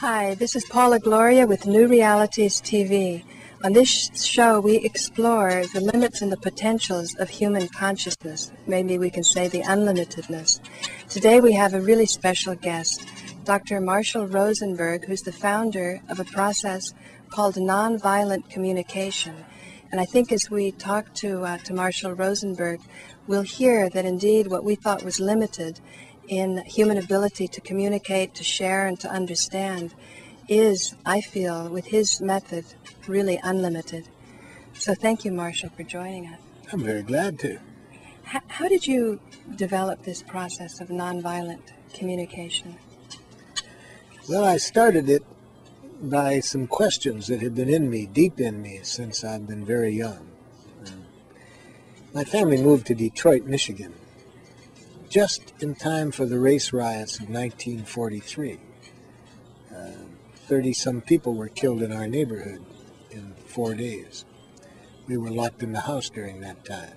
Hi, 0.00 0.34
this 0.34 0.54
is 0.54 0.66
Paula 0.66 0.98
Gloria 0.98 1.46
with 1.46 1.64
New 1.64 1.88
Realities 1.88 2.60
TV. 2.60 3.24
On 3.64 3.72
this 3.72 4.10
show, 4.22 4.60
we 4.60 4.76
explore 4.76 5.64
the 5.72 5.80
limits 5.80 6.20
and 6.20 6.30
the 6.30 6.36
potentials 6.36 7.14
of 7.14 7.30
human 7.30 7.66
consciousness. 7.68 8.52
Maybe 8.66 8.98
we 8.98 9.08
can 9.08 9.24
say 9.24 9.48
the 9.48 9.62
unlimitedness. 9.62 10.60
Today, 11.08 11.40
we 11.40 11.54
have 11.54 11.72
a 11.72 11.80
really 11.80 12.04
special 12.04 12.54
guest, 12.54 13.08
Dr. 13.44 13.80
Marshall 13.80 14.26
Rosenberg, 14.26 15.06
who's 15.06 15.22
the 15.22 15.32
founder 15.32 16.02
of 16.10 16.20
a 16.20 16.24
process 16.24 16.92
called 17.30 17.54
nonviolent 17.54 18.50
communication. 18.50 19.46
And 19.90 19.98
I 19.98 20.04
think 20.04 20.30
as 20.30 20.50
we 20.50 20.72
talk 20.72 21.14
to, 21.14 21.42
uh, 21.42 21.56
to 21.64 21.72
Marshall 21.72 22.12
Rosenberg, 22.12 22.80
we'll 23.26 23.40
hear 23.40 23.88
that 23.88 24.04
indeed 24.04 24.48
what 24.48 24.62
we 24.62 24.74
thought 24.74 25.04
was 25.04 25.20
limited 25.20 25.80
in 26.28 26.64
human 26.64 26.98
ability 26.98 27.48
to 27.48 27.60
communicate, 27.60 28.34
to 28.34 28.44
share, 28.44 28.86
and 28.86 28.98
to 29.00 29.10
understand 29.10 29.94
is, 30.48 30.94
I 31.04 31.20
feel, 31.20 31.68
with 31.68 31.86
his 31.86 32.20
method, 32.20 32.64
really 33.06 33.40
unlimited. 33.42 34.08
So 34.74 34.94
thank 34.94 35.24
you, 35.24 35.32
Marshall, 35.32 35.70
for 35.76 35.82
joining 35.82 36.26
us. 36.26 36.40
I'm 36.72 36.84
very 36.84 37.02
glad 37.02 37.38
to. 37.40 37.58
H- 38.34 38.42
how 38.48 38.68
did 38.68 38.86
you 38.86 39.20
develop 39.54 40.02
this 40.02 40.22
process 40.22 40.80
of 40.80 40.88
nonviolent 40.88 41.62
communication? 41.94 42.76
Well, 44.28 44.44
I 44.44 44.56
started 44.56 45.08
it 45.08 45.22
by 46.02 46.40
some 46.40 46.66
questions 46.66 47.28
that 47.28 47.40
had 47.40 47.54
been 47.54 47.68
in 47.68 47.88
me, 47.88 48.06
deep 48.06 48.40
in 48.40 48.60
me, 48.60 48.80
since 48.82 49.24
I've 49.24 49.46
been 49.46 49.64
very 49.64 49.92
young. 49.92 50.28
Uh, 50.84 50.90
my 52.12 52.24
family 52.24 52.60
moved 52.60 52.86
to 52.88 52.94
Detroit, 52.94 53.44
Michigan, 53.44 53.94
just 55.16 55.54
in 55.62 55.74
time 55.74 56.10
for 56.10 56.26
the 56.26 56.38
race 56.38 56.74
riots 56.74 57.14
of 57.14 57.30
1943. 57.30 58.58
Thirty 60.46 60.70
uh, 60.70 60.74
some 60.74 61.00
people 61.00 61.32
were 61.32 61.48
killed 61.48 61.80
in 61.80 61.90
our 61.90 62.06
neighborhood 62.06 62.62
in 63.10 63.32
four 63.46 63.74
days. 63.74 64.26
We 65.06 65.16
were 65.16 65.30
locked 65.30 65.62
in 65.62 65.72
the 65.72 65.80
house 65.80 66.10
during 66.10 66.42
that 66.42 66.66
time. 66.66 66.92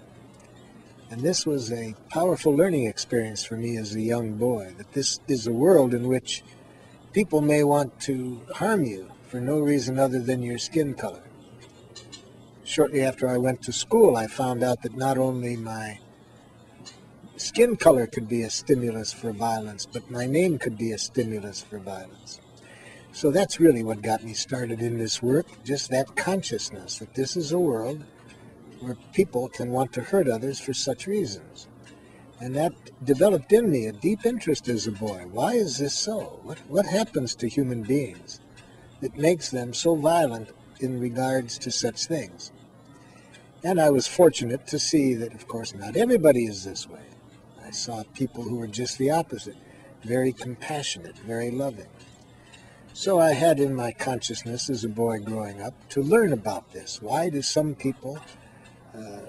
And 1.10 1.22
this 1.22 1.46
was 1.46 1.72
a 1.72 1.96
powerful 2.10 2.54
learning 2.54 2.88
experience 2.88 3.46
for 3.46 3.56
me 3.56 3.78
as 3.78 3.96
a 3.96 4.02
young 4.02 4.34
boy, 4.34 4.74
that 4.78 4.92
this 4.92 5.22
is 5.30 5.48
a 5.48 5.54
world 5.54 5.94
in 5.94 6.06
which 6.10 6.44
people 7.14 7.40
may 7.40 7.64
want 7.64 8.02
to 8.02 8.42
harm 8.56 8.84
you 8.84 9.10
for 9.30 9.40
no 9.40 9.60
reason 9.60 9.98
other 9.98 10.20
than 10.20 10.44
your 10.44 10.58
skin 10.58 10.94
color. 10.94 11.24
Shortly 12.66 13.02
after 13.02 13.30
I 13.30 13.38
went 13.38 13.62
to 13.62 13.72
school, 13.72 14.18
I 14.18 14.28
found 14.28 14.62
out 14.62 14.82
that 14.82 14.98
not 14.98 15.18
only 15.18 15.56
my 15.56 16.00
skin 17.40 17.76
color 17.76 18.06
could 18.06 18.28
be 18.28 18.44
a 18.44 18.50
stimulus 18.50 19.14
for 19.14 19.32
violence, 19.32 19.86
but 19.86 20.12
my 20.12 20.26
name 20.26 20.60
could 20.60 20.78
be 20.78 20.92
a 20.92 20.98
stimulus 20.98 21.62
for 21.62 21.80
violence. 21.80 22.40
So 23.12 23.32
that's 23.32 23.60
really 23.60 23.84
what 23.84 24.02
got 24.02 24.24
me 24.24 24.34
started 24.34 24.82
in 24.82 24.98
this 24.98 25.22
work, 25.22 25.48
just 25.64 25.90
that 25.90 26.16
consciousness 26.16 27.00
that 27.00 27.16
this 27.16 27.36
is 27.36 27.52
a 27.52 27.60
world 27.60 28.04
where 28.80 28.98
people 29.14 29.50
can 29.50 29.72
want 29.72 29.94
to 29.94 30.02
hurt 30.02 30.28
others 30.28 30.60
for 30.60 30.74
such 30.74 31.08
reasons. 31.08 31.68
And 32.40 32.56
that 32.56 32.74
developed 33.04 33.52
in 33.52 33.70
me 33.70 33.88
a 33.88 33.92
deep 33.92 34.26
interest 34.26 34.70
as 34.70 34.88
a 34.88 34.92
boy. 34.92 35.26
Why 35.32 35.54
is 35.54 35.78
this 35.78 35.94
so? 35.94 36.40
What, 36.44 36.60
what 36.68 36.86
happens 36.86 37.36
to 37.36 37.50
human 37.50 37.84
beings 37.84 38.40
that 39.02 39.18
makes 39.18 39.50
them 39.50 39.74
so 39.74 39.96
violent 39.96 40.50
in 40.80 41.00
regards 41.00 41.58
to 41.60 41.72
such 41.72 42.06
things? 42.06 42.52
And 43.64 43.82
I 43.82 43.90
was 43.90 44.08
fortunate 44.08 44.68
to 44.68 44.80
see 44.80 45.14
that, 45.16 45.34
of 45.34 45.48
course, 45.48 45.76
not 45.76 45.98
everybody 45.98 46.46
is 46.46 46.64
this 46.64 46.88
way. 46.88 47.09
I 47.70 47.72
saw 47.72 48.02
people 48.16 48.42
who 48.42 48.56
were 48.56 48.66
just 48.66 48.98
the 48.98 49.12
opposite, 49.12 49.56
very 50.02 50.34
compassionate, 50.34 51.16
very 51.20 51.52
loving. 51.52 51.86
So 52.94 53.20
I 53.20 53.34
had 53.34 53.60
in 53.60 53.76
my 53.76 53.92
consciousness 53.92 54.72
as 54.72 54.84
a 54.84 54.90
boy 54.90 55.20
growing 55.20 55.62
up 55.62 55.76
to 55.90 56.02
learn 56.02 56.34
about 56.34 56.74
this. 56.74 57.00
Why 57.00 57.30
do 57.30 57.44
some 57.44 57.76
people 57.76 58.18
uh, 58.98 59.20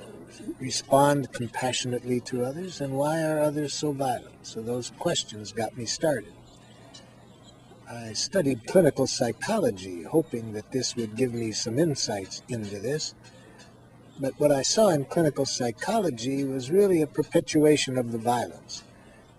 respond 0.58 1.34
compassionately 1.34 2.20
to 2.20 2.46
others, 2.46 2.80
and 2.80 2.94
why 2.94 3.22
are 3.22 3.40
others 3.40 3.74
so 3.74 3.92
violent? 3.92 4.46
So 4.46 4.62
those 4.62 4.90
questions 4.98 5.52
got 5.52 5.76
me 5.76 5.84
started. 5.84 6.32
I 7.90 8.14
studied 8.14 8.66
clinical 8.66 9.06
psychology, 9.06 10.04
hoping 10.04 10.54
that 10.54 10.72
this 10.72 10.96
would 10.96 11.14
give 11.14 11.34
me 11.34 11.52
some 11.52 11.78
insights 11.78 12.40
into 12.48 12.78
this. 12.78 13.14
But 14.20 14.38
what 14.38 14.52
I 14.52 14.60
saw 14.60 14.90
in 14.90 15.06
clinical 15.06 15.46
psychology 15.46 16.44
was 16.44 16.70
really 16.70 17.00
a 17.00 17.06
perpetuation 17.06 17.96
of 17.96 18.12
the 18.12 18.18
violence, 18.18 18.82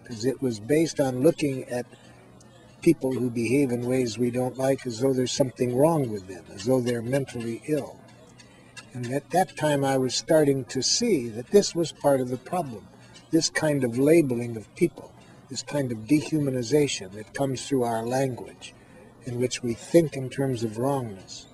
because 0.02 0.26
it 0.26 0.42
was 0.42 0.60
based 0.60 1.00
on 1.00 1.22
looking 1.22 1.66
at 1.66 1.86
people 2.82 3.12
who 3.12 3.30
behave 3.30 3.72
in 3.72 3.86
ways 3.86 4.18
we 4.18 4.32
don't 4.32 4.58
like 4.58 4.88
as 4.88 5.00
though 5.00 5.14
there's 5.14 5.32
something 5.32 5.78
wrong 5.78 6.10
with 6.10 6.28
them, 6.28 6.44
as 6.52 6.66
though 6.66 6.82
they're 6.82 7.04
mentally 7.04 7.62
ill. 7.68 8.00
And 8.94 9.14
at 9.14 9.30
that 9.30 9.56
time, 9.56 9.86
I 9.86 10.00
was 10.00 10.16
starting 10.16 10.66
to 10.66 10.82
see 10.82 11.30
that 11.30 11.52
this 11.52 11.76
was 11.76 11.92
part 11.92 12.20
of 12.20 12.30
the 12.30 12.38
problem. 12.38 12.88
This 13.30 13.52
kind 13.52 13.84
of 13.84 14.00
labeling 14.00 14.58
of 14.58 14.74
people, 14.76 15.14
this 15.48 15.62
kind 15.62 15.92
of 15.92 16.00
dehumanization 16.00 17.12
that 17.12 17.36
comes 17.36 17.68
through 17.68 17.84
our 17.84 18.04
language, 18.04 18.74
in 19.26 19.40
which 19.40 19.62
we 19.62 19.76
think 19.76 20.18
in 20.18 20.28
terms 20.28 20.64
of 20.64 20.80
wrongness. 20.80 21.46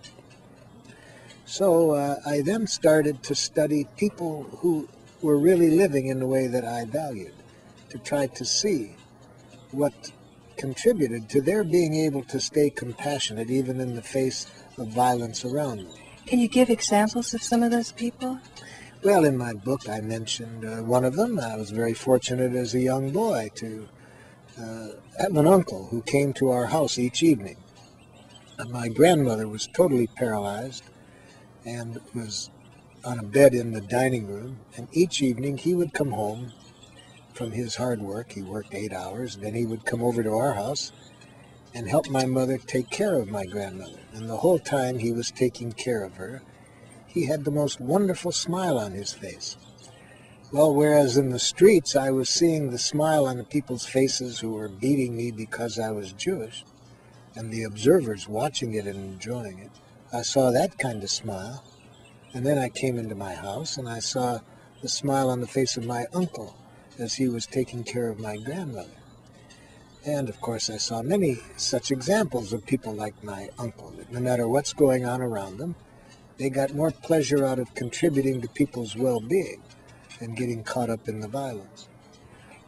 So 1.47 1.91
uh, 1.91 2.18
I 2.25 2.41
then 2.41 2.68
started 2.68 3.24
to 3.24 3.34
study 3.34 3.88
people 3.96 4.44
who 4.59 4.90
were 5.22 5.38
really 5.38 5.69
living 5.72 6.08
in 6.08 6.19
the 6.19 6.28
way 6.28 6.47
that 6.47 6.66
I 6.66 6.84
valued, 6.84 7.34
to 7.90 7.97
try 8.00 8.28
to 8.28 8.44
see 8.44 8.97
what 9.72 10.12
contributed 10.57 11.30
to 11.30 11.41
their 11.41 11.63
being 11.63 11.96
able 11.96 12.24
to 12.25 12.41
stay 12.41 12.69
compassionate 12.69 13.50
even 13.50 13.80
in 13.80 13.96
the 13.96 14.02
face 14.02 14.46
of 14.78 14.90
violence 14.90 15.46
around 15.46 15.78
them. 15.78 15.94
Can 16.25 16.40
you 16.40 16.50
give 16.50 16.69
examples 16.69 17.34
of 17.34 17.41
some 17.41 17.63
of 17.63 17.72
those 17.72 17.94
people? 17.94 18.40
Well, 19.02 19.24
in 19.24 19.38
my 19.38 19.53
book, 19.53 19.88
I 19.88 20.02
mentioned 20.02 20.66
uh, 20.66 20.84
one 20.84 21.06
of 21.06 21.16
them. 21.16 21.40
I 21.40 21.56
was 21.56 21.72
very 21.72 21.94
fortunate 21.94 22.56
as 22.56 22.75
a 22.75 22.80
young 22.81 23.12
boy 23.12 23.52
to 23.56 23.88
uh, 24.62 24.88
have 25.18 25.38
an 25.38 25.47
uncle 25.47 25.88
who 25.88 26.02
came 26.02 26.34
to 26.34 26.50
our 26.50 26.66
house 26.66 27.00
each 27.00 27.24
evening. 27.24 27.56
And 28.59 28.69
my 28.69 28.90
grandmother 28.90 29.47
was 29.47 29.68
totally 29.68 30.07
paralyzed 30.07 30.84
and 31.67 32.00
was 32.16 32.50
on 33.03 33.19
a 33.19 33.23
bed 33.23 33.53
in 33.53 33.73
the 33.73 33.81
dining 33.81 34.25
room. 34.25 34.59
And 34.78 34.88
each 34.94 35.22
evening 35.22 35.57
he 35.57 35.75
would 35.75 35.94
come 35.94 36.11
home 36.11 36.53
from 37.33 37.51
his 37.51 37.75
hard 37.75 38.01
work. 38.01 38.31
He 38.31 38.41
worked 38.41 38.73
eight 38.73 38.94
hours. 38.94 39.35
Then 39.35 39.53
he 39.53 39.66
would 39.66 39.85
come 39.85 40.01
over 40.01 40.23
to 40.23 40.31
our 40.31 40.53
house 40.53 40.94
and 41.73 41.89
help 41.89 42.09
my 42.09 42.25
mother 42.25 42.57
take 42.57 42.89
care 42.89 43.16
of 43.16 43.29
my 43.29 43.45
grandmother. 43.45 44.00
And 44.13 44.29
the 44.29 44.38
whole 44.38 44.59
time 44.59 45.00
he 45.00 45.11
was 45.11 45.29
taking 45.29 45.73
care 45.73 46.03
of 46.03 46.16
her, 46.16 46.41
he 47.06 47.25
had 47.25 47.44
the 47.44 47.51
most 47.51 47.81
wonderful 47.81 48.31
smile 48.31 48.77
on 48.77 48.94
his 48.94 49.13
face. 49.13 49.57
Well, 50.53 50.73
whereas 50.73 51.17
in 51.17 51.29
the 51.29 51.39
streets 51.39 51.97
I 51.97 52.11
was 52.11 52.29
seeing 52.29 52.72
the 52.72 52.77
smile 52.77 53.25
on 53.25 53.38
the 53.38 53.44
people's 53.44 53.85
faces 53.85 54.39
who 54.39 54.53
were 54.53 54.69
beating 54.69 55.17
me 55.17 55.31
because 55.31 55.77
I 55.77 55.91
was 55.91 56.13
Jewish, 56.13 56.63
and 57.35 57.51
the 57.51 57.63
observers 57.63 58.29
watching 58.29 58.73
it 58.73 58.88
and 58.88 58.95
enjoying 58.95 59.59
it, 59.59 59.72
I 60.13 60.22
saw 60.22 60.51
that 60.51 60.78
kind 60.78 61.03
of 61.03 61.09
smile. 61.09 61.63
And 62.34 62.45
then 62.45 62.57
I 62.57 62.69
came 62.69 62.97
into 62.97 63.16
my 63.16 63.34
house 63.34 63.78
and 63.78 63.90
I 63.90 64.00
saw 64.00 64.40
the 64.81 64.88
smile 64.88 65.29
on 65.29 65.41
the 65.41 65.47
face 65.47 65.75
of 65.75 65.85
my 65.85 66.06
uncle 66.13 66.56
as 67.00 67.16
he 67.16 67.28
was 67.28 67.45
taking 67.45 67.84
care 67.84 68.09
of 68.09 68.19
my 68.19 68.38
grandmother. 68.38 68.90
And 70.06 70.29
of 70.29 70.40
course, 70.40 70.69
I 70.69 70.78
saw 70.78 71.01
many 71.01 71.40
such 71.57 71.91
examples 71.91 72.53
of 72.53 72.66
people 72.66 72.94
like 72.94 73.22
my 73.23 73.50
uncle, 73.59 73.90
that 73.97 74.12
no 74.12 74.19
matter 74.19 74.47
what's 74.47 74.72
going 74.72 75.06
on 75.06 75.22
around 75.22 75.57
them, 75.57 75.75
they 76.38 76.50
got 76.50 76.74
more 76.74 76.91
pleasure 76.91 77.45
out 77.45 77.59
of 77.59 77.74
contributing 77.75 78.41
to 78.41 78.47
people's 78.47 78.95
well 78.95 79.19
being 79.19 79.62
than 80.19 80.35
getting 80.35 80.63
caught 80.63 80.89
up 80.89 81.09
in 81.09 81.19
the 81.19 81.28
violence. 81.28 81.88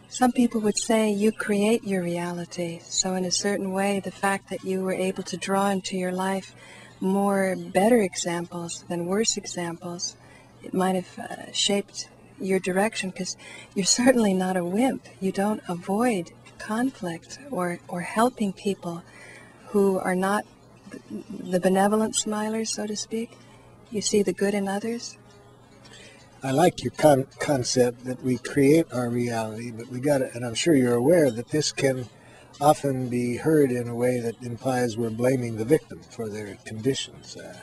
Some 0.09 0.31
people 0.31 0.59
would 0.61 0.77
say 0.77 1.11
you 1.11 1.31
create 1.31 1.83
your 1.83 2.01
reality. 2.01 2.79
So, 2.83 3.13
in 3.13 3.25
a 3.25 3.31
certain 3.31 3.71
way, 3.71 3.99
the 3.99 4.11
fact 4.11 4.49
that 4.49 4.63
you 4.63 4.81
were 4.81 4.93
able 4.93 5.21
to 5.23 5.37
draw 5.37 5.69
into 5.69 5.97
your 5.97 6.11
life 6.11 6.55
more 6.99 7.55
better 7.55 8.01
examples 8.01 8.83
than 8.89 9.05
worse 9.05 9.37
examples, 9.37 10.15
it 10.63 10.73
might 10.73 10.95
have 10.95 11.19
uh, 11.19 11.51
shaped 11.51 12.09
your 12.39 12.59
direction 12.59 13.09
because 13.09 13.37
you're 13.75 13.85
certainly 13.85 14.33
not 14.33 14.57
a 14.57 14.65
wimp. 14.65 15.05
You 15.19 15.31
don't 15.31 15.61
avoid 15.67 16.31
conflict 16.57 17.39
or, 17.51 17.79
or 17.87 18.01
helping 18.01 18.53
people 18.53 19.03
who 19.67 19.99
are 19.99 20.15
not 20.15 20.45
the 21.29 21.59
benevolent 21.59 22.15
smilers, 22.15 22.67
so 22.67 22.87
to 22.87 22.95
speak. 22.95 23.31
You 23.91 24.01
see 24.01 24.23
the 24.23 24.33
good 24.33 24.53
in 24.53 24.67
others. 24.67 25.17
I 26.41 26.51
like 26.51 26.83
your 26.83 26.91
con- 26.91 27.27
concept 27.39 28.05
that 28.05 28.23
we 28.23 28.37
create 28.37 28.85
our 28.93 29.09
reality, 29.09 29.71
but 29.71 29.87
we 29.87 29.99
got 29.99 30.19
to, 30.19 30.33
and 30.33 30.45
I'm 30.45 30.53
sure 30.53 30.73
you're 30.73 30.95
aware 30.95 31.29
that 31.31 31.49
this 31.49 31.71
can 31.71 32.07
often 32.61 33.07
be 33.07 33.37
heard 33.37 33.71
in 33.71 33.87
a 33.87 33.95
way 33.95 34.19
that 34.19 34.41
implies 34.41 34.97
we're 34.97 35.09
blaming 35.09 35.57
the 35.57 35.65
victim 35.65 36.01
for 36.09 36.27
their 36.29 36.57
conditions. 36.65 37.37
Uh, 37.37 37.57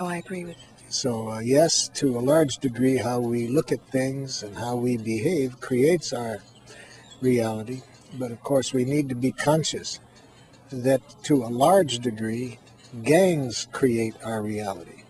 oh, 0.00 0.06
I 0.06 0.16
agree 0.16 0.44
with 0.44 0.56
So, 0.88 1.30
uh, 1.30 1.38
yes, 1.40 1.88
to 1.94 2.18
a 2.18 2.20
large 2.20 2.56
degree, 2.58 2.96
how 2.96 3.20
we 3.20 3.48
look 3.48 3.70
at 3.70 3.86
things 3.88 4.42
and 4.42 4.56
how 4.56 4.76
we 4.76 4.96
behave 4.96 5.60
creates 5.60 6.12
our 6.12 6.42
reality. 7.20 7.82
But 8.18 8.32
of 8.32 8.42
course, 8.42 8.72
we 8.72 8.84
need 8.84 9.08
to 9.10 9.14
be 9.14 9.32
conscious 9.32 10.00
that 10.70 11.02
to 11.24 11.44
a 11.44 11.48
large 11.48 11.98
degree, 11.98 12.58
gangs 13.02 13.68
create 13.72 14.14
our 14.24 14.42
reality. 14.42 15.02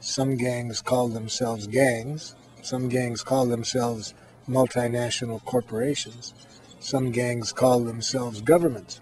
Some 0.00 0.36
gangs 0.36 0.80
call 0.82 1.08
themselves 1.08 1.66
gangs, 1.66 2.36
some 2.62 2.88
gangs 2.88 3.22
call 3.22 3.46
themselves 3.46 4.14
multinational 4.48 5.44
corporations, 5.44 6.34
some 6.80 7.10
gangs 7.10 7.52
call 7.52 7.80
themselves 7.80 8.40
governments. 8.40 9.00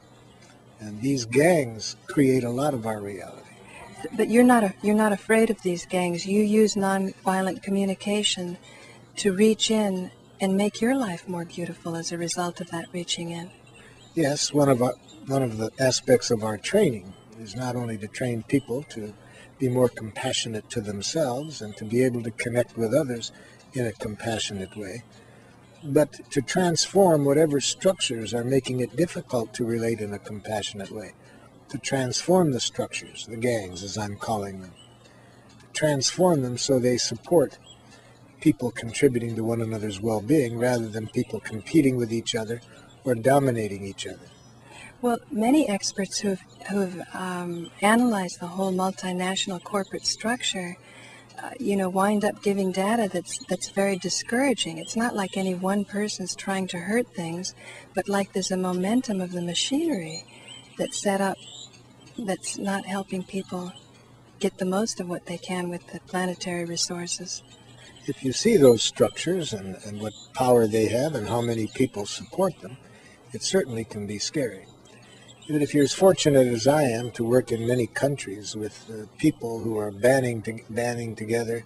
And 0.81 1.01
these 1.01 1.25
gangs 1.25 1.97
create 2.07 2.45
a 2.45 2.51
lot 2.51 2.75
of 2.75 2.87
our 2.87 3.01
reality. 3.01 3.43
But 4.15 4.29
you're 4.29 4.45
not 4.45 4.63
a, 4.63 4.75
you're 4.83 4.95
not 4.95 5.13
afraid 5.13 5.51
of 5.51 5.63
these 5.63 5.87
gangs. 5.87 6.27
You 6.27 6.43
use 6.43 6.75
nonviolent 6.75 7.63
communication 7.63 8.59
to 9.17 9.33
reach 9.33 9.71
in 9.71 10.11
and 10.41 10.57
make 10.57 10.81
your 10.81 10.95
life 10.95 11.27
more 11.29 11.45
beautiful 11.45 11.97
as 11.97 12.13
a 12.13 12.19
result 12.19 12.61
of 12.61 12.71
that 12.71 12.87
reaching 12.93 13.31
in. 13.31 13.51
Yes, 14.15 14.53
one 14.53 14.69
of 14.69 14.83
our, 14.83 14.95
one 15.27 15.43
of 15.43 15.57
the 15.57 15.71
aspects 15.81 16.31
of 16.31 16.45
our 16.45 16.59
training 16.59 17.15
is 17.41 17.57
not 17.57 17.77
only 17.77 17.99
to 17.99 18.07
train 18.07 18.43
people 18.43 18.83
to 18.91 19.15
be 19.59 19.69
more 19.69 19.89
compassionate 19.89 20.69
to 20.71 20.81
themselves 20.81 21.63
and 21.63 21.77
to 21.77 21.85
be 21.85 22.05
able 22.05 22.23
to 22.23 22.31
connect 22.31 22.77
with 22.77 22.95
others 22.95 23.33
in 23.73 23.87
a 23.87 23.93
compassionate 23.93 24.77
way, 24.77 25.03
but 25.93 26.31
to 26.31 26.43
transform 26.43 27.25
whatever 27.25 27.61
structures 27.61 28.35
are 28.35 28.45
making 28.45 28.81
it 28.81 28.97
difficult 28.97 29.55
to 29.55 29.65
relate 29.65 30.01
in 30.01 30.13
a 30.13 30.19
compassionate 30.19 30.91
way, 30.91 31.13
to 31.69 31.79
transform 31.79 32.53
the 32.53 32.61
structures, 32.61 33.27
the 33.27 33.37
gangs 33.37 33.83
as 33.83 33.99
I'm 33.99 34.17
calling 34.17 34.61
them, 34.61 34.73
transform 35.73 36.43
them 36.43 36.59
so 36.59 36.79
they 36.79 36.97
support 36.97 37.59
people 38.41 38.71
contributing 38.71 39.35
to 39.37 39.45
one 39.45 39.61
another's 39.61 40.01
well 40.01 40.21
being 40.21 40.59
rather 40.59 40.89
than 40.89 41.09
people 41.09 41.41
competing 41.41 41.97
with 41.97 42.13
each 42.13 42.35
other 42.35 42.61
or 43.05 43.15
dominating 43.15 43.85
each 43.85 44.07
other. 44.07 44.29
Well, 45.03 45.19
many 45.31 45.69
experts 45.69 46.19
who 46.19 46.31
have, 46.31 46.43
who 46.71 46.81
have 46.81 47.15
um, 47.15 47.71
analyzed 47.83 48.41
the 48.41 48.47
whole 48.47 48.73
multinational 48.73 49.63
corporate 49.63 50.07
structure, 50.07 50.77
uh, 51.43 51.51
you 51.61 51.77
know, 51.77 51.89
wind 51.89 52.25
up 52.25 52.43
giving 52.43 52.73
data 52.73 53.09
that's 53.13 53.39
that's 53.47 53.69
very 53.71 53.97
discouraging. 53.97 54.79
It's 54.79 54.97
not 54.97 55.15
like 55.15 55.37
any 55.37 55.55
one 55.55 55.85
person's 55.85 56.35
trying 56.35 56.67
to 56.69 56.79
hurt 56.79 57.15
things, 57.15 57.55
but 57.95 58.09
like 58.09 58.33
there's 58.33 58.51
a 58.51 58.57
momentum 58.57 59.21
of 59.21 59.33
the 59.33 59.43
machinery 59.43 60.25
that's 60.79 61.01
set 61.01 61.21
up 61.21 61.37
that's 62.19 62.59
not 62.59 62.87
helping 62.87 63.23
people 63.23 63.73
get 64.39 64.59
the 64.59 64.65
most 64.65 65.01
of 65.01 65.09
what 65.09 65.27
they 65.27 65.39
can 65.39 65.69
with 65.69 65.87
the 65.89 66.01
planetary 66.01 66.65
resources 66.65 67.43
if 68.09 68.23
you 68.23 68.33
see 68.33 68.57
those 68.57 68.83
structures 68.83 69.53
and, 69.53 69.77
and 69.85 70.01
what 70.01 70.13
power 70.35 70.67
they 70.67 70.87
have 70.87 71.15
and 71.15 71.29
how 71.29 71.41
many 71.41 71.67
people 71.67 72.07
support 72.07 72.59
them, 72.61 72.77
it 73.33 73.43
certainly 73.43 73.85
can 73.85 74.07
be 74.07 74.19
scary. 74.19 74.67
But 75.49 75.63
if 75.63 75.75
you're 75.75 75.85
as 75.85 75.93
fortunate 75.93 76.49
as 76.49 76.67
I 76.67 76.83
am 76.83 77.13
to 77.13 77.23
work 77.23 77.53
in 77.53 77.69
many 77.69 77.87
countries 77.87 78.57
with 78.57 78.91
uh, 78.91 79.07
people 79.17 79.61
who 79.61 79.79
are 79.79 79.93
banding, 79.93 80.43
to, 80.43 80.59
banding 80.69 81.15
together 81.15 81.65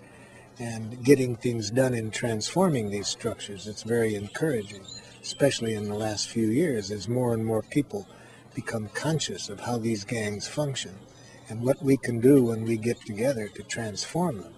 and 0.58 1.02
getting 1.02 1.34
things 1.34 1.70
done 1.70 1.94
in 1.94 2.10
transforming 2.10 2.90
these 2.90 3.08
structures, 3.08 3.66
it's 3.66 3.82
very 3.82 4.14
encouraging, 4.16 4.82
especially 5.22 5.72
in 5.72 5.88
the 5.88 5.94
last 5.94 6.28
few 6.28 6.48
years 6.48 6.90
as 6.90 7.08
more 7.08 7.32
and 7.32 7.46
more 7.46 7.62
people 7.62 8.06
become 8.54 8.90
conscious 8.90 9.48
of 9.48 9.60
how 9.60 9.78
these 9.78 10.04
gangs 10.04 10.46
function 10.46 10.94
and 11.48 11.62
what 11.62 11.82
we 11.82 11.96
can 11.96 12.20
do 12.20 12.44
when 12.44 12.64
we 12.66 12.76
get 12.76 13.00
together 13.06 13.48
to 13.48 13.62
transform 13.62 14.42
them. 14.42 14.52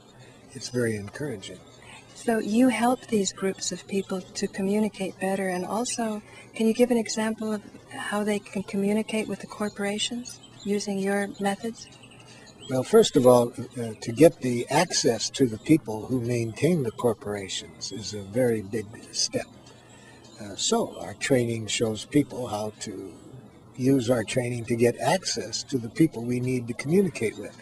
It's 0.50 0.70
very 0.70 0.96
encouraging. 0.96 1.60
So 2.16 2.38
you 2.40 2.68
help 2.68 3.06
these 3.06 3.32
groups 3.32 3.70
of 3.70 3.86
people 3.86 4.20
to 4.20 4.46
communicate 4.48 5.18
better, 5.20 5.48
and 5.48 5.64
also, 5.64 6.22
can 6.54 6.66
you 6.66 6.74
give 6.74 6.90
an 6.90 6.98
example 6.98 7.52
of 7.52 7.62
how 7.96 8.24
they 8.24 8.38
can 8.38 8.62
communicate 8.62 9.28
with 9.28 9.40
the 9.40 9.46
corporations 9.46 10.40
using 10.64 10.98
your 10.98 11.28
methods? 11.40 11.88
Well, 12.70 12.84
first 12.84 13.16
of 13.16 13.26
all, 13.26 13.52
uh, 13.78 13.94
to 14.00 14.12
get 14.12 14.40
the 14.40 14.66
access 14.70 15.28
to 15.30 15.46
the 15.46 15.58
people 15.58 16.06
who 16.06 16.20
maintain 16.20 16.84
the 16.84 16.92
corporations 16.92 17.92
is 17.92 18.14
a 18.14 18.22
very 18.22 18.62
big 18.62 18.86
step. 19.12 19.46
Uh, 20.40 20.56
so, 20.56 20.96
our 21.00 21.14
training 21.14 21.66
shows 21.66 22.04
people 22.04 22.46
how 22.46 22.72
to 22.80 23.12
use 23.76 24.10
our 24.10 24.24
training 24.24 24.64
to 24.66 24.76
get 24.76 24.96
access 24.98 25.62
to 25.64 25.78
the 25.78 25.88
people 25.88 26.22
we 26.22 26.40
need 26.40 26.68
to 26.68 26.74
communicate 26.74 27.36
with. 27.38 27.56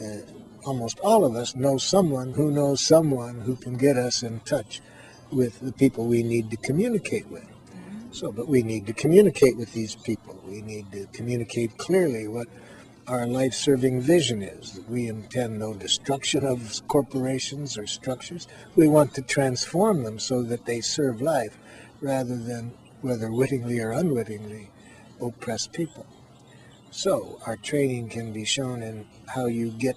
Uh, 0.00 0.20
almost 0.64 1.00
all 1.00 1.24
of 1.24 1.34
us 1.34 1.56
know 1.56 1.76
someone 1.76 2.32
who 2.32 2.50
knows 2.50 2.84
someone 2.84 3.40
who 3.40 3.56
can 3.56 3.76
get 3.76 3.96
us 3.96 4.22
in 4.22 4.40
touch 4.40 4.80
with 5.30 5.60
the 5.60 5.72
people 5.72 6.06
we 6.06 6.22
need 6.22 6.50
to 6.50 6.56
communicate 6.56 7.28
with. 7.28 7.49
So, 8.12 8.32
but 8.32 8.48
we 8.48 8.62
need 8.62 8.86
to 8.86 8.92
communicate 8.92 9.56
with 9.56 9.72
these 9.72 9.94
people. 9.94 10.40
We 10.46 10.62
need 10.62 10.90
to 10.92 11.06
communicate 11.12 11.78
clearly 11.78 12.26
what 12.26 12.48
our 13.06 13.26
life 13.26 13.54
serving 13.54 14.00
vision 14.00 14.42
is 14.42 14.72
that 14.72 14.88
we 14.88 15.06
intend 15.06 15.58
no 15.58 15.74
destruction 15.74 16.44
of 16.44 16.86
corporations 16.88 17.78
or 17.78 17.86
structures. 17.86 18.48
We 18.74 18.88
want 18.88 19.14
to 19.14 19.22
transform 19.22 20.02
them 20.02 20.18
so 20.18 20.42
that 20.42 20.66
they 20.66 20.80
serve 20.80 21.22
life 21.22 21.56
rather 22.00 22.36
than, 22.36 22.72
whether 23.00 23.30
wittingly 23.30 23.80
or 23.80 23.92
unwittingly, 23.92 24.70
oppress 25.20 25.66
people. 25.66 26.06
So, 26.90 27.40
our 27.46 27.56
training 27.56 28.08
can 28.08 28.32
be 28.32 28.44
shown 28.44 28.82
in 28.82 29.06
how 29.26 29.46
you 29.46 29.70
get 29.70 29.96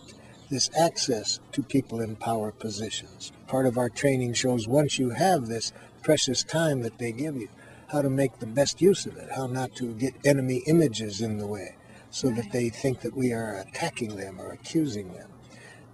this 0.52 0.70
access 0.78 1.40
to 1.54 1.64
people 1.64 2.00
in 2.00 2.16
power 2.16 2.52
positions. 2.52 3.32
Part 3.48 3.66
of 3.66 3.78
our 3.78 3.90
training 3.90 4.34
shows 4.34 4.68
once 4.68 5.00
you 5.00 5.10
have 5.10 5.48
this 5.48 5.74
precious 6.04 6.44
time 6.44 6.82
that 6.82 7.00
they 7.00 7.12
give 7.12 7.36
you, 7.36 7.50
how 7.94 8.02
to 8.02 8.10
make 8.10 8.40
the 8.40 8.48
best 8.48 8.82
use 8.82 9.06
of 9.06 9.16
it, 9.18 9.30
how 9.32 9.46
not 9.46 9.76
to 9.76 9.94
get 9.94 10.16
enemy 10.26 10.64
images 10.66 11.22
in 11.22 11.38
the 11.38 11.46
way 11.46 11.76
so 12.10 12.28
that 12.32 12.52
they 12.52 12.68
think 12.68 13.02
that 13.02 13.16
we 13.16 13.32
are 13.32 13.60
attacking 13.60 14.16
them 14.16 14.42
or 14.42 14.52
accusing 14.52 15.14
them. 15.14 15.30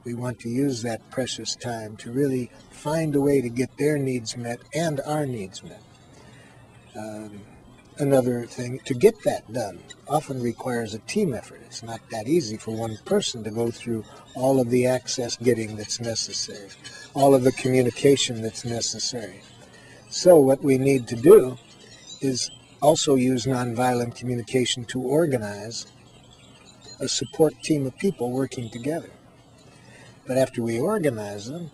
We 0.06 0.14
want 0.14 0.40
to 0.40 0.50
use 0.50 0.82
that 0.84 1.12
precious 1.12 1.58
time 1.58 1.98
to 1.98 2.10
really 2.10 2.52
find 2.72 3.14
a 3.16 3.22
way 3.22 3.42
to 3.42 3.50
get 3.50 3.78
their 3.78 3.98
needs 3.98 4.38
met 4.38 4.62
and 4.74 5.02
our 5.02 5.26
needs 5.26 5.62
met. 5.62 5.82
Um, 6.96 7.42
another 7.98 8.46
thing, 8.46 8.80
to 8.86 8.94
get 8.94 9.22
that 9.24 9.52
done 9.52 9.80
often 10.08 10.42
requires 10.42 10.94
a 10.94 11.00
team 11.00 11.34
effort. 11.34 11.62
It's 11.66 11.84
not 11.84 12.00
that 12.12 12.30
easy 12.30 12.56
for 12.56 12.72
one 12.72 12.98
person 13.04 13.44
to 13.44 13.52
go 13.52 13.72
through 13.72 14.06
all 14.36 14.62
of 14.62 14.70
the 14.70 14.88
access 14.88 15.36
getting 15.36 15.76
that's 15.76 16.00
necessary, 16.00 16.70
all 17.14 17.36
of 17.36 17.44
the 17.44 17.52
communication 17.52 18.42
that's 18.42 18.64
necessary. 18.64 19.42
So 20.10 20.38
what 20.38 20.64
we 20.64 20.78
need 20.78 21.06
to 21.10 21.18
do 21.18 21.58
is 22.22 22.50
also 22.82 23.16
use 23.16 23.46
nonviolent 23.46 24.16
communication 24.16 24.86
to 24.86 25.02
organize 25.02 25.86
a 27.00 27.08
support 27.08 27.54
team 27.64 27.86
of 27.86 27.98
people 27.98 28.32
working 28.32 28.70
together. 28.70 29.10
But 30.28 30.38
after 30.38 30.62
we 30.62 30.80
organize 30.80 31.48
them, 31.48 31.72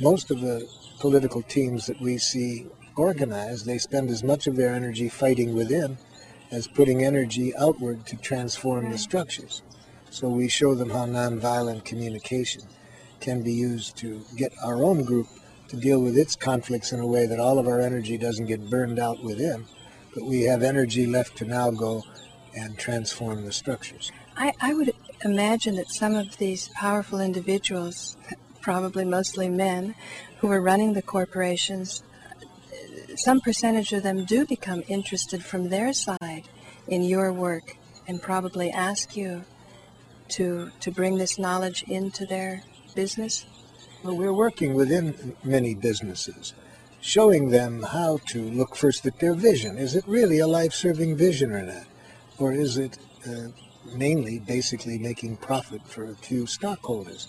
most 0.00 0.30
of 0.30 0.40
the 0.40 0.68
political 0.98 1.42
teams 1.42 1.86
that 1.86 2.00
we 2.00 2.18
see 2.18 2.66
organized, 2.96 3.66
they 3.66 3.78
spend 3.78 4.10
as 4.10 4.22
much 4.22 4.46
of 4.46 4.56
their 4.56 4.74
energy 4.74 5.08
fighting 5.08 5.54
within 5.54 5.98
as 6.50 6.68
putting 6.68 7.02
energy 7.02 7.54
outward 7.56 8.06
to 8.06 8.16
transform 8.16 8.90
the 8.90 8.98
structures. 8.98 9.62
So 10.10 10.28
we 10.28 10.48
show 10.48 10.74
them 10.74 10.90
how 10.90 11.06
nonviolent 11.06 11.84
communication 11.84 12.62
can 13.20 13.42
be 13.42 13.52
used 13.52 13.96
to 13.98 14.22
get 14.36 14.52
our 14.62 14.82
own 14.82 15.04
group 15.04 15.26
to 15.68 15.76
deal 15.76 16.00
with 16.00 16.16
its 16.16 16.36
conflicts 16.36 16.92
in 16.92 17.00
a 17.00 17.06
way 17.06 17.26
that 17.26 17.40
all 17.40 17.58
of 17.58 17.66
our 17.66 17.80
energy 17.80 18.16
doesn't 18.16 18.46
get 18.46 18.70
burned 18.70 18.98
out 18.98 19.22
within, 19.22 19.66
but 20.16 20.24
we 20.24 20.44
have 20.44 20.62
energy 20.62 21.06
left 21.06 21.36
to 21.36 21.44
now 21.44 21.70
go 21.70 22.02
and 22.56 22.78
transform 22.78 23.44
the 23.44 23.52
structures. 23.52 24.10
I, 24.34 24.54
I 24.62 24.72
would 24.72 24.94
imagine 25.22 25.76
that 25.76 25.90
some 25.90 26.14
of 26.14 26.38
these 26.38 26.70
powerful 26.70 27.20
individuals, 27.20 28.16
probably 28.62 29.04
mostly 29.04 29.50
men, 29.50 29.94
who 30.38 30.50
are 30.50 30.60
running 30.60 30.94
the 30.94 31.02
corporations, 31.02 32.02
some 33.16 33.42
percentage 33.42 33.92
of 33.92 34.02
them 34.02 34.24
do 34.24 34.46
become 34.46 34.82
interested 34.88 35.44
from 35.44 35.68
their 35.68 35.92
side 35.92 36.44
in 36.88 37.02
your 37.02 37.30
work 37.30 37.76
and 38.08 38.22
probably 38.22 38.70
ask 38.70 39.16
you 39.16 39.44
to 40.28 40.70
to 40.80 40.90
bring 40.90 41.18
this 41.18 41.38
knowledge 41.38 41.82
into 41.82 42.24
their 42.24 42.62
business? 42.94 43.44
Well, 44.02 44.16
we're 44.16 44.32
working 44.32 44.74
within 44.74 45.36
many 45.44 45.74
businesses, 45.74 46.54
showing 47.06 47.50
them 47.50 47.84
how 47.84 48.18
to 48.26 48.42
look 48.42 48.74
first 48.74 49.06
at 49.06 49.20
their 49.20 49.32
vision. 49.32 49.78
Is 49.78 49.94
it 49.94 50.04
really 50.08 50.40
a 50.40 50.46
life-serving 50.48 51.16
vision 51.16 51.52
or 51.52 51.62
not? 51.62 51.84
Or 52.36 52.52
is 52.52 52.76
it 52.78 52.98
uh, 53.24 53.50
mainly 53.94 54.40
basically 54.40 54.98
making 54.98 55.36
profit 55.36 55.86
for 55.86 56.10
a 56.10 56.16
few 56.16 56.46
stockholders? 56.46 57.28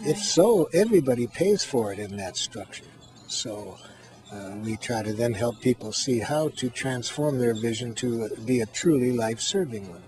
Right. 0.00 0.10
If 0.10 0.18
so, 0.18 0.70
everybody 0.72 1.26
pays 1.26 1.62
for 1.62 1.92
it 1.92 1.98
in 1.98 2.16
that 2.16 2.38
structure. 2.38 2.86
So 3.26 3.76
uh, 4.32 4.52
we 4.64 4.78
try 4.78 5.02
to 5.02 5.12
then 5.12 5.34
help 5.34 5.60
people 5.60 5.92
see 5.92 6.20
how 6.20 6.48
to 6.56 6.70
transform 6.70 7.38
their 7.38 7.54
vision 7.54 7.94
to 7.96 8.30
be 8.46 8.60
a 8.60 8.66
truly 8.66 9.12
life-serving 9.12 9.90
one. 9.90 10.02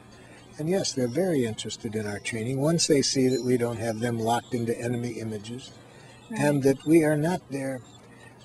And 0.58 0.66
yes, 0.66 0.94
they're 0.94 1.08
very 1.08 1.44
interested 1.44 1.94
in 1.94 2.06
our 2.06 2.20
training 2.20 2.58
once 2.58 2.86
they 2.86 3.02
see 3.02 3.28
that 3.28 3.44
we 3.44 3.58
don't 3.58 3.76
have 3.76 4.00
them 4.00 4.18
locked 4.18 4.54
into 4.54 4.80
enemy 4.80 5.20
images 5.20 5.72
right. 6.30 6.40
and 6.40 6.62
that 6.62 6.86
we 6.86 7.04
are 7.04 7.18
not 7.18 7.42
there 7.50 7.82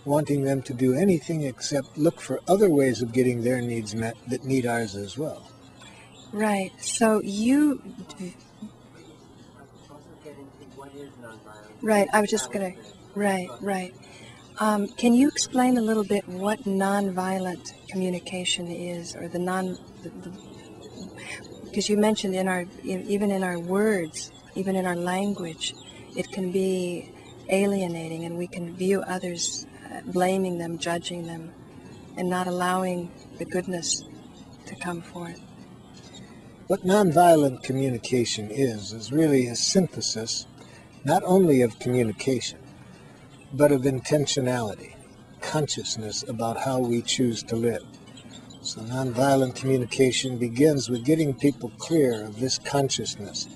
wanting 0.09 0.43
them 0.43 0.61
to 0.63 0.73
do 0.73 0.93
anything 0.95 1.43
except 1.43 1.97
look 1.97 2.19
for 2.19 2.41
other 2.47 2.69
ways 2.69 3.01
of 3.03 3.13
getting 3.13 3.43
their 3.43 3.61
needs 3.61 3.93
met 3.93 4.17
that 4.27 4.43
need 4.43 4.65
ours 4.65 4.95
as 4.95 5.17
well. 5.17 5.41
Right. 6.33 6.71
So 6.81 7.21
you. 7.21 7.81
Right. 11.81 12.07
I 12.11 12.21
was 12.21 12.29
just 12.29 12.51
gonna. 12.51 12.73
Right. 13.15 13.49
Right. 13.61 13.93
Um, 14.59 14.87
can 14.87 15.13
you 15.13 15.27
explain 15.29 15.77
a 15.77 15.81
little 15.81 16.03
bit 16.03 16.27
what 16.27 16.59
nonviolent 16.65 17.71
communication 17.87 18.67
is, 18.67 19.15
or 19.15 19.27
the 19.27 19.39
non? 19.39 19.77
Because 21.65 21.87
you 21.87 21.97
mentioned 21.97 22.35
in 22.35 22.47
our 22.47 22.65
even 22.83 23.31
in 23.31 23.43
our 23.43 23.59
words, 23.59 24.31
even 24.55 24.75
in 24.75 24.85
our 24.85 24.95
language, 24.95 25.75
it 26.17 26.31
can 26.31 26.51
be 26.51 27.11
alienating, 27.49 28.25
and 28.25 28.37
we 28.37 28.47
can 28.47 28.75
view 28.75 29.01
others, 29.01 29.65
blaming 30.05 30.57
them, 30.57 30.77
judging 30.77 31.27
them, 31.27 31.51
and 32.17 32.29
not 32.29 32.47
allowing 32.47 33.11
the 33.37 33.45
goodness 33.45 34.03
to 34.65 34.75
come 34.75 35.01
forth. 35.01 35.41
What 36.67 36.81
nonviolent 36.81 37.63
communication 37.63 38.51
is, 38.51 38.93
is 38.93 39.11
really 39.11 39.47
a 39.47 39.55
synthesis 39.55 40.45
not 41.03 41.23
only 41.25 41.61
of 41.61 41.79
communication, 41.79 42.59
but 43.53 43.71
of 43.71 43.81
intentionality, 43.81 44.93
consciousness 45.41 46.23
about 46.27 46.57
how 46.57 46.79
we 46.79 47.01
choose 47.01 47.41
to 47.43 47.55
live. 47.55 47.85
So 48.61 48.81
nonviolent 48.81 49.55
communication 49.55 50.37
begins 50.37 50.89
with 50.89 51.05
getting 51.05 51.33
people 51.33 51.71
clear 51.77 52.25
of 52.25 52.39
this 52.39 52.59
consciousness, 52.59 53.47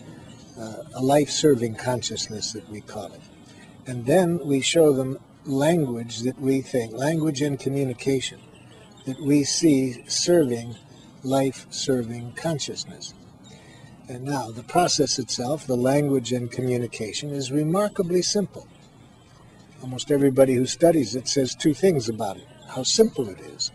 uh, 0.58 0.84
a 0.96 1.02
life-serving 1.02 1.76
consciousness 1.76 2.54
that 2.54 2.68
we 2.70 2.82
call 2.82 3.12
it. 3.12 3.22
And 3.86 4.06
then 4.06 4.40
we 4.40 4.62
show 4.62 4.94
them 4.94 5.20
language 5.46 6.22
that 6.22 6.40
we 6.40 6.62
think, 6.62 6.94
language 6.94 7.42
and 7.42 7.60
communication, 7.60 8.40
that 9.06 9.20
we 9.20 9.44
see 9.44 10.04
serving 10.08 10.76
life 11.24 11.66
serving 11.70 12.34
consciousness. 12.34 13.14
And 14.08 14.26
now, 14.26 14.52
the 14.52 14.64
process 14.64 15.18
itself, 15.18 15.66
the 15.66 15.78
language 15.78 16.34
and 16.34 16.52
communication, 16.52 17.30
is 17.30 17.52
remarkably 17.52 18.22
simple. 18.22 18.68
Almost 19.82 20.12
everybody 20.12 20.56
who 20.56 20.66
studies 20.66 21.16
it 21.16 21.28
says 21.28 21.56
two 21.56 21.74
things 21.74 22.10
about 22.10 22.38
it 22.38 22.48
how 22.74 22.84
simple 22.84 23.30
it 23.30 23.40
is. 23.40 23.72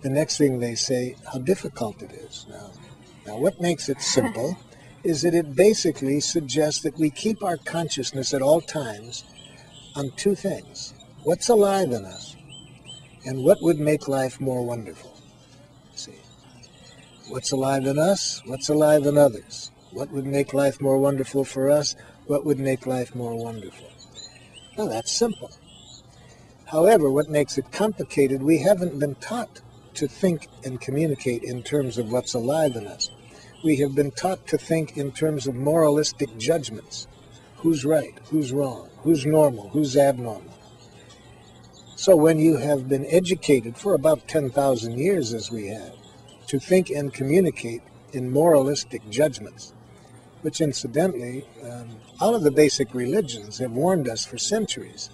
The 0.00 0.08
next 0.08 0.38
thing 0.38 0.58
they 0.58 0.74
say, 0.74 1.16
how 1.32 1.38
difficult 1.38 2.02
it 2.02 2.12
is. 2.12 2.46
Now, 2.48 2.70
now 3.26 3.38
what 3.38 3.60
makes 3.60 3.88
it 3.88 4.00
simple 4.00 4.56
is 5.04 5.22
that 5.22 5.34
it 5.34 5.54
basically 5.54 6.20
suggests 6.20 6.80
that 6.82 6.98
we 6.98 7.10
keep 7.10 7.42
our 7.42 7.56
consciousness 7.58 8.32
at 8.32 8.42
all 8.42 8.60
times 8.60 9.24
on 9.96 10.10
two 10.16 10.34
things 10.34 10.92
what's 11.24 11.48
alive 11.48 11.90
in 11.90 12.04
us, 12.04 12.36
and 13.24 13.42
what 13.42 13.58
would 13.60 13.80
make 13.80 14.06
life 14.06 14.40
more 14.40 14.64
wonderful. 14.64 15.18
See, 15.96 16.14
what's 17.28 17.50
alive 17.50 17.84
in 17.84 17.98
us? 17.98 18.40
What's 18.46 18.68
alive 18.68 19.06
in 19.06 19.18
others? 19.18 19.72
What 19.90 20.10
would 20.12 20.26
make 20.26 20.54
life 20.54 20.80
more 20.80 20.98
wonderful 20.98 21.44
for 21.44 21.70
us? 21.70 21.96
What 22.26 22.44
would 22.44 22.60
make 22.60 22.86
life 22.86 23.14
more 23.14 23.34
wonderful? 23.34 23.88
Well, 24.76 24.88
that's 24.88 25.10
simple. 25.10 25.50
However, 26.66 27.10
what 27.10 27.30
makes 27.30 27.56
it 27.58 27.72
complicated, 27.72 28.42
we 28.42 28.58
haven't 28.58 28.98
been 28.98 29.14
taught 29.16 29.62
to 29.94 30.06
think 30.06 30.48
and 30.64 30.80
communicate 30.80 31.42
in 31.42 31.62
terms 31.62 31.96
of 31.96 32.12
what's 32.12 32.34
alive 32.34 32.76
in 32.76 32.86
us. 32.86 33.10
We 33.64 33.76
have 33.78 33.94
been 33.94 34.10
taught 34.10 34.46
to 34.48 34.58
think 34.58 34.96
in 34.96 35.12
terms 35.12 35.46
of 35.46 35.54
moralistic 35.54 36.36
judgments. 36.36 37.06
Who's 37.56 37.84
right? 37.84 38.14
Who's 38.30 38.52
wrong? 38.52 38.90
Who's 39.06 39.24
normal? 39.24 39.68
Who's 39.68 39.96
abnormal? 39.96 40.52
So 41.94 42.16
when 42.16 42.40
you 42.40 42.56
have 42.56 42.88
been 42.88 43.06
educated 43.06 43.76
for 43.76 43.94
about 43.94 44.26
10,000 44.26 44.98
years, 44.98 45.32
as 45.32 45.48
we 45.48 45.68
have, 45.68 45.94
to 46.48 46.58
think 46.58 46.90
and 46.90 47.14
communicate 47.14 47.82
in 48.12 48.32
moralistic 48.32 49.08
judgments, 49.08 49.72
which 50.42 50.60
incidentally, 50.60 51.44
um, 51.62 51.88
all 52.20 52.34
of 52.34 52.42
the 52.42 52.50
basic 52.50 52.94
religions 52.94 53.58
have 53.58 53.70
warned 53.70 54.08
us 54.08 54.24
for 54.24 54.38
centuries. 54.38 55.08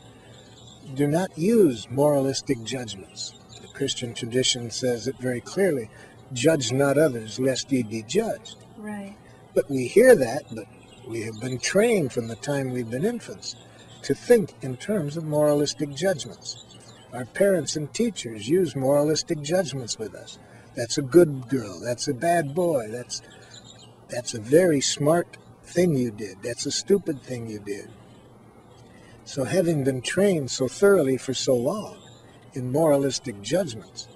Do 0.94 1.06
not 1.06 1.36
use 1.36 1.86
moralistic 1.90 2.64
judgments. 2.64 3.34
The 3.60 3.68
Christian 3.68 4.14
tradition 4.14 4.70
says 4.70 5.06
it 5.06 5.18
very 5.18 5.42
clearly 5.42 5.90
judge 6.32 6.72
not 6.72 6.96
others, 6.96 7.38
lest 7.38 7.70
ye 7.70 7.82
be 7.82 8.02
judged. 8.04 8.56
Right. 8.78 9.16
But 9.54 9.70
we 9.70 9.86
hear 9.86 10.16
that, 10.16 10.44
but 10.50 10.64
we 11.06 11.24
have 11.24 11.38
been 11.42 11.58
trained 11.58 12.14
from 12.14 12.28
the 12.28 12.36
time 12.36 12.70
we've 12.70 12.88
been 12.88 13.04
infants 13.04 13.54
to 14.02 14.14
think 14.14 14.54
in 14.62 14.76
terms 14.76 15.16
of 15.16 15.24
moralistic 15.24 15.94
judgments. 15.94 16.64
Our 17.12 17.24
parents 17.24 17.76
and 17.76 17.92
teachers 17.92 18.48
use 18.48 18.74
moralistic 18.74 19.42
judgments 19.42 19.98
with 19.98 20.14
us. 20.14 20.38
That's 20.74 20.98
a 20.98 21.02
good 21.02 21.48
girl. 21.48 21.80
That's 21.80 22.08
a 22.08 22.14
bad 22.14 22.54
boy. 22.54 22.88
That's 22.88 23.22
that's 24.08 24.34
a 24.34 24.40
very 24.40 24.80
smart 24.80 25.38
thing 25.64 25.96
you 25.96 26.10
did. 26.10 26.42
That's 26.42 26.66
a 26.66 26.70
stupid 26.70 27.22
thing 27.22 27.48
you 27.48 27.58
did. 27.58 27.90
So 29.24 29.44
having 29.44 29.84
been 29.84 30.02
trained 30.02 30.50
so 30.50 30.68
thoroughly 30.68 31.16
for 31.16 31.32
so 31.32 31.54
long 31.54 31.96
in 32.54 32.72
moralistic 32.72 33.40
judgments, 33.40 34.08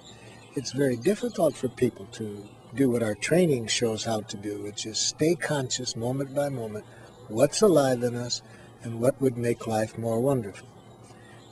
it's 0.55 0.71
very 0.71 0.97
difficult 0.97 1.55
for 1.55 1.69
people 1.69 2.05
to 2.13 2.47
do 2.75 2.89
what 2.89 3.01
our 3.03 3.15
training 3.15 3.67
shows 3.67 4.03
how 4.03 4.21
to 4.21 4.37
do, 4.37 4.61
which 4.61 4.85
is 4.85 4.99
stay 4.99 5.35
conscious 5.35 5.95
moment 5.95 6.35
by 6.35 6.49
moment, 6.49 6.85
what's 7.27 7.61
alive 7.61 8.03
in 8.03 8.15
us 8.15 8.41
and 8.83 8.99
what 8.99 9.21
would 9.21 9.37
make 9.37 9.67
life 9.67 9.97
more 9.97 10.19
wonderful. 10.19 10.67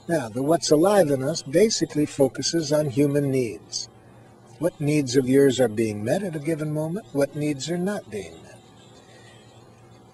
Now, 0.08 0.28
the 0.28 0.42
what's 0.42 0.70
alive 0.70 1.10
in 1.10 1.22
us 1.22 1.42
basically 1.42 2.06
focuses 2.06 2.72
on 2.72 2.90
human 2.90 3.30
needs. 3.30 3.88
What 4.58 4.80
needs 4.80 5.16
of 5.16 5.28
yours 5.28 5.58
are 5.60 5.68
being 5.68 6.04
met 6.04 6.22
at 6.22 6.36
a 6.36 6.38
given 6.38 6.72
moment? 6.72 7.06
What 7.12 7.34
needs 7.34 7.70
are 7.70 7.76
not 7.76 8.08
being 8.08 8.34
met? 8.42 8.58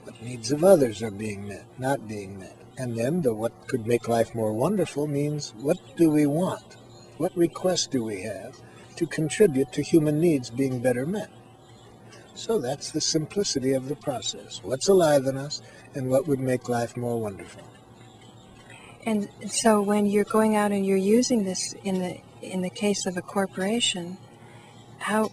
What 0.04 0.20
needs 0.22 0.50
of 0.50 0.64
others 0.64 1.02
are 1.02 1.10
being 1.10 1.46
met, 1.46 1.64
not 1.78 2.08
being 2.08 2.38
met? 2.38 2.56
And 2.78 2.96
then 2.96 3.20
the 3.20 3.34
what 3.34 3.68
could 3.68 3.86
make 3.86 4.08
life 4.08 4.34
more 4.34 4.52
wonderful 4.52 5.06
means 5.06 5.52
what 5.60 5.78
do 5.96 6.10
we 6.10 6.26
want? 6.26 6.76
What 7.18 7.36
requests 7.36 7.86
do 7.86 8.02
we 8.02 8.22
have 8.22 8.58
to 8.96 9.06
contribute 9.06 9.72
to 9.72 9.82
human 9.82 10.20
needs 10.20 10.50
being 10.50 10.80
better 10.80 11.06
met? 11.06 11.30
So 12.34 12.58
that's 12.58 12.90
the 12.90 13.00
simplicity 13.00 13.72
of 13.72 13.88
the 13.88 13.96
process. 13.96 14.60
What's 14.62 14.88
alive 14.88 15.26
in 15.26 15.36
us 15.36 15.62
and 15.94 16.08
what 16.08 16.26
would 16.26 16.40
make 16.40 16.68
life 16.68 16.96
more 16.96 17.20
wonderful? 17.20 17.62
And 19.04 19.28
so 19.48 19.82
when 19.82 20.06
you're 20.06 20.24
going 20.24 20.56
out 20.56 20.72
and 20.72 20.86
you're 20.86 20.96
using 20.96 21.44
this 21.44 21.74
in 21.84 21.98
the 21.98 22.20
in 22.40 22.62
the 22.62 22.70
case 22.70 23.06
of 23.06 23.16
a 23.16 23.22
corporation, 23.22 24.18
how 24.98 25.30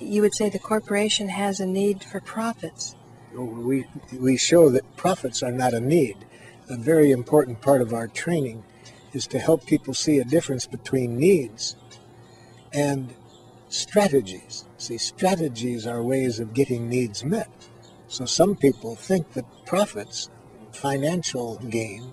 you 0.00 0.22
would 0.22 0.34
say 0.34 0.48
the 0.48 0.58
corporation 0.58 1.28
has 1.28 1.60
a 1.60 1.66
need 1.66 2.04
for 2.04 2.20
profits. 2.20 2.94
We, 3.32 3.86
we 4.18 4.36
show 4.36 4.70
that 4.70 4.96
profits 4.96 5.42
are 5.42 5.52
not 5.52 5.74
a 5.74 5.80
need. 5.80 6.16
A 6.68 6.76
very 6.76 7.10
important 7.10 7.60
part 7.60 7.80
of 7.80 7.92
our 7.92 8.08
training 8.08 8.64
is 9.12 9.26
to 9.28 9.38
help 9.38 9.66
people 9.66 9.94
see 9.94 10.18
a 10.18 10.24
difference 10.24 10.66
between 10.66 11.16
needs 11.16 11.76
and 12.72 13.14
strategies. 13.68 14.65
See, 14.78 14.98
strategies 14.98 15.86
are 15.86 16.02
ways 16.02 16.38
of 16.38 16.54
getting 16.54 16.88
needs 16.88 17.24
met. 17.24 17.50
So 18.08 18.24
some 18.24 18.56
people 18.56 18.94
think 18.94 19.32
that 19.32 19.64
profits, 19.64 20.30
financial 20.72 21.56
gain, 21.56 22.12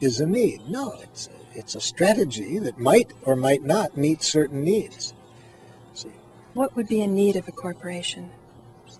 is 0.00 0.20
a 0.20 0.26
need. 0.26 0.68
No, 0.68 0.94
it's, 1.02 1.28
it's 1.54 1.74
a 1.74 1.80
strategy 1.80 2.58
that 2.58 2.78
might 2.78 3.12
or 3.22 3.36
might 3.36 3.62
not 3.62 3.96
meet 3.96 4.22
certain 4.22 4.62
needs. 4.62 5.14
See, 5.94 6.12
what 6.52 6.76
would 6.76 6.88
be 6.88 7.00
a 7.00 7.06
need 7.06 7.36
of 7.36 7.48
a 7.48 7.52
corporation? 7.52 8.30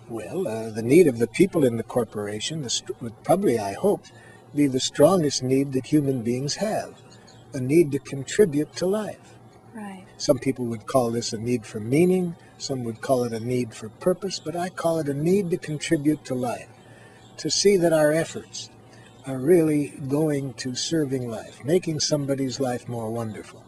Well, 0.08 0.48
uh, 0.48 0.70
the 0.70 0.82
need 0.82 1.06
of 1.06 1.18
the 1.18 1.26
people 1.26 1.64
in 1.64 1.76
the 1.76 1.82
corporation 1.82 2.66
would 3.00 3.22
probably, 3.22 3.58
I 3.58 3.74
hope, 3.74 4.04
be 4.54 4.66
the 4.66 4.80
strongest 4.80 5.42
need 5.42 5.72
that 5.72 5.86
human 5.86 6.22
beings 6.22 6.56
have 6.56 6.94
a 7.52 7.60
need 7.60 7.92
to 7.92 7.98
contribute 7.98 8.74
to 8.76 8.86
life. 8.86 9.34
Right. 9.74 10.04
Some 10.16 10.38
people 10.38 10.66
would 10.66 10.86
call 10.86 11.10
this 11.10 11.32
a 11.32 11.38
need 11.38 11.64
for 11.64 11.80
meaning, 11.80 12.36
some 12.58 12.84
would 12.84 13.00
call 13.00 13.24
it 13.24 13.32
a 13.32 13.40
need 13.40 13.74
for 13.74 13.88
purpose, 13.88 14.38
but 14.38 14.56
I 14.56 14.68
call 14.68 14.98
it 14.98 15.08
a 15.08 15.14
need 15.14 15.50
to 15.50 15.58
contribute 15.58 16.24
to 16.26 16.34
life, 16.34 16.68
to 17.38 17.50
see 17.50 17.76
that 17.76 17.92
our 17.92 18.12
efforts 18.12 18.70
are 19.26 19.38
really 19.38 19.88
going 20.08 20.54
to 20.54 20.74
serving 20.74 21.28
life, 21.28 21.64
making 21.64 22.00
somebody's 22.00 22.60
life 22.60 22.88
more 22.88 23.10
wonderful. 23.10 23.64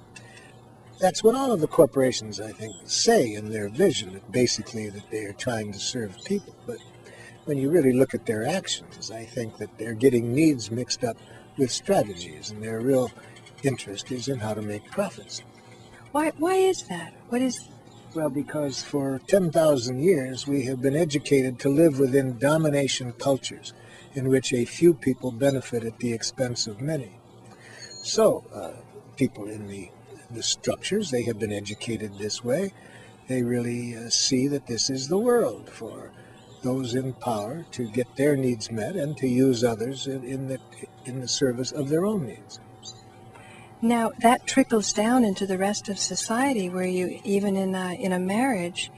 That's 0.99 1.23
what 1.23 1.35
all 1.35 1.53
of 1.53 1.61
the 1.61 1.67
corporations, 1.67 2.41
I 2.41 2.53
think, 2.53 2.75
say 2.85 3.35
in 3.35 3.51
their 3.51 3.69
vision, 3.69 4.21
basically 4.31 4.89
that 4.89 5.11
they 5.11 5.25
are 5.25 5.33
trying 5.33 5.73
to 5.73 5.79
serve 5.79 6.17
people. 6.25 6.55
But 6.67 6.79
when 7.45 7.59
you 7.59 7.71
really 7.71 7.93
look 7.93 8.15
at 8.15 8.27
their 8.27 8.47
actions, 8.47 9.11
I 9.11 9.25
think 9.25 9.59
that 9.59 9.77
they're 9.79 9.95
getting 9.95 10.35
needs 10.35 10.71
mixed 10.71 11.05
up 11.05 11.17
with 11.59 11.71
strategies, 11.71 12.51
and 12.51 12.63
their 12.63 12.81
real 12.81 13.11
interest 13.63 14.11
is 14.11 14.29
in 14.29 14.39
how 14.39 14.55
to 14.55 14.63
make 14.63 14.91
profits. 14.91 15.43
Why, 16.13 16.33
why 16.39 16.55
is 16.55 16.83
that? 16.89 17.13
What 17.29 17.43
is... 17.43 17.69
Well, 18.17 18.31
because 18.31 18.83
for 18.83 19.21
10,000 19.27 20.01
years 20.01 20.47
we 20.47 20.65
have 20.65 20.81
been 20.81 20.97
educated 20.97 21.59
to 21.59 21.69
live 21.69 21.99
within 21.99 22.39
domination 22.39 23.13
cultures 23.13 23.75
in 24.15 24.31
which 24.31 24.55
a 24.55 24.65
few 24.65 24.95
people 24.95 25.31
benefit 25.31 25.85
at 25.85 25.99
the 25.99 26.15
expense 26.15 26.67
of 26.67 26.81
many. 26.81 27.21
So, 28.03 28.45
uh, 28.55 28.81
people 29.17 29.49
in 29.49 29.69
the 29.69 29.91
the 30.31 30.43
structures. 30.43 31.11
They 31.11 31.25
have 31.25 31.39
been 31.39 31.53
educated 31.53 32.17
this 32.17 32.43
way. 32.43 32.73
They 33.29 33.43
really 33.43 33.95
uh, 33.95 34.09
see 34.09 34.49
that 34.49 34.67
this 34.67 34.89
is 34.89 35.09
the 35.09 35.19
world 35.19 35.69
for 35.69 36.11
those 36.63 36.95
in 36.95 37.13
power 37.13 37.67
to 37.73 37.91
get 37.91 38.17
their 38.17 38.35
needs 38.35 38.71
met 38.71 38.97
and 38.97 39.15
to 39.19 39.29
use 39.29 39.63
others 39.63 40.07
in, 40.07 40.25
in 40.25 40.49
the 40.49 40.59
in 41.05 41.21
the 41.21 41.29
service 41.29 41.71
of 41.71 41.91
their 41.91 42.07
own 42.07 42.27
needs. 42.27 42.61
Now 43.87 44.11
that 44.19 44.49
trickles 44.49 44.93
down 44.93 45.25
into 45.25 45.47
the 45.47 45.57
rest 45.57 45.89
of 45.89 45.97
society, 45.97 46.69
where 46.69 46.85
you 46.85 47.21
even 47.23 47.55
in 47.55 47.77
a, 47.77 47.93
in 47.95 48.13
a 48.13 48.19
marriage, 48.19 48.91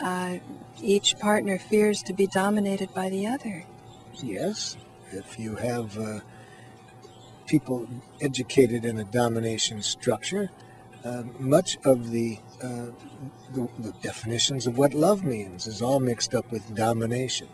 uh, 0.00 0.38
each 0.80 1.18
partner 1.18 1.58
fears 1.58 2.02
to 2.04 2.14
be 2.14 2.26
dominated 2.26 2.94
by 2.94 3.10
the 3.10 3.26
other. 3.26 3.64
Yes, 4.22 4.78
if 5.12 5.38
you 5.38 5.56
have 5.56 5.98
uh, 5.98 6.20
people 7.46 7.86
educated 8.22 8.86
in 8.86 8.98
a 8.98 9.04
domination 9.04 9.82
structure, 9.82 10.50
uh, 11.04 11.24
much 11.38 11.76
of 11.84 12.10
the, 12.10 12.38
uh, 12.62 12.86
the, 13.52 13.68
the 13.78 13.92
definitions 14.00 14.66
of 14.66 14.78
what 14.78 14.94
love 14.94 15.22
means 15.22 15.66
is 15.66 15.82
all 15.82 16.00
mixed 16.00 16.34
up 16.34 16.50
with 16.50 16.74
domination. 16.74 17.48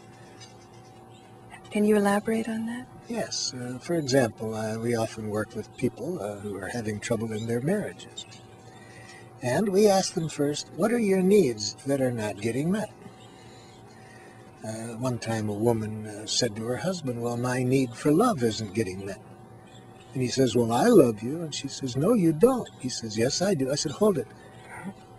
Can 1.71 1.85
you 1.85 1.97
elaborate 1.97 2.49
on 2.49 2.67
that? 2.67 2.87
Yes. 3.09 3.55
Uh, 3.55 3.79
for 3.79 3.95
example, 3.95 4.55
uh, 4.55 4.79
we 4.79 4.97
often 4.97 5.29
work 5.29 5.55
with 5.55 5.75
people 5.77 6.21
uh, 6.21 6.37
who 6.37 6.57
are 6.57 6.69
having 6.69 7.01
trouble 7.01 7.33
in 7.33 7.47
their 7.47 7.61
marriages. 7.61 8.25
And 9.43 9.69
we 9.69 9.89
ask 9.89 10.15
them 10.15 10.29
first, 10.29 10.71
what 10.77 10.93
are 10.93 10.99
your 10.99 11.23
needs 11.23 11.75
that 11.87 12.01
are 12.01 12.11
not 12.11 12.41
getting 12.41 12.71
met? 12.71 12.91
Uh, 14.67 14.97
one 14.97 15.19
time 15.19 15.49
a 15.49 15.55
woman 15.55 16.07
uh, 16.07 16.27
said 16.27 16.57
to 16.57 16.65
her 16.65 16.79
husband, 16.79 17.23
well, 17.23 17.37
my 17.37 17.63
need 17.63 17.95
for 17.95 18.11
love 18.11 18.43
isn't 18.43 18.75
getting 18.75 19.05
met. 19.07 19.21
And 20.15 20.23
he 20.23 20.29
says, 20.29 20.57
well, 20.57 20.73
I 20.73 20.87
love 20.87 21.23
you. 21.23 21.43
And 21.43 21.55
she 21.55 21.69
says, 21.69 21.97
no, 21.97 22.15
you 22.15 22.33
don't. 22.33 22.69
He 22.81 22.89
says, 22.89 23.19
yes, 23.19 23.43
I 23.43 23.55
do. 23.55 23.71
I 23.71 23.75
said, 23.75 23.93
hold 23.93 24.19
it. 24.19 24.27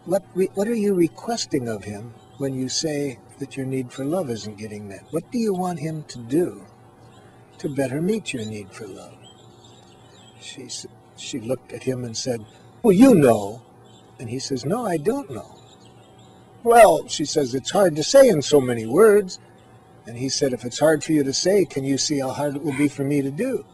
What, 0.06 0.24
re- 0.34 0.50
what 0.56 0.68
are 0.68 0.74
you 0.74 0.94
requesting 0.94 1.70
of 1.70 1.84
him 1.84 2.14
when 2.38 2.54
you 2.54 2.70
say 2.70 3.20
that 3.40 3.58
your 3.58 3.66
need 3.66 3.92
for 3.92 4.06
love 4.06 4.30
isn't 4.30 4.58
getting 4.58 4.88
met? 4.88 5.04
What 5.12 5.32
do 5.32 5.38
you 5.38 5.54
want 5.54 5.80
him 5.80 6.04
to 6.10 6.20
do 6.20 6.66
to 7.58 7.70
better 7.70 8.02
meet 8.02 8.34
your 8.34 8.46
need 8.46 8.72
for 8.72 8.88
love? 8.88 9.18
She, 10.40 10.70
she 11.16 11.40
looked 11.40 11.74
at 11.74 11.84
him 11.84 12.04
and 12.04 12.16
said, 12.16 12.46
well, 12.84 12.94
you 12.94 13.16
know. 13.16 13.62
And 14.20 14.30
he 14.30 14.40
says, 14.40 14.66
no, 14.66 14.86
I 14.86 14.98
don't 14.98 15.30
know. 15.30 15.56
Well, 16.64 17.08
she 17.08 17.26
says, 17.26 17.54
it's 17.54 17.72
hard 17.72 17.96
to 17.96 18.04
say 18.04 18.28
in 18.28 18.42
so 18.42 18.60
many 18.60 18.86
words. 18.86 19.40
And 20.06 20.18
he 20.18 20.30
said, 20.30 20.54
if 20.54 20.64
it's 20.64 20.80
hard 20.80 21.04
for 21.04 21.12
you 21.12 21.24
to 21.24 21.34
say, 21.34 21.66
can 21.66 21.84
you 21.84 21.98
see 21.98 22.20
how 22.20 22.30
hard 22.30 22.56
it 22.56 22.64
will 22.64 22.78
be 22.78 22.88
for 22.88 23.04
me 23.04 23.22
to 23.22 23.32
do? 23.32 23.66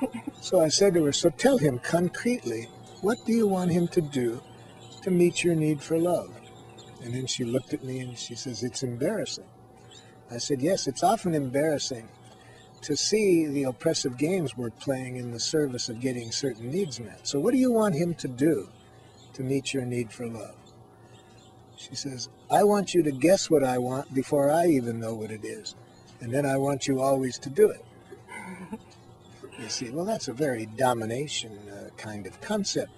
So 0.40 0.60
I 0.60 0.68
said 0.68 0.94
to 0.94 1.04
her, 1.04 1.12
so 1.12 1.30
tell 1.30 1.58
him 1.58 1.78
concretely, 1.78 2.68
what 3.00 3.24
do 3.24 3.32
you 3.32 3.46
want 3.46 3.70
him 3.70 3.86
to 3.88 4.00
do 4.00 4.42
to 5.02 5.10
meet 5.12 5.44
your 5.44 5.54
need 5.54 5.80
for 5.80 5.96
love? 5.96 6.41
And 7.02 7.14
then 7.14 7.26
she 7.26 7.44
looked 7.44 7.74
at 7.74 7.84
me 7.84 8.00
and 8.00 8.16
she 8.16 8.34
says, 8.34 8.62
it's 8.62 8.82
embarrassing. 8.82 9.46
I 10.30 10.38
said, 10.38 10.62
yes, 10.62 10.86
it's 10.86 11.02
often 11.02 11.34
embarrassing 11.34 12.08
to 12.82 12.96
see 12.96 13.46
the 13.46 13.64
oppressive 13.64 14.16
games 14.16 14.56
we're 14.56 14.70
playing 14.70 15.16
in 15.16 15.30
the 15.30 15.40
service 15.40 15.88
of 15.88 16.00
getting 16.00 16.32
certain 16.32 16.70
needs 16.70 17.00
met. 17.00 17.26
So 17.26 17.38
what 17.38 17.52
do 17.52 17.58
you 17.58 17.72
want 17.72 17.94
him 17.94 18.14
to 18.14 18.28
do 18.28 18.68
to 19.34 19.42
meet 19.42 19.72
your 19.72 19.84
need 19.84 20.12
for 20.12 20.26
love? 20.26 20.56
She 21.76 21.94
says, 21.94 22.28
I 22.50 22.64
want 22.64 22.94
you 22.94 23.02
to 23.02 23.12
guess 23.12 23.50
what 23.50 23.64
I 23.64 23.78
want 23.78 24.14
before 24.14 24.50
I 24.50 24.66
even 24.66 25.00
know 25.00 25.14
what 25.14 25.30
it 25.30 25.44
is. 25.44 25.74
And 26.20 26.32
then 26.32 26.46
I 26.46 26.56
want 26.56 26.86
you 26.86 27.00
always 27.00 27.38
to 27.38 27.50
do 27.50 27.68
it. 27.70 27.84
You 29.58 29.68
see, 29.68 29.90
well, 29.90 30.04
that's 30.04 30.28
a 30.28 30.32
very 30.32 30.66
domination 30.66 31.58
uh, 31.68 31.90
kind 31.96 32.26
of 32.26 32.40
concept 32.40 32.90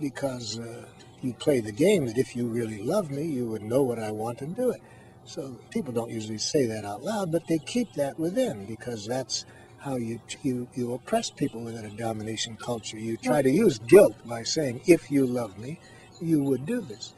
because 0.00 0.58
uh, 0.58 0.84
you 1.22 1.32
play 1.34 1.60
the 1.60 1.72
game 1.72 2.06
that 2.06 2.18
if 2.18 2.34
you 2.36 2.46
really 2.48 2.82
love 2.82 3.10
me, 3.10 3.24
you 3.24 3.46
would 3.46 3.62
know 3.62 3.82
what 3.82 3.98
I 3.98 4.10
want 4.10 4.42
and 4.42 4.54
do 4.54 4.70
it. 4.70 4.82
So 5.24 5.56
people 5.70 5.92
don't 5.92 6.10
usually 6.10 6.38
say 6.38 6.66
that 6.66 6.84
out 6.84 7.04
loud, 7.04 7.30
but 7.30 7.46
they 7.46 7.58
keep 7.58 7.92
that 7.94 8.18
within 8.18 8.66
because 8.66 9.06
that's 9.06 9.44
how 9.78 9.96
you 9.96 10.20
you, 10.42 10.68
you 10.74 10.94
oppress 10.94 11.30
people 11.30 11.60
within 11.60 11.84
a 11.84 11.90
domination 11.90 12.56
culture. 12.56 12.98
You 12.98 13.16
try 13.16 13.42
to 13.42 13.50
use 13.50 13.78
guilt 13.78 14.16
by 14.26 14.42
saying, 14.42 14.82
if 14.86 15.10
you 15.10 15.26
love 15.26 15.58
me, 15.58 15.78
you 16.20 16.42
would 16.42 16.66
do 16.66 16.80
this. 16.80 17.14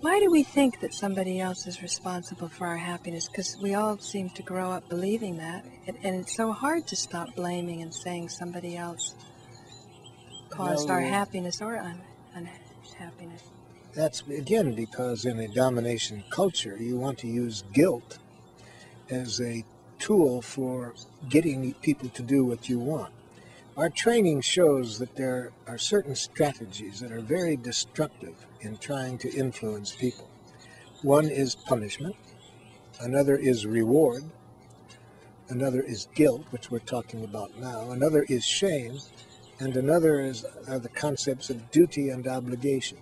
Why 0.00 0.18
do 0.18 0.28
we 0.28 0.42
think 0.42 0.80
that 0.80 0.92
somebody 0.92 1.38
else 1.38 1.68
is 1.68 1.82
responsible 1.82 2.48
for 2.48 2.66
our 2.66 2.76
happiness? 2.76 3.28
Because 3.28 3.56
we 3.62 3.74
all 3.74 3.96
seem 3.98 4.28
to 4.30 4.42
grow 4.42 4.72
up 4.72 4.88
believing 4.88 5.36
that. 5.36 5.64
And, 5.86 5.96
and 6.02 6.16
it's 6.16 6.34
so 6.34 6.52
hard 6.52 6.88
to 6.88 6.96
stop 6.96 7.36
blaming 7.36 7.82
and 7.82 7.94
saying 7.94 8.30
somebody 8.30 8.76
else 8.76 9.14
caused 10.50 10.90
our 10.90 11.00
happiness 11.00 11.62
or 11.62 11.76
un- 11.76 12.00
unhappiness. 12.38 13.42
That's, 13.94 14.22
again, 14.28 14.74
because 14.74 15.24
in 15.24 15.38
a 15.40 15.48
domination 15.48 16.24
culture, 16.30 16.76
you 16.78 16.96
want 16.96 17.18
to 17.18 17.26
use 17.26 17.64
guilt 17.72 18.18
as 19.10 19.40
a 19.40 19.64
tool 19.98 20.42
for 20.42 20.94
getting 21.28 21.74
people 21.74 22.08
to 22.10 22.22
do 22.22 22.44
what 22.44 22.68
you 22.68 22.78
want. 22.78 23.12
Our 23.76 23.90
training 23.90 24.40
shows 24.42 24.98
that 24.98 25.16
there 25.16 25.52
are 25.66 25.78
certain 25.78 26.14
strategies 26.14 27.00
that 27.00 27.12
are 27.12 27.20
very 27.20 27.56
destructive 27.56 28.34
in 28.60 28.76
trying 28.76 29.18
to 29.18 29.32
influence 29.32 29.92
people. 29.92 30.28
One 31.02 31.26
is 31.26 31.54
punishment, 31.54 32.16
another 33.00 33.36
is 33.36 33.66
reward, 33.66 34.24
another 35.48 35.80
is 35.80 36.08
guilt, 36.14 36.44
which 36.50 36.70
we're 36.70 36.80
talking 36.80 37.24
about 37.24 37.56
now, 37.58 37.90
another 37.90 38.24
is 38.28 38.44
shame, 38.44 38.98
and 39.60 39.76
another 39.76 40.20
is 40.20 40.44
are 40.68 40.78
the 40.78 40.88
concepts 40.88 41.50
of 41.50 41.70
duty 41.70 42.10
and 42.10 42.26
obligation. 42.26 42.98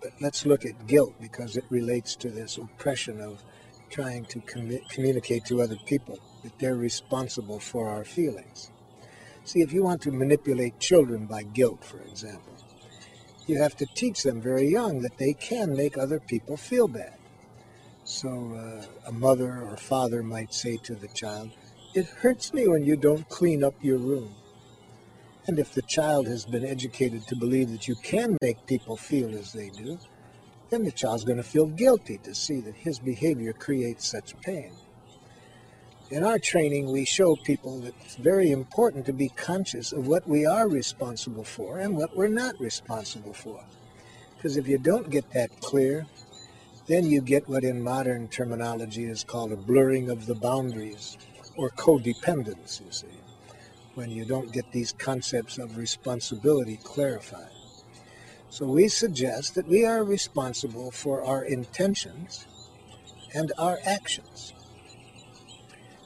But 0.00 0.12
let's 0.20 0.46
look 0.46 0.64
at 0.64 0.86
guilt 0.86 1.14
because 1.20 1.56
it 1.56 1.64
relates 1.68 2.16
to 2.16 2.30
this 2.30 2.56
oppression 2.56 3.20
of 3.20 3.42
trying 3.90 4.24
to 4.26 4.40
commu- 4.40 4.88
communicate 4.88 5.44
to 5.46 5.62
other 5.62 5.76
people 5.86 6.18
that 6.42 6.58
they're 6.58 6.74
responsible 6.74 7.60
for 7.60 7.88
our 7.88 8.04
feelings. 8.04 8.70
See, 9.44 9.60
if 9.60 9.72
you 9.72 9.82
want 9.82 10.02
to 10.02 10.10
manipulate 10.10 10.80
children 10.80 11.26
by 11.26 11.42
guilt, 11.42 11.84
for 11.84 12.00
example, 12.00 12.54
you 13.46 13.60
have 13.60 13.76
to 13.76 13.86
teach 13.86 14.22
them 14.22 14.40
very 14.40 14.68
young 14.68 15.02
that 15.02 15.18
they 15.18 15.34
can 15.34 15.76
make 15.76 15.98
other 15.98 16.20
people 16.20 16.56
feel 16.56 16.88
bad. 16.88 17.18
So 18.04 18.28
uh, 18.54 19.08
a 19.08 19.12
mother 19.12 19.62
or 19.62 19.76
father 19.76 20.22
might 20.22 20.54
say 20.54 20.76
to 20.78 20.94
the 20.94 21.08
child, 21.08 21.50
It 21.94 22.06
hurts 22.06 22.52
me 22.54 22.66
when 22.66 22.84
you 22.84 22.96
don't 22.96 23.28
clean 23.28 23.62
up 23.62 23.74
your 23.82 23.98
room. 23.98 24.34
And 25.46 25.58
if 25.58 25.74
the 25.74 25.82
child 25.82 26.28
has 26.28 26.44
been 26.44 26.64
educated 26.64 27.26
to 27.26 27.36
believe 27.36 27.70
that 27.72 27.88
you 27.88 27.96
can 27.96 28.36
make 28.40 28.66
people 28.66 28.96
feel 28.96 29.36
as 29.36 29.52
they 29.52 29.70
do, 29.70 29.98
then 30.70 30.84
the 30.84 30.92
child's 30.92 31.24
going 31.24 31.36
to 31.36 31.42
feel 31.42 31.66
guilty 31.66 32.18
to 32.18 32.34
see 32.34 32.60
that 32.60 32.74
his 32.74 32.98
behavior 32.98 33.52
creates 33.52 34.08
such 34.08 34.40
pain. 34.40 34.72
In 36.10 36.24
our 36.24 36.38
training, 36.38 36.92
we 36.92 37.04
show 37.04 37.36
people 37.36 37.80
that 37.80 37.94
it's 38.04 38.16
very 38.16 38.50
important 38.50 39.06
to 39.06 39.12
be 39.12 39.30
conscious 39.30 39.92
of 39.92 40.06
what 40.06 40.28
we 40.28 40.46
are 40.46 40.68
responsible 40.68 41.44
for 41.44 41.78
and 41.78 41.96
what 41.96 42.16
we're 42.16 42.28
not 42.28 42.60
responsible 42.60 43.32
for. 43.32 43.64
Because 44.36 44.56
if 44.56 44.68
you 44.68 44.78
don't 44.78 45.10
get 45.10 45.30
that 45.32 45.60
clear, 45.60 46.06
then 46.86 47.06
you 47.06 47.20
get 47.20 47.48
what 47.48 47.64
in 47.64 47.82
modern 47.82 48.28
terminology 48.28 49.04
is 49.04 49.24
called 49.24 49.52
a 49.52 49.56
blurring 49.56 50.10
of 50.10 50.26
the 50.26 50.34
boundaries 50.34 51.16
or 51.56 51.70
codependence, 51.70 52.80
you 52.84 52.90
see, 52.90 53.06
when 53.94 54.10
you 54.10 54.24
don't 54.24 54.52
get 54.52 54.70
these 54.72 54.92
concepts 54.92 55.58
of 55.58 55.76
responsibility 55.76 56.78
clarified. 56.82 57.50
So 58.50 58.66
we 58.66 58.88
suggest 58.88 59.54
that 59.54 59.68
we 59.68 59.84
are 59.84 60.04
responsible 60.04 60.90
for 60.90 61.24
our 61.24 61.44
intentions 61.44 62.46
and 63.34 63.52
our 63.58 63.78
actions. 63.84 64.52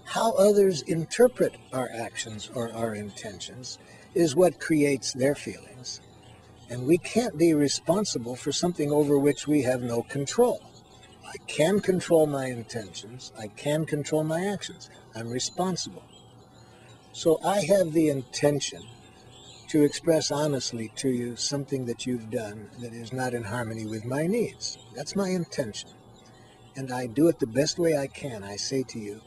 How 0.04 0.32
others 0.32 0.82
interpret 0.82 1.56
our 1.72 1.90
actions 1.92 2.50
or 2.54 2.72
our 2.72 2.94
intentions 2.94 3.78
is 4.14 4.36
what 4.36 4.60
creates 4.60 5.12
their 5.12 5.34
feelings. 5.34 6.00
And 6.70 6.86
we 6.86 6.98
can't 6.98 7.36
be 7.36 7.52
responsible 7.54 8.36
for 8.36 8.52
something 8.52 8.90
over 8.90 9.18
which 9.18 9.46
we 9.46 9.62
have 9.62 9.82
no 9.82 10.02
control. 10.02 10.62
I 11.26 11.36
can 11.46 11.80
control 11.80 12.26
my 12.26 12.46
intentions. 12.46 13.32
I 13.38 13.48
can 13.48 13.84
control 13.84 14.24
my 14.24 14.46
actions. 14.46 14.88
I'm 15.14 15.30
responsible. 15.30 16.04
So 17.16 17.40
I 17.42 17.62
have 17.62 17.94
the 17.94 18.10
intention 18.10 18.82
to 19.68 19.82
express 19.82 20.30
honestly 20.30 20.92
to 20.96 21.08
you 21.08 21.34
something 21.34 21.86
that 21.86 22.04
you've 22.04 22.28
done 22.28 22.68
that 22.80 22.92
is 22.92 23.10
not 23.10 23.32
in 23.32 23.42
harmony 23.42 23.86
with 23.86 24.04
my 24.04 24.26
needs. 24.26 24.76
That's 24.94 25.16
my 25.16 25.30
intention. 25.30 25.88
And 26.76 26.92
I 26.92 27.06
do 27.06 27.28
it 27.28 27.38
the 27.38 27.46
best 27.46 27.78
way 27.78 27.96
I 27.96 28.06
can. 28.06 28.44
I 28.44 28.56
say 28.56 28.82
to 28.88 28.98
you, 28.98 29.22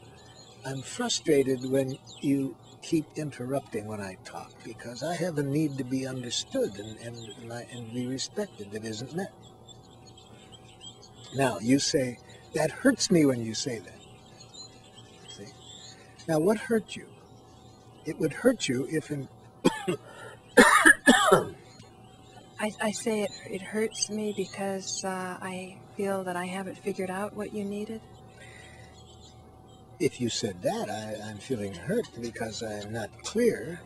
I'm 0.64 0.82
frustrated 0.82 1.68
when 1.68 1.98
you 2.20 2.54
keep 2.80 3.06
interrupting 3.16 3.88
when 3.88 4.00
I 4.00 4.18
talk 4.24 4.52
because 4.62 5.02
I 5.02 5.16
have 5.16 5.38
a 5.38 5.42
need 5.42 5.76
to 5.78 5.84
be 5.84 6.06
understood 6.06 6.78
and, 6.78 6.96
and, 6.98 7.16
and, 7.42 7.52
and 7.72 7.92
be 7.92 8.06
respected 8.06 8.70
that 8.70 8.84
isn't 8.84 9.16
met. 9.16 9.32
Now, 11.34 11.58
you 11.58 11.80
say, 11.80 12.18
that 12.54 12.70
hurts 12.70 13.10
me 13.10 13.26
when 13.26 13.44
you 13.44 13.52
say 13.52 13.80
that. 13.80 14.00
See? 15.28 15.48
Now, 16.28 16.38
what 16.38 16.56
hurt 16.56 16.94
you? 16.94 17.08
It 18.10 18.18
would 18.18 18.32
hurt 18.32 18.66
you 18.68 18.88
if 18.90 19.12
in 19.12 19.28
I, 22.58 22.72
I 22.82 22.90
say 22.90 23.22
it, 23.22 23.30
it 23.48 23.62
hurts 23.62 24.10
me 24.10 24.34
because 24.36 25.04
uh, 25.04 25.38
I 25.40 25.76
feel 25.96 26.24
that 26.24 26.34
I 26.34 26.46
haven't 26.46 26.76
figured 26.76 27.08
out 27.08 27.36
what 27.36 27.54
you 27.54 27.64
needed. 27.64 28.00
If 30.00 30.20
you 30.20 30.28
said 30.28 30.60
that, 30.62 30.90
I, 30.90 31.30
I'm 31.30 31.38
feeling 31.38 31.72
hurt 31.72 32.08
because 32.20 32.64
I'm 32.64 32.92
not 32.92 33.10
clear. 33.22 33.80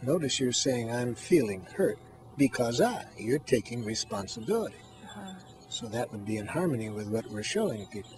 Notice 0.00 0.38
you're 0.38 0.52
saying 0.52 0.92
I'm 0.92 1.16
feeling 1.16 1.66
hurt 1.74 1.98
because 2.38 2.80
I. 2.80 3.04
You're 3.18 3.40
taking 3.40 3.84
responsibility. 3.84 4.76
Uh-huh. 5.06 5.32
So 5.70 5.86
that 5.88 6.12
would 6.12 6.24
be 6.24 6.36
in 6.36 6.46
harmony 6.46 6.88
with 6.88 7.08
what 7.08 7.26
we're 7.32 7.42
showing 7.42 7.84
people. 7.86 8.16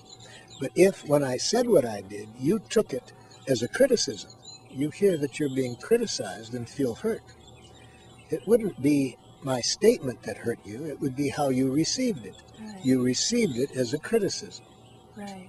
But 0.60 0.72
if, 0.74 1.08
when 1.08 1.24
I 1.24 1.38
said 1.38 1.66
what 1.66 1.86
I 1.86 2.02
did, 2.02 2.28
you 2.38 2.58
took 2.58 2.92
it 2.92 3.14
as 3.48 3.62
a 3.62 3.68
criticism, 3.68 4.30
you 4.70 4.90
hear 4.90 5.16
that 5.18 5.38
you're 5.38 5.54
being 5.54 5.76
criticized 5.76 6.54
and 6.54 6.68
feel 6.68 6.94
hurt. 6.94 7.22
It 8.30 8.46
wouldn't 8.46 8.82
be 8.82 9.16
my 9.42 9.60
statement 9.60 10.22
that 10.24 10.36
hurt 10.36 10.58
you, 10.64 10.84
it 10.84 11.00
would 11.00 11.16
be 11.16 11.28
how 11.28 11.48
you 11.48 11.72
received 11.72 12.26
it. 12.26 12.36
Right. 12.60 12.84
You 12.84 13.02
received 13.02 13.56
it 13.56 13.76
as 13.76 13.94
a 13.94 13.98
criticism. 13.98 14.64
Right. 15.16 15.48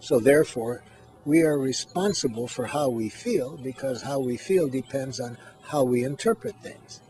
So 0.00 0.20
therefore, 0.20 0.82
we 1.24 1.42
are 1.42 1.58
responsible 1.58 2.46
for 2.46 2.66
how 2.66 2.88
we 2.88 3.08
feel 3.08 3.56
because 3.56 4.02
how 4.02 4.20
we 4.20 4.36
feel 4.36 4.68
depends 4.68 5.18
on 5.18 5.38
how 5.62 5.82
we 5.82 6.04
interpret 6.04 6.54
things. 6.62 7.00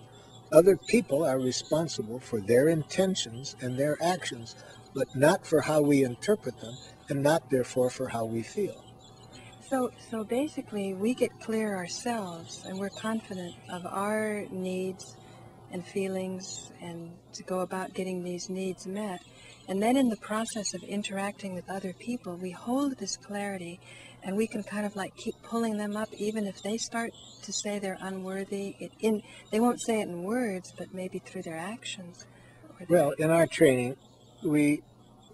Other 0.51 0.77
people 0.77 1.25
are 1.25 1.39
responsible 1.39 2.21
for 2.21 2.41
their 2.41 2.69
intentions 2.69 3.57
and 3.61 3.77
their 3.77 3.99
actions, 4.01 4.55
but 4.95 5.15
not 5.15 5.47
for 5.47 5.61
how 5.61 5.83
we 5.83 6.05
interpret 6.05 6.61
them 6.61 6.77
and 7.09 7.23
not 7.23 7.51
therefore 7.51 7.91
for 7.91 8.09
how 8.09 8.25
we 8.25 8.43
feel. 8.43 8.86
So, 9.69 9.91
so 10.11 10.23
basically, 10.23 10.95
we 10.95 11.13
get 11.15 11.41
clear 11.41 11.75
ourselves, 11.75 12.65
and 12.67 12.79
we're 12.79 12.91
confident 12.91 13.55
of 13.69 13.85
our 13.85 14.45
needs 14.51 15.17
and 15.73 15.85
feelings, 15.85 16.71
and 16.81 17.11
to 17.33 17.43
go 17.43 17.61
about 17.61 17.93
getting 17.93 18.23
these 18.23 18.49
needs 18.49 18.87
met. 18.87 19.21
And 19.69 19.83
then, 19.83 19.97
in 19.97 20.09
the 20.09 20.17
process 20.19 20.73
of 20.73 20.85
interacting 20.85 21.55
with 21.55 21.69
other 21.69 21.93
people, 21.93 22.37
we 22.37 22.53
hold 22.53 22.99
this 22.99 23.17
clarity, 23.17 23.81
and 24.23 24.37
we 24.37 24.47
can 24.47 24.63
kind 24.63 24.87
of 24.87 24.95
like 24.95 25.17
keep 25.17 25.35
pulling 25.43 25.79
them 25.79 25.97
up, 25.97 26.11
even 26.17 26.47
if 26.47 26.63
they 26.63 26.77
start 26.77 27.11
to 27.43 27.53
say 27.53 27.81
they're 27.81 27.99
unworthy. 28.01 28.77
It, 28.79 28.93
in 29.01 29.23
they 29.51 29.59
won't 29.59 29.81
say 29.81 30.01
it 30.01 30.09
in 30.09 30.23
words, 30.23 30.73
but 30.79 30.95
maybe 30.95 31.19
through 31.19 31.43
their 31.43 31.59
actions. 31.59 32.25
their- 32.79 32.87
Well, 32.89 33.11
in 33.19 33.31
our 33.31 33.49
training, 33.49 33.97
we 34.45 34.85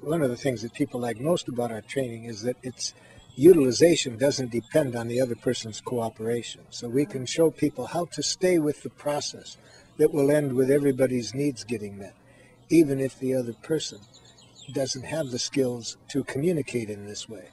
one 0.00 0.22
of 0.22 0.30
the 0.30 0.36
things 0.36 0.62
that 0.62 0.72
people 0.72 1.00
like 1.00 1.20
most 1.20 1.48
about 1.48 1.70
our 1.70 1.82
training 1.82 2.24
is 2.24 2.42
that 2.42 2.56
its 2.62 2.92
utilization 3.34 4.18
doesn't 4.18 4.50
depend 4.50 4.94
on 4.94 5.08
the 5.08 5.20
other 5.20 5.34
person's 5.34 5.80
cooperation. 5.80 6.62
So 6.70 6.88
we 6.88 7.06
can 7.06 7.26
show 7.26 7.50
people 7.50 7.86
how 7.86 8.06
to 8.06 8.22
stay 8.22 8.58
with 8.58 8.82
the 8.82 8.90
process 8.90 9.56
that 9.96 10.12
will 10.12 10.30
end 10.30 10.54
with 10.54 10.70
everybody's 10.70 11.34
needs 11.34 11.64
getting 11.64 11.98
met, 11.98 12.14
even 12.68 13.00
if 13.00 13.18
the 13.18 13.34
other 13.34 13.54
person 13.54 14.00
doesn't 14.72 15.04
have 15.04 15.30
the 15.30 15.38
skills 15.38 15.96
to 16.08 16.24
communicate 16.24 16.90
in 16.90 17.06
this 17.06 17.28
way. 17.28 17.48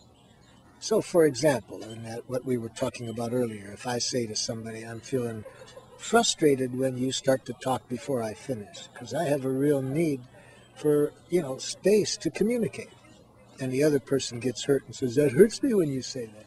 So, 0.80 1.02
for 1.02 1.26
example, 1.26 1.84
in 1.84 2.04
that 2.04 2.30
what 2.30 2.46
we 2.46 2.58
were 2.58 2.70
talking 2.70 3.10
about 3.10 3.34
earlier, 3.34 3.72
if 3.74 3.86
I 3.86 3.98
say 4.00 4.26
to 4.28 4.36
somebody, 4.36 4.84
I'm 4.84 5.02
feeling 5.02 5.44
frustrated 5.98 6.78
when 6.78 6.98
you 6.98 7.12
start 7.12 7.46
to 7.46 7.54
talk 7.54 7.88
before 7.90 8.24
I 8.24 8.34
finish, 8.34 8.88
because 8.94 9.14
I 9.14 9.26
have 9.26 9.44
a 9.44 9.50
real 9.50 9.82
need 9.82 10.22
for, 10.76 11.12
you 11.30 11.42
know, 11.42 11.58
space 11.58 12.16
to 12.18 12.30
communicate. 12.30 12.90
And 13.60 13.72
the 13.72 13.84
other 13.84 14.00
person 14.00 14.40
gets 14.40 14.64
hurt 14.64 14.84
and 14.86 14.96
says, 14.96 15.16
That 15.16 15.34
hurts 15.34 15.62
me 15.62 15.74
when 15.74 15.90
you 15.92 16.02
say 16.02 16.26
that. 16.26 16.46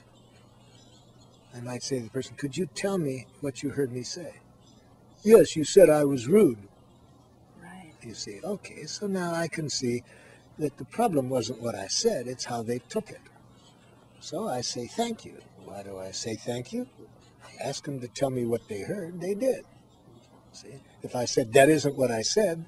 I 1.55 1.61
might 1.61 1.83
say 1.83 1.99
to 1.99 2.05
the 2.05 2.11
person, 2.11 2.37
Could 2.37 2.57
you 2.57 2.67
tell 2.67 2.99
me 2.99 3.27
what 3.41 3.63
you 3.63 3.71
heard 3.71 3.93
me 3.93 4.03
say? 4.03 4.35
Yes, 5.23 5.55
you 5.55 5.65
said 5.65 5.91
I 5.91 6.05
was 6.05 6.27
rude. 6.27 6.59
right. 7.63 7.93
You 8.03 8.15
see, 8.15 8.41
okay, 8.43 8.85
so 8.87 9.07
now 9.07 9.33
I 9.35 9.47
can 9.47 9.69
see 9.69 10.03
that 10.59 10.77
the 10.79 10.85
problem 10.85 11.29
wasn't 11.29 11.63
what 11.63 11.75
I 11.75 11.87
said, 11.87 12.27
it's 12.27 12.47
how 12.47 12.63
they 12.63 12.79
took 12.79 13.11
it. 13.11 13.21
So 14.21 14.49
I 14.49 14.61
say 14.63 14.87
thank 14.87 15.25
you. 15.25 15.39
Why 15.65 15.83
do 15.83 15.99
I 15.99 16.11
say 16.11 16.35
thank 16.35 16.73
you? 16.73 16.89
I 17.45 17.69
ask 17.69 17.85
them 17.85 18.01
to 18.01 18.09
tell 18.09 18.31
me 18.31 18.45
what 18.45 18.69
they 18.69 18.83
heard, 18.83 19.21
they 19.21 19.35
did. 19.35 19.65
See, 20.53 20.75
if 21.03 21.15
I 21.15 21.25
said 21.25 21.53
that 21.53 21.69
isn't 21.69 21.97
what 21.97 22.11
I 22.11 22.23
said, 22.23 22.65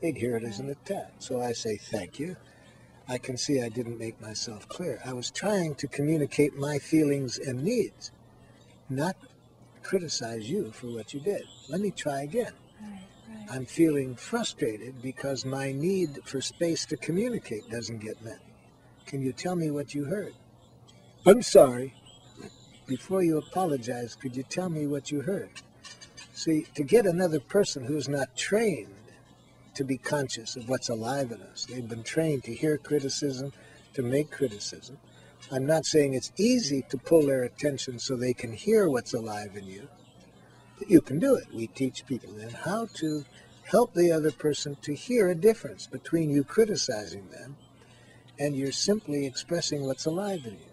they'd 0.00 0.16
hear 0.16 0.36
it 0.36 0.44
as 0.44 0.60
an 0.60 0.70
attack. 0.70 1.12
So 1.18 1.40
I 1.40 1.52
say 1.52 1.76
thank 1.76 2.18
you. 2.18 2.36
I 3.10 3.16
can 3.16 3.38
see 3.38 3.62
I 3.62 3.70
didn't 3.70 3.98
make 3.98 4.20
myself 4.20 4.68
clear. 4.68 5.00
I 5.04 5.14
was 5.14 5.30
trying 5.30 5.74
to 5.76 5.88
communicate 5.88 6.56
my 6.56 6.78
feelings 6.78 7.38
and 7.38 7.62
needs, 7.62 8.12
not 8.90 9.16
criticize 9.82 10.50
you 10.50 10.70
for 10.72 10.88
what 10.88 11.14
you 11.14 11.20
did. 11.20 11.44
Let 11.70 11.80
me 11.80 11.90
try 11.90 12.22
again. 12.22 12.52
Right. 12.82 13.00
Right. 13.28 13.46
I'm 13.50 13.64
feeling 13.64 14.14
frustrated 14.14 15.00
because 15.00 15.46
my 15.46 15.72
need 15.72 16.20
for 16.26 16.42
space 16.42 16.84
to 16.86 16.98
communicate 16.98 17.70
doesn't 17.70 18.00
get 18.00 18.22
met. 18.22 18.40
Can 19.06 19.22
you 19.22 19.32
tell 19.32 19.56
me 19.56 19.70
what 19.70 19.94
you 19.94 20.04
heard? 20.04 20.34
I'm 21.24 21.40
sorry. 21.40 21.94
Before 22.86 23.22
you 23.22 23.38
apologize, 23.38 24.14
could 24.14 24.36
you 24.36 24.42
tell 24.42 24.68
me 24.68 24.86
what 24.86 25.10
you 25.10 25.22
heard? 25.22 25.50
See, 26.34 26.66
to 26.74 26.82
get 26.82 27.06
another 27.06 27.40
person 27.40 27.84
who's 27.84 28.08
not 28.08 28.36
trained 28.36 28.94
to 29.78 29.84
be 29.84 29.96
conscious 29.96 30.56
of 30.56 30.68
what's 30.68 30.88
alive 30.88 31.30
in 31.30 31.40
us, 31.40 31.64
they've 31.64 31.88
been 31.88 32.02
trained 32.02 32.42
to 32.42 32.52
hear 32.52 32.76
criticism, 32.76 33.52
to 33.94 34.02
make 34.02 34.28
criticism. 34.28 34.98
I'm 35.52 35.66
not 35.66 35.86
saying 35.86 36.14
it's 36.14 36.32
easy 36.36 36.82
to 36.90 36.98
pull 36.98 37.26
their 37.26 37.44
attention 37.44 38.00
so 38.00 38.16
they 38.16 38.34
can 38.34 38.52
hear 38.52 38.88
what's 38.88 39.14
alive 39.14 39.56
in 39.56 39.66
you, 39.66 39.86
but 40.80 40.90
you 40.90 41.00
can 41.00 41.20
do 41.20 41.36
it. 41.36 41.46
We 41.54 41.68
teach 41.68 42.06
people 42.06 42.32
then 42.32 42.50
how 42.50 42.88
to 42.94 43.24
help 43.62 43.94
the 43.94 44.10
other 44.10 44.32
person 44.32 44.76
to 44.82 44.96
hear 44.96 45.28
a 45.28 45.34
difference 45.36 45.86
between 45.86 46.28
you 46.28 46.42
criticizing 46.42 47.28
them 47.30 47.54
and 48.36 48.56
you're 48.56 48.72
simply 48.72 49.26
expressing 49.26 49.86
what's 49.86 50.06
alive 50.06 50.44
in 50.44 50.54
you. 50.54 50.72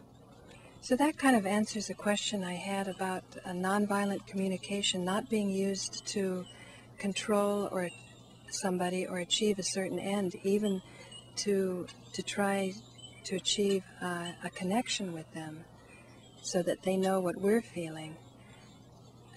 So 0.82 0.96
that 0.96 1.16
kind 1.20 1.36
of 1.36 1.46
answers 1.46 1.92
a 1.92 1.94
question 1.94 2.44
I 2.44 2.54
had 2.54 2.88
about 2.88 3.24
nonviolent 3.46 4.26
communication 4.26 5.06
not 5.06 5.30
being 5.30 5.52
used 5.52 6.08
to 6.08 6.46
control 6.98 7.70
or 7.72 7.90
somebody 8.56 9.06
or 9.06 9.18
achieve 9.20 9.60
a 9.60 9.64
certain 9.64 10.00
end, 10.00 10.36
even 10.44 10.82
to 11.44 11.88
to 12.14 12.22
try 12.24 12.74
to 13.26 13.36
achieve 13.36 13.84
uh, 14.02 14.32
a 14.44 14.50
connection 14.50 15.14
with 15.14 15.30
them, 15.34 15.64
so 16.42 16.62
that 16.64 16.84
they 16.84 16.98
know 16.98 17.20
what 17.20 17.36
we're 17.38 17.62
feeling. 17.62 18.16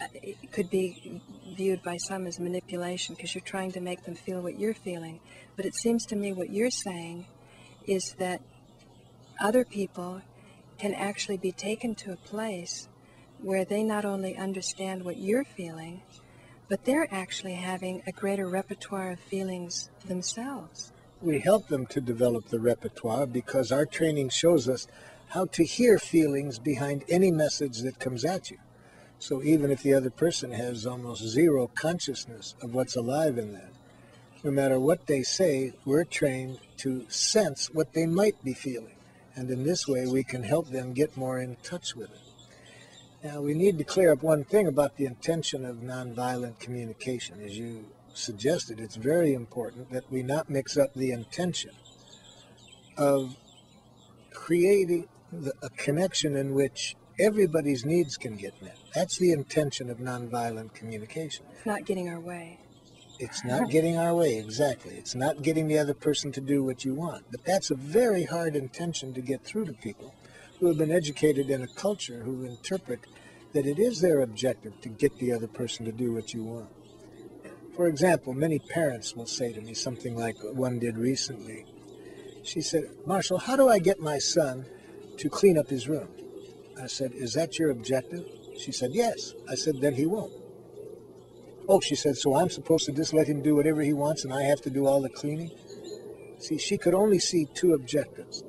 Uh, 0.01 0.07
It 0.23 0.53
could 0.53 0.71
be 0.71 1.21
viewed 1.57 1.83
by 1.83 1.97
some 1.97 2.27
as 2.27 2.39
manipulation 2.39 3.15
because 3.15 3.35
you're 3.35 3.53
trying 3.57 3.73
to 3.73 3.81
make 3.81 4.05
them 4.05 4.15
feel 4.15 4.41
what 4.43 4.59
you're 4.61 4.81
feeling. 4.89 5.21
But 5.57 5.65
it 5.67 5.75
seems 5.75 6.07
to 6.07 6.17
me 6.17 6.33
what 6.33 6.51
you're 6.51 6.71
saying 6.71 7.27
is 7.87 8.15
that 8.19 8.41
other 9.41 9.65
people 9.65 10.23
can 10.79 10.95
actually 10.95 11.39
be 11.39 11.53
taken 11.53 11.95
to 11.97 12.13
a 12.13 12.17
place 12.17 12.89
where 13.41 13.65
they 13.65 13.83
not 13.83 14.05
only 14.05 14.37
understand 14.37 15.05
what 15.05 15.17
you're 15.17 15.45
feeling, 15.45 16.03
but 16.69 16.85
they're 16.85 17.13
actually 17.13 17.55
having 17.55 18.03
a 18.07 18.13
greater 18.13 18.49
repertoire 18.49 19.13
of 19.13 19.21
feelings 19.21 19.91
themselves. 20.07 20.93
We 21.21 21.41
help 21.41 21.69
them 21.69 21.87
to 21.87 22.01
develop 22.01 22.49
the 22.49 22.61
repertoire 22.61 23.27
because 23.27 23.73
our 23.73 23.87
training 23.87 24.29
shows 24.29 24.69
us 24.69 24.87
how 25.29 25.47
to 25.47 25.65
hear 25.65 25.99
feelings 25.99 26.59
behind 26.59 27.05
any 27.09 27.31
message 27.31 27.81
that 27.81 27.99
comes 27.99 28.25
at 28.25 28.51
you. 28.51 28.59
So 29.19 29.43
even 29.43 29.71
if 29.71 29.83
the 29.83 29.95
other 29.95 30.11
person 30.11 30.53
has 30.53 30.87
almost 30.87 31.23
zero 31.23 31.71
consciousness 31.75 32.55
of 32.63 32.75
what's 32.75 32.95
alive 32.97 33.37
in 33.37 33.53
them, 33.53 33.71
no 34.45 34.53
matter 34.53 34.79
what 34.79 35.07
they 35.07 35.23
say, 35.23 35.73
we're 35.85 36.05
trained 36.05 36.61
to 36.79 37.05
sense 37.09 37.69
what 37.75 37.93
they 37.95 38.07
might 38.07 38.43
be 38.45 38.55
feeling. 38.55 38.95
And 39.35 39.51
in 39.51 39.65
this 39.65 39.89
way, 39.89 40.07
we 40.07 40.23
can 40.23 40.45
help 40.45 40.69
them 40.69 40.93
get 40.93 41.17
more 41.17 41.41
in 41.41 41.57
touch 41.63 41.97
with 41.97 42.11
it. 42.11 42.28
Now, 43.23 43.41
we 43.41 43.53
need 43.53 43.79
to 43.79 43.85
clear 43.85 44.13
up 44.13 44.23
one 44.23 44.45
thing 44.45 44.69
about 44.69 44.97
the 44.97 45.05
intention 45.05 45.65
of 45.65 45.79
nonviolent 45.79 46.61
communication. 46.61 47.41
As 47.45 47.59
you 47.59 47.87
suggested, 48.15 48.79
it's 48.79 48.95
very 48.95 49.35
important 49.35 49.91
that 49.91 50.11
we 50.11 50.23
not 50.23 50.49
mix 50.49 50.77
up 50.77 50.95
the 50.95 51.11
intention 51.11 51.73
of 52.97 53.37
creating 54.31 55.09
the, 55.33 55.53
a 55.63 55.71
connection 55.71 56.37
in 56.37 56.55
which 56.55 56.95
everybody's 57.19 57.85
needs 57.85 58.17
can 58.17 58.37
get 58.37 58.61
met. 58.63 58.79
That's 58.95 59.19
the 59.19 59.33
intention 59.33 59.91
of 59.91 59.99
nonviolent 59.99 60.75
communication. 60.75 61.45
It's 61.57 61.67
not 61.67 61.85
getting 61.85 62.09
our 62.09 62.21
way. 62.21 62.61
It's 63.19 63.45
not 63.45 63.69
getting 63.69 63.97
our 63.97 64.15
way, 64.15 64.39
exactly. 64.39 64.95
It's 64.95 65.17
not 65.17 65.43
getting 65.43 65.67
the 65.67 65.77
other 65.77 65.95
person 65.95 66.31
to 66.33 66.41
do 66.41 66.63
what 66.63 66.85
you 66.85 66.95
want. 66.95 67.25
But 67.33 67.45
that's 67.45 67.73
a 67.73 67.75
very 67.75 68.25
hard 68.25 68.55
intention 68.55 69.13
to 69.15 69.21
get 69.21 69.43
through 69.43 69.65
to 69.65 69.73
people 69.73 70.15
who 70.59 70.67
have 70.67 70.79
been 70.79 70.91
educated 70.91 71.51
in 71.51 71.63
a 71.63 71.69
culture 71.69 72.23
who 72.23 72.45
interpret 72.45 73.01
that 73.53 73.67
it 73.67 73.79
is 73.79 74.01
their 74.01 74.21
objective 74.21 74.81
to 74.81 74.89
get 74.89 75.17
the 75.19 75.33
other 75.33 75.47
person 75.47 75.85
to 75.85 75.93
do 75.93 76.13
what 76.13 76.35
you 76.35 76.45
want. 76.45 76.69
For 77.75 77.87
example, 77.87 78.35
many 78.35 78.59
parents 78.59 79.15
will 79.15 79.27
say 79.27 79.53
to 79.53 79.61
me 79.61 79.73
something 79.75 80.17
like 80.17 80.37
one 80.43 80.79
did 80.79 80.99
recently. 80.99 81.65
She 82.43 82.61
said, 82.61 82.85
Marshall, 83.07 83.39
how 83.39 83.57
do 83.57 83.69
I 83.69 83.79
get 83.79 84.01
my 84.01 84.19
son 84.19 84.67
to 85.19 85.29
clean 85.29 85.57
up 85.57 85.69
his 85.69 85.89
room? 85.89 86.09
I 86.83 86.87
said, 86.87 87.13
Is 87.15 87.35
that 87.35 87.59
your 87.59 87.71
objective? 87.71 88.25
She 88.59 88.73
said, 88.73 88.91
Yes. 88.93 89.33
I 89.49 89.55
said, 89.55 89.81
Then 89.81 89.95
he 89.95 90.07
won't. 90.07 90.33
Oh, 91.69 91.81
she 91.81 91.95
said, 91.95 92.17
so 92.17 92.35
I'm 92.35 92.49
supposed 92.49 92.87
to 92.87 92.93
just 92.93 93.13
let 93.13 93.27
him 93.27 93.43
do 93.43 93.55
whatever 93.55 93.83
he 93.83 93.93
wants 93.93 94.25
and 94.25 94.33
I 94.33 94.43
have 94.45 94.63
to 94.63 94.71
do 94.71 94.87
all 94.87 95.03
the 95.03 95.11
cleaning? 95.11 95.51
See, 96.39 96.57
she 96.57 96.79
could 96.79 96.95
only 96.95 97.19
see 97.19 97.47
two 97.55 97.75
objectives 97.75 98.43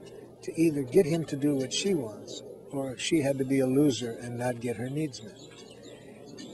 to 0.50 0.60
either 0.60 0.82
get 0.82 1.06
him 1.06 1.24
to 1.26 1.36
do 1.36 1.56
what 1.56 1.72
she 1.72 1.94
wants 1.94 2.42
or 2.72 2.98
she 2.98 3.22
had 3.22 3.38
to 3.38 3.46
be 3.46 3.60
a 3.60 3.68
loser 3.68 4.18
and 4.22 4.38
not 4.38 4.60
get 4.60 4.78
her 4.78 4.90
needs 4.90 5.22
met. 5.24 5.38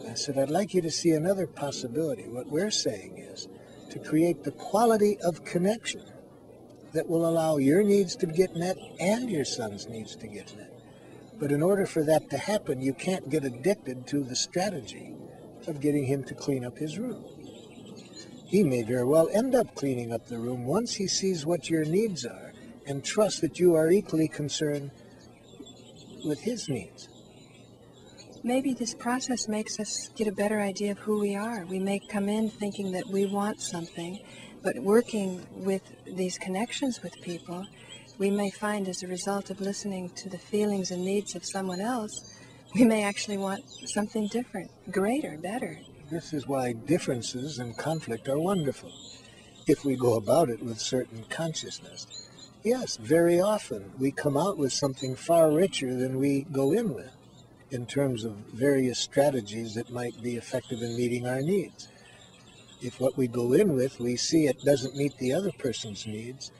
I 0.10 0.13
said, 0.15 0.38
I'd 0.38 0.49
like 0.49 0.73
you 0.73 0.81
to 0.81 0.91
see 0.91 1.12
another 1.12 1.47
possibility. 1.47 2.23
What 2.23 2.47
we're 2.47 2.71
saying 2.71 3.17
is 3.17 3.47
to 3.91 3.99
create 3.99 4.43
the 4.43 4.51
quality 4.51 5.17
of 5.21 5.45
connection 5.45 6.03
that 6.93 7.08
will 7.08 7.27
allow 7.27 7.58
your 7.58 7.84
needs 7.84 8.15
to 8.17 8.25
get 8.25 8.55
met 8.55 8.77
and 8.99 9.29
your 9.29 9.45
son's 9.45 9.88
needs 9.88 10.15
to 10.17 10.27
get 10.27 10.55
met. 10.58 10.71
But 11.39 11.51
in 11.51 11.62
order 11.62 11.86
for 11.86 12.03
that 12.03 12.29
to 12.29 12.38
happen, 12.38 12.81
you 12.81 12.93
can't 12.93 13.29
get 13.29 13.45
addicted 13.45 14.08
to 14.08 14.23
the 14.23 14.36
strategy 14.36 15.13
of 15.67 15.81
getting 15.81 16.05
him 16.05 16.23
to 16.25 16.34
clean 16.34 16.65
up 16.65 16.77
his 16.77 16.97
room. 16.97 17.23
He 18.45 18.63
may 18.63 18.84
very 18.84 19.05
well 19.05 19.29
end 19.34 19.55
up 19.55 19.73
cleaning 19.75 20.12
up 20.13 20.27
the 20.27 20.38
room 20.38 20.65
once 20.65 20.95
he 20.95 21.08
sees 21.08 21.45
what 21.45 21.69
your 21.69 21.84
needs 21.86 22.25
are 22.25 22.44
and 22.86 23.04
trust 23.04 23.41
that 23.41 23.60
you 23.60 23.76
are 23.76 23.91
equally 23.91 24.28
concerned 24.28 24.91
with 26.26 26.39
his 26.41 26.67
needs. 26.69 27.10
Maybe 28.43 28.74
this 28.74 28.93
process 28.93 29.48
makes 29.48 29.80
us 29.80 30.10
get 30.15 30.28
a 30.28 30.32
better 30.32 30.60
idea 30.60 30.91
of 30.91 31.00
who 31.00 31.19
we 31.19 31.36
are. 31.36 31.65
We 31.65 31.80
may 31.80 32.00
come 32.00 32.30
in 32.30 32.50
thinking 32.50 32.91
that 32.91 33.08
we 33.08 33.26
want 33.26 33.60
something, 33.60 34.19
but 34.63 34.78
working 34.78 35.45
with 35.52 35.82
these 36.06 36.38
connections 36.38 37.02
with 37.02 37.19
people, 37.21 37.65
we 38.19 38.30
may 38.30 38.52
find 38.52 38.88
as 38.88 39.02
a 39.02 39.08
result 39.08 39.50
of 39.50 39.62
listening 39.62 40.10
to 40.12 40.30
the 40.30 40.38
feelings 40.38 40.91
and 40.91 41.04
needs 41.04 41.36
of 41.36 41.43
someone 41.43 41.82
else, 41.82 42.36
we 42.76 42.84
may 42.84 43.04
actually 43.04 43.38
want 43.38 43.63
something 43.86 44.28
different, 44.28 44.69
greater, 44.91 45.38
better. 45.38 45.80
This 46.12 46.34
is 46.34 46.48
why 46.48 46.74
differences 46.74 47.58
and 47.58 47.76
conflict 47.76 48.28
are 48.28 48.38
wonderful. 48.38 48.91
If 49.65 49.84
we 49.84 49.95
go 49.95 50.15
about 50.17 50.50
it 50.50 50.62
with 50.62 50.80
certain 50.80 51.24
consciousness. 51.30 52.30
Yes, 52.65 52.97
very 52.97 53.39
often 53.39 53.91
we 53.99 54.10
come 54.10 54.36
out 54.36 54.58
with 54.58 54.73
something 54.73 55.15
far 55.15 55.51
richer 55.51 55.93
than 55.93 56.17
we 56.17 56.47
go 56.51 56.71
in 56.71 56.95
with 56.95 57.15
in 57.69 57.86
terms 57.86 58.23
of 58.23 58.32
various 58.56 58.97
strategies 58.97 59.75
that 59.75 59.91
might 59.91 60.19
be 60.23 60.36
effective 60.36 60.82
in 60.82 60.97
meeting 60.97 61.28
our 61.28 61.43
needs. 61.43 61.89
If 62.82 62.99
what 62.99 63.17
we 63.17 63.28
go 63.28 63.54
in 63.54 63.75
with, 63.75 63.99
we 63.99 64.15
see 64.15 64.47
it 64.47 64.63
doesn't 64.65 64.95
meet 64.95 65.15
the 65.19 65.32
other 65.32 65.51
person's 65.51 66.08
needs, 66.08 66.51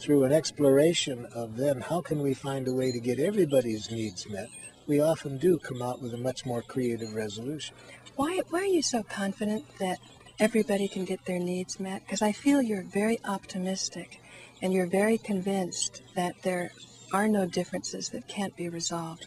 through 0.00 0.24
an 0.24 0.32
exploration 0.32 1.26
of 1.34 1.58
then 1.58 1.82
how 1.82 2.00
can 2.00 2.22
we 2.22 2.32
find 2.32 2.66
a 2.66 2.72
way 2.72 2.90
to 2.90 2.98
get 2.98 3.18
everybody's 3.18 3.90
needs 3.90 4.26
met, 4.30 4.48
we 4.86 5.00
often 5.00 5.36
do 5.36 5.58
come 5.58 5.82
out 5.82 6.00
with 6.00 6.14
a 6.14 6.16
much 6.16 6.46
more 6.46 6.62
creative 6.62 7.14
resolution. 7.14 7.76
Why, 8.16 8.40
why 8.48 8.60
are 8.60 8.64
you 8.64 8.80
so 8.80 9.02
confident 9.02 9.66
that 9.80 9.98
everybody 10.40 10.88
can 10.88 11.04
get 11.04 11.26
their 11.26 11.38
needs 11.38 11.78
met? 11.78 12.06
Because 12.06 12.22
I 12.22 12.32
feel 12.32 12.62
you're 12.62 12.84
very 12.84 13.18
optimistic 13.26 14.21
and 14.62 14.72
you're 14.72 14.86
very 14.86 15.18
convinced 15.18 16.02
that 16.14 16.34
there 16.42 16.70
are 17.12 17.28
no 17.28 17.44
differences 17.44 18.08
that 18.10 18.26
can't 18.28 18.56
be 18.56 18.68
resolved. 18.68 19.26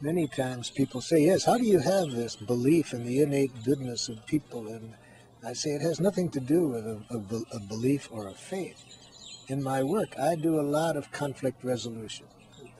Many 0.00 0.28
times 0.28 0.70
people 0.70 1.00
say, 1.00 1.24
Yes, 1.24 1.44
how 1.44 1.58
do 1.58 1.64
you 1.64 1.80
have 1.80 2.12
this 2.12 2.36
belief 2.36 2.92
in 2.92 3.04
the 3.04 3.20
innate 3.22 3.64
goodness 3.64 4.08
of 4.08 4.24
people? 4.26 4.68
And 4.68 4.94
I 5.44 5.54
say 5.54 5.70
it 5.70 5.82
has 5.82 5.98
nothing 5.98 6.28
to 6.30 6.40
do 6.40 6.68
with 6.68 6.86
a, 6.86 7.00
a, 7.10 7.56
a 7.56 7.60
belief 7.60 8.08
or 8.12 8.28
a 8.28 8.34
faith 8.34 8.94
in 9.48 9.62
my 9.62 9.82
work, 9.82 10.18
I 10.18 10.36
do 10.36 10.58
a 10.58 10.62
lot 10.62 10.96
of 10.96 11.10
conflict 11.12 11.62
resolution. 11.62 12.26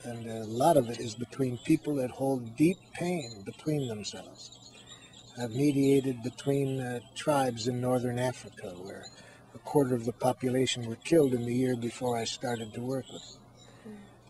And 0.03 0.27
a 0.27 0.45
lot 0.45 0.77
of 0.77 0.89
it 0.89 0.99
is 0.99 1.15
between 1.15 1.57
people 1.59 1.95
that 1.95 2.11
hold 2.11 2.55
deep 2.55 2.77
pain 2.93 3.43
between 3.43 3.87
themselves. 3.87 4.71
I've 5.41 5.51
mediated 5.51 6.23
between 6.23 6.79
uh, 6.79 6.99
tribes 7.15 7.67
in 7.67 7.81
northern 7.81 8.19
Africa 8.19 8.73
where 8.81 9.05
a 9.55 9.59
quarter 9.59 9.95
of 9.95 10.05
the 10.05 10.11
population 10.11 10.85
were 10.85 10.97
killed 10.97 11.33
in 11.33 11.45
the 11.45 11.55
year 11.55 11.75
before 11.77 12.17
I 12.17 12.25
started 12.25 12.73
to 12.73 12.81
work 12.81 13.05
with 13.11 13.23
them. 13.33 13.41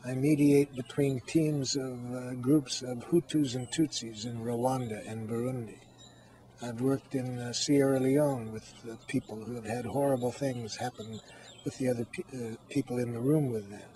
I 0.06 0.14
mediate 0.14 0.76
between 0.76 1.20
teams 1.22 1.76
of 1.76 2.14
uh, 2.14 2.34
groups 2.36 2.84
of 2.84 3.04
Hutus 3.10 3.56
and 3.56 3.68
Tutsis 3.72 4.26
in 4.26 4.38
Rwanda 4.38 5.02
and 5.10 5.28
Burundi. 5.28 5.80
I've 6.62 6.80
worked 6.80 7.16
in 7.16 7.40
uh, 7.40 7.54
Sierra 7.54 8.00
Leone 8.00 8.52
with 8.52 8.72
uh, 8.88 8.96
people 9.08 9.44
who 9.44 9.56
have 9.56 9.66
had 9.66 9.86
horrible 9.86 10.32
things 10.32 10.76
happen 10.76 11.20
with 11.64 11.78
the 11.80 11.90
other 11.90 12.06
pe- 12.06 12.24
uh, 12.38 12.56
people 12.70 13.00
in 13.00 13.14
the 13.14 13.20
room 13.20 13.50
with 13.52 13.70
them. 13.72 13.90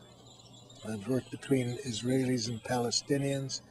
I've 0.87 1.07
worked 1.07 1.29
between 1.29 1.77
Israelis 1.85 2.47
and 2.47 2.61
Palestinians, 2.63 3.61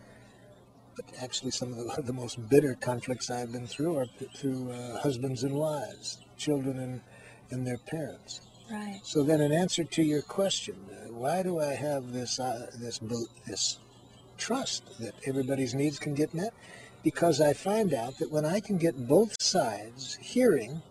but 0.95 1.07
actually 1.21 1.51
some 1.51 1.73
of 1.73 1.79
the, 1.79 2.03
the 2.07 2.13
most 2.13 2.49
bitter 2.49 2.77
conflicts 2.81 3.31
I've 3.31 3.51
been 3.51 3.67
through 3.67 3.97
are 3.97 4.07
through 4.37 4.71
uh, 4.71 5.01
husbands 5.01 5.43
and 5.43 5.55
wives, 5.55 6.19
children 6.37 6.79
and, 6.79 7.01
and 7.51 7.67
their 7.67 7.79
parents. 7.79 8.41
Right. 8.71 9.01
So 9.03 9.23
then, 9.23 9.41
in 9.41 9.53
answer 9.53 9.85
to 9.85 10.03
your 10.03 10.23
question, 10.23 10.77
uh, 10.91 11.13
why 11.13 11.43
do 11.43 11.59
I 11.59 11.75
have 11.75 12.13
this 12.13 12.39
uh, 12.39 12.71
this 12.79 13.01
this 13.47 13.79
trust 14.37 14.99
that 15.01 15.15
everybody's 15.27 15.75
needs 15.75 15.99
can 15.99 16.15
get 16.15 16.35
met? 16.35 16.53
Because 17.03 17.41
I 17.41 17.55
find 17.55 17.95
out 17.95 18.19
that 18.19 18.31
when 18.31 18.45
I 18.45 18.61
can 18.61 18.77
get 18.77 19.09
both 19.09 19.41
sides 19.41 20.19
hearing 20.21 20.83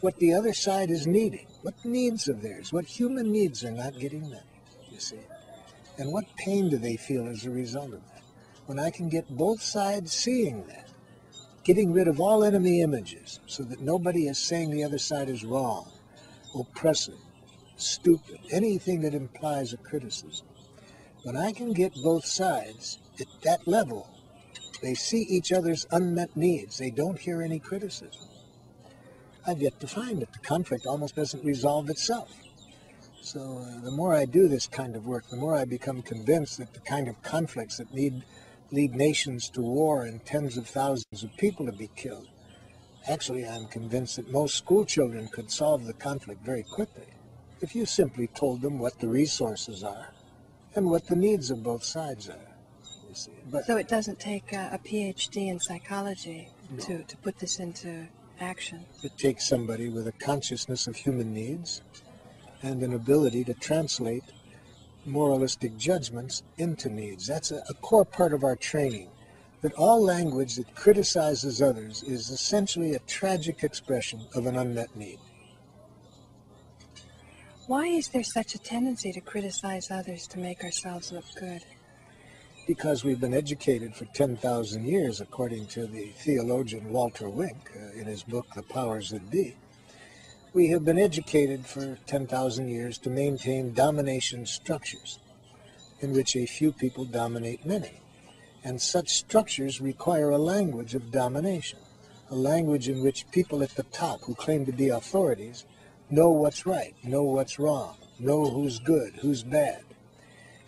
what 0.00 0.18
the 0.18 0.34
other 0.34 0.52
side 0.52 0.90
is 0.90 1.06
needing, 1.06 1.46
what 1.62 1.82
needs 1.82 2.28
of 2.28 2.42
theirs, 2.42 2.72
what 2.72 2.84
human 2.84 3.32
needs 3.32 3.64
are 3.64 3.70
not 3.70 3.98
getting 3.98 4.28
met, 4.28 4.44
you 4.90 5.00
see. 5.00 5.20
And 5.96 6.12
what 6.12 6.24
pain 6.36 6.68
do 6.68 6.76
they 6.76 6.96
feel 6.96 7.26
as 7.26 7.46
a 7.46 7.50
result 7.50 7.94
of 7.94 8.02
that? 8.12 8.22
When 8.66 8.78
I 8.78 8.90
can 8.90 9.08
get 9.08 9.34
both 9.34 9.62
sides 9.62 10.12
seeing 10.12 10.66
that, 10.66 10.88
getting 11.62 11.92
rid 11.92 12.08
of 12.08 12.20
all 12.20 12.44
enemy 12.44 12.82
images 12.82 13.40
so 13.46 13.62
that 13.62 13.80
nobody 13.80 14.26
is 14.26 14.38
saying 14.38 14.70
the 14.70 14.84
other 14.84 14.98
side 14.98 15.30
is 15.30 15.44
wrong, 15.44 15.90
oppressive, 16.54 17.18
stupid, 17.76 18.38
anything 18.50 19.02
that 19.02 19.14
implies 19.14 19.72
a 19.72 19.76
criticism. 19.76 20.46
When 21.22 21.36
I 21.36 21.52
can 21.52 21.72
get 21.72 21.94
both 22.02 22.26
sides 22.26 22.98
at 23.20 23.26
that 23.42 23.66
level, 23.66 24.08
they 24.82 24.94
see 24.94 25.22
each 25.22 25.52
other's 25.52 25.86
unmet 25.90 26.36
needs. 26.36 26.78
They 26.78 26.90
don't 26.90 27.18
hear 27.18 27.42
any 27.42 27.58
criticism. 27.58 28.28
I've 29.46 29.62
yet 29.62 29.78
to 29.80 29.86
find 29.86 30.20
that 30.22 30.32
The 30.32 30.38
conflict 30.40 30.86
almost 30.86 31.16
doesn't 31.16 31.44
resolve 31.44 31.90
itself. 31.90 32.30
So 33.20 33.58
uh, 33.58 33.80
the 33.82 33.90
more 33.90 34.14
I 34.14 34.26
do 34.26 34.48
this 34.48 34.66
kind 34.66 34.94
of 34.96 35.06
work, 35.06 35.28
the 35.30 35.36
more 35.36 35.54
I 35.54 35.64
become 35.64 36.02
convinced 36.02 36.58
that 36.58 36.74
the 36.74 36.80
kind 36.80 37.08
of 37.08 37.22
conflicts 37.22 37.78
that 37.78 37.92
need 37.94 38.22
lead 38.70 38.94
nations 38.94 39.48
to 39.50 39.62
war 39.62 40.04
and 40.04 40.24
tens 40.24 40.56
of 40.56 40.66
thousands 40.66 41.22
of 41.22 41.34
people 41.36 41.64
to 41.66 41.72
be 41.72 41.88
killed. 41.96 42.28
Actually, 43.06 43.46
I'm 43.46 43.66
convinced 43.66 44.16
that 44.16 44.30
most 44.30 44.56
school 44.56 44.84
children 44.84 45.28
could 45.28 45.50
solve 45.50 45.84
the 45.84 45.92
conflict 45.92 46.44
very 46.44 46.62
quickly 46.62 47.06
if 47.60 47.74
you 47.74 47.86
simply 47.86 48.28
told 48.28 48.62
them 48.62 48.78
what 48.78 48.98
the 48.98 49.08
resources 49.08 49.84
are 49.84 50.08
and 50.74 50.90
what 50.90 51.06
the 51.06 51.16
needs 51.16 51.50
of 51.50 51.62
both 51.62 51.84
sides 51.84 52.28
are. 52.28 52.48
But, 53.50 53.66
so 53.66 53.76
it 53.76 53.88
doesn't 53.88 54.18
take 54.18 54.52
uh, 54.52 54.70
a, 54.72 54.74
a 54.74 54.78
PhD 54.78 55.48
in 55.48 55.60
psychology 55.60 56.48
no. 56.70 56.84
to, 56.84 57.02
to 57.04 57.16
put 57.18 57.38
this 57.38 57.60
into 57.60 58.08
action. 58.40 58.84
It 59.02 59.16
takes 59.16 59.46
somebody 59.46 59.88
with 59.88 60.08
a 60.08 60.12
consciousness 60.12 60.86
of 60.86 60.96
human 60.96 61.32
needs 61.32 61.82
and 62.62 62.82
an 62.82 62.94
ability 62.94 63.44
to 63.44 63.54
translate 63.54 64.24
moralistic 65.06 65.76
judgments 65.76 66.42
into 66.56 66.88
needs. 66.88 67.26
That's 67.26 67.50
a, 67.50 67.62
a 67.68 67.74
core 67.74 68.04
part 68.04 68.32
of 68.32 68.42
our 68.42 68.56
training. 68.56 69.10
That 69.64 69.72
all 69.72 70.02
language 70.02 70.56
that 70.56 70.74
criticizes 70.74 71.62
others 71.62 72.02
is 72.02 72.28
essentially 72.28 72.92
a 72.94 72.98
tragic 73.00 73.64
expression 73.64 74.20
of 74.34 74.44
an 74.44 74.56
unmet 74.56 74.94
need. 74.94 75.18
Why 77.66 77.86
is 77.86 78.08
there 78.08 78.22
such 78.22 78.54
a 78.54 78.58
tendency 78.58 79.10
to 79.12 79.22
criticize 79.22 79.90
others 79.90 80.26
to 80.28 80.38
make 80.38 80.62
ourselves 80.62 81.12
look 81.12 81.24
good? 81.40 81.62
because 82.66 83.04
we've 83.04 83.20
been 83.20 83.34
educated 83.34 83.94
for 83.94 84.06
10,000 84.06 84.84
years, 84.84 85.20
according 85.20 85.66
to 85.66 85.86
the 85.86 86.06
theologian 86.16 86.92
Walter 86.92 87.28
Wink 87.28 87.70
uh, 87.76 87.98
in 87.98 88.06
his 88.06 88.22
book, 88.22 88.46
The 88.54 88.62
Powers 88.62 89.10
That 89.10 89.30
Be. 89.30 89.54
We 90.52 90.68
have 90.68 90.84
been 90.84 90.98
educated 90.98 91.66
for 91.66 91.98
10,000 92.06 92.68
years 92.68 92.96
to 92.98 93.10
maintain 93.10 93.74
domination 93.74 94.46
structures 94.46 95.18
in 96.00 96.12
which 96.12 96.36
a 96.36 96.46
few 96.46 96.72
people 96.72 97.04
dominate 97.04 97.66
many. 97.66 98.00
And 98.64 98.80
such 98.80 99.10
structures 99.10 99.80
require 99.80 100.30
a 100.30 100.38
language 100.38 100.94
of 100.94 101.12
domination, 101.12 101.78
a 102.30 102.34
language 102.34 102.88
in 102.88 103.04
which 103.04 103.30
people 103.30 103.62
at 103.62 103.76
the 103.76 103.82
top 103.84 104.22
who 104.22 104.34
claim 104.34 104.66
to 104.66 104.72
be 104.72 104.88
authorities 104.88 105.64
know 106.10 106.30
what's 106.30 106.66
right, 106.66 106.94
know 107.04 107.22
what's 107.22 107.58
wrong, 107.58 107.96
know 108.18 108.48
who's 108.48 108.78
good, 108.78 109.14
who's 109.16 109.42
bad 109.42 109.84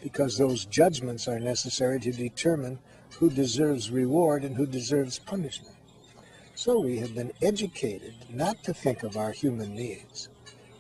because 0.07 0.39
those 0.39 0.67
judgments 0.67 1.27
are 1.27 1.41
necessary 1.41 1.99
to 1.99 2.13
determine 2.13 2.79
who 3.19 3.29
deserves 3.29 3.91
reward 3.91 4.45
and 4.45 4.57
who 4.57 4.65
deserves 4.65 5.19
punishment. 5.19 5.75
So 6.55 6.79
we 6.79 6.99
have 6.99 7.13
been 7.13 7.33
educated 7.43 8.15
not 8.31 8.63
to 8.63 8.73
think 8.73 9.03
of 9.03 9.17
our 9.17 9.33
human 9.33 9.75
needs. 9.75 10.29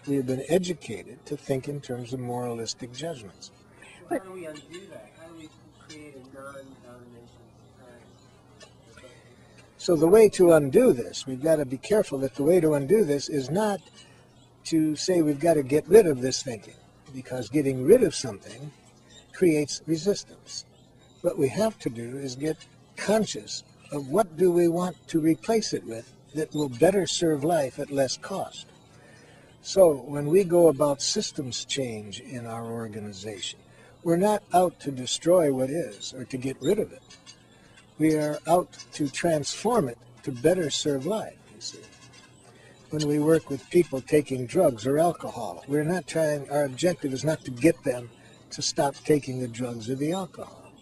We 0.06 0.14
have 0.14 0.26
been 0.26 0.44
educated 0.48 1.26
to 1.26 1.36
think 1.36 1.68
in 1.68 1.80
terms 1.80 2.12
of 2.12 2.20
moralistic 2.20 2.92
judgments. 2.92 3.50
But 4.08 4.20
how 4.20 4.26
do 4.26 4.32
we 4.32 4.46
undo 4.46 4.86
that? 4.92 5.10
How 5.18 5.26
do 5.26 5.34
we 5.38 5.48
create 5.88 6.14
a 6.14 6.18
non-domination 6.18 6.75
So 9.86 9.94
the 9.94 10.08
way 10.08 10.28
to 10.30 10.50
undo 10.50 10.92
this, 10.92 11.28
we've 11.28 11.44
got 11.44 11.56
to 11.56 11.64
be 11.64 11.78
careful 11.78 12.18
that 12.18 12.34
the 12.34 12.42
way 12.42 12.58
to 12.58 12.74
undo 12.74 13.04
this 13.04 13.28
is 13.28 13.50
not 13.50 13.80
to 14.64 14.96
say 14.96 15.22
we've 15.22 15.38
got 15.38 15.54
to 15.54 15.62
get 15.62 15.86
rid 15.86 16.08
of 16.08 16.20
this 16.20 16.42
thinking, 16.42 16.74
because 17.14 17.48
getting 17.48 17.84
rid 17.84 18.02
of 18.02 18.12
something 18.12 18.72
creates 19.32 19.82
resistance. 19.86 20.64
What 21.20 21.38
we 21.38 21.46
have 21.50 21.78
to 21.78 21.88
do 21.88 22.16
is 22.16 22.34
get 22.34 22.56
conscious 22.96 23.62
of 23.92 24.08
what 24.08 24.36
do 24.36 24.50
we 24.50 24.66
want 24.66 24.96
to 25.06 25.20
replace 25.20 25.72
it 25.72 25.86
with 25.86 26.12
that 26.34 26.52
will 26.52 26.68
better 26.68 27.06
serve 27.06 27.44
life 27.44 27.78
at 27.78 27.92
less 27.92 28.16
cost. 28.16 28.66
So 29.62 29.98
when 29.98 30.26
we 30.26 30.42
go 30.42 30.66
about 30.66 31.00
systems 31.00 31.64
change 31.64 32.18
in 32.18 32.44
our 32.44 32.64
organization, 32.64 33.60
we're 34.02 34.16
not 34.16 34.42
out 34.52 34.80
to 34.80 34.90
destroy 34.90 35.52
what 35.52 35.70
is 35.70 36.12
or 36.12 36.24
to 36.24 36.36
get 36.36 36.60
rid 36.60 36.80
of 36.80 36.92
it. 36.92 37.02
We 37.98 38.14
are 38.14 38.38
out 38.46 38.72
to 38.92 39.08
transform 39.08 39.88
it 39.88 39.98
to 40.22 40.32
better 40.32 40.70
serve 40.70 41.06
life, 41.06 41.38
you 41.54 41.60
see. 41.60 41.78
When 42.90 43.08
we 43.08 43.18
work 43.18 43.48
with 43.48 43.68
people 43.70 44.00
taking 44.00 44.46
drugs 44.46 44.86
or 44.86 44.98
alcohol, 44.98 45.64
we're 45.66 45.84
not 45.84 46.06
trying, 46.06 46.48
our 46.50 46.64
objective 46.64 47.12
is 47.12 47.24
not 47.24 47.44
to 47.44 47.50
get 47.50 47.82
them 47.84 48.10
to 48.50 48.62
stop 48.62 48.94
taking 49.04 49.40
the 49.40 49.48
drugs 49.48 49.88
or 49.88 49.96
the 49.96 50.12
alcohol. 50.12 50.72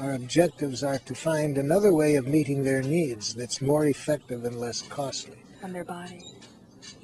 Our 0.00 0.14
objectives 0.14 0.82
are 0.82 0.98
to 0.98 1.14
find 1.14 1.58
another 1.58 1.92
way 1.92 2.14
of 2.16 2.26
meeting 2.26 2.62
their 2.62 2.82
needs 2.82 3.34
that's 3.34 3.60
more 3.60 3.86
effective 3.86 4.44
and 4.44 4.58
less 4.58 4.82
costly. 4.82 5.38
On 5.62 5.72
their 5.72 5.84
body. 5.84 6.24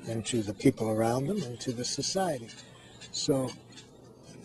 And 0.09 0.25
to 0.27 0.43
the 0.43 0.55
people 0.55 0.89
around 0.89 1.27
them 1.27 1.43
and 1.43 1.59
to 1.61 1.73
the 1.73 1.85
society. 1.85 2.49
So 3.11 3.51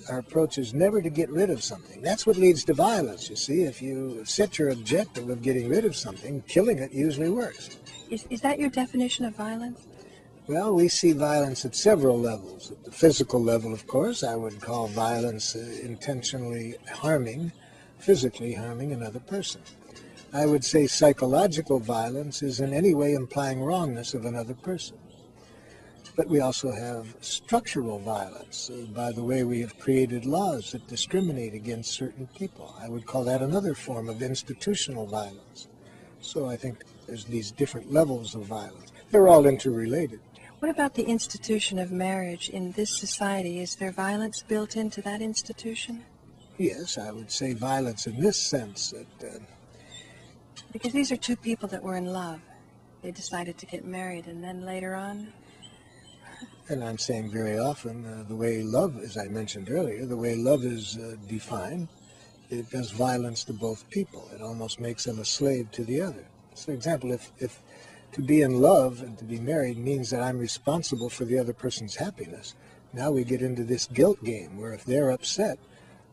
our 0.10 0.20
approach 0.20 0.58
is 0.58 0.74
never 0.74 1.02
to 1.02 1.10
get 1.10 1.30
rid 1.30 1.50
of 1.50 1.64
something. 1.64 2.02
That's 2.02 2.26
what 2.26 2.38
leads 2.38 2.64
to 2.66 2.74
violence, 2.74 3.30
you 3.30 3.36
see. 3.36 3.64
If 3.64 3.82
you 3.82 4.24
set 4.26 4.58
your 4.58 4.70
objective 4.70 5.30
of 5.30 5.42
getting 5.42 5.70
rid 5.70 5.86
of 5.86 5.96
something, 5.96 6.42
killing 6.48 6.80
it 6.80 6.92
usually 6.92 7.30
works. 7.30 7.78
Is, 8.10 8.26
is 8.30 8.42
that 8.42 8.60
your 8.60 8.70
definition 8.70 9.26
of 9.26 9.36
violence? 9.36 9.88
Well, 10.48 10.74
we 10.74 10.88
see 10.88 11.12
violence 11.12 11.64
at 11.64 11.76
several 11.76 12.20
levels. 12.20 12.72
At 12.72 12.84
the 12.84 12.92
physical 12.92 13.42
level, 13.42 13.72
of 13.72 13.86
course, 13.86 14.24
I 14.24 14.36
would 14.36 14.60
call 14.60 14.88
violence 14.88 15.56
uh, 15.56 15.60
intentionally 15.84 16.76
harming 16.92 17.52
physically 18.00 18.54
harming 18.54 18.92
another 18.92 19.20
person. 19.20 19.62
I 20.34 20.46
would 20.46 20.64
say 20.64 20.88
psychological 20.88 21.80
violence 21.80 22.42
is 22.42 22.60
in 22.60 22.74
any 22.74 22.94
way 22.94 23.14
implying 23.14 23.62
wrongness 23.62 24.14
of 24.14 24.26
another 24.26 24.54
person. 24.54 24.98
But 26.20 26.28
we 26.28 26.42
also 26.42 26.70
have 26.74 27.16
structural 27.22 27.98
violence 27.98 28.70
uh, 28.70 28.88
by 28.94 29.14
the 29.14 29.24
way 29.24 29.46
we 29.46 29.62
have 29.62 29.80
created 29.80 30.26
laws 30.26 30.74
that 30.74 30.86
discriminate 30.86 31.54
against 31.54 31.94
certain 31.94 32.28
people. 32.38 32.76
I 32.78 32.90
would 32.90 33.06
call 33.06 33.24
that 33.24 33.42
another 33.42 33.74
form 33.74 34.10
of 34.10 34.22
institutional 34.22 35.06
violence. 35.06 35.70
So 36.20 36.46
I 36.46 36.58
think 36.58 36.84
there's 37.08 37.24
these 37.24 37.52
different 37.52 37.94
levels 37.94 38.36
of 38.36 38.42
violence. 38.42 38.92
They're 39.12 39.30
all 39.30 39.46
interrelated. 39.46 40.20
What 40.60 40.70
about 40.70 40.94
the 40.94 41.06
institution 41.06 41.80
of 41.80 41.90
marriage 41.90 42.50
in 42.50 42.74
this 42.74 42.90
society? 43.00 43.62
Is 43.62 43.76
there 43.76 43.94
violence 43.94 44.44
built 44.46 44.76
into 44.76 45.02
that 45.04 45.22
institution? 45.22 46.04
Yes, 46.58 46.98
I 46.98 47.14
would 47.14 47.32
say 47.32 47.54
violence 47.54 48.08
in 48.08 48.20
this 48.20 48.36
sense. 48.36 48.92
That, 48.92 49.36
uh, 49.36 49.40
because 50.74 50.92
these 50.92 51.14
are 51.14 51.18
two 51.30 51.38
people 51.38 51.70
that 51.70 51.82
were 51.82 51.96
in 51.96 52.08
love. 52.08 52.42
They 53.04 53.12
decided 53.12 53.58
to 53.60 53.66
get 53.66 53.86
married, 53.86 54.28
and 54.28 54.44
then 54.44 54.66
later 54.66 54.96
on. 54.96 55.32
And 56.70 56.84
I'm 56.84 57.00
saying 57.00 57.32
very 57.32 57.58
often, 57.58 58.06
uh, 58.06 58.26
the 58.28 58.36
way 58.36 58.62
love, 58.62 59.00
as 59.00 59.18
I 59.18 59.28
mentioned 59.28 59.72
earlier, 59.72 60.06
the 60.06 60.16
way 60.16 60.36
love 60.36 60.64
is 60.64 60.98
uh, 60.98 61.16
defined, 61.28 61.88
it 62.52 62.70
does 62.70 62.92
violence 62.92 63.44
to 63.46 63.54
both 63.54 63.90
people. 63.90 64.30
It 64.34 64.42
almost 64.42 64.80
makes 64.80 65.04
them 65.04 65.18
a 65.18 65.26
slave 65.26 65.72
to 65.72 65.84
the 65.84 66.00
other. 66.02 66.26
So, 66.54 66.66
for 66.66 66.72
example, 66.74 67.12
if, 67.12 67.32
if 67.40 67.60
to 68.12 68.22
be 68.22 68.44
in 68.44 68.62
love 68.62 69.02
and 69.02 69.18
to 69.18 69.26
be 69.26 69.40
married 69.40 69.80
means 69.80 70.12
that 70.12 70.22
I'm 70.22 70.38
responsible 70.38 71.10
for 71.10 71.26
the 71.26 71.40
other 71.40 71.54
person's 71.54 71.96
happiness, 71.96 72.54
now 72.94 73.10
we 73.10 73.24
get 73.24 73.42
into 73.42 73.64
this 73.64 73.88
guilt 73.88 74.24
game 74.24 74.60
where 74.60 74.74
if 74.74 74.86
they're 74.86 75.10
upset, 75.10 75.58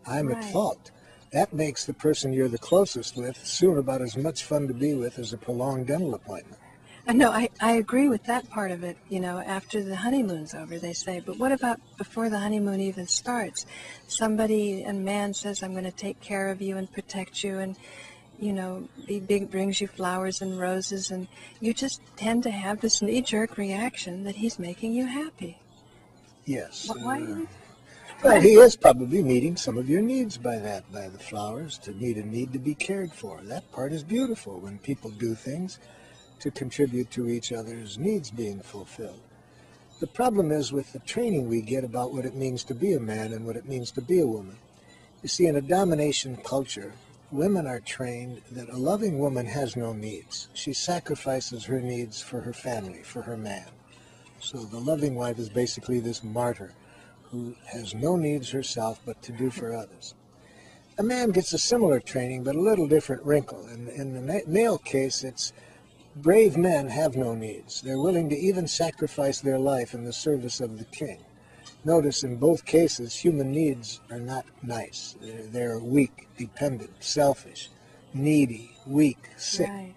I'm 0.07 0.29
right. 0.29 0.38
at 0.38 0.53
fault. 0.53 0.90
That 1.33 1.53
makes 1.53 1.85
the 1.85 1.95
person 1.95 2.33
you're 2.33 2.49
the 2.49 2.57
closest 2.57 3.14
with 3.16 3.45
soon 3.45 3.77
about 3.77 4.01
as 4.01 4.16
much 4.16 4.45
fun 4.45 4.69
to 4.69 4.75
be 4.75 4.95
with 4.95 5.19
as 5.19 5.35
a 5.35 5.38
prolonged 5.38 5.88
dental 5.88 6.14
appointment. 6.14 6.61
Know, 7.14 7.31
I, 7.31 7.49
I 7.61 7.73
agree 7.73 8.09
with 8.09 8.25
that 8.25 8.51
part 8.51 8.73
of 8.73 8.83
it, 8.83 8.99
you 9.09 9.21
know, 9.21 9.38
after 9.38 9.83
the 9.83 9.97
honeymoon's 9.97 10.55
over, 10.55 10.79
they 10.79 10.92
say. 10.92 11.23
But 11.25 11.38
what 11.38 11.53
about 11.53 11.81
before 11.97 12.29
the 12.29 12.38
honeymoon 12.38 12.81
even 12.81 13.07
starts? 13.07 13.64
Somebody, 14.09 14.83
a 14.83 14.92
man 14.92 15.33
says, 15.33 15.62
I'm 15.62 15.73
going 15.73 15.85
to 15.85 15.92
take 15.92 16.21
care 16.21 16.49
of 16.49 16.61
you 16.61 16.77
and 16.77 16.92
protect 16.92 17.45
you, 17.45 17.59
and, 17.59 17.77
you 18.40 18.53
know, 18.53 18.88
he 19.07 19.21
big, 19.21 19.51
brings 19.51 19.81
you 19.81 19.87
flowers 19.87 20.42
and 20.42 20.59
roses, 20.59 21.11
and 21.11 21.29
you 21.61 21.73
just 21.73 22.01
tend 22.16 22.42
to 22.42 22.51
have 22.51 22.81
this 22.81 23.01
knee 23.01 23.23
jerk 23.23 23.57
reaction 23.57 24.25
that 24.25 24.37
he's 24.37 24.59
making 24.59 24.92
you 24.92 25.07
happy. 25.07 25.59
Yes. 26.45 26.87
But 26.88 27.01
why? 27.01 27.23
Uh, 27.23 27.40
well, 28.25 28.40
he 28.40 28.55
is 28.55 28.77
probably 28.77 29.23
meeting 29.23 29.57
some 29.57 29.79
of 29.79 29.88
your 29.88 30.03
needs 30.03 30.37
by 30.37 30.59
that, 30.59 30.90
by 30.92 31.09
the 31.09 31.19
flowers, 31.19 31.79
to 31.79 31.92
meet 31.92 32.16
a 32.16 32.27
need 32.27 32.53
to 32.53 32.59
be 32.59 32.75
cared 32.75 33.12
for. 33.12 33.40
That 33.45 33.71
part 33.73 33.92
is 33.92 34.03
beautiful 34.03 34.59
when 34.59 34.79
people 34.79 35.11
do 35.11 35.35
things 35.35 35.79
to 36.40 36.51
contribute 36.51 37.11
to 37.12 37.29
each 37.29 37.53
other's 37.53 37.99
needs 37.99 38.31
being 38.31 38.61
fulfilled. 38.61 39.20
The 39.99 40.07
problem 40.07 40.53
is 40.53 40.72
with 40.72 40.92
the 40.92 40.99
training 41.01 41.49
we 41.49 41.62
get 41.62 41.83
about 41.83 42.12
what 42.12 42.27
it 42.27 42.35
means 42.35 42.64
to 42.64 42.75
be 42.75 42.92
a 42.92 43.01
man 43.01 43.33
and 43.33 43.46
what 43.46 43.57
it 43.57 43.68
means 43.68 43.90
to 43.92 44.03
be 44.03 44.20
a 44.20 44.27
woman. 44.27 44.59
You 45.22 45.29
see, 45.29 45.46
in 45.46 45.57
a 45.57 45.62
domination 45.62 46.37
culture, 46.37 46.92
women 47.31 47.66
are 47.66 47.81
trained 47.81 48.42
that 48.53 48.68
a 48.68 48.77
loving 48.77 49.18
woman 49.18 49.46
has 49.46 49.75
no 49.75 49.92
needs. 49.92 50.49
She 50.53 50.72
sacrifices 50.72 51.64
her 51.64 51.81
needs 51.81 52.20
for 52.20 52.42
her 52.42 52.53
family, 52.53 53.03
for 53.03 53.22
her 53.22 53.37
man. 53.37 53.66
So 54.38 54.59
the 54.59 54.79
loving 54.79 55.14
wife 55.14 55.38
is 55.38 55.49
basically 55.49 55.99
this 55.99 56.22
martyr 56.22 56.72
who 57.31 57.55
has 57.72 57.94
no 57.94 58.16
needs 58.16 58.51
herself 58.51 59.01
but 59.05 59.20
to 59.22 59.33
do 59.33 59.51
for 59.51 59.75
others. 59.75 60.14
A 60.99 61.03
man 61.03 61.31
gets 61.31 61.53
a 61.53 61.59
similar 61.59 62.01
training, 62.01 62.44
but 62.44 62.55
a 62.55 62.61
little 62.61 62.87
different 62.87 63.25
wrinkle. 63.25 63.66
In, 63.68 63.88
in 63.88 64.14
the 64.14 64.42
male 64.46 64.79
case, 64.79 65.25
it's 65.25 65.53
brave 66.17 66.57
men 66.57 66.89
have 66.89 67.15
no 67.15 67.35
needs. 67.35 67.83
They're 67.83 68.01
willing 68.01 68.29
to 68.31 68.37
even 68.37 68.67
sacrifice 68.67 69.41
their 69.41 69.59
life 69.59 69.93
in 69.93 70.05
the 70.05 70.13
service 70.13 70.61
of 70.61 70.79
the 70.79 70.85
king. 70.85 71.19
Notice 71.85 72.25
in 72.25 72.37
both 72.37 72.65
cases, 72.65 73.15
human 73.15 73.53
needs 73.53 74.01
are 74.11 74.19
not 74.19 74.47
nice. 74.63 75.15
They're, 75.21 75.79
weak, 75.79 76.27
dependent, 76.37 76.91
selfish, 77.01 77.71
needy, 78.15 78.73
weak, 78.87 79.19
sick. 79.37 79.69
Right. 79.69 79.95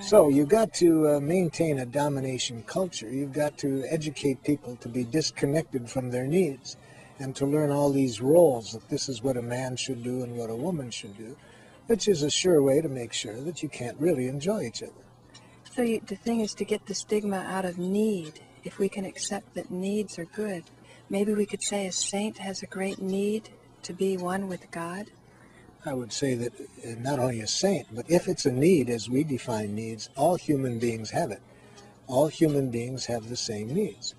So 0.00 0.28
you've 0.28 0.48
got 0.48 0.72
to 0.74 1.08
uh, 1.08 1.20
maintain 1.20 1.78
a 1.78 1.86
domination 1.86 2.62
culture. 2.66 3.08
You've 3.08 3.32
got 3.32 3.58
to 3.58 3.84
educate 3.88 4.42
people 4.42 4.76
to 4.76 4.88
be 4.88 5.04
disconnected 5.04 5.90
from 5.90 6.10
their 6.10 6.26
needs 6.26 6.76
and 7.18 7.34
to 7.36 7.46
learn 7.46 7.70
all 7.70 7.92
these 7.92 8.20
roles 8.20 8.72
that 8.72 8.88
this 8.88 9.08
is 9.08 9.22
what 9.22 9.36
a 9.36 9.42
man 9.42 9.76
should 9.76 10.02
do 10.02 10.22
and 10.22 10.36
what 10.36 10.50
a 10.50 10.56
woman 10.56 10.90
should 10.90 11.16
do, 11.18 11.36
which 11.88 12.08
is 12.08 12.22
a 12.22 12.30
sure 12.30 12.62
way 12.62 12.80
to 12.80 12.88
make 12.88 13.12
sure 13.12 13.40
that 13.40 13.62
you 13.62 13.68
can't 13.68 14.00
really 14.00 14.28
enjoy 14.28 14.62
each 14.62 14.82
other. 14.82 15.07
So 15.78 15.84
you, 15.84 16.00
the 16.04 16.16
thing 16.16 16.40
is 16.40 16.54
to 16.54 16.64
get 16.64 16.86
the 16.86 16.94
stigma 16.94 17.36
out 17.36 17.64
of 17.64 17.78
need. 17.78 18.40
If 18.64 18.80
we 18.80 18.88
can 18.88 19.04
accept 19.04 19.54
that 19.54 19.70
needs 19.70 20.18
are 20.18 20.24
good, 20.24 20.64
maybe 21.08 21.32
we 21.34 21.46
could 21.46 21.62
say 21.62 21.86
a 21.86 21.92
saint 21.92 22.36
has 22.38 22.64
a 22.64 22.66
great 22.66 23.00
need 23.00 23.50
to 23.84 23.92
be 23.92 24.16
one 24.16 24.48
with 24.48 24.68
God. 24.72 25.06
I 25.86 25.94
would 25.94 26.12
say 26.12 26.34
that 26.34 26.52
uh, 26.60 26.98
not 26.98 27.20
only 27.20 27.38
a 27.42 27.46
saint, 27.46 27.86
but 27.94 28.10
if 28.10 28.26
it's 28.26 28.44
a 28.44 28.50
need 28.50 28.90
as 28.90 29.08
we 29.08 29.22
define 29.22 29.76
needs, 29.76 30.08
all 30.16 30.34
human 30.34 30.80
beings 30.80 31.10
have 31.10 31.30
it. 31.30 31.40
All 32.08 32.26
human 32.26 32.72
beings 32.72 33.06
have 33.06 33.28
the 33.28 33.36
same 33.36 33.72
needs. 33.72 34.16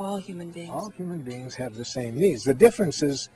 All 0.00 0.16
human 0.16 0.50
beings. 0.50 0.70
All 0.72 0.90
human 0.90 1.22
beings 1.22 1.54
have 1.54 1.76
the 1.76 1.84
same 1.84 2.16
needs. 2.16 2.42
The 2.42 2.52
differences 2.52 3.28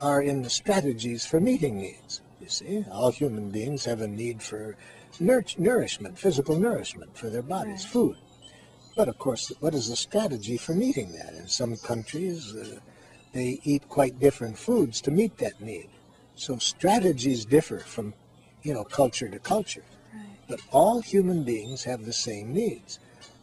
are 0.00 0.20
in 0.20 0.42
the 0.42 0.50
strategies 0.50 1.24
for 1.24 1.38
meeting 1.38 1.78
needs. 1.78 2.22
You 2.40 2.48
see, 2.48 2.84
all 2.90 3.12
human 3.12 3.50
beings 3.50 3.84
have 3.84 4.00
a 4.00 4.08
need 4.08 4.42
for 4.42 4.76
nourishment, 5.20 6.18
physical 6.18 6.56
nourishment 6.56 7.16
for 7.16 7.30
their 7.30 7.42
bodies, 7.42 7.84
right. 7.84 7.92
food. 7.92 8.16
But 8.96 9.08
of 9.08 9.18
course, 9.18 9.52
what 9.60 9.74
is 9.74 9.88
the 9.88 9.96
strategy 9.96 10.56
for 10.56 10.74
meeting 10.74 11.12
that? 11.12 11.34
In 11.34 11.48
some 11.48 11.76
countries, 11.76 12.54
uh, 12.54 12.78
they 13.32 13.60
eat 13.64 13.88
quite 13.88 14.18
different 14.18 14.58
foods 14.58 15.00
to 15.02 15.10
meet 15.10 15.36
that 15.38 15.60
need. 15.60 15.88
So 16.34 16.56
strategies 16.58 17.44
differ 17.44 17.80
from, 17.80 18.14
you 18.62 18.72
know, 18.72 18.84
culture 18.84 19.28
to 19.28 19.38
culture. 19.38 19.84
Right. 20.14 20.24
But 20.48 20.60
all 20.70 21.00
human 21.00 21.42
beings 21.42 21.84
have 21.84 22.04
the 22.04 22.12
same 22.12 22.54
needs. 22.54 22.98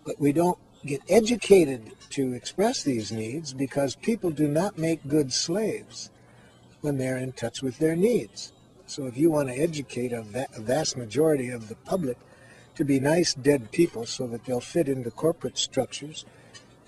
But 0.05 0.19
we 0.19 0.33
don't 0.33 0.57
get 0.85 1.01
educated 1.09 1.91
to 2.11 2.33
express 2.33 2.83
these 2.83 3.11
needs 3.11 3.53
because 3.53 3.95
people 3.95 4.31
do 4.31 4.47
not 4.47 4.77
make 4.77 5.07
good 5.07 5.31
slaves 5.31 6.09
when 6.81 6.97
they're 6.97 7.17
in 7.17 7.31
touch 7.31 7.61
with 7.61 7.77
their 7.77 7.95
needs. 7.95 8.52
So 8.93 9.07
if 9.07 9.17
you 9.17 9.31
want 9.31 9.49
to 9.49 9.55
educate 9.55 10.13
a, 10.13 10.21
va- 10.21 10.45
a 10.55 10.61
vast 10.61 10.97
majority 10.97 11.49
of 11.49 11.67
the 11.67 11.73
public 11.73 12.15
to 12.75 12.85
be 12.85 12.99
nice, 12.99 13.33
dead 13.33 13.71
people 13.71 14.05
so 14.05 14.27
that 14.27 14.45
they'll 14.45 14.59
fit 14.59 14.87
into 14.87 15.09
corporate 15.09 15.57
structures 15.57 16.25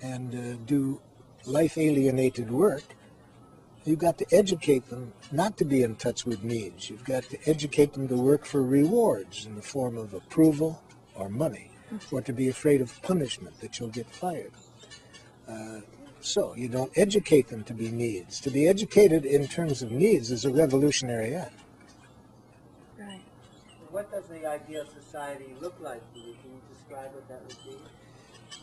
and 0.00 0.32
uh, 0.32 0.56
do 0.66 1.00
life 1.46 1.76
alienated 1.76 2.52
work, 2.52 2.84
You've 3.84 4.00
got 4.00 4.18
to 4.18 4.26
educate 4.32 4.88
them 4.88 5.12
not 5.30 5.56
to 5.58 5.64
be 5.64 5.84
in 5.84 5.94
touch 5.94 6.26
with 6.26 6.42
needs. 6.42 6.90
You've 6.90 7.04
got 7.04 7.22
to 7.24 7.38
educate 7.48 7.92
them 7.92 8.08
to 8.08 8.16
work 8.16 8.44
for 8.44 8.60
rewards 8.60 9.46
in 9.46 9.54
the 9.54 9.62
form 9.62 9.96
of 9.96 10.12
approval 10.12 10.82
or 11.14 11.28
money, 11.28 11.70
or 12.10 12.20
to 12.22 12.32
be 12.32 12.48
afraid 12.48 12.80
of 12.80 13.00
punishment 13.02 13.60
that 13.60 13.78
you'll 13.78 13.90
get 13.90 14.10
fired. 14.10 14.50
Uh, 15.48 15.82
so 16.20 16.52
you 16.56 16.68
don't 16.68 16.90
educate 16.96 17.46
them 17.46 17.62
to 17.62 17.74
be 17.74 17.88
needs. 17.88 18.40
To 18.40 18.50
be 18.50 18.66
educated 18.66 19.24
in 19.24 19.46
terms 19.46 19.82
of 19.82 19.92
needs 19.92 20.32
is 20.32 20.44
a 20.44 20.50
revolutionary 20.50 21.36
act. 21.36 21.60
What 23.96 24.12
does 24.12 24.26
the 24.26 24.44
ideal 24.44 24.84
society 24.84 25.54
look 25.58 25.74
like 25.80 26.02
to 26.12 26.18
you? 26.18 26.36
Can 26.42 26.50
you 26.50 26.60
describe 26.70 27.14
what 27.14 27.26
that 27.30 27.40
would 27.40 27.56
be? 27.64 27.78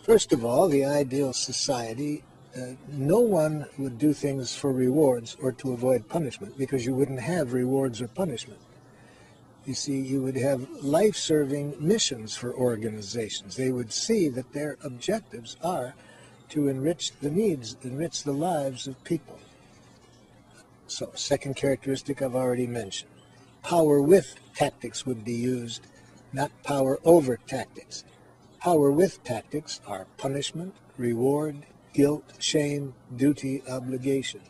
First 0.04 0.32
of 0.32 0.46
all, 0.46 0.68
the 0.68 0.86
ideal 0.86 1.34
society, 1.34 2.24
uh, 2.56 2.74
no 2.88 3.20
one 3.20 3.66
would 3.80 3.98
do 3.98 4.14
things 4.14 4.56
for 4.56 4.72
rewards 4.72 5.36
or 5.42 5.52
to 5.54 5.74
avoid 5.74 6.08
punishment 6.08 6.56
because 6.56 6.86
you 6.86 6.94
wouldn't 6.94 7.20
have 7.20 7.52
rewards 7.52 8.00
or 8.00 8.10
punishment. 8.10 8.60
You 9.66 9.74
see, 9.74 10.00
you 10.00 10.22
would 10.22 10.36
have 10.36 10.70
life 10.84 11.16
serving 11.16 11.78
missions 11.80 12.36
for 12.36 12.54
organizations. 12.54 13.56
They 13.56 13.72
would 13.72 13.92
see 13.92 14.30
that 14.30 14.54
their 14.54 14.78
objectives 14.84 15.58
are 15.64 15.96
to 16.50 16.68
enrich 16.68 17.12
the 17.22 17.32
needs, 17.32 17.76
enrich 17.82 18.22
the 18.22 18.34
lives 18.34 18.86
of 18.86 19.04
people. 19.04 19.40
So, 20.86 21.12
second 21.16 21.56
characteristic 21.56 22.22
I've 22.22 22.36
already 22.36 22.68
mentioned. 22.68 23.13
Power 23.64 24.02
with 24.02 24.36
tactics 24.54 25.06
would 25.06 25.24
be 25.24 25.34
used, 25.34 25.88
not 26.34 26.52
power 26.64 27.00
over 27.06 27.38
tactics. 27.38 28.04
Power 28.60 28.92
with 28.92 29.24
tactics 29.24 29.80
are 29.88 30.06
punishment, 30.18 30.76
reward, 30.98 31.66
guilt, 31.94 32.26
shame, 32.40 32.94
duty, 33.16 33.64
obligation. 33.70 34.42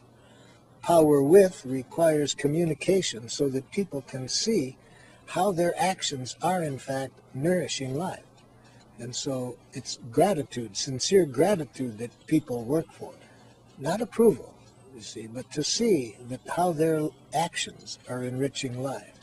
Power 0.82 1.22
with 1.22 1.64
requires 1.64 2.34
communication 2.34 3.30
so 3.30 3.50
that 3.50 3.72
people 3.72 4.02
can 4.02 4.28
see 4.28 4.78
how 5.28 5.52
their 5.52 5.74
actions 5.80 6.36
are 6.42 6.64
in 6.64 6.80
fact 6.80 7.14
nourishing 7.34 7.96
life. 7.96 8.26
And 8.98 9.16
so 9.16 9.58
it's 9.74 10.00
gratitude, 10.12 10.76
sincere 10.76 11.26
gratitude 11.26 12.00
that 12.00 12.28
people 12.28 12.64
work 12.64 12.92
for. 12.92 13.14
Not 13.78 14.02
approval, 14.02 14.53
you 14.96 15.02
see, 15.02 15.28
but 15.28 15.52
to 15.52 15.64
see 15.64 16.16
that 16.30 16.42
how 16.56 16.72
their 16.72 17.10
actions 17.34 18.00
are 18.10 18.24
enriching 18.24 18.82
life. 18.82 19.20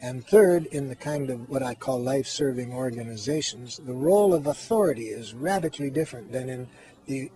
And 0.00 0.24
third, 0.24 0.66
in 0.66 0.88
the 0.88 0.94
kind 0.94 1.30
of 1.30 1.48
what 1.48 1.62
I 1.62 1.74
call 1.74 2.00
life-serving 2.00 2.72
organizations, 2.72 3.78
the 3.78 3.92
role 3.92 4.32
of 4.32 4.46
authority 4.46 5.06
is 5.06 5.34
radically 5.34 5.90
different 5.90 6.30
than 6.30 6.48
in 6.48 6.68
the 7.06 7.30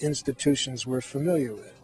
institutions 0.00 0.86
we're 0.86 1.00
familiar 1.00 1.54
with. 1.54 1.74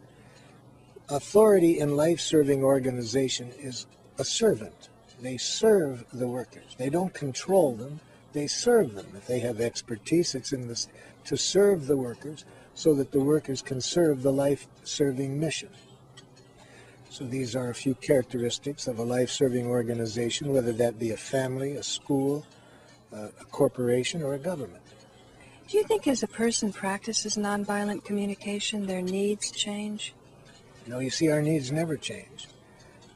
Authority 1.09 1.78
in 1.78 1.97
life-serving 1.97 2.64
organization 2.64 3.53
is 3.59 3.87
a 4.18 4.24
servant. 4.24 4.89
They 5.20 5.37
serve 5.37 6.05
the 6.12 6.26
workers. 6.26 6.74
They 6.78 6.91
don't 6.91 7.14
control 7.14 7.76
them 7.76 8.01
they 8.35 8.49
serve 8.49 8.95
them. 8.95 9.07
If 9.16 9.26
they 9.26 9.39
have 9.39 9.61
expertise, 9.61 10.35
it's 10.35 10.53
in 10.53 10.68
this 10.68 10.89
to 11.24 11.37
serve 11.39 11.87
the 11.87 11.97
workers 11.97 12.45
so 12.75 12.95
that 12.95 13.12
the 13.12 13.20
workers 13.20 13.62
can 13.62 13.81
serve 13.81 14.22
the 14.22 14.33
life-serving 14.33 15.39
mission. 15.39 15.70
So 17.11 17.25
these 17.25 17.55
are 17.55 17.70
a 17.70 17.75
few 17.75 17.95
characteristics 17.95 18.89
of 18.89 18.99
a 18.99 19.05
life-serving 19.05 19.66
organization, 19.66 20.53
whether 20.53 20.72
that 20.72 20.99
be 20.99 21.12
a 21.12 21.16
family, 21.16 21.77
a 21.77 21.83
school, 21.83 22.45
uh, 23.12 23.29
a 23.41 23.45
corporation, 23.45 24.22
or 24.22 24.35
a 24.35 24.39
government. 24.39 24.83
Do 25.68 25.79
you 25.79 25.85
think 25.85 26.09
as 26.09 26.22
a 26.22 26.27
person 26.27 26.72
practices 26.72 27.37
nonviolent 27.37 28.05
communication, 28.05 28.87
their 28.87 29.01
needs 29.01 29.51
change? 29.53 30.12
No, 30.87 30.99
you 30.99 31.11
see, 31.11 31.31
our 31.31 31.41
needs 31.41 31.70
never 31.70 31.97
change. 31.97 32.49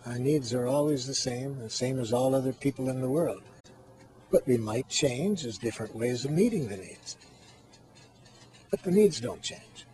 Our 0.06 0.18
needs 0.18 0.54
are 0.54 0.66
always 0.66 1.06
the 1.06 1.14
same, 1.14 1.58
the 1.58 1.68
same 1.68 1.98
as 1.98 2.12
all 2.12 2.34
other 2.34 2.52
people 2.52 2.88
in 2.88 3.00
the 3.00 3.10
world. 3.10 3.42
But 4.30 4.46
we 4.46 4.56
might 4.56 4.88
change 4.88 5.44
as 5.44 5.58
different 5.58 5.94
ways 5.94 6.24
of 6.24 6.30
meeting 6.30 6.68
the 6.68 6.76
needs. 6.76 7.16
But 8.70 8.82
the 8.82 8.90
needs 8.90 9.20
don't 9.20 9.42
change. 9.42 9.86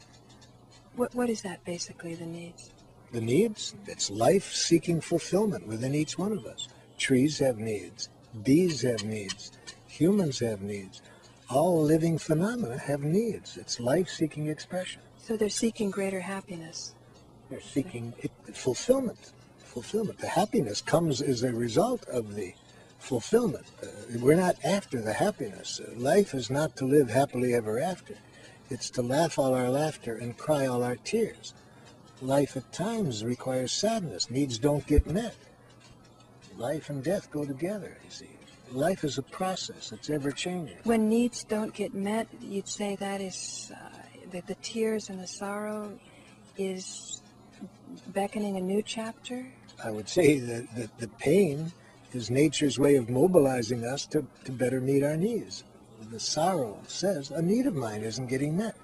What, 0.96 1.14
what 1.14 1.30
is 1.30 1.42
that 1.42 1.64
basically, 1.64 2.14
the 2.14 2.26
needs? 2.26 2.70
The 3.12 3.20
needs? 3.20 3.74
It's 3.86 4.10
life 4.10 4.52
seeking 4.52 5.00
fulfillment 5.00 5.66
within 5.66 5.94
each 5.94 6.18
one 6.18 6.32
of 6.32 6.46
us. 6.46 6.68
Trees 6.98 7.38
have 7.38 7.58
needs. 7.58 8.08
Bees 8.42 8.82
have 8.82 9.04
needs. 9.04 9.52
Humans 9.88 10.40
have 10.40 10.62
needs. 10.62 11.02
All 11.50 11.82
living 11.82 12.18
phenomena 12.18 12.78
have 12.78 13.02
needs. 13.02 13.56
It's 13.56 13.78
life 13.78 14.08
seeking 14.08 14.48
expression. 14.48 15.02
So 15.18 15.36
they're 15.36 15.48
seeking 15.48 15.90
greater 15.90 16.20
happiness. 16.20 16.94
They're 17.50 17.60
seeking 17.60 18.14
it, 18.18 18.32
fulfillment. 18.52 19.32
Fulfillment. 19.58 20.18
The 20.18 20.28
happiness 20.28 20.80
comes 20.80 21.20
as 21.20 21.42
a 21.42 21.52
result 21.52 22.06
of 22.08 22.34
the 22.34 22.54
fulfillment. 22.98 23.66
Uh, 23.82 23.86
we're 24.20 24.34
not 24.34 24.56
after 24.64 25.00
the 25.00 25.12
happiness. 25.12 25.80
Uh, 25.80 25.92
life 25.96 26.34
is 26.34 26.50
not 26.50 26.76
to 26.76 26.84
live 26.86 27.10
happily 27.10 27.54
ever 27.54 27.78
after. 27.78 28.14
It's 28.70 28.90
to 28.90 29.02
laugh 29.02 29.38
all 29.38 29.54
our 29.54 29.70
laughter 29.70 30.16
and 30.16 30.36
cry 30.36 30.66
all 30.66 30.82
our 30.82 30.96
tears. 30.96 31.54
Life 32.22 32.56
at 32.56 32.72
times 32.72 33.24
requires 33.24 33.72
sadness. 33.72 34.30
Needs 34.30 34.58
don't 34.58 34.86
get 34.86 35.06
met. 35.06 35.36
Life 36.56 36.88
and 36.88 37.02
death 37.02 37.30
go 37.30 37.44
together, 37.44 37.96
you 38.04 38.10
see. 38.10 38.28
Life 38.70 39.04
is 39.04 39.18
a 39.18 39.22
process. 39.22 39.92
It's 39.92 40.08
ever 40.08 40.30
changing. 40.30 40.78
When 40.84 41.08
needs 41.08 41.44
don't 41.44 41.74
get 41.74 41.94
met, 41.94 42.28
you'd 42.40 42.68
say 42.68 42.96
that 42.96 43.20
is 43.20 43.70
uh, 43.74 43.88
that 44.32 44.46
the 44.46 44.54
tears 44.56 45.10
and 45.10 45.20
the 45.20 45.26
sorrow 45.26 45.98
is 46.56 47.22
beckoning 48.08 48.56
a 48.56 48.60
new 48.60 48.82
chapter? 48.82 49.46
I 49.82 49.90
would 49.90 50.08
say 50.08 50.38
that, 50.38 50.74
that 50.76 50.98
the 50.98 51.08
pain 51.08 51.72
is 52.12 52.30
nature's 52.30 52.78
way 52.78 52.96
of 52.96 53.10
mobilizing 53.10 53.84
us 53.84 54.06
to, 54.06 54.26
to 54.44 54.52
better 54.52 54.80
meet 54.80 55.02
our 55.02 55.16
needs. 55.16 55.64
The 56.10 56.20
sorrow 56.20 56.78
says, 56.86 57.30
a 57.30 57.42
need 57.42 57.66
of 57.66 57.74
mine 57.74 58.02
isn't 58.02 58.26
getting 58.26 58.56
met. 58.56 58.76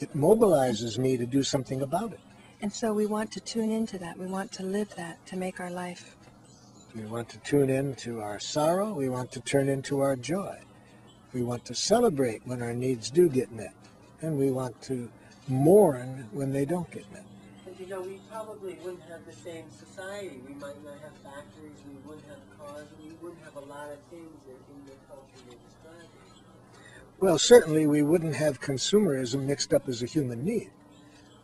It 0.00 0.16
mobilizes 0.16 0.98
me 0.98 1.16
to 1.16 1.26
do 1.26 1.42
something 1.42 1.82
about 1.82 2.12
it. 2.12 2.20
And 2.60 2.72
so 2.72 2.92
we 2.92 3.06
want 3.06 3.32
to 3.32 3.40
tune 3.40 3.70
into 3.70 3.98
that. 3.98 4.18
We 4.18 4.26
want 4.26 4.52
to 4.52 4.62
live 4.62 4.94
that 4.96 5.24
to 5.26 5.36
make 5.36 5.60
our 5.60 5.70
life. 5.70 6.16
We 6.94 7.04
want 7.04 7.28
to 7.30 7.38
tune 7.38 7.70
in 7.70 7.94
to 7.96 8.20
our 8.20 8.38
sorrow. 8.38 8.92
We 8.92 9.08
want 9.08 9.32
to 9.32 9.40
turn 9.40 9.68
into 9.68 10.00
our 10.00 10.14
joy. 10.14 10.58
We 11.32 11.42
want 11.42 11.64
to 11.66 11.74
celebrate 11.74 12.46
when 12.46 12.62
our 12.62 12.74
needs 12.74 13.10
do 13.10 13.28
get 13.28 13.50
met. 13.50 13.74
And 14.20 14.38
we 14.38 14.50
want 14.50 14.80
to 14.82 15.10
mourn 15.48 16.28
when 16.32 16.52
they 16.52 16.64
don't 16.64 16.90
get 16.90 17.10
met 17.12 17.24
you 17.82 17.88
know, 17.88 18.02
we 18.02 18.20
probably 18.30 18.74
wouldn't 18.84 19.02
have 19.10 19.26
the 19.26 19.32
same 19.32 19.64
society. 19.70 20.40
We 20.46 20.54
might 20.54 20.78
not 20.84 20.94
have 21.02 21.16
factories, 21.18 21.74
we 21.88 21.98
wouldn't 22.06 22.28
have 22.28 22.38
cars, 22.56 22.86
we 23.02 23.10
wouldn't 23.20 23.42
have 23.42 23.56
a 23.56 23.66
lot 23.66 23.90
of 23.90 23.98
things 24.08 24.38
in 24.46 24.86
the 24.86 24.94
culture 25.10 25.26
you're 25.50 25.58
describing. 25.66 25.81
Well, 27.22 27.38
certainly 27.38 27.86
we 27.86 28.02
wouldn't 28.02 28.34
have 28.34 28.60
consumerism 28.60 29.44
mixed 29.44 29.72
up 29.72 29.88
as 29.88 30.02
a 30.02 30.06
human 30.06 30.44
need. 30.44 30.72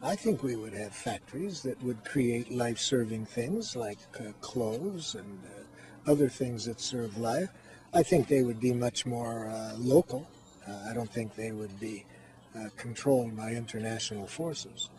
I 0.03 0.17
think 0.17 0.43
we 0.43 0.57
would 0.57 0.73
have 0.73 0.93
factories 0.93 1.63
that 1.63 1.81
would 1.85 2.05
create 2.05 2.51
life-serving 2.51 3.27
things 3.27 3.77
like 3.77 3.99
uh, 4.19 4.33
clothes 4.41 5.15
and 5.15 5.39
uh, 5.45 6.11
other 6.11 6.29
things 6.29 6.65
that 6.65 6.81
serve 6.81 7.17
life. 7.17 7.51
I 7.95 8.03
think 8.03 8.27
they 8.27 8.43
would 8.43 8.59
be 8.59 8.73
much 8.73 9.07
more 9.07 9.47
uh, 9.47 9.75
local. 9.79 10.29
Uh, 10.69 10.91
I 10.91 10.95
don't 10.95 11.13
think 11.13 11.37
they 11.37 11.53
would 11.53 11.79
be 11.79 12.05
uh, 12.59 12.71
controlled 12.77 13.37
by 13.37 13.53
international 13.53 14.27
forces. 14.27 14.91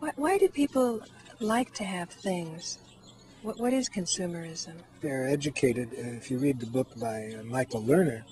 Why, 0.00 0.12
why 0.16 0.36
do 0.36 0.48
people 0.48 1.00
like 1.40 1.72
to 1.72 1.84
have 1.84 2.10
things? 2.10 2.80
What, 3.40 3.58
what 3.58 3.72
is 3.72 3.88
consumerism? 3.88 4.74
They're 5.00 5.26
educated. 5.26 5.88
Uh, 5.92 6.18
if 6.18 6.30
you 6.30 6.36
read 6.36 6.60
the 6.60 6.66
book 6.66 6.88
by 7.00 7.32
uh, 7.40 7.44
Michael 7.44 7.82
Lerner, 7.82 8.24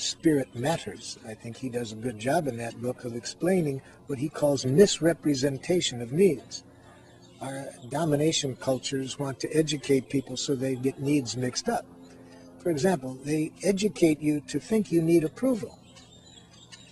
Spirit 0.00 0.54
Matters, 0.54 1.18
I 1.26 1.34
think 1.34 1.56
he 1.56 1.68
does 1.68 1.92
a 1.92 1.96
good 1.96 2.18
job 2.18 2.46
in 2.46 2.56
that 2.56 2.80
book 2.80 3.04
of 3.04 3.14
explaining 3.14 3.82
what 4.06 4.18
he 4.18 4.28
calls 4.28 4.64
misrepresentation 4.64 6.00
of 6.00 6.12
needs. 6.12 6.64
Our 7.40 7.66
domination 7.88 8.56
cultures 8.56 9.18
want 9.18 9.40
to 9.40 9.56
educate 9.56 10.10
people 10.10 10.36
so 10.36 10.54
they 10.54 10.74
get 10.74 11.00
needs 11.00 11.36
mixed 11.36 11.68
up. 11.68 11.86
For 12.58 12.70
example, 12.70 13.18
they 13.24 13.52
educate 13.62 14.20
you 14.20 14.40
to 14.48 14.60
think 14.60 14.92
you 14.92 15.00
need 15.00 15.24
approval. 15.24 15.78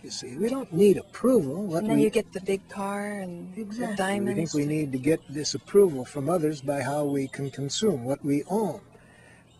You 0.03 0.11
see, 0.11 0.37
we 0.37 0.49
don't 0.49 0.73
need 0.73 0.97
approval. 0.97 1.65
What 1.65 1.81
and 1.81 1.91
then 1.91 1.97
we, 1.99 2.05
you 2.05 2.11
get 2.11 2.33
the 2.33 2.41
big 2.41 2.67
car 2.69 3.21
and 3.21 3.53
exactly. 3.59 3.87
the 3.87 3.97
diamonds. 3.97 4.55
We 4.55 4.63
think 4.63 4.71
we 4.71 4.77
need 4.77 4.93
to 4.93 4.99
get 4.99 5.21
this 5.29 5.55
approval 5.55 6.05
from 6.05 6.31
others 6.31 6.61
by 6.61 6.83
how 6.83 7.05
we 7.05 7.29
can 7.29 7.51
consume 7.51 8.05
what 8.05 8.25
we 8.25 8.45
own. 8.49 8.81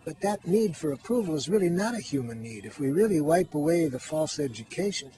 But 0.05 0.21
that 0.21 0.47
need 0.47 0.77
for 0.77 0.93
approval 0.93 1.35
is 1.35 1.49
really 1.49 1.69
not 1.69 1.95
a 1.95 2.01
human 2.01 2.43
need. 2.43 2.65
If 2.65 2.79
we 2.79 2.91
really 2.91 3.21
wipe 3.21 3.55
away 3.55 3.89
the 3.89 3.99
false 3.99 4.39
education, 4.39 5.11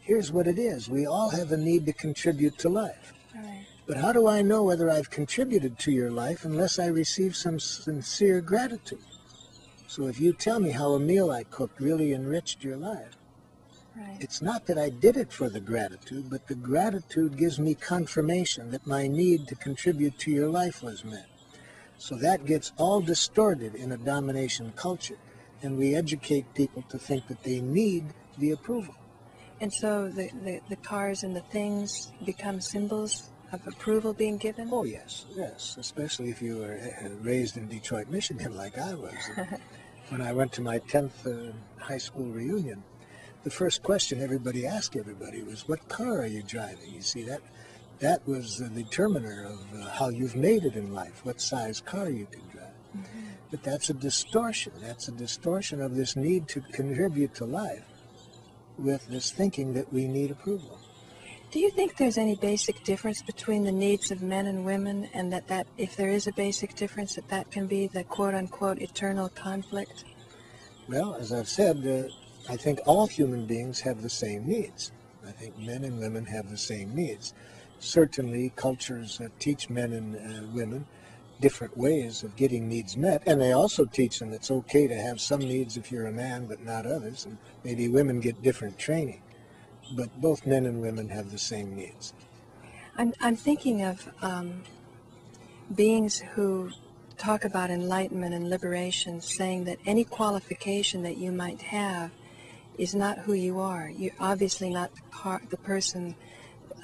here's 0.00 0.30
what 0.30 0.46
it 0.46 0.58
is. 0.58 0.88
We 0.88 1.06
all 1.06 1.30
have 1.30 1.50
a 1.52 1.56
need 1.56 1.86
to 1.86 1.92
contribute 1.92 2.58
to 2.58 2.68
life. 2.68 3.12
Right. 3.34 3.66
But 3.86 3.96
how 3.96 4.12
do 4.12 4.28
I 4.28 4.42
know 4.42 4.62
whether 4.62 4.90
I've 4.90 5.10
contributed 5.10 5.78
to 5.80 5.90
your 5.90 6.10
life 6.10 6.44
unless 6.44 6.78
I 6.78 6.86
receive 6.86 7.34
some 7.34 7.58
sincere 7.58 8.40
gratitude? 8.40 9.04
So 9.88 10.06
if 10.06 10.20
you 10.20 10.32
tell 10.32 10.60
me 10.60 10.70
how 10.70 10.92
a 10.92 11.00
meal 11.00 11.30
I 11.30 11.44
cooked 11.44 11.80
really 11.80 12.12
enriched 12.12 12.62
your 12.62 12.76
life, 12.76 13.16
Right. 13.94 14.16
It's 14.20 14.40
not 14.40 14.66
that 14.66 14.78
I 14.78 14.88
did 14.88 15.16
it 15.16 15.32
for 15.32 15.48
the 15.48 15.60
gratitude, 15.60 16.30
but 16.30 16.46
the 16.46 16.54
gratitude 16.54 17.36
gives 17.36 17.58
me 17.58 17.74
confirmation 17.74 18.70
that 18.70 18.86
my 18.86 19.06
need 19.06 19.48
to 19.48 19.54
contribute 19.54 20.18
to 20.20 20.30
your 20.30 20.48
life 20.48 20.82
was 20.82 21.04
met. 21.04 21.26
So 22.02 22.16
that 22.16 22.46
gets 22.46 22.72
all 22.78 23.00
distorted 23.00 23.76
in 23.76 23.92
a 23.92 23.96
domination 23.96 24.72
culture. 24.74 25.18
And 25.62 25.78
we 25.78 25.94
educate 25.94 26.52
people 26.52 26.82
to 26.88 26.98
think 26.98 27.28
that 27.28 27.44
they 27.44 27.60
need 27.60 28.06
the 28.38 28.50
approval. 28.50 28.96
And 29.60 29.72
so 29.72 30.08
the, 30.08 30.28
the, 30.42 30.60
the 30.68 30.74
cars 30.74 31.22
and 31.22 31.36
the 31.36 31.42
things 31.52 32.10
become 32.24 32.60
symbols 32.60 33.30
of 33.52 33.64
approval 33.68 34.14
being 34.14 34.36
given? 34.36 34.68
Oh, 34.72 34.82
yes, 34.82 35.26
yes, 35.36 35.76
especially 35.78 36.30
if 36.30 36.42
you 36.42 36.58
were 36.58 36.74
uh, 36.74 37.08
raised 37.20 37.56
in 37.56 37.68
Detroit, 37.68 38.08
Michigan, 38.08 38.56
like 38.56 38.76
I 38.78 38.94
was. 38.94 39.14
when 40.08 40.20
I 40.20 40.32
went 40.32 40.50
to 40.54 40.60
my 40.60 40.80
10th 40.80 41.12
uh, 41.24 41.52
high 41.78 41.98
school 41.98 42.26
reunion, 42.26 42.82
the 43.44 43.50
first 43.50 43.84
question 43.84 44.20
everybody 44.20 44.66
asked 44.66 44.96
everybody 44.96 45.44
was, 45.44 45.68
What 45.68 45.88
car 45.88 46.22
are 46.22 46.26
you 46.26 46.42
driving? 46.42 46.92
You 46.92 47.02
see, 47.02 47.22
that, 47.24 47.42
that 48.02 48.26
was 48.26 48.58
the 48.58 48.68
determiner 48.68 49.46
of 49.46 49.80
uh, 49.80 49.88
how 49.88 50.08
you've 50.08 50.36
made 50.36 50.64
it 50.64 50.74
in 50.74 50.92
life, 50.92 51.24
what 51.24 51.40
size 51.40 51.80
car 51.80 52.10
you 52.10 52.26
can 52.30 52.42
drive. 52.52 52.66
Mm-hmm. 52.96 53.20
But 53.50 53.62
that's 53.62 53.90
a 53.90 53.94
distortion. 53.94 54.72
That's 54.80 55.06
a 55.08 55.12
distortion 55.12 55.80
of 55.80 55.94
this 55.94 56.16
need 56.16 56.48
to 56.48 56.60
contribute 56.60 57.34
to 57.36 57.44
life 57.44 57.84
with 58.76 59.06
this 59.08 59.30
thinking 59.30 59.72
that 59.74 59.92
we 59.92 60.08
need 60.08 60.32
approval. 60.32 60.78
Do 61.52 61.60
you 61.60 61.70
think 61.70 61.96
there's 61.96 62.18
any 62.18 62.34
basic 62.34 62.82
difference 62.82 63.22
between 63.22 63.62
the 63.62 63.72
needs 63.72 64.10
of 64.10 64.20
men 64.20 64.46
and 64.46 64.64
women, 64.64 65.08
and 65.14 65.32
that, 65.32 65.46
that 65.48 65.66
if 65.78 65.96
there 65.96 66.08
is 66.08 66.26
a 66.26 66.32
basic 66.32 66.74
difference, 66.74 67.14
that 67.14 67.28
that 67.28 67.50
can 67.50 67.66
be 67.66 67.86
the 67.86 68.04
quote 68.04 68.34
unquote 68.34 68.80
eternal 68.80 69.28
conflict? 69.28 70.04
Well, 70.88 71.14
as 71.14 71.32
I've 71.32 71.48
said, 71.48 71.86
uh, 71.86 72.52
I 72.52 72.56
think 72.56 72.80
all 72.84 73.06
human 73.06 73.46
beings 73.46 73.80
have 73.80 74.02
the 74.02 74.10
same 74.10 74.48
needs. 74.48 74.90
I 75.24 75.30
think 75.30 75.56
men 75.58 75.84
and 75.84 76.00
women 76.00 76.24
have 76.24 76.50
the 76.50 76.58
same 76.58 76.96
needs. 76.96 77.32
Certainly, 77.82 78.52
cultures 78.56 79.20
uh, 79.20 79.28
teach 79.38 79.68
men 79.68 79.92
and 79.92 80.16
uh, 80.16 80.46
women 80.52 80.86
different 81.40 81.76
ways 81.76 82.22
of 82.22 82.36
getting 82.36 82.68
needs 82.68 82.96
met, 82.96 83.22
and 83.26 83.40
they 83.40 83.52
also 83.52 83.84
teach 83.84 84.20
them 84.20 84.32
it's 84.32 84.50
okay 84.50 84.86
to 84.86 84.94
have 84.94 85.20
some 85.20 85.40
needs 85.40 85.76
if 85.76 85.90
you're 85.90 86.06
a 86.06 86.12
man, 86.12 86.46
but 86.46 86.64
not 86.64 86.86
others, 86.86 87.26
and 87.26 87.36
maybe 87.64 87.88
women 87.88 88.20
get 88.20 88.40
different 88.42 88.78
training 88.78 89.20
but 89.94 90.20
both 90.20 90.46
men 90.46 90.66
and 90.66 90.80
women 90.80 91.08
have 91.08 91.30
the 91.30 91.38
same 91.38 91.74
needs. 91.74 92.12
I'm, 92.96 93.12
I'm 93.20 93.36
thinking 93.36 93.82
of 93.82 94.08
um, 94.22 94.62
beings 95.74 96.18
who 96.34 96.70
talk 97.18 97.44
about 97.44 97.70
enlightenment 97.70 98.34
and 98.34 98.48
liberation, 98.50 99.20
saying 99.20 99.64
that 99.64 99.78
any 99.86 100.04
qualification 100.04 101.02
that 101.02 101.16
you 101.16 101.32
might 101.32 101.62
have 101.62 102.10
is 102.78 102.94
not 102.94 103.18
who 103.18 103.32
you 103.32 103.60
are. 103.60 103.90
You're 103.90 104.14
obviously 104.18 104.70
not 104.70 104.94
the, 104.94 105.02
car, 105.10 105.42
the 105.48 105.56
person 105.58 106.14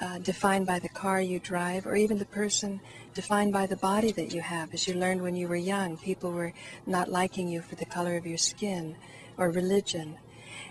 uh, 0.01 0.17
defined 0.19 0.65
by 0.65 0.79
the 0.79 0.89
car 0.89 1.21
you 1.21 1.39
drive, 1.39 1.85
or 1.85 1.95
even 1.95 2.17
the 2.17 2.25
person 2.25 2.79
defined 3.13 3.51
by 3.51 3.65
the 3.65 3.75
body 3.75 4.11
that 4.13 4.33
you 4.33 4.41
have. 4.41 4.73
As 4.73 4.87
you 4.87 4.93
learned 4.93 5.21
when 5.21 5.35
you 5.35 5.47
were 5.47 5.55
young, 5.55 5.97
people 5.97 6.31
were 6.31 6.53
not 6.85 7.09
liking 7.09 7.49
you 7.49 7.61
for 7.61 7.75
the 7.75 7.85
color 7.85 8.15
of 8.15 8.25
your 8.25 8.37
skin 8.37 8.95
or 9.37 9.49
religion. 9.49 10.17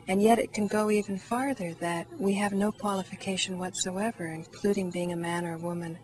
And 0.06 0.22
yet 0.22 0.38
it 0.38 0.52
can 0.52 0.66
go 0.66 0.90
even 0.90 1.18
farther 1.18 1.74
that 1.74 2.06
we 2.18 2.34
have 2.34 2.52
no 2.52 2.72
qualification 2.72 3.58
whatsoever, 3.58 4.26
including 4.26 4.90
being 4.90 5.12
a 5.12 5.16
man 5.16 5.44
or 5.44 5.54
a 5.54 5.58
woman. 5.58 5.98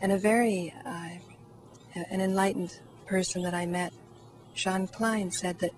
And 0.00 0.12
a 0.12 0.18
very, 0.18 0.74
uh, 0.84 1.08
an 2.10 2.20
enlightened 2.20 2.78
person 3.06 3.42
that 3.42 3.54
I 3.54 3.64
met, 3.64 3.92
Jean 4.54 4.86
Klein, 4.86 5.30
said 5.30 5.58
that 5.60 5.72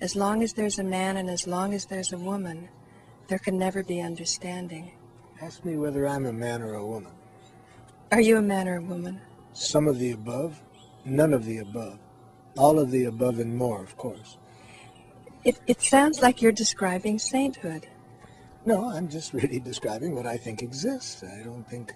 as 0.00 0.14
long 0.14 0.42
as 0.42 0.52
there's 0.52 0.78
a 0.78 0.84
man 0.84 1.16
and 1.16 1.28
as 1.28 1.46
long 1.46 1.74
as 1.74 1.86
there's 1.86 2.12
a 2.12 2.18
woman, 2.18 2.68
there 3.28 3.38
can 3.38 3.58
never 3.58 3.82
be 3.82 4.00
understanding. 4.00 4.92
Ask 5.42 5.64
me 5.64 5.78
whether 5.78 6.06
I'm 6.06 6.26
a 6.26 6.32
man 6.34 6.60
or 6.60 6.74
a 6.74 6.86
woman. 6.86 7.12
Are 8.12 8.20
you 8.20 8.36
a 8.36 8.42
man 8.42 8.68
or 8.68 8.76
a 8.76 8.82
woman? 8.82 9.20
Some 9.54 9.88
of 9.88 9.98
the 9.98 10.12
above, 10.12 10.60
none 11.06 11.32
of 11.32 11.46
the 11.46 11.58
above. 11.58 11.98
All 12.58 12.78
of 12.78 12.90
the 12.90 13.04
above 13.04 13.38
and 13.38 13.56
more, 13.56 13.82
of 13.82 13.96
course. 13.96 14.36
It, 15.42 15.58
it 15.66 15.80
sounds 15.80 16.20
like 16.20 16.42
you're 16.42 16.52
describing 16.52 17.18
sainthood. 17.18 17.86
No, 18.66 18.90
I'm 18.90 19.08
just 19.08 19.32
really 19.34 19.60
describing 19.60 20.14
what 20.14 20.26
I 20.26 20.36
think 20.36 20.62
exists. 20.62 21.24
I 21.24 21.42
don't 21.42 21.66
think 21.66 21.94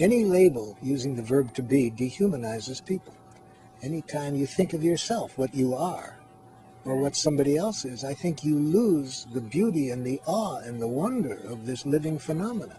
any 0.00 0.24
label 0.24 0.78
using 0.80 1.14
the 1.14 1.22
verb 1.22 1.52
to 1.54 1.62
be 1.62 1.90
dehumanizes 1.90 2.84
people. 2.84 3.14
Anytime 3.82 4.34
you 4.34 4.46
think 4.46 4.72
of 4.72 4.82
yourself, 4.82 5.36
what 5.36 5.54
you 5.54 5.74
are, 5.74 6.17
or 6.84 6.96
what 6.96 7.16
somebody 7.16 7.56
else 7.56 7.84
is, 7.84 8.04
I 8.04 8.14
think 8.14 8.44
you 8.44 8.58
lose 8.58 9.26
the 9.32 9.40
beauty 9.40 9.90
and 9.90 10.04
the 10.04 10.20
awe 10.26 10.58
and 10.58 10.80
the 10.80 10.88
wonder 10.88 11.34
of 11.48 11.66
this 11.66 11.84
living 11.84 12.18
phenomena. 12.18 12.76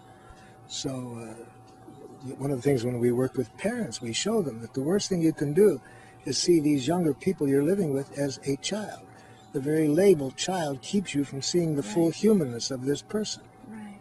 So, 0.68 0.90
uh, 1.22 2.34
one 2.38 2.52
of 2.52 2.58
the 2.58 2.64
things 2.64 2.84
when 2.84 3.00
we 3.00 3.12
work 3.12 3.36
with 3.36 3.56
parents, 3.58 4.02
we 4.02 4.14
show 4.14 4.42
them 4.42 4.62
that 4.62 4.74
the 4.74 4.82
worst 4.82 5.10
thing 5.10 5.22
you 5.22 5.34
can 5.34 5.54
do 5.54 5.82
is 6.26 6.38
see 6.38 6.60
these 6.60 6.88
younger 6.88 7.14
people 7.14 7.48
you're 7.48 7.64
living 7.64 7.94
with 7.94 8.18
as 8.18 8.40
a 8.46 8.56
child 8.58 9.06
the 9.52 9.60
very 9.60 9.88
label 9.88 10.32
child 10.32 10.82
keeps 10.82 11.16
you 11.16 11.24
from 11.24 11.42
seeing 11.42 11.76
the 11.76 11.82
right. 11.82 11.92
full 11.92 12.12
humanness 12.12 12.72
of 12.72 12.86
this 12.86 13.02
person. 13.02 13.44
Right. 13.68 14.00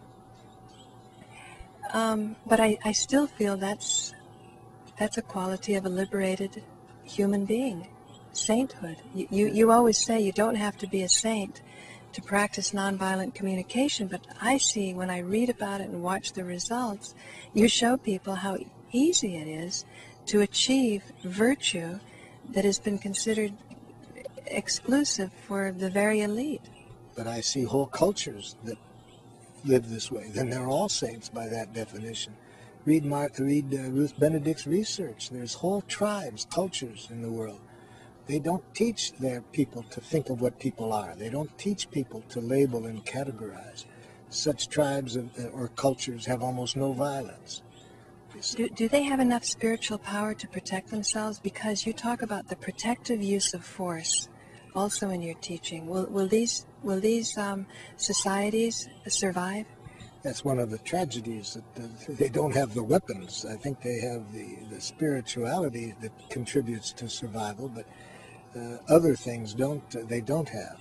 Um, 1.93 2.37
but 2.47 2.61
I, 2.61 2.79
I 2.85 2.93
still 2.93 3.27
feel 3.27 3.57
that's 3.57 4.13
that's 4.99 5.17
a 5.17 5.23
quality 5.23 5.75
of 5.75 5.87
a 5.87 5.89
liberated 5.89 6.63
human 7.05 7.45
being, 7.45 7.87
sainthood. 8.39 8.97
You, 9.15 9.29
you, 9.31 9.47
you 9.49 9.73
always 9.73 9.99
say 9.99 10.21
you 10.21 10.33
don't 10.33 10.55
have 10.55 10.79
to 10.79 10.87
be 10.87 11.03
a 11.03 11.09
saint 11.09 11.63
to 12.13 12.23
practice 12.23 12.73
nonviolent 12.73 13.35
communication, 13.35 14.09
but 14.09 14.23
I 14.41 14.59
see 14.59 14.95
when 14.95 15.11
I 15.11 15.19
read 15.19 15.51
about 15.51 15.81
it 15.81 15.89
and 15.91 16.03
watch 16.03 16.33
the 16.33 16.45
results, 16.45 17.15
you 17.53 17.69
show 17.69 17.97
people 17.97 18.37
how 18.37 18.57
easy 18.93 19.37
it 19.37 19.47
is 19.47 19.85
to 20.27 20.41
achieve 20.41 21.03
virtue 21.23 21.99
that 22.51 22.65
has 22.65 22.79
been 22.79 22.99
considered 22.99 23.53
exclusive 24.47 25.31
for 25.47 25.73
the 25.73 25.91
very 25.91 26.23
elite. 26.23 26.63
But 27.15 27.27
I 27.27 27.41
see 27.41 27.65
whole 27.65 27.87
cultures 27.87 28.57
that 28.65 28.79
live 29.65 29.91
this 29.91 30.11
way. 30.11 30.31
Then 30.33 30.51
they're 30.51 30.69
all 30.69 30.89
saints 30.89 31.29
by 31.29 31.49
that 31.49 31.73
definition. 31.73 32.35
Read, 32.85 33.05
Mark, 33.05 33.39
read 33.39 33.75
uh, 33.75 33.91
Ruth 33.91 34.19
Benedict's 34.19 34.67
research. 34.67 35.31
There's 35.31 35.55
whole 35.55 35.83
tribes, 35.83 36.47
cultures 36.51 37.09
in 37.11 37.21
the 37.21 37.31
world. 37.31 37.61
They 38.29 38.39
don't 38.39 38.63
teach 38.75 39.13
their 39.15 39.41
people 39.41 39.83
to 39.85 40.01
think 40.03 40.29
of 40.29 40.43
what 40.43 40.61
people 40.61 40.93
are. 40.93 41.15
They 41.17 41.31
don't 41.31 41.57
teach 41.57 41.91
people 41.91 42.23
to 42.29 42.41
label 42.41 42.85
and 42.85 43.05
categorize. 43.05 43.87
Such 44.29 44.69
tribes 44.69 45.17
or 45.55 45.69
cultures 45.69 46.27
have 46.27 46.43
almost 46.43 46.77
no 46.77 46.93
violence. 46.93 47.63
Do, 48.55 48.69
do 48.69 48.89
they 48.89 49.03
have 49.03 49.19
enough 49.19 49.45
spiritual 49.45 49.97
power 49.97 50.35
to 50.35 50.47
protect 50.47 50.91
themselves? 50.91 51.41
Because 51.41 51.87
you 51.87 51.95
talk 51.95 52.21
about 52.21 52.49
the 52.49 52.57
protective 52.57 53.23
use 53.23 53.55
of 53.55 53.65
force 53.65 54.29
also 54.75 55.09
in 55.09 55.23
your 55.23 55.35
teaching. 55.37 55.87
Will, 55.87 56.07
will 56.07 56.29
these 56.29 56.67
will 56.83 57.01
these 57.01 57.37
um, 57.39 57.67
societies 57.97 58.89
survive? 59.09 59.67
That's 60.23 60.45
one 60.45 60.59
of 60.59 60.71
the 60.71 60.79
tragedies 60.79 61.57
that 61.75 62.17
they 62.19 62.29
don't 62.29 62.55
have 62.55 62.75
the 62.75 62.83
weapons. 62.83 63.47
I 63.49 63.57
think 63.57 63.81
they 63.81 64.01
have 64.01 64.33
the, 64.33 64.59
the 64.71 64.81
spirituality 64.81 65.95
that 66.01 66.13
contributes 66.29 66.93
to 66.95 67.09
survival, 67.09 67.69
but 67.69 67.87
uh, 68.59 68.93
other 68.93 69.15
things 69.15 69.55
don't. 69.55 69.85
Uh, 69.95 70.01
they 70.07 70.21
don't 70.21 70.49
have. 70.49 70.81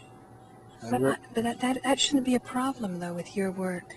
but, 0.90 1.04
I, 1.04 1.16
but 1.34 1.44
that, 1.44 1.60
that 1.60 1.84
that 1.84 2.00
shouldn't 2.00 2.26
be 2.26 2.36
a 2.36 2.40
problem 2.40 3.00
though 3.00 3.14
with 3.14 3.36
your 3.36 3.52
work. 3.52 3.96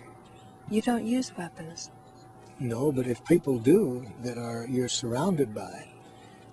You 0.68 0.82
don't 0.82 1.04
use 1.04 1.36
weapons. 1.36 1.90
No, 2.58 2.92
but 2.92 3.06
if 3.06 3.24
people 3.24 3.58
do 3.58 4.06
that 4.22 4.38
are 4.38 4.66
you're 4.68 4.88
surrounded 4.88 5.54
by, 5.54 5.88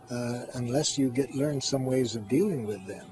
uh, 0.09 0.45
unless 0.53 0.97
you 0.97 1.09
get 1.09 1.35
learn 1.35 1.59
some 1.61 1.85
ways 1.85 2.15
of 2.15 2.27
dealing 2.27 2.65
with 2.65 2.85
them, 2.87 3.05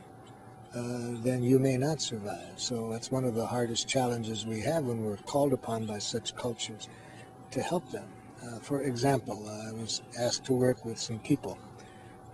uh, 0.74 1.22
then 1.24 1.44
you 1.44 1.60
may 1.60 1.78
not 1.78 2.02
survive. 2.02 2.54
So 2.58 2.90
that's 2.92 3.12
one 3.12 3.26
of 3.26 3.36
the 3.36 3.46
hardest 3.46 3.88
challenges 3.88 4.46
we 4.46 4.62
have 4.62 4.86
when 4.86 5.04
we're 5.04 5.18
called 5.18 5.54
upon 5.54 5.86
by 5.86 6.00
such 6.00 6.36
cultures 6.36 6.90
to 7.52 7.62
help 7.62 7.90
them. 7.92 8.08
Uh, 8.44 8.60
for 8.60 8.82
example, 8.82 9.48
uh, 9.48 9.70
I 9.70 9.72
was 9.74 10.02
asked 10.20 10.46
to 10.46 10.54
work 10.54 10.86
with 10.86 11.00
some 11.00 11.20
people 11.20 11.58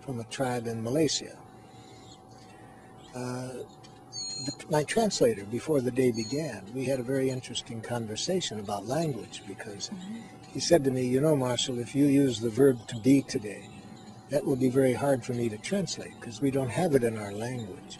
from 0.01 0.19
a 0.19 0.23
tribe 0.25 0.67
in 0.67 0.83
Malaysia. 0.83 1.37
Uh, 3.15 3.49
the, 4.45 4.65
my 4.69 4.83
translator, 4.83 5.43
before 5.45 5.81
the 5.81 5.91
day 5.91 6.11
began, 6.11 6.63
we 6.73 6.85
had 6.85 6.99
a 6.99 7.03
very 7.03 7.29
interesting 7.29 7.81
conversation 7.81 8.59
about 8.59 8.87
language 8.87 9.43
because 9.47 9.89
mm-hmm. 9.89 10.19
he 10.51 10.59
said 10.59 10.83
to 10.83 10.91
me, 10.91 11.05
You 11.05 11.21
know, 11.21 11.35
Marshall, 11.35 11.79
if 11.79 11.95
you 11.95 12.05
use 12.05 12.39
the 12.39 12.49
verb 12.49 12.87
to 12.87 12.97
be 12.97 13.21
today, 13.21 13.69
that 14.29 14.45
will 14.45 14.55
be 14.55 14.69
very 14.69 14.93
hard 14.93 15.23
for 15.23 15.33
me 15.33 15.49
to 15.49 15.57
translate 15.57 16.19
because 16.19 16.41
we 16.41 16.51
don't 16.51 16.69
have 16.69 16.95
it 16.95 17.03
in 17.03 17.17
our 17.17 17.31
language. 17.31 17.99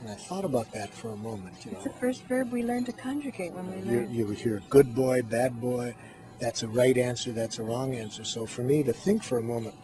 And 0.00 0.10
I 0.10 0.14
thought 0.14 0.44
about 0.44 0.70
that 0.72 0.90
for 0.90 1.08
a 1.08 1.16
moment. 1.16 1.64
You 1.64 1.72
know, 1.72 1.78
it's 1.78 1.86
the 1.86 1.92
first 1.94 2.22
verb 2.24 2.52
we 2.52 2.62
learn 2.62 2.84
to 2.84 2.92
conjugate 2.92 3.52
when 3.52 3.66
we 3.66 3.82
learn. 3.82 4.14
You, 4.14 4.26
you 4.26 4.30
hear 4.30 4.62
good 4.68 4.94
boy, 4.94 5.22
bad 5.22 5.60
boy. 5.60 5.94
That's 6.38 6.62
a 6.62 6.68
right 6.68 6.96
answer. 6.96 7.32
That's 7.32 7.58
a 7.58 7.64
wrong 7.64 7.94
answer. 7.94 8.22
So 8.24 8.46
for 8.46 8.62
me 8.62 8.84
to 8.84 8.92
think 8.92 9.24
for 9.24 9.38
a 9.38 9.42
moment, 9.42 9.74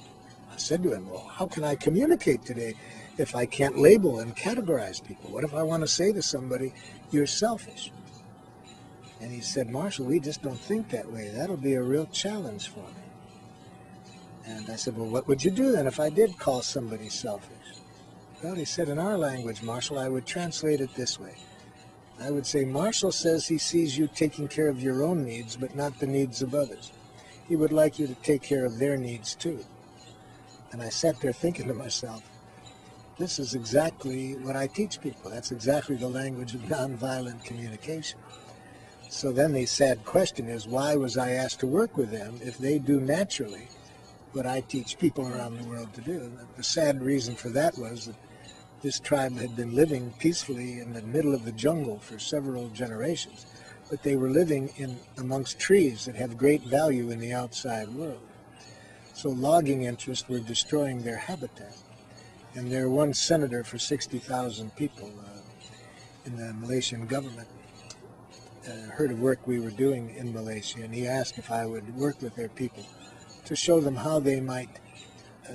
I 0.53 0.57
said 0.57 0.85
to 0.85 0.93
him, 0.93 1.11
"Well, 1.11 1.27
how 1.33 1.47
can 1.47 1.65
I 1.65 1.75
communicate 1.75 2.45
today 2.45 2.75
if 3.19 3.35
I 3.35 3.47
can't 3.47 3.79
label 3.79 4.21
and 4.21 4.37
categorize 4.37 5.05
people? 5.05 5.31
What 5.31 5.45
if 5.45 5.55
I 5.55 5.63
want 5.63 5.83
to 5.83 5.89
say 5.89 6.13
to 6.13 6.23
somebody, 6.23 6.73
you're 7.11 7.27
selfish?" 7.27 7.93
And 9.21 9.33
he 9.33 9.41
said, 9.41 9.71
Marshall, 9.71 10.07
we 10.07 10.21
just 10.21 10.43
don't 10.43 10.59
think 10.59 10.91
that 10.91 11.11
way. 11.11 11.31
That'll 11.35 11.57
be 11.57 11.75
a 11.75 11.83
real 11.83 12.07
challenge 12.07 12.69
for 12.69 12.81
me. 12.81 13.05
And 14.47 14.69
I 14.69 14.77
said, 14.77 14.99
well, 14.99 15.09
what 15.09 15.27
would 15.29 15.43
you 15.43 15.51
do 15.51 15.73
then 15.73 15.87
if 15.87 15.99
I 15.99 16.11
did 16.11 16.39
call 16.39 16.61
somebody 16.61 17.09
selfish? 17.09 17.57
Well, 18.43 18.55
he 18.55 18.67
said, 18.67 18.91
in 18.91 18.99
our 18.99 19.17
language, 19.17 19.63
Marshall, 19.63 19.99
I 19.99 20.11
would 20.11 20.27
translate 20.27 20.83
it 20.83 20.95
this 20.95 21.19
way. 21.19 21.37
I 22.21 22.31
would 22.31 22.47
say, 22.47 22.65
Marshall 22.67 23.13
says 23.13 23.49
he 23.49 23.57
sees 23.57 23.97
you 23.97 24.07
taking 24.07 24.47
care 24.47 24.69
of 24.69 24.83
your 24.83 25.03
own 25.03 25.25
needs, 25.25 25.57
but 25.57 25.75
not 25.75 25.99
the 25.99 26.07
needs 26.07 26.43
of 26.43 26.55
others. 26.55 26.93
He 27.49 27.57
would 27.57 27.73
like 27.73 27.99
you 27.99 28.07
to 28.07 28.15
take 28.17 28.43
care 28.43 28.67
of 28.67 28.79
their 28.79 28.99
needs 28.99 29.35
too. 29.35 29.65
And 30.73 30.83
I 30.83 30.91
sat 30.91 31.21
there 31.21 31.33
thinking 31.33 31.69
to 31.69 31.75
myself, 31.75 32.23
this 33.17 33.39
is 33.39 33.55
exactly 33.55 34.33
what 34.37 34.57
I 34.57 34.67
teach 34.67 35.01
people. 35.01 35.31
That's 35.31 35.53
exactly 35.53 35.97
the 35.97 36.09
language 36.09 36.55
of 36.55 36.61
nonviolent 36.63 37.45
communication. 37.45 38.19
So 39.09 39.31
then 39.31 39.53
the 39.53 39.67
sad 39.67 40.05
question 40.05 40.49
is, 40.49 40.67
why 40.67 40.97
was 40.97 41.17
I 41.17 41.33
asked 41.33 41.61
to 41.61 41.67
work 41.67 41.97
with 41.97 42.11
them 42.11 42.41
if 42.43 42.59
they 42.59 42.79
do 42.79 43.01
naturally 43.01 43.69
what 44.33 44.47
I 44.47 44.61
teach 44.63 44.99
people 44.99 45.29
around 45.29 45.57
the 45.57 45.69
world 45.69 45.95
to 45.95 46.01
do? 46.01 46.33
The 46.57 46.65
sad 46.65 47.03
reason 47.03 47.37
for 47.37 47.51
that 47.51 47.79
was 47.79 48.07
that 48.07 48.17
this 48.83 48.99
tribe 48.99 49.39
had 49.39 49.55
been 49.55 49.75
living 49.75 50.13
peacefully 50.19 50.81
in 50.81 50.93
the 50.93 51.03
middle 51.03 51.35
of 51.35 51.45
the 51.45 51.53
jungle 51.53 51.99
for 52.01 52.19
several 52.19 52.69
generations, 52.71 53.47
but 53.89 54.03
they 54.03 54.17
were 54.17 54.31
living 54.31 54.71
in 54.77 54.99
amongst 55.19 55.59
trees 55.59 56.05
that 56.07 56.17
have 56.17 56.37
great 56.37 56.63
value 56.63 57.11
in 57.11 57.21
the 57.21 57.33
outside 57.33 57.89
world. 57.89 58.27
So 59.15 59.31
logging 59.31 59.85
interests 59.85 60.29
were 60.29 60.41
destroying 60.41 61.03
their 61.03 61.17
habitat. 61.17 61.77
And 62.55 62.71
their 62.71 62.89
one 62.89 63.13
senator 63.13 63.65
for 63.65 63.79
60,000 63.79 64.75
people 64.77 65.11
uh, 65.21 65.41
in 66.25 66.37
the 66.37 66.53
Malaysian 66.55 67.07
government 67.07 67.49
uh, 68.69 68.91
heard 68.93 69.11
of 69.11 69.21
work 69.21 69.47
we 69.47 69.61
were 69.61 69.71
doing 69.71 70.15
in 70.17 70.33
Malaysia, 70.33 70.83
and 70.83 70.95
he 70.95 71.07
asked 71.07 71.37
if 71.37 71.51
I 71.51 71.67
would 71.67 71.97
work 71.97 72.23
with 72.23 72.35
their 72.35 72.49
people 72.49 72.85
to 73.45 73.57
show 73.57 73.81
them 73.81 73.97
how 73.97 74.21
they 74.21 74.41
might 74.41 74.71
uh, 75.49 75.53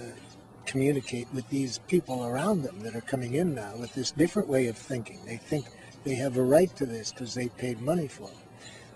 communicate 0.65 1.27
with 1.33 1.49
these 1.49 1.79
people 1.87 2.25
around 2.25 2.61
them 2.61 2.79
that 2.81 2.95
are 2.95 3.01
coming 3.01 3.33
in 3.33 3.55
now 3.55 3.75
with 3.77 3.93
this 3.95 4.11
different 4.11 4.47
way 4.47 4.67
of 4.67 4.77
thinking. 4.77 5.19
They 5.25 5.37
think 5.37 5.65
they 6.03 6.15
have 6.15 6.37
a 6.37 6.43
right 6.43 6.73
to 6.75 6.85
this 6.85 7.11
because 7.11 7.33
they 7.33 7.47
paid 7.47 7.81
money 7.81 8.07
for 8.07 8.29
it. 8.29 8.37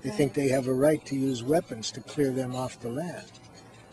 They 0.03 0.09
right. 0.09 0.17
think 0.17 0.33
they 0.33 0.49
have 0.49 0.67
a 0.67 0.73
right 0.73 1.03
to 1.05 1.15
use 1.15 1.41
weapons 1.41 1.89
to 1.91 2.01
clear 2.01 2.31
them 2.31 2.55
off 2.55 2.79
the 2.79 2.89
land. 2.89 3.31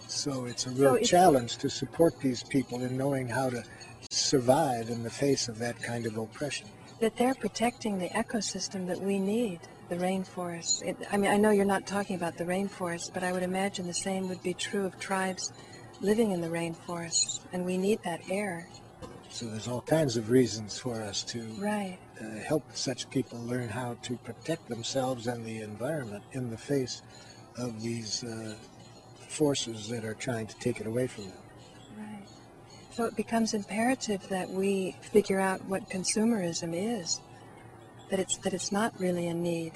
So 0.08 0.44
it's 0.44 0.66
a 0.66 0.70
real 0.70 0.96
so 0.96 1.02
challenge 1.02 1.56
to 1.58 1.70
support 1.70 2.20
these 2.20 2.42
people 2.42 2.82
in 2.82 2.98
knowing 2.98 3.28
how 3.28 3.48
to 3.48 3.64
survive 4.10 4.90
in 4.90 5.04
the 5.04 5.10
face 5.10 5.48
of 5.48 5.58
that 5.60 5.80
kind 5.80 6.04
of 6.04 6.16
oppression. 6.16 6.68
That 6.98 7.16
they're 7.16 7.34
protecting 7.34 7.98
the 7.98 8.08
ecosystem 8.08 8.86
that 8.88 9.00
we 9.00 9.18
need, 9.18 9.60
the 9.88 9.96
rainforest. 9.96 10.82
It, 10.84 10.96
I 11.10 11.16
mean, 11.16 11.30
I 11.30 11.36
know 11.36 11.50
you're 11.50 11.64
not 11.64 11.86
talking 11.86 12.16
about 12.16 12.36
the 12.36 12.44
rainforest, 12.44 13.14
but 13.14 13.22
I 13.22 13.32
would 13.32 13.44
imagine 13.44 13.86
the 13.86 13.94
same 13.94 14.28
would 14.28 14.42
be 14.42 14.52
true 14.52 14.84
of 14.84 14.98
tribes 14.98 15.52
living 16.00 16.32
in 16.32 16.40
the 16.40 16.48
rainforests, 16.48 17.40
and 17.52 17.64
we 17.64 17.78
need 17.78 18.02
that 18.02 18.20
air. 18.28 18.68
So 19.30 19.46
there's 19.46 19.68
all 19.68 19.82
kinds 19.82 20.16
of 20.16 20.28
reasons 20.28 20.76
for 20.76 21.00
us 21.00 21.22
to 21.24 21.42
right. 21.58 21.98
uh, 22.20 22.24
help 22.40 22.64
such 22.74 23.08
people 23.10 23.38
learn 23.38 23.68
how 23.68 23.96
to 24.02 24.16
protect 24.16 24.68
themselves 24.68 25.28
and 25.28 25.44
the 25.44 25.60
environment 25.60 26.24
in 26.32 26.50
the 26.50 26.58
face 26.58 27.02
of 27.56 27.80
these 27.80 28.24
uh, 28.24 28.56
forces 29.28 29.88
that 29.88 30.04
are 30.04 30.14
trying 30.14 30.48
to 30.48 30.58
take 30.58 30.80
it 30.80 30.86
away 30.86 31.06
from 31.06 31.24
them. 31.24 31.38
So 33.00 33.06
it 33.06 33.16
becomes 33.16 33.54
imperative 33.54 34.28
that 34.28 34.50
we 34.50 34.94
figure 35.00 35.40
out 35.40 35.64
what 35.64 35.88
consumerism 35.88 36.74
is. 36.74 37.22
That 38.10 38.20
it's 38.20 38.36
that 38.36 38.52
it's 38.52 38.72
not 38.72 38.92
really 39.00 39.28
a 39.28 39.32
need. 39.32 39.72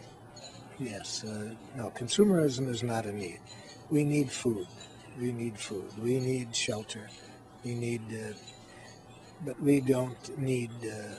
Yes. 0.79 1.25
Uh, 1.25 1.55
no, 1.75 1.91
consumerism 1.97 2.69
is 2.69 2.83
not 2.83 3.07
a 3.07 3.13
need. 3.13 3.41
We 3.89 4.05
need 4.05 4.31
food. 4.31 4.67
We 5.19 5.33
need 5.33 5.59
food. 5.59 5.91
We 6.03 6.21
need 6.21 6.55
shelter. 6.55 7.09
We 7.65 7.75
need, 7.75 8.03
uh, 8.13 8.35
but 9.43 9.59
we 9.59 9.81
don't 9.81 10.39
need 10.39 10.73
uh, 10.85 11.15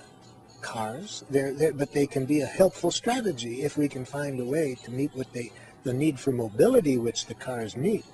cars. 0.62 1.24
They're, 1.32 1.53
they're, 1.53 1.74
but 1.74 1.91
they 1.91 2.06
can 2.06 2.28
be 2.28 2.41
a 2.41 2.45
helpful 2.45 2.91
strategy 2.91 3.64
if 3.64 3.78
we 3.78 3.88
can 3.89 4.06
find 4.06 4.39
a 4.39 4.45
way 4.45 4.78
to 4.84 4.91
meet 4.91 5.10
what 5.16 5.34
they, 5.34 5.51
the 5.82 5.93
need 5.93 6.20
for 6.20 6.32
mobility 6.32 6.99
which 6.99 7.26
the 7.26 7.34
cars 7.34 7.76
meet. 7.76 8.06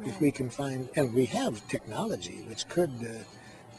Right. 0.00 0.08
If 0.08 0.20
we 0.20 0.30
can 0.30 0.50
find, 0.50 0.88
and 0.96 1.14
we 1.14 1.26
have 1.26 1.66
technology 1.68 2.44
which 2.48 2.68
could 2.68 2.90
uh, 3.02 3.22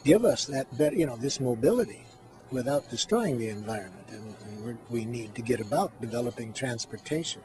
give 0.03 0.23
us 0.23 0.45
that, 0.45 0.77
better, 0.77 0.95
you 0.95 1.05
know, 1.05 1.15
this 1.15 1.39
mobility 1.39 2.05
without 2.51 2.89
destroying 2.89 3.39
the 3.39 3.49
environment. 3.49 4.05
And, 4.09 4.35
and 4.65 4.77
we 4.89 5.05
need 5.05 5.33
to 5.35 5.41
get 5.41 5.59
about 5.59 5.99
developing 5.99 6.53
transportation 6.53 7.41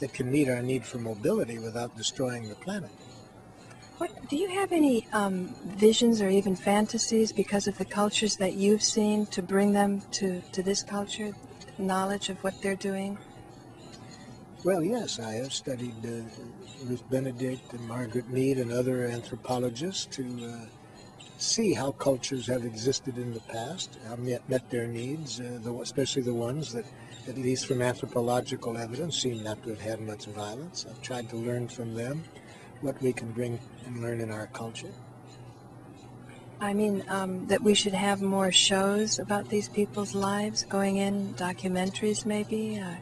that 0.00 0.12
can 0.12 0.30
meet 0.30 0.48
our 0.48 0.62
need 0.62 0.84
for 0.84 0.98
mobility 0.98 1.58
without 1.58 1.96
destroying 1.96 2.48
the 2.48 2.54
planet. 2.54 2.90
What, 3.98 4.28
do 4.28 4.36
you 4.36 4.48
have 4.48 4.70
any 4.72 5.08
um, 5.12 5.54
visions 5.64 6.20
or 6.20 6.28
even 6.28 6.54
fantasies 6.54 7.32
because 7.32 7.66
of 7.66 7.78
the 7.78 7.84
cultures 7.84 8.36
that 8.36 8.54
you've 8.54 8.82
seen 8.82 9.26
to 9.26 9.42
bring 9.42 9.72
them 9.72 10.02
to, 10.12 10.40
to 10.52 10.62
this 10.62 10.84
culture, 10.84 11.32
knowledge 11.78 12.28
of 12.28 12.42
what 12.44 12.60
they're 12.62 12.76
doing? 12.76 13.18
Well, 14.68 14.84
yes, 14.84 15.18
I 15.18 15.32
have 15.36 15.54
studied 15.54 15.94
uh, 16.04 16.28
Ruth 16.84 17.02
Benedict 17.08 17.72
and 17.72 17.88
Margaret 17.88 18.28
Mead 18.28 18.58
and 18.58 18.70
other 18.70 19.06
anthropologists 19.06 20.04
to 20.14 20.24
uh, 20.44 20.66
see 21.38 21.72
how 21.72 21.92
cultures 21.92 22.46
have 22.48 22.66
existed 22.66 23.16
in 23.16 23.32
the 23.32 23.40
past, 23.40 23.96
how 24.06 24.16
met, 24.16 24.46
met 24.46 24.68
their 24.68 24.86
needs, 24.86 25.40
uh, 25.40 25.58
the, 25.62 25.72
especially 25.80 26.20
the 26.20 26.34
ones 26.34 26.70
that, 26.74 26.84
at 27.26 27.38
least 27.38 27.64
from 27.64 27.80
anthropological 27.80 28.76
evidence, 28.76 29.16
seem 29.16 29.42
not 29.42 29.62
to 29.62 29.70
have 29.70 29.80
had 29.80 30.00
much 30.02 30.26
violence. 30.26 30.84
I've 30.86 31.00
tried 31.00 31.30
to 31.30 31.36
learn 31.36 31.68
from 31.68 31.94
them 31.94 32.22
what 32.82 33.00
we 33.00 33.14
can 33.14 33.32
bring 33.32 33.58
and 33.86 34.02
learn 34.02 34.20
in 34.20 34.30
our 34.30 34.48
culture? 34.48 34.92
I 36.60 36.74
mean, 36.74 37.04
um, 37.08 37.46
that 37.46 37.62
we 37.62 37.72
should 37.72 37.94
have 37.94 38.20
more 38.20 38.52
shows 38.52 39.18
about 39.18 39.48
these 39.48 39.70
people's 39.70 40.14
lives 40.14 40.64
going 40.64 40.98
in, 40.98 41.32
documentaries 41.36 42.26
maybe? 42.26 42.78
Uh, 42.78 42.96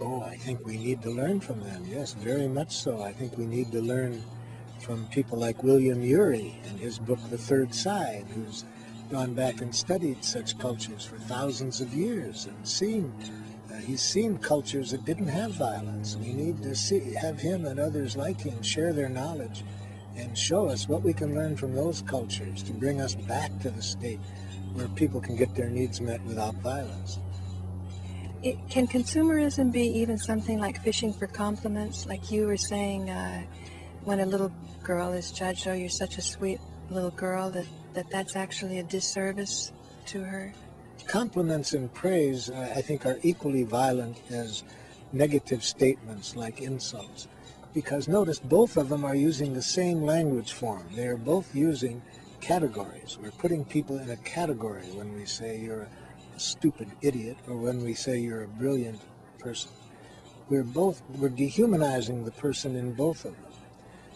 oh, 0.00 0.22
I 0.22 0.36
think 0.36 0.64
we 0.64 0.76
need 0.76 1.02
to 1.02 1.10
learn 1.10 1.40
from 1.40 1.60
them, 1.60 1.84
yes, 1.88 2.12
very 2.12 2.48
much 2.48 2.76
so. 2.76 3.02
I 3.02 3.12
think 3.12 3.36
we 3.36 3.46
need 3.46 3.72
to 3.72 3.80
learn 3.80 4.22
from 4.80 5.06
people 5.08 5.38
like 5.38 5.62
William 5.62 6.02
Ury 6.02 6.60
and 6.66 6.78
his 6.78 6.98
book, 6.98 7.18
The 7.30 7.38
Third 7.38 7.74
Side, 7.74 8.26
who's 8.34 8.64
gone 9.10 9.34
back 9.34 9.60
and 9.60 9.74
studied 9.74 10.24
such 10.24 10.58
cultures 10.58 11.04
for 11.04 11.16
thousands 11.16 11.80
of 11.80 11.94
years 11.94 12.46
and 12.46 12.68
seen 12.68 13.12
uh, 13.70 13.76
he's 13.76 14.02
seen 14.02 14.38
cultures 14.38 14.90
that 14.90 15.04
didn't 15.04 15.28
have 15.28 15.52
violence. 15.52 16.16
We 16.16 16.32
need 16.32 16.62
to 16.62 16.74
see, 16.74 17.14
have 17.14 17.38
him 17.38 17.66
and 17.66 17.78
others 17.78 18.16
like 18.16 18.40
him 18.40 18.62
share 18.62 18.92
their 18.92 19.08
knowledge 19.08 19.62
and 20.16 20.36
show 20.36 20.66
us 20.68 20.88
what 20.88 21.02
we 21.02 21.12
can 21.12 21.34
learn 21.34 21.56
from 21.56 21.74
those 21.74 22.02
cultures 22.02 22.62
to 22.64 22.72
bring 22.72 23.00
us 23.00 23.14
back 23.14 23.56
to 23.60 23.70
the 23.70 23.82
state 23.82 24.20
where 24.72 24.88
people 24.88 25.20
can 25.20 25.36
get 25.36 25.54
their 25.54 25.68
needs 25.68 26.00
met 26.00 26.22
without 26.24 26.54
violence. 26.56 27.18
It, 28.48 28.56
can 28.70 28.86
consumerism 28.86 29.70
be 29.70 29.86
even 30.00 30.16
something 30.16 30.58
like 30.58 30.82
fishing 30.82 31.12
for 31.12 31.26
compliments? 31.26 32.06
Like 32.06 32.30
you 32.30 32.46
were 32.46 32.56
saying, 32.56 33.10
uh, 33.10 33.42
when 34.04 34.20
a 34.20 34.26
little 34.26 34.52
girl 34.82 35.12
is 35.12 35.30
judged, 35.30 35.68
oh, 35.68 35.74
you're 35.74 35.88
such 35.88 36.18
a 36.18 36.22
sweet 36.22 36.60
little 36.88 37.10
girl, 37.10 37.50
that, 37.50 37.66
that 37.94 38.10
that's 38.10 38.36
actually 38.36 38.78
a 38.78 38.82
disservice 38.84 39.72
to 40.06 40.22
her? 40.22 40.54
compliments 41.08 41.72
and 41.72 41.92
praise, 41.94 42.50
uh, 42.50 42.72
I 42.76 42.82
think, 42.82 43.06
are 43.06 43.18
equally 43.22 43.64
violent 43.64 44.20
as 44.30 44.62
negative 45.12 45.64
statements 45.64 46.36
like 46.36 46.60
insults. 46.60 47.28
Because 47.74 48.08
notice 48.08 48.38
both 48.38 48.76
of 48.76 48.88
them 48.88 49.04
are 49.04 49.14
using 49.14 49.54
the 49.54 49.62
same 49.62 50.02
language 50.02 50.52
form. 50.52 50.86
They 50.94 51.06
are 51.06 51.16
both 51.16 51.54
using 51.54 52.02
categories. 52.40 53.18
We're 53.20 53.30
putting 53.32 53.64
people 53.64 53.98
in 53.98 54.10
a 54.10 54.16
category 54.16 54.86
when 54.92 55.14
we 55.14 55.24
say 55.24 55.58
you're 55.58 55.82
a 55.82 55.88
stupid 56.38 56.90
idiot 57.02 57.36
or 57.48 57.56
when 57.56 57.82
we 57.82 57.94
say 57.94 58.18
you're 58.18 58.44
a 58.44 58.48
brilliant 58.48 59.00
person. 59.38 59.70
We're 60.48 60.64
both, 60.64 61.02
we're 61.18 61.28
dehumanizing 61.28 62.24
the 62.24 62.30
person 62.30 62.76
in 62.76 62.94
both 62.94 63.24
of 63.24 63.32
them. 63.32 63.52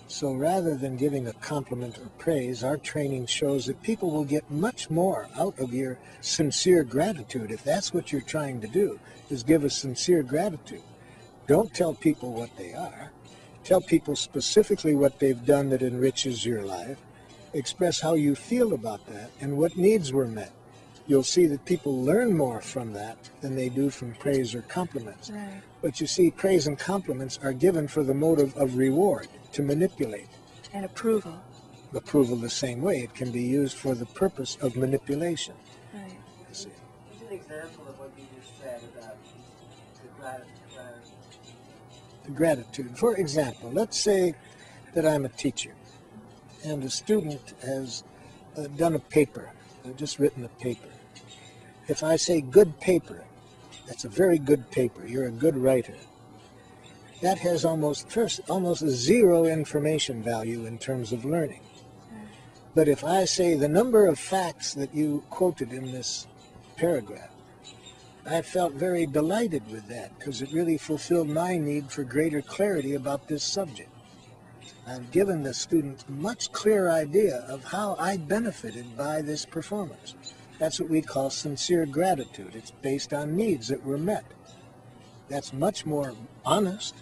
So 0.09 0.35
rather 0.35 0.77
than 0.77 0.97
giving 0.97 1.27
a 1.27 1.33
compliment 1.35 1.99
or 1.99 2.09
praise, 2.19 2.63
our 2.63 2.77
training 2.77 3.27
shows 3.27 3.67
that 3.67 3.83
people 3.83 4.11
will 4.11 4.25
get 4.25 4.51
much 4.51 4.91
more 4.91 5.27
out 5.39 5.59
of 5.59 5.73
your 5.73 5.99
sincere 6.21 6.85
gratitude. 6.85 7.51
If 7.51 7.65
that's 7.65 7.95
what 7.95 8.13
you're 8.13 8.21
trying 8.21 8.61
to 8.61 8.69
do, 8.69 9.01
is 9.31 9.43
give 9.43 9.65
a 9.65 9.71
sincere 9.71 10.23
gratitude. 10.23 10.83
Don't 11.47 11.73
tell 11.73 11.95
people 11.95 12.33
what 12.33 12.55
they 12.57 12.75
are. 12.75 13.11
Tell 13.65 13.81
people 13.81 14.17
specifically 14.17 14.95
what 14.95 15.19
they've 15.19 15.47
done 15.47 15.71
that 15.71 15.83
enriches 15.83 16.45
your 16.45 16.63
life. 16.63 16.99
Express 17.55 18.01
how 18.01 18.15
you 18.15 18.35
feel 18.35 18.75
about 18.75 19.07
that 19.07 19.31
and 19.41 19.57
what 19.57 19.77
needs 19.77 20.13
were 20.13 20.27
met. 20.27 20.53
You'll 21.07 21.23
see 21.23 21.47
that 21.47 21.65
people 21.65 22.03
learn 22.03 22.37
more 22.37 22.61
from 22.61 22.93
that 22.93 23.31
than 23.41 23.57
they 23.57 23.69
do 23.69 23.91
from 23.91 24.15
praise 24.15 24.55
or 24.55 24.63
compliments. 24.63 25.31
Right. 25.31 25.63
But 25.81 26.01
you 26.01 26.07
see, 26.07 26.31
praise 26.31 26.67
and 26.67 26.79
compliments 26.79 27.39
are 27.43 27.53
given 27.53 27.89
for 27.89 28.05
the 28.05 28.15
motive 28.15 28.57
of 28.57 28.77
reward 28.77 29.29
to 29.53 29.63
manipulate. 29.63 30.29
And 30.73 30.85
approval. 30.85 31.41
Approval 31.93 32.37
the 32.37 32.49
same 32.49 32.81
way. 32.81 33.01
It 33.01 33.15
can 33.15 33.33
be 33.33 33.43
used 33.43 33.77
for 33.77 33.95
the 33.95 34.07
purpose 34.07 34.57
of 34.63 34.77
manipulation. 34.77 35.55
Right. 35.93 36.17
What's 36.47 36.65
an 36.65 36.73
example 37.31 37.89
of 37.89 37.99
what 37.99 38.11
you 38.17 38.25
just 38.41 38.59
said 38.61 38.81
about 38.97 39.17
the 40.21 40.43
the 42.25 42.31
gratitude. 42.31 42.97
For 42.97 43.17
example, 43.17 43.71
let's 43.73 44.01
say 44.01 44.35
that 44.95 45.07
I'm 45.07 45.25
a 45.25 45.29
teacher 45.29 45.75
and 46.65 46.85
a 46.85 46.91
student 46.91 47.55
has 47.63 48.05
uh, 48.57 48.69
done 48.77 48.95
a 48.95 48.99
paper, 48.99 49.51
uh, 49.85 49.91
just 49.91 50.19
written 50.19 50.45
a 50.45 50.49
paper. 50.63 50.89
If 51.89 52.03
I 52.03 52.17
say 52.17 52.41
good 52.41 52.79
paper, 52.81 53.25
that's 53.87 54.05
a 54.05 54.09
very 54.09 54.39
good 54.39 54.71
paper, 54.71 55.07
you're 55.07 55.27
a 55.27 55.31
good 55.31 55.57
writer. 55.57 55.97
That 57.21 57.39
has 57.39 57.65
almost 57.65 58.09
first 58.09 58.41
almost 58.49 58.87
zero 58.87 59.45
information 59.45 60.23
value 60.23 60.67
in 60.67 60.79
terms 60.79 61.13
of 61.13 61.25
learning. 61.25 61.61
But 62.75 62.89
if 62.89 63.05
I 63.05 63.25
say 63.27 63.55
the 63.55 63.69
number 63.69 64.07
of 64.07 64.19
facts 64.19 64.75
that 64.75 64.95
you 64.95 65.23
quoted 65.29 65.73
in 65.73 65.93
this 65.93 66.27
paragraph, 66.77 67.31
I 68.25 68.43
felt 68.43 68.75
very 68.75 69.05
delighted 69.07 69.69
with 69.71 69.89
that 69.89 70.17
because 70.19 70.43
it 70.43 70.53
really 70.53 70.79
fulfilled 70.79 71.29
my 71.29 71.59
need 71.59 71.91
for 71.91 72.05
greater 72.05 72.41
clarity 72.41 72.95
about 72.95 73.29
this 73.29 73.43
subject. 73.43 73.91
I've 74.87 75.11
given 75.11 75.43
the 75.43 75.55
student 75.55 76.05
a 76.09 76.13
much 76.13 76.51
clearer 76.53 76.91
idea 76.91 77.45
of 77.49 77.65
how 77.65 77.97
I 77.99 78.17
benefited 78.17 78.97
by 78.97 79.23
this 79.23 79.45
performance. 79.45 80.15
That's 80.63 80.79
what 80.79 80.91
we 80.91 81.03
call 81.03 81.29
sincere 81.29 81.87
gratitude. 81.87 82.53
It's 82.55 82.71
based 82.71 83.13
on 83.13 83.35
needs 83.35 83.67
that 83.67 83.85
were 83.85 83.99
met. 83.99 84.25
That's 85.29 85.53
much 85.53 85.85
more 85.85 86.15
honest 86.45 86.95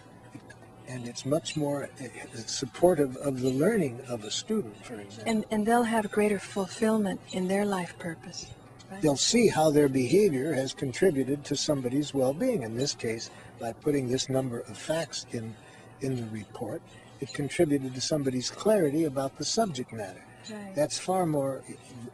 and 0.89 1.07
it's 1.07 1.27
much 1.27 1.59
more 1.59 1.91
eh, 2.01 2.09
supportive 2.47 3.19
of 3.19 3.41
the 3.43 3.51
learning 3.51 4.01
of 4.09 4.25
a 4.25 4.31
student, 4.31 4.83
for 4.83 4.95
example. 4.95 5.31
And, 5.31 5.45
and 5.51 5.67
they'll 5.67 5.83
have 5.83 6.11
greater 6.11 6.39
fulfillment 6.39 7.21
in 7.33 7.49
their 7.49 7.67
life 7.67 7.99
purpose. 7.99 8.47
Right? 8.91 9.03
They'll 9.03 9.17
see 9.17 9.49
how 9.49 9.71
their 9.71 9.91
behavior 9.91 10.55
has 10.55 10.73
contributed 10.73 11.45
to 11.45 11.55
somebody's 11.55 12.15
well-being. 12.15 12.63
In 12.63 12.79
this 12.79 12.95
case, 12.95 13.29
by 13.61 13.75
putting 13.75 14.09
this 14.09 14.31
number 14.31 14.61
of 14.61 14.79
facts 14.79 15.27
in, 15.33 15.55
in 16.01 16.17
the 16.17 16.27
report, 16.31 16.81
it 17.21 17.35
contributed 17.35 17.95
to 17.95 18.01
somebody's 18.01 18.49
clarity 18.49 19.05
about 19.05 19.37
the 19.37 19.45
subject 19.45 19.93
matter. 19.93 20.25
Right. 20.51 20.75
That's 20.75 20.99
far 20.99 21.27
more 21.27 21.63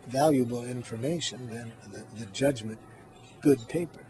valuable 0.06 0.64
information 0.64 1.48
than 1.48 1.72
the, 1.90 2.04
the 2.18 2.26
judgment, 2.32 2.78
good 3.40 3.66
paper. 3.68 4.00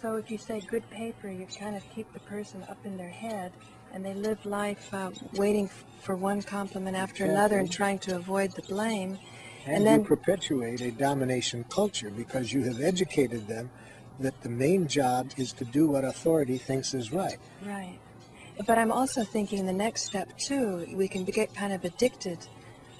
So 0.00 0.16
if 0.16 0.30
you 0.30 0.38
say 0.38 0.60
good 0.60 0.88
paper, 0.90 1.28
you 1.28 1.46
kind 1.58 1.76
of 1.76 1.82
keep 1.94 2.12
the 2.12 2.20
person 2.20 2.64
up 2.68 2.78
in 2.84 2.96
their 2.96 3.10
head 3.10 3.52
and 3.92 4.04
they 4.04 4.14
live 4.14 4.44
life 4.44 4.92
uh, 4.92 5.10
waiting 5.34 5.70
for 6.00 6.16
one 6.16 6.42
compliment 6.42 6.96
after 6.96 7.24
exactly. 7.24 7.34
another 7.34 7.58
and 7.58 7.70
trying 7.70 7.98
to 8.00 8.16
avoid 8.16 8.52
the 8.52 8.62
blame. 8.62 9.18
And, 9.64 9.78
and 9.78 9.86
then 9.86 10.00
you 10.00 10.06
perpetuate 10.06 10.80
a 10.80 10.90
domination 10.90 11.64
culture 11.70 12.10
because 12.10 12.52
you 12.52 12.62
have 12.64 12.80
educated 12.80 13.48
them 13.48 13.70
that 14.20 14.40
the 14.42 14.48
main 14.48 14.86
job 14.86 15.30
is 15.36 15.52
to 15.54 15.64
do 15.64 15.88
what 15.88 16.04
authority 16.04 16.58
thinks 16.58 16.94
is 16.94 17.12
right. 17.12 17.38
Right. 17.64 17.98
But 18.66 18.78
I'm 18.78 18.92
also 18.92 19.24
thinking 19.24 19.66
the 19.66 19.72
next 19.72 20.04
step 20.04 20.36
too, 20.38 20.86
we 20.94 21.08
can 21.08 21.24
get 21.24 21.54
kind 21.54 21.72
of 21.72 21.84
addicted 21.84 22.38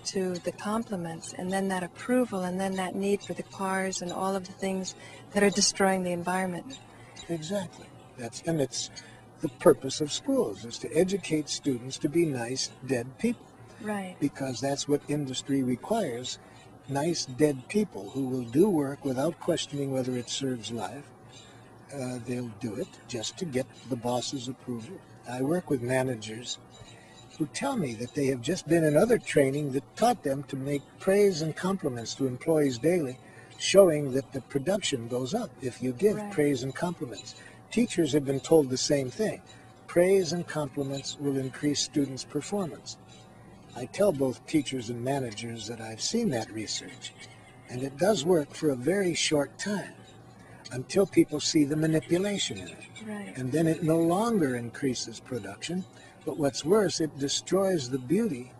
to 0.07 0.35
the 0.45 0.53
compliments 0.53 1.35
and 1.37 1.53
then 1.53 1.69
that 1.69 1.83
approval 1.83 2.45
and 2.45 2.59
then 2.61 2.75
that 2.77 2.95
need 2.95 3.23
for 3.23 3.35
the 3.35 3.43
cars 3.43 4.03
and 4.03 4.13
all 4.13 4.35
of 4.35 4.47
the 4.47 4.53
things 4.53 4.95
that 5.33 5.43
are 5.43 5.51
destroying 5.51 6.03
the 6.03 6.13
environment. 6.13 6.79
Exactly. 7.29 7.87
That's 8.19 8.43
and 8.43 8.61
it's 8.61 8.91
the 9.41 9.49
purpose 9.49 10.01
of 10.01 10.13
schools 10.13 10.65
is 10.65 10.79
to 10.79 10.93
educate 10.97 11.49
students 11.49 11.99
to 11.99 12.09
be 12.09 12.25
nice, 12.25 12.71
dead 12.87 13.07
people. 13.19 13.47
Right. 13.83 14.17
Because 14.21 14.61
that's 14.61 14.89
what 14.89 15.03
industry 15.09 15.63
requires 15.63 16.39
nice, 16.89 17.27
dead 17.27 17.69
people 17.69 18.11
who 18.11 18.27
will 18.27 18.45
do 18.45 18.69
work 18.69 19.05
without 19.05 19.39
questioning 19.41 19.93
whether 19.93 20.17
it 20.17 20.31
serves 20.31 20.71
life. 20.71 21.05
Uh, 21.95 22.19
they'll 22.27 22.53
do 22.61 22.75
it 22.75 22.89
just 23.09 23.37
to 23.39 23.45
get 23.45 23.67
the 23.89 23.97
boss's 23.97 24.49
approval. 24.49 24.99
I 25.29 25.43
work 25.43 25.71
with 25.71 25.83
managers 25.83 26.59
who 27.37 27.47
tell 27.47 27.77
me 27.77 27.95
that 27.95 28.15
they 28.15 28.27
have 28.27 28.41
just 28.41 28.67
been 28.67 28.85
in 28.85 28.97
other 28.97 29.19
training 29.19 29.73
that 29.73 29.97
taught 29.97 30.23
them 30.23 30.43
to 30.45 30.57
make 30.57 30.83
praise 30.99 31.43
and 31.43 31.55
compliments 31.55 32.15
to 32.15 32.27
employees 32.27 32.79
daily, 32.79 33.19
showing 33.59 34.13
that 34.13 34.33
the 34.33 34.41
production 34.43 35.09
goes 35.09 35.35
up 35.35 35.51
if 35.63 35.83
you 35.83 35.93
give 35.93 36.17
right. 36.17 36.33
praise 36.33 36.63
and 36.63 36.75
compliments. 36.75 37.35
Teachers 37.71 38.13
have 38.13 38.25
been 38.25 38.41
told 38.41 38.71
the 38.71 38.77
same 38.77 39.11
thing. 39.11 39.41
Praise 39.87 40.33
and 40.33 40.47
compliments 40.47 41.17
will 41.19 41.37
increase 41.37 41.81
students' 41.81 42.25
performance. 42.25 42.97
I 43.77 43.87
tell 43.87 44.13
both 44.13 44.47
teachers 44.47 44.89
and 44.89 45.03
managers 45.03 45.67
that 45.69 45.81
I've 45.81 46.01
seen 46.01 46.31
that 46.31 46.51
research, 46.51 47.13
and 47.69 47.83
it 47.83 47.99
does 47.99 48.25
work 48.25 48.55
for 48.55 48.71
a 48.71 48.77
very 48.77 49.15
short 49.15 49.59
time 49.59 49.93
until 50.73 51.07
people 51.07 51.41
see 51.41 51.65
the 51.65 51.77
manipulation 51.77 52.59
in 52.59 52.69
it. 52.69 52.77
Right. 53.07 53.37
And 53.37 53.53
then 53.53 53.67
it 53.67 53.83
no 53.83 53.99
longer 53.99 54.57
increases 54.57 55.21
production, 55.21 55.85
but 56.27 56.37
what's 56.37 56.65
worse, 56.65 57.01
it 57.01 57.17
destroys 57.19 57.89
the 57.89 57.99
beauty 57.99 58.51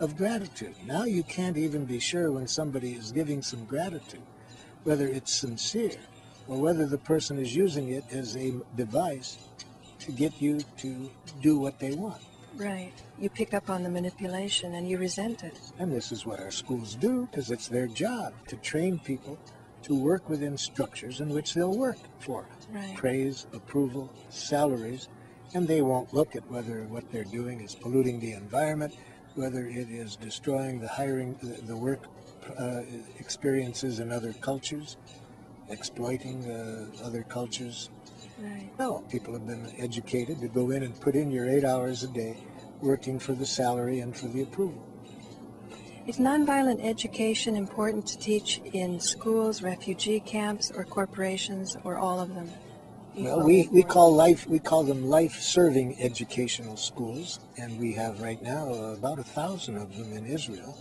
of 0.00 0.16
gratitude. 0.16 0.74
Now 0.86 1.04
you 1.04 1.22
can't 1.22 1.58
even 1.58 1.84
be 1.84 2.00
sure 2.00 2.32
when 2.32 2.48
somebody 2.48 2.94
is 2.94 3.12
giving 3.12 3.42
some 3.42 3.66
gratitude, 3.66 4.22
whether 4.84 5.06
it's 5.06 5.32
sincere 5.32 6.00
or 6.48 6.56
whether 6.58 6.86
the 6.86 6.98
person 6.98 7.38
is 7.38 7.54
using 7.54 7.90
it 7.90 8.04
as 8.10 8.36
a 8.36 8.54
device 8.74 9.36
to 9.98 10.12
get 10.12 10.40
you 10.40 10.62
to 10.78 11.10
do 11.42 11.58
what 11.58 11.78
they 11.78 11.92
want. 11.92 12.22
Right. 12.56 12.92
You 13.18 13.28
pick 13.28 13.52
up 13.52 13.68
on 13.68 13.82
the 13.82 13.90
manipulation 13.90 14.74
and 14.74 14.88
you 14.88 14.96
resent 14.96 15.44
it. 15.44 15.60
And 15.78 15.92
this 15.92 16.10
is 16.12 16.24
what 16.24 16.40
our 16.40 16.50
schools 16.50 16.94
do 16.94 17.28
because 17.30 17.50
it's 17.50 17.68
their 17.68 17.86
job 17.86 18.32
to 18.48 18.56
train 18.56 18.98
people 18.98 19.38
to 19.82 19.94
work 19.94 20.28
within 20.28 20.56
structures 20.56 21.20
in 21.20 21.28
which 21.28 21.52
they'll 21.52 21.76
work 21.76 21.98
for 22.18 22.46
right. 22.72 22.96
praise, 22.96 23.46
approval, 23.52 24.10
salaries, 24.30 25.08
and 25.54 25.66
they 25.66 25.82
won't 25.82 26.12
look 26.14 26.36
at 26.36 26.48
whether 26.50 26.82
what 26.84 27.10
they're 27.10 27.24
doing 27.24 27.60
is 27.60 27.74
polluting 27.74 28.20
the 28.20 28.32
environment, 28.32 28.94
whether 29.34 29.66
it 29.66 29.90
is 29.90 30.16
destroying 30.16 30.80
the 30.80 30.88
hiring, 30.88 31.34
the, 31.42 31.60
the 31.62 31.76
work 31.76 32.04
uh, 32.58 32.82
experiences 33.18 34.00
in 34.00 34.10
other 34.10 34.32
cultures 34.34 34.96
exploiting 35.70 36.50
uh, 36.50 36.86
other 37.04 37.22
cultures. 37.22 37.90
Right. 38.38 38.70
No, 38.78 39.04
people 39.10 39.34
have 39.34 39.46
been 39.46 39.72
educated 39.78 40.40
to 40.40 40.48
go 40.48 40.70
in 40.70 40.82
and 40.82 40.98
put 41.00 41.14
in 41.14 41.30
your 41.30 41.48
eight 41.48 41.64
hours 41.64 42.02
a 42.02 42.08
day 42.08 42.36
working 42.80 43.18
for 43.18 43.32
the 43.32 43.46
salary 43.46 44.00
and 44.00 44.16
for 44.16 44.28
the 44.28 44.42
approval. 44.42 44.86
Is 46.06 46.18
nonviolent 46.18 46.82
education 46.82 47.56
important 47.56 48.06
to 48.08 48.18
teach 48.18 48.60
in 48.72 48.98
schools, 48.98 49.62
refugee 49.62 50.20
camps, 50.20 50.72
or 50.74 50.84
corporations, 50.84 51.76
or 51.84 51.98
all 51.98 52.18
of 52.20 52.34
them? 52.34 52.50
Well, 53.16 53.42
we, 53.42 53.68
we 53.72 53.82
call 53.82 54.14
life 54.14 54.46
we 54.46 54.60
call 54.60 54.84
them 54.84 55.04
life-serving 55.04 56.00
educational 56.00 56.76
schools, 56.76 57.40
and 57.58 57.78
we 57.78 57.92
have 57.94 58.20
right 58.20 58.40
now 58.40 58.72
about 58.72 59.18
a 59.18 59.24
thousand 59.24 59.78
of 59.78 59.96
them 59.96 60.12
in 60.12 60.26
Israel. 60.26 60.78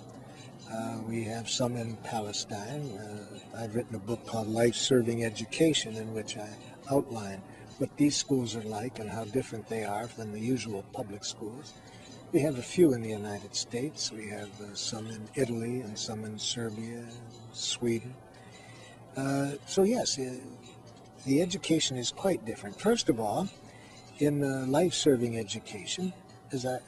Uh, 0.71 0.99
we 1.07 1.23
have 1.23 1.49
some 1.49 1.75
in 1.75 1.95
Palestine. 1.97 2.91
Uh, 2.97 3.57
I've 3.57 3.73
written 3.73 3.95
a 3.95 3.99
book 3.99 4.27
called 4.27 4.47
Life 4.47 4.75
Serving 4.75 5.23
Education 5.23 5.95
in 5.95 6.13
which 6.13 6.37
I 6.37 6.47
outline 6.91 7.41
what 7.79 7.89
these 7.97 8.15
schools 8.15 8.55
are 8.55 8.61
like 8.61 8.99
and 8.99 9.09
how 9.09 9.23
different 9.25 9.67
they 9.67 9.83
are 9.83 10.05
than 10.15 10.31
the 10.31 10.39
usual 10.39 10.85
public 10.93 11.25
schools. 11.25 11.73
We 12.31 12.41
have 12.41 12.59
a 12.59 12.63
few 12.63 12.93
in 12.93 13.01
the 13.01 13.09
United 13.09 13.55
States. 13.55 14.11
We 14.11 14.27
have 14.27 14.51
uh, 14.61 14.75
some 14.75 15.07
in 15.07 15.27
Italy 15.33 15.81
and 15.81 15.97
some 15.97 16.23
in 16.25 16.37
Serbia, 16.37 17.05
Sweden. 17.53 18.13
Uh, 19.17 19.53
so 19.65 19.83
yes, 19.83 20.19
uh, 20.19 20.35
the 21.29 21.41
education 21.43 21.95
is 21.95 22.11
quite 22.11 22.43
different. 22.43 22.81
First 22.81 23.07
of 23.07 23.19
all, 23.19 23.47
in 24.17 24.41
life-serving 24.71 25.37
education, 25.37 26.11
is 26.51 26.63
that 26.63 26.81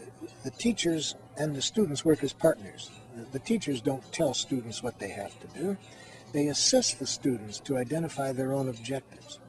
the 0.43 0.49
teachers 0.49 1.15
and 1.37 1.55
the 1.55 1.61
students 1.61 2.03
work 2.03 2.23
as 2.23 2.33
partners. 2.33 2.89
The 3.31 3.39
teachers 3.39 3.81
don't 3.81 4.03
tell 4.11 4.33
students 4.33 4.81
what 4.81 4.97
they 4.97 5.09
have 5.09 5.39
to 5.41 5.47
do. 5.59 5.77
They 6.33 6.47
assist 6.47 6.97
the 6.97 7.05
students 7.05 7.59
to 7.61 7.77
identify 7.77 8.31
their 8.31 8.53
own 8.53 8.67
objectives. 8.67 9.39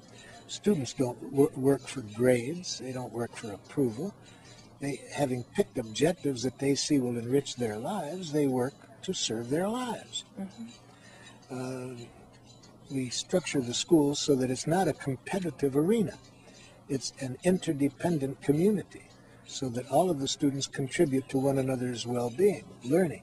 Students 0.47 0.93
don't 0.93 1.19
work 1.33 1.89
for 1.89 2.03
grades. 2.03 2.79
They 2.79 2.93
don't 2.93 3.13
work 3.13 3.35
for 3.35 3.53
approval. 3.53 4.15
They, 4.81 5.01
having 5.15 5.45
picked 5.57 5.79
objectives 5.79 6.43
that 6.43 6.59
they 6.59 6.75
see 6.75 6.99
will 6.99 7.17
enrich 7.17 7.57
their 7.57 7.79
lives, 7.79 8.31
they 8.31 8.47
work 8.47 8.75
to 9.03 9.15
serve 9.15 9.49
their 9.49 9.69
lives. 9.69 10.25
Mm-hmm. 10.39 10.67
Uh, 11.51 12.05
we 12.93 13.11
structure 13.11 13.61
the 13.61 13.75
schools 13.75 14.19
so 14.19 14.35
that 14.37 14.51
it's 14.51 14.67
not 14.67 14.89
a 14.89 14.93
competitive 14.93 15.77
arena. 15.77 16.19
It's 16.89 17.13
an 17.21 17.39
interdependent 17.45 18.43
community 18.43 19.09
so 19.47 19.69
that 19.71 19.91
all 19.91 20.11
of 20.11 20.21
the 20.21 20.29
students 20.29 20.67
contribute 20.67 21.29
to 21.31 21.39
one 21.39 21.59
another's 21.59 22.07
well-being, 22.07 22.65
learning 22.85 23.23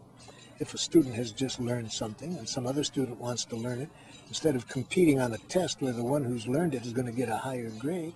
if 0.59 0.73
a 0.73 0.77
student 0.77 1.15
has 1.15 1.31
just 1.31 1.59
learned 1.59 1.91
something 1.91 2.37
and 2.37 2.47
some 2.47 2.67
other 2.67 2.83
student 2.83 3.17
wants 3.17 3.45
to 3.45 3.55
learn 3.55 3.79
it, 3.79 3.89
instead 4.27 4.55
of 4.55 4.67
competing 4.67 5.19
on 5.19 5.33
a 5.33 5.37
test 5.37 5.81
where 5.81 5.93
the 5.93 6.03
one 6.03 6.23
who's 6.23 6.47
learned 6.47 6.75
it 6.75 6.85
is 6.85 6.91
going 6.91 7.05
to 7.05 7.13
get 7.13 7.29
a 7.29 7.37
higher 7.37 7.69
grade, 7.79 8.13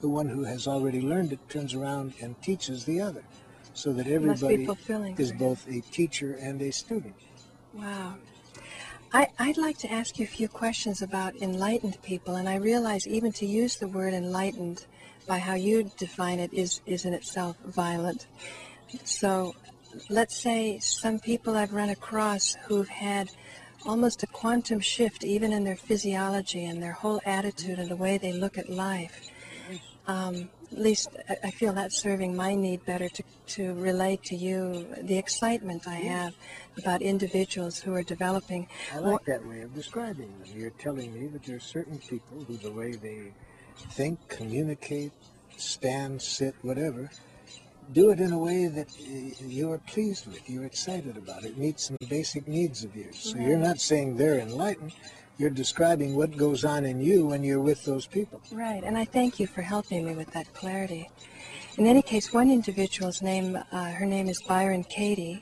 the 0.00 0.08
one 0.08 0.28
who 0.28 0.44
has 0.44 0.68
already 0.68 1.00
learned 1.00 1.32
it 1.32 1.48
turns 1.48 1.74
around 1.74 2.12
and 2.20 2.40
teaches 2.42 2.84
the 2.84 3.00
other 3.00 3.24
so 3.72 3.92
that 3.92 4.06
everybody 4.06 4.68
is 5.16 5.32
both 5.32 5.66
a 5.68 5.80
teacher 5.90 6.34
and 6.40 6.60
a 6.62 6.70
student. 6.70 7.14
Wow. 7.72 8.16
I, 9.12 9.28
would 9.40 9.56
like 9.56 9.78
to 9.78 9.90
ask 9.90 10.18
you 10.18 10.24
a 10.24 10.28
few 10.28 10.48
questions 10.48 11.00
about 11.00 11.36
enlightened 11.36 12.00
people, 12.02 12.36
and 12.36 12.48
I 12.48 12.56
realize 12.56 13.06
even 13.06 13.32
to 13.32 13.46
use 13.46 13.76
the 13.76 13.88
word 13.88 14.12
enlightened 14.12 14.84
by 15.26 15.38
how 15.38 15.54
you 15.54 15.90
define 15.96 16.38
it, 16.38 16.52
is, 16.52 16.80
is 16.86 17.04
in 17.04 17.14
itself 17.14 17.56
violent. 17.64 18.26
So 19.04 19.54
let's 20.10 20.36
say 20.36 20.78
some 20.78 21.18
people 21.18 21.56
I've 21.56 21.72
run 21.72 21.88
across 21.88 22.56
who've 22.66 22.88
had 22.88 23.30
almost 23.86 24.22
a 24.22 24.26
quantum 24.26 24.80
shift 24.80 25.24
even 25.24 25.52
in 25.52 25.64
their 25.64 25.76
physiology 25.76 26.64
and 26.66 26.82
their 26.82 26.92
whole 26.92 27.20
attitude 27.24 27.78
and 27.78 27.90
the 27.90 27.96
way 27.96 28.18
they 28.18 28.32
look 28.32 28.58
at 28.58 28.68
life. 28.68 29.30
Um, 30.06 30.50
at 30.72 30.78
least 30.78 31.08
I 31.42 31.50
feel 31.50 31.72
that's 31.72 31.96
serving 31.96 32.36
my 32.36 32.54
need 32.54 32.84
better 32.84 33.08
to, 33.08 33.22
to 33.46 33.74
relate 33.74 34.22
to 34.24 34.36
you 34.36 34.86
the 35.00 35.16
excitement 35.16 35.88
I 35.88 35.96
have 35.96 36.34
about 36.76 37.02
individuals 37.02 37.78
who 37.78 37.94
are 37.94 38.02
developing. 38.02 38.68
I 38.94 38.98
like 38.98 39.24
that 39.24 39.44
way 39.46 39.62
of 39.62 39.74
describing 39.74 40.32
them. 40.38 40.48
You're 40.54 40.70
telling 40.70 41.12
me 41.14 41.28
that 41.28 41.44
there 41.44 41.56
are 41.56 41.60
certain 41.60 41.98
people 41.98 42.44
who 42.46 42.56
the 42.56 42.70
way 42.70 42.92
they 42.92 43.32
think, 43.90 44.18
communicate, 44.28 45.12
stand, 45.56 46.20
sit, 46.20 46.54
whatever, 46.62 47.10
do 47.92 48.10
it 48.10 48.20
in 48.20 48.32
a 48.32 48.38
way 48.38 48.66
that 48.66 48.88
you're 49.40 49.78
pleased 49.78 50.26
with, 50.26 50.48
you're 50.48 50.64
excited 50.64 51.16
about 51.16 51.44
it, 51.44 51.56
meets 51.56 51.86
some 51.86 51.96
basic 52.08 52.46
needs 52.46 52.84
of 52.84 52.94
yours. 52.94 53.16
So 53.18 53.38
you're 53.38 53.56
not 53.56 53.80
saying 53.80 54.16
they're 54.16 54.38
enlightened, 54.38 54.92
you're 55.38 55.50
describing 55.50 56.16
what 56.16 56.36
goes 56.36 56.64
on 56.64 56.84
in 56.84 57.00
you 57.00 57.26
when 57.26 57.44
you're 57.44 57.60
with 57.60 57.84
those 57.84 58.06
people. 58.06 58.40
Right, 58.50 58.82
and 58.82 58.98
I 58.98 59.04
thank 59.04 59.38
you 59.38 59.46
for 59.46 59.62
helping 59.62 60.04
me 60.04 60.14
with 60.14 60.32
that 60.32 60.52
clarity. 60.52 61.08
In 61.76 61.86
any 61.86 62.02
case, 62.02 62.32
one 62.32 62.50
individual's 62.50 63.22
name, 63.22 63.56
uh, 63.70 63.90
her 63.92 64.04
name 64.04 64.28
is 64.28 64.42
Byron 64.42 64.82
Katie, 64.82 65.40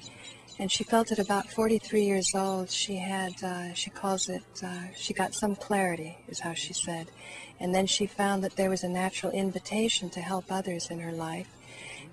and 0.59 0.70
she 0.70 0.84
felt 0.84 1.11
at 1.12 1.18
about 1.18 1.51
43 1.51 2.05
years 2.05 2.34
old 2.34 2.70
she 2.70 2.97
had, 2.97 3.42
uh, 3.42 3.72
she 3.72 3.88
calls 3.88 4.28
it, 4.28 4.44
uh, 4.62 4.92
she 4.94 5.14
got 5.14 5.32
some 5.32 5.57
clarity, 5.57 6.18
is 6.28 6.40
how 6.40 6.53
she 6.53 6.74
said. 6.74 7.11
And 7.59 7.74
then 7.74 7.86
she 7.86 8.07
found 8.07 8.44
that 8.44 8.57
there 8.57 8.68
was 8.68 8.84
a 8.84 8.88
natural 8.88 9.32
invitation 9.32 10.11
to 10.11 10.20
help 10.20 10.44
others 10.51 10.90
in 10.90 11.01
her 11.01 11.12
life. 11.12 11.49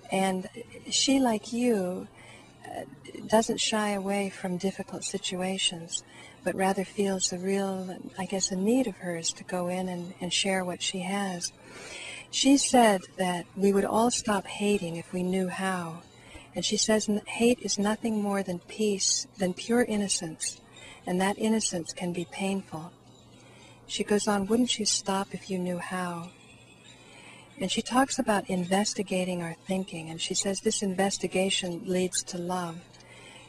And 0.10 0.48
she, 0.90 1.20
like 1.20 1.52
you, 1.52 2.08
uh, 2.66 2.84
doesn't 3.28 3.60
shy 3.60 3.90
away 3.90 4.30
from 4.30 4.58
difficult 4.58 5.04
situations 5.04 6.04
but 6.44 6.56
rather 6.56 6.84
feels 6.84 7.30
the 7.30 7.38
real, 7.38 7.98
I 8.18 8.26
guess, 8.26 8.52
a 8.52 8.56
need 8.56 8.88
of 8.88 8.98
hers 8.98 9.32
to 9.34 9.44
go 9.44 9.68
in 9.68 9.88
and, 9.88 10.14
and 10.20 10.34
share 10.34 10.66
what 10.66 10.82
she 10.82 11.00
has. 11.00 11.52
She 12.32 12.58
said 12.58 13.02
that 13.18 13.46
we 13.56 13.72
would 13.72 13.86
all 13.86 14.12
stop 14.12 14.46
hating 14.48 14.96
if 14.96 15.14
we 15.14 15.24
knew 15.24 15.48
how. 15.48 16.02
And 16.56 16.66
she 16.66 16.78
says 16.78 17.10
hate 17.28 17.60
is 17.62 17.80
nothing 17.80 18.22
more 18.22 18.44
than 18.44 18.60
peace, 18.60 19.28
than 19.38 19.54
pure 19.54 19.84
innocence, 19.84 20.62
and 21.06 21.20
that 21.22 21.38
innocence 21.38 21.94
can 21.94 22.14
be 22.14 22.26
painful. 22.26 22.92
She 23.88 24.04
goes 24.04 24.28
on, 24.28 24.48
wouldn't 24.48 24.80
you 24.80 24.86
stop 24.86 25.34
if 25.34 25.50
you 25.50 25.58
knew 25.60 25.78
how? 25.78 26.30
And 27.60 27.72
she 27.72 27.82
talks 27.82 28.18
about 28.18 28.50
investigating 28.50 29.42
our 29.42 29.56
thinking, 29.68 30.10
and 30.10 30.20
she 30.20 30.34
says 30.34 30.62
this 30.62 30.82
investigation 30.82 31.84
leads 31.86 32.24
to 32.24 32.38
love. 32.38 32.82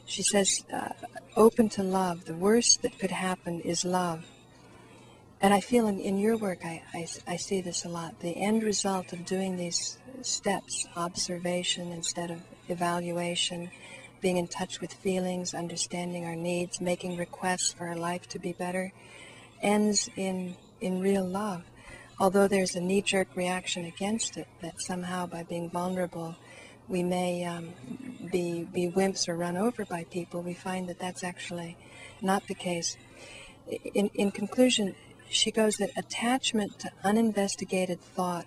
She 0.07 0.23
says, 0.23 0.65
uh, 0.73 0.91
open 1.37 1.69
to 1.71 1.83
love. 1.83 2.25
The 2.25 2.35
worst 2.35 2.83
that 2.83 2.99
could 2.99 3.11
happen 3.11 3.61
is 3.61 3.85
love. 3.85 4.25
And 5.41 5.53
I 5.53 5.61
feel 5.61 5.89
in, 5.89 5.99
in 5.99 6.19
your 6.19 6.37
work, 6.37 6.65
I, 6.65 6.83
I, 6.95 7.07
I 7.27 7.37
see 7.37 7.61
this 7.61 7.85
a 7.85 7.89
lot. 7.89 8.21
The 8.21 8.37
end 8.37 8.63
result 8.63 9.13
of 9.13 9.25
doing 9.25 9.57
these 9.57 9.99
steps, 10.23 10.87
observation 10.97 11.93
instead 11.93 12.31
of 12.31 12.41
evaluation, 12.69 13.71
being 14.21 14.37
in 14.39 14.49
touch 14.49 14.81
with 14.81 14.93
feelings, 14.93 15.53
understanding 15.53 16.25
our 16.25 16.37
needs, 16.37 16.81
making 16.81 17.19
requests 17.19 17.75
for 17.75 17.89
our 17.89 17.97
life 17.97 18.27
to 18.29 18.39
be 18.39 18.53
better, 18.53 18.93
ends 19.61 20.09
in, 20.17 20.57
in 20.81 21.01
real 21.01 21.27
love. 21.27 21.63
Although 22.19 22.49
there's 22.49 22.77
a 22.77 22.81
knee 22.81 23.03
jerk 23.03 23.29
reaction 23.35 23.85
against 23.85 24.37
it, 24.37 24.49
that 24.63 24.81
somehow 24.81 25.27
by 25.27 25.43
being 25.43 25.69
vulnerable, 25.69 26.37
we 26.89 27.03
may 27.03 27.45
um, 27.45 27.73
be, 28.31 28.65
be 28.65 28.89
wimps 28.91 29.29
or 29.29 29.37
run 29.37 29.57
over 29.57 29.85
by 29.85 30.05
people, 30.05 30.43
we 30.43 30.55
find 30.55 30.89
that 30.89 30.99
that's 30.99 31.25
actually 31.25 31.77
not 32.21 32.47
the 32.47 32.55
case. 32.55 32.97
In, 33.95 34.11
in 34.15 34.31
conclusion, 34.31 34.95
she 35.29 35.51
goes 35.51 35.77
that 35.77 35.91
attachment 35.97 36.79
to 36.81 36.91
uninvestigated 37.03 38.01
thought 38.01 38.47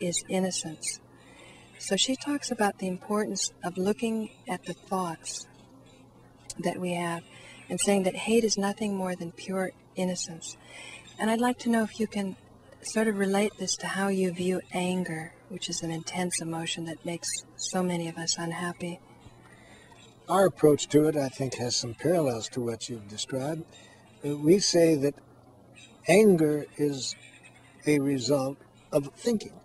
is 0.00 0.24
innocence. 0.28 1.00
So 1.78 1.96
she 1.96 2.16
talks 2.16 2.50
about 2.50 2.78
the 2.78 2.88
importance 2.88 3.52
of 3.64 3.78
looking 3.78 4.30
at 4.48 4.64
the 4.64 4.74
thoughts 4.74 5.46
that 6.58 6.78
we 6.78 6.92
have 6.94 7.22
and 7.68 7.80
saying 7.80 8.02
that 8.02 8.16
hate 8.16 8.44
is 8.44 8.58
nothing 8.58 8.96
more 8.96 9.14
than 9.14 9.32
pure 9.32 9.72
innocence. 9.96 10.56
And 11.18 11.30
I'd 11.30 11.40
like 11.40 11.58
to 11.60 11.70
know 11.70 11.82
if 11.82 12.00
you 12.00 12.06
can 12.06 12.36
sort 12.82 13.08
of 13.08 13.18
relate 13.18 13.52
this 13.58 13.76
to 13.76 13.86
how 13.86 14.08
you 14.08 14.32
view 14.32 14.60
anger, 14.72 15.32
which 15.50 15.68
is 15.68 15.82
an 15.82 15.90
intense 15.90 16.40
emotion 16.40 16.84
that 16.84 17.04
makes 17.04 17.44
so 17.56 17.82
many 17.82 18.08
of 18.08 18.16
us 18.16 18.38
unhappy. 18.38 19.00
Our 20.28 20.46
approach 20.46 20.88
to 20.90 21.08
it, 21.08 21.16
I 21.16 21.28
think, 21.28 21.56
has 21.56 21.74
some 21.74 21.94
parallels 21.94 22.48
to 22.50 22.60
what 22.60 22.88
you've 22.88 23.08
described. 23.08 23.64
Uh, 24.24 24.36
we 24.36 24.60
say 24.60 24.94
that 24.94 25.16
anger 26.06 26.66
is 26.76 27.16
a 27.84 27.98
result 27.98 28.58
of 28.92 29.10
thinking, 29.16 29.58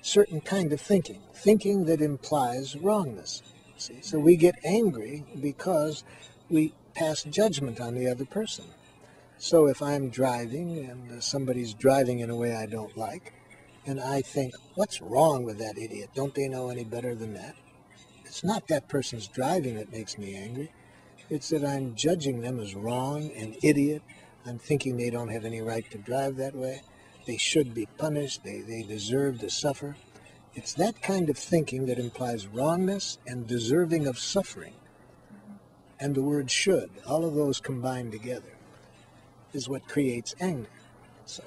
certain 0.00 0.40
kind 0.40 0.72
of 0.72 0.80
thinking, 0.80 1.20
thinking 1.34 1.84
that 1.84 2.00
implies 2.00 2.74
wrongness. 2.76 3.42
See? 3.76 4.00
So 4.00 4.18
we 4.18 4.36
get 4.36 4.54
angry 4.64 5.24
because 5.38 6.02
we 6.48 6.72
pass 6.94 7.24
judgment 7.24 7.78
on 7.78 7.94
the 7.94 8.08
other 8.08 8.24
person. 8.24 8.64
So 9.36 9.66
if 9.66 9.82
I'm 9.82 10.08
driving 10.08 10.78
and 10.78 11.22
somebody's 11.22 11.74
driving 11.74 12.20
in 12.20 12.30
a 12.30 12.36
way 12.36 12.54
I 12.54 12.66
don't 12.66 12.96
like, 12.96 13.34
and 13.84 14.00
I 14.00 14.22
think, 14.22 14.54
what's 14.74 15.00
wrong 15.00 15.44
with 15.44 15.58
that 15.58 15.76
idiot? 15.76 16.10
Don't 16.14 16.34
they 16.34 16.48
know 16.48 16.70
any 16.70 16.84
better 16.84 17.14
than 17.14 17.34
that? 17.34 17.56
It's 18.24 18.44
not 18.44 18.68
that 18.68 18.88
person's 18.88 19.26
driving 19.26 19.74
that 19.76 19.92
makes 19.92 20.16
me 20.16 20.36
angry. 20.36 20.72
It's 21.28 21.48
that 21.48 21.64
I'm 21.64 21.94
judging 21.94 22.40
them 22.40 22.60
as 22.60 22.74
wrong, 22.74 23.30
and 23.36 23.56
idiot. 23.62 24.02
I'm 24.46 24.58
thinking 24.58 24.96
they 24.96 25.10
don't 25.10 25.28
have 25.28 25.44
any 25.44 25.60
right 25.60 25.88
to 25.90 25.98
drive 25.98 26.36
that 26.36 26.54
way. 26.54 26.82
They 27.26 27.36
should 27.36 27.74
be 27.74 27.86
punished. 27.98 28.44
They, 28.44 28.60
they 28.60 28.82
deserve 28.82 29.40
to 29.40 29.50
suffer. 29.50 29.96
It's 30.54 30.74
that 30.74 31.00
kind 31.02 31.30
of 31.30 31.38
thinking 31.38 31.86
that 31.86 31.98
implies 31.98 32.46
wrongness 32.46 33.18
and 33.26 33.46
deserving 33.46 34.06
of 34.06 34.18
suffering. 34.18 34.74
And 35.98 36.14
the 36.14 36.22
word 36.22 36.50
should, 36.50 36.90
all 37.06 37.24
of 37.24 37.34
those 37.34 37.60
combined 37.60 38.12
together 38.12 38.52
is 39.52 39.68
what 39.68 39.88
creates 39.88 40.34
anger. 40.40 40.68
So 41.26 41.42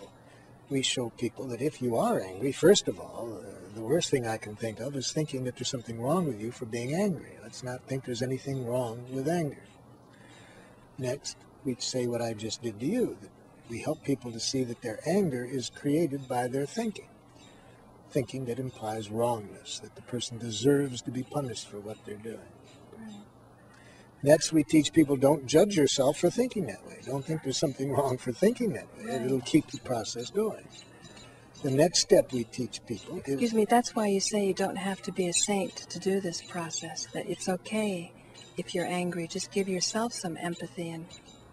we 0.70 0.82
show 0.82 1.10
people 1.10 1.48
that 1.48 1.62
if 1.62 1.82
you 1.82 1.96
are 1.96 2.20
angry, 2.20 2.52
first 2.52 2.88
of 2.88 3.00
all, 3.00 3.40
uh, 3.40 3.74
the 3.76 3.82
worst 3.82 4.10
thing 4.10 4.28
I 4.28 4.38
can 4.38 4.56
think 4.56 4.80
of 4.80 4.96
is 4.96 5.12
thinking 5.12 5.44
that 5.44 5.56
there's 5.56 5.70
something 5.70 6.02
wrong 6.02 6.26
with 6.26 6.42
you 6.42 6.52
for 6.52 6.66
being 6.66 6.96
angry. 6.96 7.38
Let's 7.44 7.64
not 7.64 7.86
think 7.88 8.06
there's 8.06 8.22
anything 8.22 8.66
wrong 8.66 9.06
with 9.12 9.28
anger. 9.28 9.64
Next, 10.98 11.38
we 11.64 11.76
say 11.80 12.08
what 12.08 12.22
I 12.22 12.34
just 12.34 12.64
did 12.64 12.80
to 12.80 12.86
you. 12.86 13.18
We 13.70 13.82
help 13.82 14.04
people 14.04 14.32
to 14.32 14.40
see 14.40 14.64
that 14.64 14.82
their 14.82 15.00
anger 15.06 15.44
is 15.44 15.70
created 15.70 16.28
by 16.28 16.48
their 16.48 16.66
thinking. 16.66 17.10
Thinking 18.12 18.46
that 18.46 18.60
implies 18.60 19.10
wrongness, 19.10 19.80
that 19.80 19.96
the 19.96 20.02
person 20.04 20.38
deserves 20.38 21.02
to 21.02 21.12
be 21.12 21.24
punished 21.24 21.68
for 21.68 21.80
what 21.80 21.98
they're 22.06 22.16
doing. 22.16 22.55
Next, 24.24 24.52
we 24.52 24.64
teach 24.64 24.92
people 24.92 25.16
don't 25.16 25.46
judge 25.46 25.76
yourself 25.76 26.18
for 26.18 26.30
thinking 26.30 26.66
that 26.68 26.86
way. 26.88 27.00
Don't 27.06 27.24
think 27.24 27.44
there's 27.44 27.60
something 27.60 27.92
wrong 27.96 28.18
for 28.18 28.32
thinking 28.32 28.74
that 28.74 28.88
way. 28.98 29.06
Right. 29.06 29.22
It'll 29.22 29.42
keep 29.42 29.68
the 29.68 29.80
process 29.80 30.30
going. 30.30 30.68
The 31.64 31.72
next 31.72 32.02
step 32.02 32.32
we 32.32 32.44
teach 32.44 32.86
people 32.86 33.18
is. 33.26 33.34
Excuse 33.34 33.54
me, 33.54 33.66
that's 33.66 33.96
why 33.96 34.08
you 34.08 34.20
say 34.20 34.46
you 34.46 34.54
don't 34.54 34.76
have 34.76 35.02
to 35.04 35.12
be 35.12 35.28
a 35.28 35.34
saint 35.34 35.76
to 35.76 36.00
do 36.00 36.20
this 36.20 36.42
process, 36.42 37.08
that 37.14 37.28
it's 37.28 37.50
okay 37.50 38.12
if 38.58 38.76
you're 38.76 38.86
angry. 38.86 39.28
Just 39.28 39.52
give 39.52 39.68
yourself 39.68 40.14
some 40.14 40.38
empathy 40.38 40.90
and. 40.90 41.06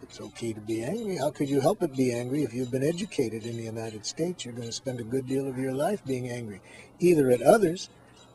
It's 0.03 0.21
okay 0.21 0.53
to 0.53 0.61
be 0.61 0.83
angry. 0.83 1.17
How 1.17 1.31
could 1.31 1.49
you 1.49 1.61
help 1.61 1.79
but 1.79 1.97
be 1.97 2.13
angry 2.13 2.43
if 2.43 2.53
you've 2.53 2.73
been 2.73 2.83
educated 2.83 3.47
in 3.47 3.57
the 3.57 3.63
United 3.63 4.05
States? 4.05 4.45
You're 4.45 4.53
going 4.53 4.67
to 4.67 4.73
spend 4.73 4.99
a 4.99 5.05
good 5.05 5.27
deal 5.27 5.47
of 5.47 5.57
your 5.57 5.73
life 5.73 6.05
being 6.05 6.29
angry, 6.29 6.61
either 6.99 7.31
at 7.31 7.41
others 7.41 7.89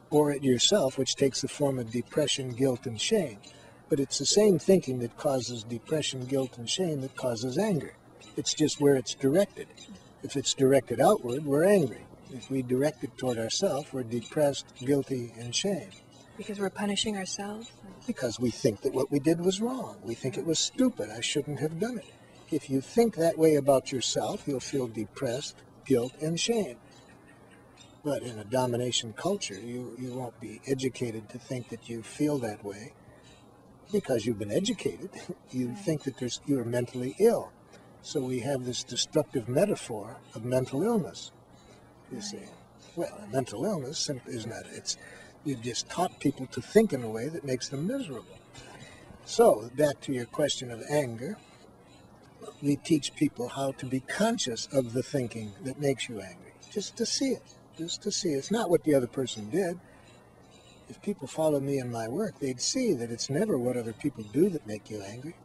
or 0.10 0.32
at 0.32 0.44
yourself, 0.44 0.98
which 0.98 1.16
takes 1.16 1.42
the 1.42 1.50
form 1.50 1.78
of 1.78 1.92
depression, 1.92 2.52
guilt, 2.52 2.86
and 2.86 3.00
shame. 3.00 3.38
But 3.90 4.00
it's 4.00 4.20
the 4.20 4.26
same 4.26 4.60
thinking 4.60 5.00
that 5.00 5.18
causes 5.18 5.64
depression, 5.64 6.26
guilt, 6.26 6.58
and 6.58 6.70
shame 6.70 7.02
that 7.02 7.16
causes 7.16 7.58
anger. 7.58 7.94
It's 8.36 8.54
just 8.54 8.82
where 8.82 8.96
it's 8.96 9.14
directed. 9.14 9.68
If 10.24 10.36
it's 10.36 10.54
directed 10.54 11.00
outward, 11.00 11.46
we're 11.46 11.64
angry. 11.64 12.06
If 12.32 12.50
we 12.50 12.62
direct 12.62 13.04
it 13.04 13.18
toward 13.18 13.38
ourselves, 13.38 13.94
we're 13.94 14.04
depressed, 14.04 14.66
guilty, 14.78 15.34
and 15.40 15.56
shame. 15.56 15.90
Because 16.38 16.60
we're 16.60 16.70
punishing 16.70 17.16
ourselves? 17.16 17.72
Because 18.06 18.40
we 18.40 18.52
think 18.52 18.82
that 18.82 18.94
what 18.94 19.10
we 19.10 19.20
did 19.20 19.40
was 19.40 19.62
wrong. 19.62 19.98
We 20.04 20.14
think 20.16 20.38
it 20.38 20.46
was 20.46 20.60
stupid. 20.60 21.10
I 21.10 21.22
shouldn't 21.22 21.60
have 21.60 21.80
done 21.80 21.98
it. 21.98 22.14
If 22.52 22.70
you 22.70 22.82
think 22.82 23.16
that 23.16 23.38
way 23.38 23.56
about 23.56 23.92
yourself, 23.92 24.44
you'll 24.46 24.60
feel 24.60 24.88
depressed, 24.88 25.56
guilt, 25.86 26.14
and 26.22 26.40
shame. 26.40 26.78
But 28.04 28.22
in 28.22 28.38
a 28.38 28.44
domination 28.44 29.14
culture, 29.14 29.60
you, 29.60 29.96
you 29.98 30.14
won't 30.14 30.40
be 30.40 30.62
educated 30.68 31.30
to 31.30 31.40
think 31.40 31.70
that 31.70 31.90
you 31.90 32.04
feel 32.04 32.38
that 32.40 32.64
way 32.64 32.94
because 33.92 34.26
you've 34.26 34.40
been 34.40 34.52
educated, 34.52 35.10
you 35.52 35.74
think 35.76 36.04
that 36.04 36.18
there's, 36.18 36.42
you're 36.46 36.66
mentally 36.66 37.16
ill. 37.20 37.52
So 38.02 38.22
we 38.22 38.40
have 38.40 38.66
this 38.66 38.84
destructive 38.84 39.50
metaphor 39.50 40.18
of 40.34 40.46
mental 40.46 40.84
illness, 40.84 41.32
you 42.12 42.22
see. 42.22 42.44
Well, 42.96 43.28
mental 43.32 43.66
illness 43.66 44.10
is 44.28 44.48
not. 44.48 44.64
It's 44.72 44.98
you've 45.46 45.62
just 45.62 45.90
taught 45.90 46.20
people 46.20 46.48
to 46.48 46.62
think 46.62 46.94
in 46.94 47.04
a 47.04 47.10
way 47.10 47.30
that 47.30 47.44
makes 47.44 47.70
them 47.70 47.88
miserable. 47.88 48.38
So 49.26 49.70
back 49.76 50.00
to 50.02 50.14
your 50.14 50.26
question 50.26 50.72
of 50.72 50.82
anger, 50.90 51.38
we 52.62 52.78
teach 52.78 53.16
people 53.16 53.50
how 53.50 53.72
to 53.74 53.86
be 53.86 54.00
conscious 54.00 54.68
of 54.72 54.94
the 54.94 55.04
thinking 55.04 55.52
that 55.64 55.80
makes 55.80 56.08
you 56.10 56.22
angry, 56.22 56.54
just 56.72 56.96
to 56.98 57.06
see 57.06 57.32
it, 57.32 57.44
just 57.78 58.02
to 58.04 58.12
see 58.12 58.30
it. 58.30 58.38
It's 58.38 58.52
not 58.52 58.70
what 58.70 58.84
the 58.84 58.96
other 58.96 59.08
person 59.08 59.50
did. 59.50 59.80
If 60.90 61.02
people 61.02 61.28
follow 61.28 61.60
me 61.60 61.80
in 61.80 61.92
my 61.92 62.08
work, 62.08 62.40
they'd 62.40 62.62
see 62.62 62.94
that 62.94 63.12
it's 63.12 63.30
never 63.30 63.58
what 63.58 63.76
other 63.76 63.94
people 63.94 64.24
do 64.32 64.50
that 64.50 64.66
make 64.66 64.90
you 64.90 65.02
angry. 65.02 65.36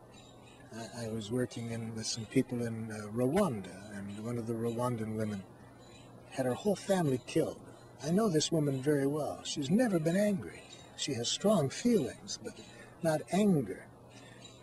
I, 0.75 1.07
I 1.07 1.09
was 1.09 1.31
working 1.31 1.71
in, 1.71 1.95
with 1.95 2.07
some 2.07 2.27
people 2.27 2.63
in 2.63 2.91
uh, 2.93 3.09
Rwanda, 3.13 3.75
and 3.97 4.25
one 4.25 4.39
of 4.39 4.47
the 4.47 4.55
Rwandan 4.55 5.17
women 5.17 5.43
had 6.31 6.47
her 6.47 6.55
whole 6.55 6.77
family 6.77 7.21
killed. 7.27 7.61
I 8.05 8.11
know 8.11 8.29
this 8.29 8.53
woman 8.53 8.81
very 8.81 9.07
well. 9.07 9.41
She's 9.45 9.71
never 9.71 9.99
been 9.99 10.17
angry. 10.17 10.63
She 10.97 11.15
has 11.15 11.29
strong 11.29 11.69
feelings, 11.69 12.39
but 12.43 12.55
not 13.03 13.23
anger. 13.33 13.87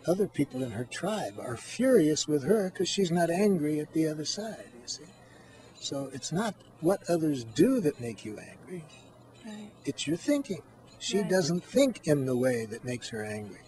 Other 0.06 0.26
people 0.26 0.62
in 0.62 0.70
her 0.72 0.84
tribe 0.84 1.34
are 1.38 1.56
furious 1.56 2.26
with 2.26 2.44
her 2.44 2.70
because 2.70 2.88
she's 2.88 3.10
not 3.10 3.30
angry 3.30 3.80
at 3.80 3.92
the 3.92 4.06
other 4.06 4.24
side, 4.24 4.70
you 4.74 4.86
see. 4.86 5.04
So 5.78 6.10
it's 6.12 6.32
not 6.32 6.54
what 6.80 7.08
others 7.08 7.44
do 7.44 7.80
that 7.80 8.00
make 8.00 8.24
you 8.24 8.38
angry. 8.38 8.84
Right. 9.44 9.70
It's 9.84 10.06
your 10.06 10.16
thinking. 10.16 10.62
She 10.98 11.18
Right. 11.18 11.30
doesn't 11.30 11.64
think 11.64 12.00
in 12.04 12.26
the 12.26 12.36
way 12.36 12.66
that 12.66 12.84
makes 12.84 13.08
her 13.08 13.24
angry. 13.24 13.60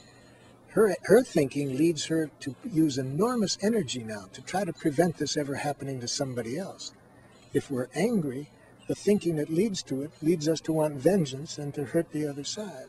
Her, 0.68 0.96
her 1.02 1.22
thinking 1.22 1.76
leads 1.76 2.06
her 2.06 2.30
to 2.40 2.54
use 2.70 2.96
enormous 2.96 3.58
energy 3.60 4.02
now 4.02 4.28
to 4.32 4.40
try 4.40 4.64
to 4.64 4.72
prevent 4.72 5.18
this 5.18 5.36
ever 5.36 5.56
happening 5.56 6.00
to 6.00 6.08
somebody 6.08 6.56
else. 6.58 6.92
If 7.52 7.70
we're 7.70 7.88
angry, 7.94 8.48
the 8.86 8.94
thinking 8.94 9.36
that 9.36 9.50
leads 9.50 9.82
to 9.84 10.02
it 10.02 10.10
leads 10.22 10.48
us 10.48 10.60
to 10.62 10.72
want 10.72 10.94
vengeance 10.94 11.58
and 11.58 11.74
to 11.74 11.84
hurt 11.84 12.10
the 12.12 12.26
other 12.26 12.44
side. 12.44 12.88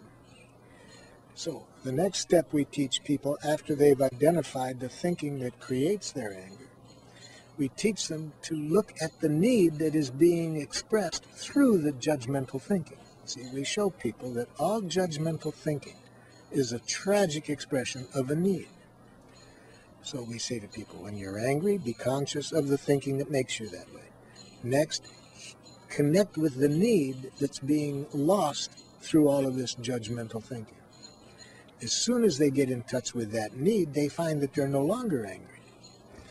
So, 1.36 1.66
the 1.84 1.92
next 1.92 2.20
step 2.20 2.54
we 2.54 2.66
teach 2.66 3.04
people 3.04 3.38
after 3.44 3.76
they've 3.76 4.02
identified 4.02 4.80
the 4.80 4.90
thinking 4.90 5.40
that 5.40 5.60
creates 5.60 6.12
their 6.12 6.32
anger, 6.34 6.63
we 7.58 7.70
teach 7.70 8.08
them 8.08 8.34
to 8.44 8.56
look 8.56 8.94
at 9.02 9.20
the 9.20 9.30
need 9.30 9.80
that 9.80 9.96
is 9.96 10.10
being 10.10 10.60
expressed 10.60 11.26
through 11.26 11.80
the 11.80 11.92
judgmental 11.92 12.62
thinking. 12.62 12.98
See, 13.26 13.44
we 13.54 13.64
show 13.64 13.90
people 13.90 14.32
that 14.34 14.50
all 14.60 14.82
judgmental 14.82 15.54
thinking 15.54 15.96
is 16.52 16.72
a 16.72 16.80
tragic 16.80 17.50
expression 17.50 18.08
of 18.14 18.30
a 18.30 18.36
need. 18.36 18.68
So 20.02 20.22
we 20.22 20.38
say 20.38 20.60
to 20.60 20.68
people, 20.68 21.04
when 21.04 21.16
you're 21.16 21.40
angry, 21.40 21.78
be 21.78 21.94
conscious 21.94 22.52
of 22.52 22.68
the 22.68 22.78
thinking 22.78 23.18
that 23.20 23.32
makes 23.32 23.60
you 23.60 23.70
that 23.70 23.94
way. 23.94 24.02
Next, 24.62 25.08
connect 25.90 26.38
with 26.38 26.60
the 26.60 26.68
need 26.68 27.32
that's 27.40 27.60
being 27.60 28.08
lost 28.14 28.84
through 29.00 29.30
all 29.30 29.48
of 29.48 29.56
this 29.56 29.76
judgmental 29.76 30.44
thinking. 30.44 30.76
As 31.82 31.92
soon 31.92 32.24
as 32.24 32.38
they 32.38 32.50
get 32.50 32.70
in 32.70 32.82
touch 32.84 33.14
with 33.14 33.32
that 33.32 33.58
need, 33.58 33.94
they 33.94 34.10
find 34.10 34.42
that 34.42 34.54
they're 34.54 34.68
no 34.68 34.84
longer 34.84 35.26
angry. 35.26 35.53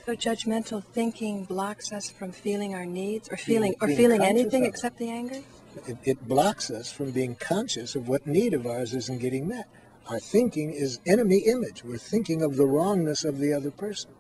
So 0.05 0.17
judgmental 0.17 0.83
thinking 0.83 1.45
blocks 1.45 1.93
us 1.93 2.11
from 2.11 2.33
feeling 2.33 2.75
our 2.75 2.85
needs 2.85 3.29
or 3.29 3.37
Being- 3.37 3.45
feeling 3.47 3.75
or 3.81 3.87
being 3.87 3.97
feeling 3.97 4.23
anything 4.23 4.65
except 4.65 4.99
the 4.99 5.09
anger? 5.11 5.43
It, 5.87 5.97
it 6.03 6.29
blocks 6.29 6.71
us 6.71 6.91
from 6.91 7.13
being 7.13 7.37
conscious 7.37 7.95
of 7.95 8.09
what 8.09 8.27
need 8.27 8.53
of 8.53 8.67
ours 8.67 8.95
isn't 8.95 9.21
getting 9.21 9.47
met. 9.47 9.69
Our 10.09 10.19
thinking 10.19 10.73
is 10.73 10.99
enemy 11.07 11.39
image. 11.47 11.85
We're 11.85 11.99
thinking 11.99 12.43
of 12.43 12.57
the 12.57 12.67
wrongness 12.67 13.25
of 13.25 13.39
the 13.39 13.53
other 13.55 13.71
person. 13.71 14.11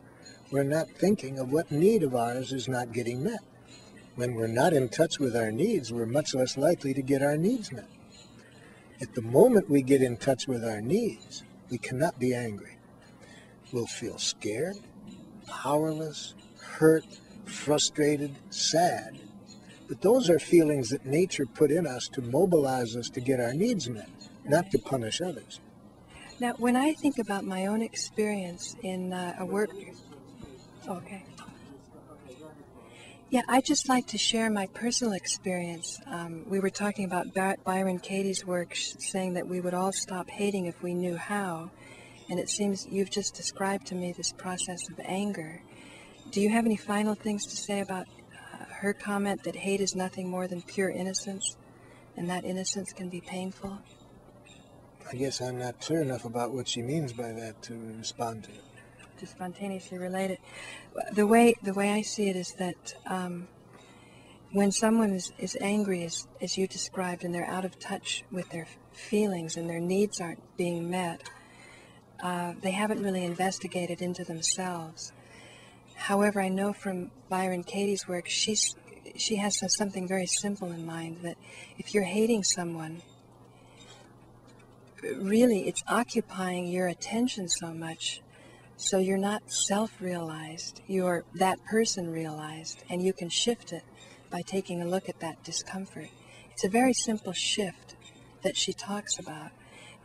We're 0.52 0.62
not 0.62 0.88
thinking 0.88 1.38
of 1.40 1.50
what 1.50 1.72
need 1.72 2.04
of 2.04 2.14
ours 2.14 2.52
is 2.52 2.68
not 2.68 2.92
getting 2.92 3.24
met. 3.24 3.40
When 4.14 4.34
we're 4.34 4.46
not 4.46 4.72
in 4.72 4.88
touch 4.88 5.18
with 5.18 5.34
our 5.34 5.50
needs, 5.50 5.92
we're 5.92 6.06
much 6.06 6.32
less 6.34 6.56
likely 6.56 6.94
to 6.94 7.02
get 7.02 7.22
our 7.22 7.36
needs 7.36 7.72
met. 7.72 7.88
At 9.00 9.14
the 9.14 9.22
moment 9.22 9.68
we 9.68 9.82
get 9.82 10.00
in 10.00 10.16
touch 10.16 10.46
with 10.46 10.64
our 10.64 10.80
needs, 10.80 11.42
we 11.70 11.78
cannot 11.78 12.20
be 12.20 12.34
angry. 12.34 12.76
We'll 13.72 13.86
feel 13.86 14.18
scared, 14.18 14.76
powerless, 15.46 16.34
hurt, 16.60 17.04
frustrated, 17.44 18.34
sad. 18.50 19.18
But 19.88 20.00
those 20.00 20.30
are 20.30 20.38
feelings 20.38 20.90
that 20.90 21.04
nature 21.04 21.46
put 21.46 21.70
in 21.70 21.86
us 21.86 22.08
to 22.08 22.22
mobilize 22.22 22.96
us 22.96 23.08
to 23.10 23.20
get 23.20 23.40
our 23.40 23.52
needs 23.52 23.88
met, 23.88 24.08
not 24.44 24.70
to 24.70 24.78
punish 24.78 25.20
others. 25.20 25.60
Now, 26.40 26.54
when 26.58 26.76
I 26.76 26.94
think 26.94 27.18
about 27.18 27.44
my 27.44 27.66
own 27.66 27.82
experience 27.82 28.74
in 28.82 29.12
uh, 29.12 29.36
a 29.38 29.44
work, 29.44 29.70
okay. 30.88 31.24
Yeah, 33.30 33.42
I'd 33.48 33.64
just 33.64 33.88
like 33.88 34.08
to 34.08 34.18
share 34.18 34.50
my 34.50 34.66
personal 34.66 35.14
experience. 35.14 35.98
Um, 36.06 36.44
we 36.48 36.60
were 36.60 36.68
talking 36.68 37.06
about 37.06 37.32
By- 37.32 37.56
Byron 37.64 37.98
Katie's 37.98 38.44
work, 38.44 38.74
saying 38.74 39.34
that 39.34 39.48
we 39.48 39.60
would 39.60 39.72
all 39.72 39.92
stop 39.92 40.28
hating 40.28 40.66
if 40.66 40.82
we 40.82 40.92
knew 40.92 41.16
how. 41.16 41.70
And 42.32 42.40
it 42.40 42.48
seems 42.48 42.86
you've 42.90 43.10
just 43.10 43.34
described 43.34 43.88
to 43.88 43.94
me 43.94 44.12
this 44.12 44.32
process 44.32 44.88
of 44.88 44.98
anger. 45.04 45.60
Do 46.30 46.40
you 46.40 46.48
have 46.48 46.64
any 46.64 46.78
final 46.78 47.14
things 47.14 47.44
to 47.44 47.54
say 47.58 47.80
about 47.80 48.06
uh, 48.32 48.64
her 48.72 48.94
comment 48.94 49.44
that 49.44 49.54
hate 49.54 49.82
is 49.82 49.94
nothing 49.94 50.30
more 50.30 50.48
than 50.48 50.62
pure 50.62 50.88
innocence, 50.88 51.58
and 52.16 52.30
that 52.30 52.46
innocence 52.46 52.94
can 52.94 53.10
be 53.10 53.20
painful? 53.20 53.78
I 55.10 55.14
guess 55.14 55.42
I'm 55.42 55.58
not 55.58 55.78
clear 55.82 56.00
enough 56.00 56.24
about 56.24 56.52
what 56.52 56.66
she 56.66 56.80
means 56.80 57.12
by 57.12 57.32
that 57.32 57.60
to 57.64 57.74
respond 57.98 58.44
to 58.44 58.50
to 59.18 59.26
spontaneously 59.26 59.98
relate 59.98 60.30
it. 60.30 60.40
The 61.12 61.26
way 61.26 61.54
the 61.62 61.74
way 61.74 61.92
I 61.92 62.00
see 62.00 62.30
it 62.30 62.36
is 62.36 62.54
that 62.54 62.94
um, 63.04 63.46
when 64.52 64.72
someone 64.72 65.10
is, 65.10 65.32
is 65.36 65.54
angry, 65.60 66.02
as, 66.04 66.26
as 66.40 66.56
you 66.56 66.66
described, 66.66 67.24
and 67.24 67.34
they're 67.34 67.44
out 67.44 67.66
of 67.66 67.78
touch 67.78 68.24
with 68.32 68.48
their 68.48 68.68
feelings 68.92 69.58
and 69.58 69.68
their 69.68 69.80
needs 69.80 70.18
aren't 70.18 70.56
being 70.56 70.88
met, 70.88 71.28
uh, 72.22 72.54
they 72.60 72.70
haven't 72.70 73.02
really 73.02 73.24
investigated 73.24 74.00
into 74.00 74.24
themselves. 74.24 75.12
However, 75.94 76.40
I 76.40 76.48
know 76.48 76.72
from 76.72 77.10
Byron 77.28 77.64
Katie's 77.64 78.06
work, 78.08 78.28
she's 78.28 78.76
she 79.16 79.36
has 79.36 79.58
something 79.76 80.06
very 80.06 80.26
simple 80.26 80.70
in 80.70 80.86
mind 80.86 81.18
that 81.22 81.36
if 81.76 81.92
you're 81.92 82.04
hating 82.04 82.44
someone, 82.44 83.02
really 85.02 85.66
it's 85.66 85.82
occupying 85.88 86.66
your 86.66 86.86
attention 86.86 87.48
so 87.48 87.72
much 87.72 88.22
so 88.76 88.98
you're 88.98 89.18
not 89.18 89.42
self-realized 89.50 90.80
you're 90.86 91.24
that 91.34 91.62
person 91.64 92.10
realized 92.10 92.82
and 92.88 93.02
you 93.02 93.12
can 93.12 93.28
shift 93.28 93.72
it 93.72 93.82
by 94.30 94.40
taking 94.42 94.80
a 94.80 94.86
look 94.86 95.08
at 95.08 95.18
that 95.20 95.42
discomfort 95.42 96.08
it's 96.52 96.64
a 96.64 96.68
very 96.68 96.92
simple 96.92 97.32
shift 97.32 97.96
that 98.42 98.56
she 98.56 98.72
talks 98.72 99.18
about 99.18 99.50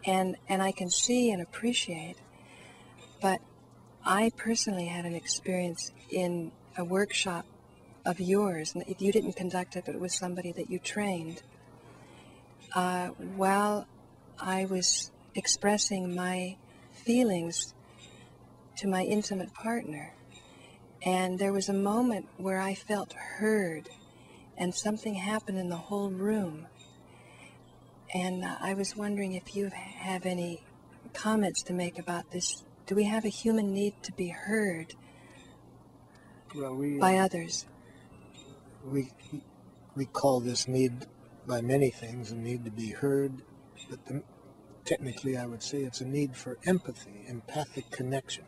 and 0.07 0.35
and 0.49 0.63
i 0.63 0.71
can 0.71 0.89
see 0.89 1.29
and 1.29 1.41
appreciate 1.41 2.15
but 3.21 3.39
i 4.03 4.31
personally 4.35 4.85
had 4.85 5.05
an 5.05 5.13
experience 5.13 5.91
in 6.09 6.51
a 6.77 6.83
workshop 6.83 7.45
of 8.05 8.19
yours 8.19 8.73
and 8.73 8.83
you 8.99 9.11
didn't 9.11 9.33
conduct 9.33 9.75
it 9.75 9.83
but 9.85 9.93
it 9.93 10.01
was 10.01 10.17
somebody 10.17 10.51
that 10.51 10.71
you 10.71 10.79
trained 10.79 11.43
uh, 12.75 13.07
while 13.35 13.87
I 14.39 14.65
was 14.65 15.11
expressing 15.35 16.15
my 16.15 16.57
feelings 16.91 17.73
to 18.77 18.87
my 18.87 19.03
intimate 19.03 19.53
partner. 19.53 20.13
And 21.03 21.39
there 21.39 21.53
was 21.53 21.69
a 21.69 21.73
moment 21.73 22.27
where 22.37 22.59
I 22.59 22.73
felt 22.73 23.13
heard, 23.13 23.89
and 24.57 24.73
something 24.73 25.15
happened 25.15 25.57
in 25.57 25.69
the 25.69 25.77
whole 25.77 26.09
room. 26.09 26.67
And 28.13 28.43
uh, 28.43 28.55
I 28.61 28.73
was 28.73 28.95
wondering 28.95 29.33
if 29.33 29.55
you 29.55 29.69
have 29.69 30.25
any 30.25 30.61
comments 31.13 31.61
to 31.63 31.73
make 31.73 31.99
about 31.99 32.31
this. 32.31 32.63
Do 32.85 32.95
we 32.95 33.03
have 33.05 33.25
a 33.25 33.29
human 33.29 33.73
need 33.73 34.01
to 34.03 34.11
be 34.13 34.29
heard 34.29 34.93
Well, 36.55 36.73
we, 36.75 36.97
by 36.99 37.17
others? 37.17 37.65
we, 38.85 39.11
we 39.95 40.05
call 40.05 40.39
this 40.39 40.67
need 40.67 41.05
by 41.45 41.61
many 41.61 41.89
things 41.89 42.31
a 42.31 42.35
need 42.35 42.63
to 42.65 42.71
be 42.71 42.91
heard, 42.91 43.41
but 43.89 44.05
the, 44.05 44.23
technically 44.85 45.37
I 45.37 45.45
would 45.45 45.61
say 45.63 45.79
it's 45.79 45.99
a 46.01 46.05
need 46.05 46.35
for 46.35 46.57
empathy, 46.65 47.25
empathic 47.27 47.89
connection, 47.91 48.45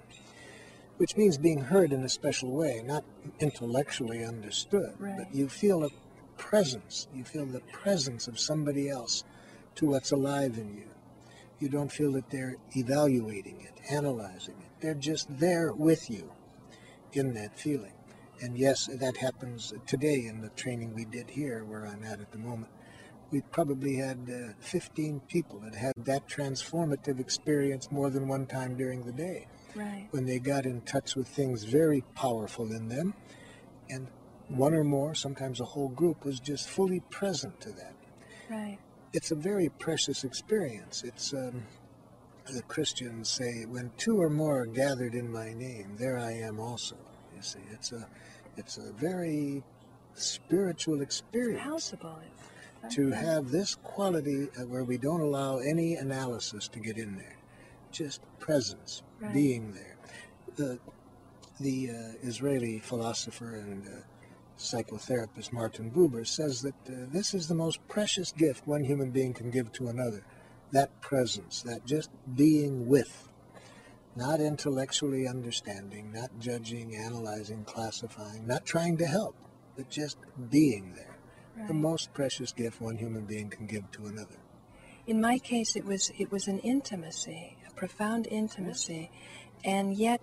which 0.98 1.18
means 1.18 1.38
being 1.38 1.60
heard 1.60 1.92
in 1.92 2.04
a 2.04 2.10
special 2.10 2.52
way, 2.52 2.82
not 2.86 3.04
intellectually 3.40 4.24
understood, 4.24 4.94
Right. 5.00 5.18
but 5.18 5.36
you 5.36 5.50
feel 5.50 5.84
a 5.84 5.90
presence, 6.38 7.08
you 7.14 7.26
feel 7.26 7.46
the 7.46 7.60
presence 7.74 8.28
of 8.30 8.40
somebody 8.40 8.90
else 8.90 9.26
to 9.80 9.86
what's 9.86 10.12
alive 10.12 10.58
in 10.58 10.74
you. 10.76 10.90
You 11.60 11.70
don't 11.70 11.92
feel 11.92 12.12
that 12.14 12.30
they're 12.30 12.58
evaluating 12.76 13.62
it, 13.62 13.74
analyzing 13.90 14.56
it. 14.60 14.82
They're 14.82 14.94
just 14.94 15.28
there 15.40 15.72
with 15.72 16.10
you 16.10 16.32
in 17.14 17.34
that 17.36 17.58
feeling. 17.58 17.94
And 18.42 18.58
yes, 18.58 18.88
that 18.88 19.18
happens 19.18 19.74
today 19.88 20.26
in 20.26 20.42
the 20.42 20.50
training 20.50 20.94
we 20.94 21.06
did 21.06 21.30
here, 21.30 21.64
where 21.64 21.86
I'm 21.86 22.04
at 22.04 22.20
at 22.20 22.32
the 22.32 22.38
moment. 22.38 22.72
We 23.32 23.42
probably 23.42 23.96
had 23.96 24.18
uh, 24.30 24.54
15 24.60 25.22
people 25.30 25.60
that 25.60 25.76
had 25.76 25.94
that 25.98 26.28
transformative 26.28 27.20
experience 27.20 27.90
more 27.92 28.10
than 28.10 28.28
one 28.28 28.48
time 28.48 28.76
during 28.76 29.04
the 29.04 29.12
day 29.14 29.48
Right. 29.76 30.08
when 30.12 30.26
they 30.26 30.40
got 30.40 30.66
in 30.66 30.82
touch 30.82 31.16
with 31.16 31.28
things 31.28 31.64
very 31.64 32.02
powerful 32.16 32.72
in 32.72 32.90
them. 32.90 33.14
And 33.90 34.08
one 34.48 34.74
or 34.74 34.84
more, 34.84 35.14
sometimes 35.16 35.60
a 35.62 35.66
whole 35.66 35.90
group, 35.90 36.26
was 36.26 36.40
just 36.40 36.68
fully 36.68 37.02
present 37.12 37.62
to 37.62 37.72
that. 37.74 37.94
Right. 38.50 38.80
It's 39.14 39.32
a 39.32 39.36
very 39.36 39.70
precious 39.70 40.24
experience. 40.24 41.04
It's 41.04 41.34
um, 41.34 41.64
the 42.54 42.62
Christians 42.64 43.30
say, 43.30 43.66
when 43.66 43.92
two 43.98 44.18
or 44.22 44.30
more 44.30 44.62
are 44.62 44.66
gathered 44.66 45.14
in 45.16 45.32
my 45.32 45.54
name, 45.54 45.96
there 45.98 46.18
I 46.20 46.32
am 46.34 46.60
also. 46.60 46.96
You 47.36 47.42
see, 47.42 47.60
it's 47.72 47.92
a, 47.92 48.08
it's 48.58 48.78
a 48.78 48.92
very 48.94 49.64
spiritual 50.14 51.02
experience. 51.02 51.62
To 52.92 53.12
have 53.12 53.50
this 53.52 53.76
quality 53.76 54.48
where 54.68 54.84
we 54.86 54.98
don't 54.98 55.22
allow 55.22 55.58
any 55.58 55.96
analysis 55.96 56.68
to 56.70 56.80
get 56.80 56.98
in 56.98 57.16
there, 57.18 57.38
just 57.92 58.22
presence, 58.40 59.04
Right. 59.20 59.34
being 59.34 59.74
there. 59.74 59.98
The, 60.56 60.80
the 61.60 61.90
uh, 61.90 61.94
Israeli 62.28 62.80
philosopher 62.80 63.56
and 63.56 63.86
uh, 63.86 63.92
psychotherapist 64.60 65.54
Martin 65.54 65.90
Buber 65.90 66.28
says 66.28 66.62
that 66.62 66.76
uh, 66.88 67.08
this 67.12 67.34
is 67.34 67.48
the 67.48 67.56
most 67.56 67.86
precious 67.88 68.32
gift 68.32 68.68
one 68.68 68.84
human 68.84 69.10
being 69.10 69.34
can 69.34 69.50
give 69.50 69.72
to 69.74 69.88
another 69.88 70.24
that 70.72 71.02
presence, 71.02 71.64
that 71.64 71.86
just 71.86 72.12
being 72.36 72.88
with, 72.88 73.28
not 74.16 74.40
intellectually 74.40 75.28
understanding, 75.28 76.12
not 76.12 76.30
judging, 76.40 76.96
analyzing, 76.96 77.64
classifying, 77.64 78.46
not 78.46 78.66
trying 78.66 78.98
to 78.98 79.08
help, 79.08 79.36
but 79.76 79.90
just 79.90 80.18
being 80.52 80.94
there. 80.96 81.18
The 81.68 81.74
most 81.74 82.14
precious 82.14 82.54
gift 82.54 82.80
one 82.80 82.98
human 82.98 83.26
being 83.26 83.50
can 83.50 83.66
give 83.66 83.90
to 83.92 84.06
another. 84.06 84.38
In 85.08 85.20
my 85.20 85.40
case, 85.40 85.76
it 85.76 85.84
was 85.84 86.12
it 86.18 86.32
was 86.32 86.48
an 86.48 86.60
intimacy, 86.60 87.58
a 87.68 87.74
profound 87.74 88.28
intimacy, 88.28 89.10
and 89.66 89.98
yet 89.98 90.22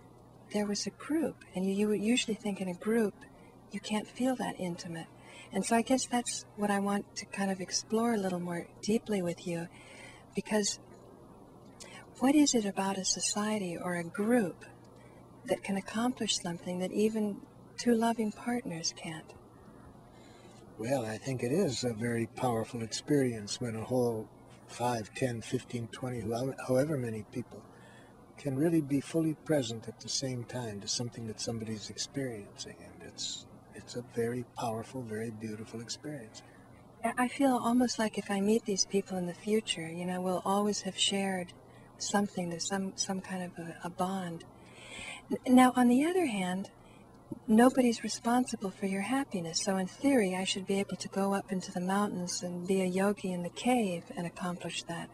there 0.53 0.65
was 0.65 0.87
a 0.87 0.91
group, 0.91 1.45
and 1.55 1.67
you, 1.67 1.73
you 1.73 1.89
would 1.89 2.01
usually 2.01 2.37
think 2.37 2.61
in 2.61 2.69
a 2.69 2.75
group 2.75 3.15
you 3.77 3.81
can't 3.81 4.09
feel 4.09 4.35
that 4.37 4.59
intimate, 4.59 5.07
and 5.53 5.63
so 5.63 5.77
I 5.77 5.83
guess 5.83 6.07
that's 6.07 6.47
what 6.57 6.71
I 6.71 6.79
want 6.79 7.15
to 7.17 7.27
kind 7.27 7.51
of 7.51 7.61
explore 7.61 8.15
a 8.15 8.17
little 8.17 8.41
more 8.41 8.67
deeply 8.81 9.21
with 9.21 9.47
you, 9.47 9.69
because 10.35 10.81
what 12.21 12.35
is 12.35 12.55
it 12.55 12.65
about 12.65 12.97
a 12.97 13.05
society 13.05 13.77
or 13.77 13.97
a 13.97 14.03
group 14.03 14.65
that 15.45 15.63
can 15.63 15.77
accomplish 15.77 16.39
something 16.39 16.79
that 16.79 16.91
even 16.91 17.43
two 17.77 17.95
loving 17.95 18.33
partners 18.33 18.95
can't? 18.97 19.35
Well, 20.79 21.05
I 21.05 21.19
think 21.19 21.43
it 21.43 21.53
is 21.53 21.85
a 21.85 21.93
very 21.93 22.29
powerful 22.29 22.83
experience 22.83 23.61
when 23.61 23.77
a 23.77 23.85
whole 23.85 24.27
5, 24.69 25.15
10, 25.15 25.43
15, 25.43 25.89
20, 25.89 26.21
however- 26.67 26.97
many 26.97 27.25
people 27.31 27.63
can 28.39 28.57
really 28.57 28.81
be 28.81 29.01
fully 29.01 29.35
present 29.35 29.89
at 29.89 30.01
the 30.01 30.09
same 30.09 30.45
time 30.45 30.81
to 30.81 30.89
something 30.89 31.27
that 31.27 31.41
somebody's 31.41 31.91
experiencing. 31.91 32.77
And 32.79 33.09
it's, 33.09 33.46
it's 33.77 33.97
a 33.97 34.03
very 34.15 34.45
powerful, 34.59 35.03
very 35.03 35.31
beautiful 35.31 35.81
experience. 35.81 36.43
I 37.17 37.29
feel 37.29 37.61
almost 37.63 37.99
like 37.99 38.19
if 38.19 38.31
I 38.31 38.41
meet 38.41 38.65
these 38.65 38.85
people 38.85 39.17
in 39.17 39.27
the 39.27 39.35
future, 39.35 39.89
you 39.89 40.07
know, 40.07 40.21
we'll 40.21 40.43
always 40.45 40.81
have 40.83 40.99
shared 40.99 41.53
something, 41.99 42.51
there's 42.51 42.67
some, 42.67 42.93
some 42.97 43.21
kind 43.21 43.45
of 43.45 43.59
a, 43.59 43.77
a 43.85 43.91
bond. 43.91 44.45
Now, 45.47 45.73
on 45.77 45.89
the 45.89 46.05
other 46.05 46.27
hand, 46.27 46.71
nobody's 47.47 48.03
responsible 48.03 48.71
for 48.71 48.87
your 48.87 49.03
happiness. 49.03 49.63
So, 49.63 49.77
in 49.77 49.87
theory, 49.87 50.35
I 50.35 50.45
should 50.45 50.67
be 50.67 50.81
able 50.81 50.97
to 50.97 51.09
go 51.09 51.35
up 51.35 51.53
into 51.53 51.73
the 51.73 51.81
mountains 51.81 52.43
and 52.43 52.67
be 52.67 52.83
a 52.83 52.87
yogi 52.87 53.33
in 53.33 53.43
the 53.43 53.51
cave 53.51 54.05
and 54.17 54.27
accomplish 54.27 54.83
that. 54.85 55.09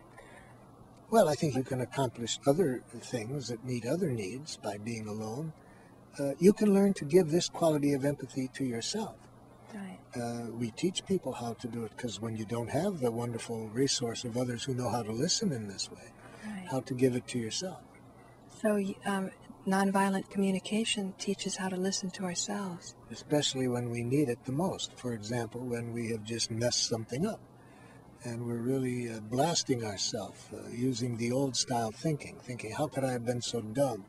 Well, 1.11 1.29
I 1.29 1.35
think 1.35 1.55
you 1.57 1.63
can 1.63 1.83
accomplish 1.83 2.39
other 2.47 2.83
things 3.01 3.49
that 3.49 3.65
meet 3.65 3.85
other 3.87 4.11
needs 4.11 4.57
by 4.57 4.79
being 4.79 5.09
alone. 5.09 5.53
Uh, 6.19 6.33
you 6.39 6.53
can 6.53 6.75
learn 6.75 6.93
to 6.95 7.05
give 7.05 7.31
this 7.31 7.49
quality 7.49 7.93
of 7.95 8.05
empathy 8.05 8.49
to 8.55 8.65
yourself. 8.65 9.17
Right. 9.75 9.99
uh, 10.15 10.51
we 10.51 10.71
teach 10.73 11.07
people 11.07 11.33
how 11.33 11.55
to 11.55 11.67
do 11.67 11.85
it 11.85 11.93
because 11.97 12.21
when 12.21 12.37
you 12.37 12.45
don't 12.45 12.69
have 12.71 13.01
the 13.01 13.11
wonderful 13.11 13.69
resource 13.69 14.25
of 14.25 14.37
others 14.37 14.65
who 14.65 14.75
know 14.75 14.91
how 14.91 15.03
to 15.03 15.13
listen 15.13 15.51
in 15.53 15.69
this 15.69 15.91
way, 15.91 16.13
Right. 16.45 16.67
how 16.71 16.81
to 16.81 16.93
give 16.95 17.15
it 17.17 17.27
to 17.29 17.39
yourself. 17.39 17.81
So, 18.61 18.79
um, 19.07 19.31
nonviolent 19.67 20.29
communication 20.29 21.15
teaches 21.19 21.57
how 21.57 21.69
to 21.71 21.77
listen 21.77 22.11
to 22.11 22.25
ourselves. 22.25 22.95
Especially 23.11 23.67
when 23.67 23.89
we 23.89 24.03
need 24.03 24.29
it 24.29 24.45
the 24.45 24.53
most. 24.53 24.93
For 24.99 25.15
example, 25.15 25.61
when 25.63 25.95
we 25.95 26.11
have 26.11 26.25
just 26.25 26.51
messed 26.51 26.87
something 26.87 27.25
up 27.27 27.41
and 28.25 28.47
we're 28.47 28.57
really 28.73 29.09
uh, 29.11 29.21
blasting 29.21 29.85
ourselves 29.85 30.45
uh, 30.53 30.69
using 30.71 31.17
the 31.17 31.33
old 31.33 31.57
style 31.57 31.91
thinking, 31.91 32.37
thinking, 32.43 32.73
how 32.73 32.89
could 32.89 33.05
I 33.05 33.13
have 33.13 33.25
been 33.25 33.41
so 33.41 33.63
dumb? 33.63 34.05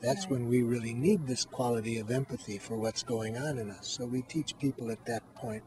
That's 0.00 0.24
Right. 0.24 0.32
when 0.32 0.48
we 0.48 0.62
really 0.62 0.94
need 0.94 1.26
this 1.26 1.44
quality 1.44 1.98
of 1.98 2.10
empathy 2.10 2.58
for 2.58 2.76
what's 2.76 3.02
going 3.02 3.36
on 3.36 3.58
in 3.58 3.70
us. 3.70 3.88
So 3.88 4.06
we 4.06 4.22
teach 4.22 4.56
people 4.58 4.90
at 4.90 5.04
that 5.06 5.34
point 5.34 5.64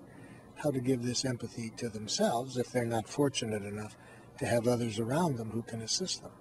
how 0.56 0.72
to 0.72 0.80
give 0.80 1.04
this 1.04 1.26
empathy 1.26 1.72
to 1.78 1.90
themselves 1.90 2.58
if 2.58 2.72
they're 2.72 2.86
not 2.86 3.08
fortunate 3.10 3.64
enough 3.64 3.98
to 4.40 4.46
have 4.46 4.68
others 4.68 5.00
around 5.00 5.38
them 5.38 5.52
who 5.52 5.62
can 5.64 5.82
assist 5.82 6.22
them. 6.22 6.32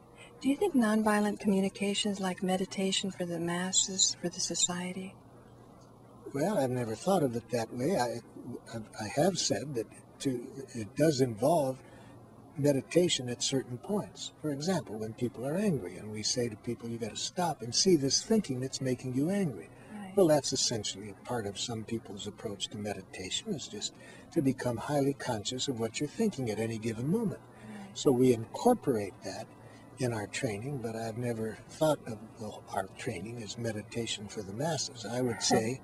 Do 0.40 0.48
you 0.48 0.56
think 0.56 0.74
nonviolent 0.74 1.40
communication 1.40 2.12
is 2.12 2.20
like 2.20 2.42
meditation 2.42 3.10
for 3.10 3.26
the 3.26 3.40
masses, 3.40 4.16
for 4.20 4.28
the 4.28 4.40
society? 4.40 5.14
Well, 6.32 6.58
I've 6.58 6.70
never 6.70 6.94
thought 6.94 7.22
of 7.22 7.34
it 7.34 7.48
that 7.50 7.74
way. 7.74 7.96
I, 7.96 8.20
I 9.00 9.08
have 9.16 9.38
said 9.38 9.74
that 9.74 9.86
to, 10.20 10.46
it 10.74 10.94
does 10.96 11.20
involve 11.20 11.78
meditation 12.56 13.28
at 13.28 13.42
certain 13.42 13.78
points. 13.78 14.32
For 14.42 14.50
example, 14.50 14.98
when 14.98 15.14
people 15.14 15.46
are 15.46 15.56
angry 15.56 15.96
and 15.96 16.10
we 16.10 16.22
say 16.22 16.48
to 16.48 16.56
people, 16.56 16.88
"You've 16.88 17.00
got 17.00 17.10
to 17.10 17.16
stop 17.16 17.62
and 17.62 17.74
see 17.74 17.96
this 17.96 18.22
thinking 18.22 18.60
that's 18.60 18.80
making 18.80 19.14
you 19.14 19.30
angry. 19.30 19.68
Right. 19.94 20.16
Well, 20.16 20.28
that's 20.28 20.52
essentially 20.52 21.10
a 21.10 21.26
part 21.26 21.46
of 21.46 21.58
some 21.58 21.84
people's 21.84 22.26
approach 22.26 22.68
to 22.68 22.78
meditation 22.78 23.54
is 23.54 23.68
just 23.68 23.92
to 24.32 24.42
become 24.42 24.76
highly 24.76 25.14
conscious 25.14 25.68
of 25.68 25.80
what 25.80 26.00
you're 26.00 26.08
thinking 26.08 26.50
at 26.50 26.58
any 26.58 26.78
given 26.78 27.10
moment. 27.10 27.40
So 27.94 28.12
we 28.12 28.32
incorporate 28.32 29.14
that 29.24 29.46
in 29.98 30.12
our 30.12 30.26
training, 30.26 30.78
but 30.78 30.96
I've 30.96 31.18
never 31.18 31.58
thought 31.68 31.98
of 32.06 32.18
the, 32.38 32.50
our 32.74 32.86
training 32.96 33.42
as 33.42 33.58
meditation 33.58 34.28
for 34.28 34.42
the 34.42 34.52
masses. 34.52 35.04
I 35.04 35.20
would 35.20 35.42
say 35.54 35.80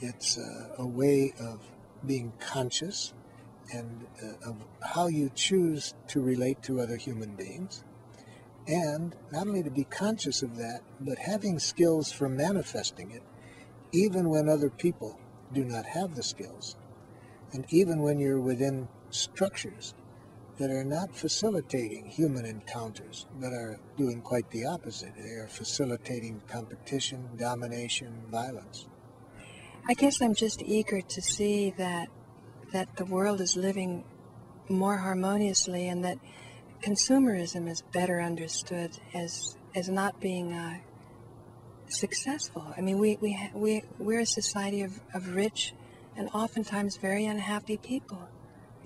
it's 0.00 0.38
uh, 0.38 0.74
a 0.78 0.86
way 0.86 1.34
of 1.40 1.60
being 2.06 2.32
conscious 2.38 3.12
and 3.72 4.06
uh, 4.22 4.50
of 4.50 4.56
how 4.82 5.06
you 5.06 5.30
choose 5.34 5.94
to 6.08 6.20
relate 6.20 6.62
to 6.62 6.80
other 6.80 6.96
human 6.96 7.34
beings. 7.34 7.84
And 8.66 9.14
not 9.30 9.46
only 9.46 9.62
to 9.62 9.70
be 9.70 9.84
conscious 9.84 10.42
of 10.42 10.56
that, 10.56 10.80
but 11.00 11.18
having 11.18 11.58
skills 11.58 12.10
for 12.10 12.28
manifesting 12.28 13.10
it, 13.10 13.22
even 13.92 14.28
when 14.28 14.48
other 14.48 14.70
people 14.70 15.18
do 15.52 15.64
not 15.64 15.84
have 15.86 16.14
the 16.14 16.22
skills. 16.22 16.76
And 17.52 17.66
even 17.68 18.00
when 18.00 18.18
you're 18.18 18.40
within 18.40 18.88
structures 19.10 19.94
that 20.58 20.70
are 20.70 20.84
not 20.84 21.14
facilitating 21.14 22.06
human 22.06 22.44
encounters, 22.44 23.26
but 23.40 23.52
are 23.52 23.78
doing 23.96 24.20
quite 24.20 24.48
the 24.50 24.64
opposite. 24.66 25.12
They 25.16 25.34
are 25.34 25.48
facilitating 25.48 26.42
competition, 26.48 27.28
domination, 27.36 28.22
violence. 28.30 28.86
I 29.88 29.94
guess 29.94 30.22
I'm 30.22 30.34
just 30.34 30.62
eager 30.62 31.00
to 31.00 31.22
see 31.22 31.74
that 31.76 32.08
that 32.74 32.96
the 32.96 33.04
world 33.04 33.40
is 33.40 33.56
living 33.56 34.04
more 34.68 34.98
harmoniously 34.98 35.88
and 35.88 36.04
that 36.04 36.18
consumerism 36.82 37.68
is 37.68 37.82
better 37.92 38.20
understood 38.20 38.90
as 39.14 39.56
as 39.76 39.88
not 39.88 40.20
being 40.20 40.52
uh, 40.52 40.78
successful. 41.88 42.66
I 42.76 42.80
mean, 42.80 42.98
we, 42.98 43.16
we, 43.20 43.50
we, 43.54 43.82
we're 43.98 44.20
a 44.20 44.26
society 44.26 44.82
of, 44.82 45.00
of 45.12 45.34
rich 45.34 45.74
and 46.16 46.28
oftentimes 46.32 46.96
very 46.96 47.26
unhappy 47.26 47.76
people. 47.76 48.28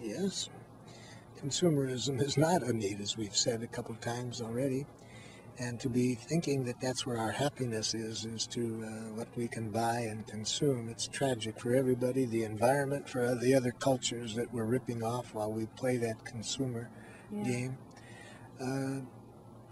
Yes, 0.02 0.48
consumerism 1.42 2.22
is 2.22 2.38
not 2.38 2.62
a 2.62 2.72
need, 2.72 3.00
as 3.00 3.16
we've 3.16 3.36
said 3.36 3.62
a 3.62 3.66
couple 3.66 3.94
of 3.94 4.00
times 4.00 4.40
already. 4.40 4.86
And 5.60 5.80
to 5.80 5.88
be 5.88 6.14
thinking 6.14 6.64
that 6.64 6.80
that's 6.80 7.04
where 7.04 7.18
our 7.18 7.32
happiness 7.32 7.92
is, 7.92 8.24
is 8.24 8.46
to 8.48 8.84
uh, 8.86 8.90
what 9.14 9.26
we 9.36 9.48
can 9.48 9.70
buy 9.70 9.98
and 10.00 10.24
consume. 10.26 10.88
It's 10.88 11.08
tragic 11.08 11.58
for 11.60 11.74
everybody, 11.74 12.24
the 12.26 12.44
environment, 12.44 13.08
for 13.08 13.34
the 13.34 13.54
other 13.54 13.72
cultures 13.72 14.36
that 14.36 14.52
we're 14.54 14.64
ripping 14.64 15.02
off 15.02 15.34
while 15.34 15.50
we 15.52 15.66
play 15.76 15.96
that 15.96 16.24
consumer 16.24 16.88
Yeah. 17.32 17.42
game. 17.44 17.78
Uh, 18.60 19.00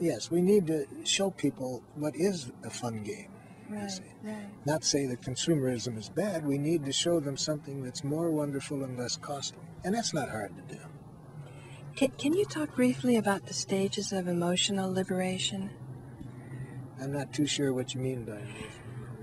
yes, 0.01 0.29
we 0.31 0.43
need 0.43 0.67
to 0.67 0.87
show 1.05 1.31
people 1.31 1.83
what 1.95 2.15
is 2.17 2.51
a 2.65 2.71
fun 2.71 3.03
game. 3.05 3.31
you 3.71 3.77
Right, 3.77 3.91
see. 3.91 4.03
right. 4.25 4.47
Not 4.65 4.85
say 4.85 5.07
that 5.07 5.23
consumerism 5.23 5.97
is 5.99 6.09
bad. 6.09 6.45
We 6.47 6.59
need 6.59 6.85
to 6.85 6.93
show 6.93 7.19
them 7.21 7.37
something 7.37 7.83
that's 7.85 8.03
more 8.05 8.31
wonderful 8.31 8.83
and 8.85 8.97
less 8.99 9.17
costly. 9.17 9.59
And 9.85 9.95
that's 9.95 10.13
not 10.15 10.31
hard 10.31 10.53
to 10.57 10.75
do. 10.75 10.81
Can, 11.97 12.11
can 12.11 12.35
you 12.35 12.45
talk 12.45 12.77
briefly 12.77 13.17
about 13.17 13.47
the 13.47 13.55
stages 13.55 14.13
of 14.13 14.29
emotional 14.29 14.93
liberation? 14.93 15.71
I'm 17.01 17.11
not 17.11 17.33
too 17.33 17.47
sure 17.47 17.73
what 17.73 17.95
you 17.95 18.01
mean 18.01 18.25
by 18.25 18.35
it. 18.35 18.49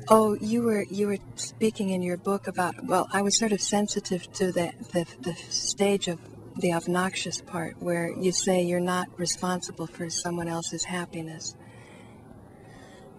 Oh, 0.10 0.34
you 0.42 0.64
were 0.64 0.84
you 0.90 1.08
were 1.08 1.18
speaking 1.36 1.92
in 1.92 2.02
your 2.02 2.18
book 2.18 2.48
about 2.48 2.84
well, 2.84 3.08
I 3.14 3.22
was 3.22 3.38
sort 3.38 3.52
of 3.52 3.62
sensitive 3.62 4.32
to 4.34 4.52
the 4.52 4.74
the, 4.92 5.06
the 5.22 5.36
stage 5.36 6.08
of 6.08 6.20
the 6.58 6.74
obnoxious 6.74 7.42
part 7.42 7.82
where 7.82 8.12
you 8.20 8.32
say 8.32 8.64
you're 8.64 8.80
not 8.80 9.08
responsible 9.18 9.88
for 9.88 10.10
someone 10.10 10.48
else's 10.48 10.84
happiness. 10.84 11.56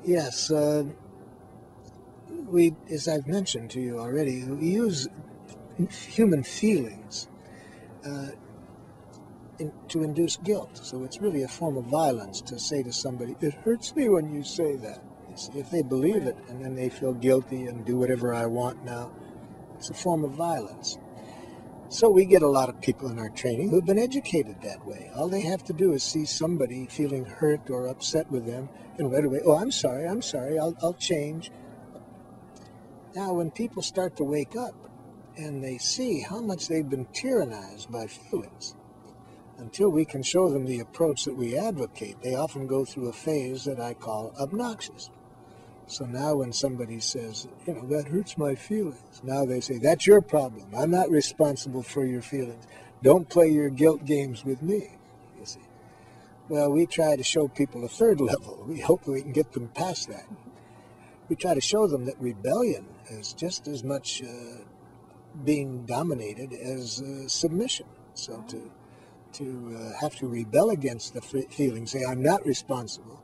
Yes, 0.04 0.50
uh, 0.50 0.84
we, 2.48 2.74
as 2.90 3.08
I've 3.08 3.26
mentioned 3.26 3.70
to 3.70 3.80
you 3.80 3.98
already, 3.98 4.44
we 4.44 4.68
use 4.68 5.08
human 5.88 6.42
feelings 6.42 7.28
uh, 8.06 8.28
in, 9.58 9.72
to 9.88 10.02
induce 10.02 10.36
guilt. 10.36 10.80
So 10.82 11.04
it's 11.04 11.20
really 11.20 11.42
a 11.42 11.48
form 11.48 11.76
of 11.76 11.84
violence 11.84 12.40
to 12.42 12.58
say 12.58 12.82
to 12.82 12.92
somebody, 12.92 13.36
"It 13.40 13.54
hurts 13.54 13.94
me 13.94 14.08
when 14.08 14.32
you 14.34 14.42
say 14.42 14.76
that." 14.76 15.02
If 15.54 15.70
they 15.70 15.82
believe 15.82 16.26
it 16.26 16.36
and 16.48 16.64
then 16.64 16.76
they 16.76 16.88
feel 16.88 17.12
guilty 17.12 17.66
and 17.66 17.84
do 17.84 17.96
whatever 17.96 18.32
I 18.32 18.46
want 18.46 18.84
now, 18.84 19.10
it's 19.76 19.90
a 19.90 19.94
form 19.94 20.22
of 20.22 20.30
violence. 20.30 20.96
So 21.88 22.08
we 22.08 22.24
get 22.24 22.42
a 22.42 22.48
lot 22.48 22.68
of 22.68 22.80
people 22.80 23.10
in 23.10 23.18
our 23.18 23.30
training 23.30 23.70
who've 23.70 23.84
been 23.84 23.98
educated 23.98 24.62
that 24.62 24.86
way. 24.86 25.10
All 25.16 25.28
they 25.28 25.42
have 25.42 25.64
to 25.64 25.72
do 25.72 25.92
is 25.92 26.04
see 26.04 26.24
somebody 26.24 26.86
feeling 26.86 27.24
hurt 27.24 27.68
or 27.68 27.88
upset 27.88 28.30
with 28.30 28.46
them, 28.46 28.68
and 28.96 29.12
right 29.12 29.24
away, 29.24 29.40
oh, 29.44 29.56
I'm 29.56 29.72
sorry, 29.72 30.06
I'm 30.06 30.22
sorry, 30.22 30.58
I'll, 30.58 30.76
I'll 30.82 30.94
change. 30.94 31.50
Now, 33.14 33.32
when 33.34 33.50
people 33.50 33.82
start 33.82 34.16
to 34.16 34.24
wake 34.24 34.56
up 34.56 34.74
and 35.36 35.62
they 35.62 35.78
see 35.78 36.20
how 36.20 36.40
much 36.40 36.68
they've 36.68 36.88
been 36.88 37.06
tyrannized 37.06 37.90
by 37.90 38.06
feelings, 38.06 38.76
until 39.58 39.88
we 39.88 40.04
can 40.04 40.22
show 40.22 40.48
them 40.48 40.66
the 40.66 40.80
approach 40.80 41.24
that 41.24 41.36
we 41.36 41.56
advocate, 41.56 42.20
they 42.22 42.34
often 42.34 42.66
go 42.66 42.84
through 42.84 43.08
a 43.08 43.12
phase 43.12 43.64
that 43.64 43.80
I 43.80 43.94
call 43.94 44.34
obnoxious. 44.38 45.10
So 45.86 46.06
now 46.06 46.36
when 46.36 46.52
somebody 46.52 47.00
says, 47.00 47.46
you 47.66 47.74
know, 47.74 47.86
that 47.88 48.08
hurts 48.08 48.38
my 48.38 48.54
feelings, 48.54 49.20
now 49.22 49.44
they 49.44 49.60
say, 49.60 49.78
that's 49.78 50.06
your 50.06 50.20
problem. 50.20 50.66
I'm 50.76 50.90
not 50.90 51.10
responsible 51.10 51.82
for 51.82 52.04
your 52.04 52.22
feelings. 52.22 52.66
Don't 53.02 53.28
play 53.28 53.48
your 53.48 53.68
guilt 53.68 54.04
games 54.04 54.44
with 54.44 54.62
me, 54.62 54.96
you 55.38 55.44
see. 55.44 55.60
Well, 56.48 56.70
we 56.70 56.86
try 56.86 57.16
to 57.16 57.22
show 57.22 57.48
people 57.48 57.84
a 57.84 57.88
third 57.88 58.20
level. 58.20 58.64
We 58.66 58.80
hope 58.80 59.06
we 59.06 59.22
can 59.22 59.32
get 59.32 59.52
them 59.52 59.68
past 59.68 60.08
that. 60.08 60.26
We 61.28 61.36
try 61.36 61.54
to 61.54 61.60
show 61.60 61.86
them 61.86 62.06
that 62.06 62.18
rebellion 62.18 62.86
is 63.10 63.32
just 63.32 63.68
as 63.68 63.82
much 63.84 64.22
uh, 64.22 64.62
being 65.44 65.84
dominated 65.84 66.52
as 66.52 67.00
uh, 67.00 67.28
submission. 67.28 67.86
So 68.14 68.44
to, 68.48 68.70
to 69.34 69.76
uh, 69.78 70.00
have 70.00 70.14
to 70.16 70.26
rebel 70.26 70.70
against 70.70 71.14
the 71.14 71.20
feeling, 71.20 71.86
say, 71.86 72.04
I'm 72.08 72.22
not 72.22 72.44
responsible, 72.46 73.22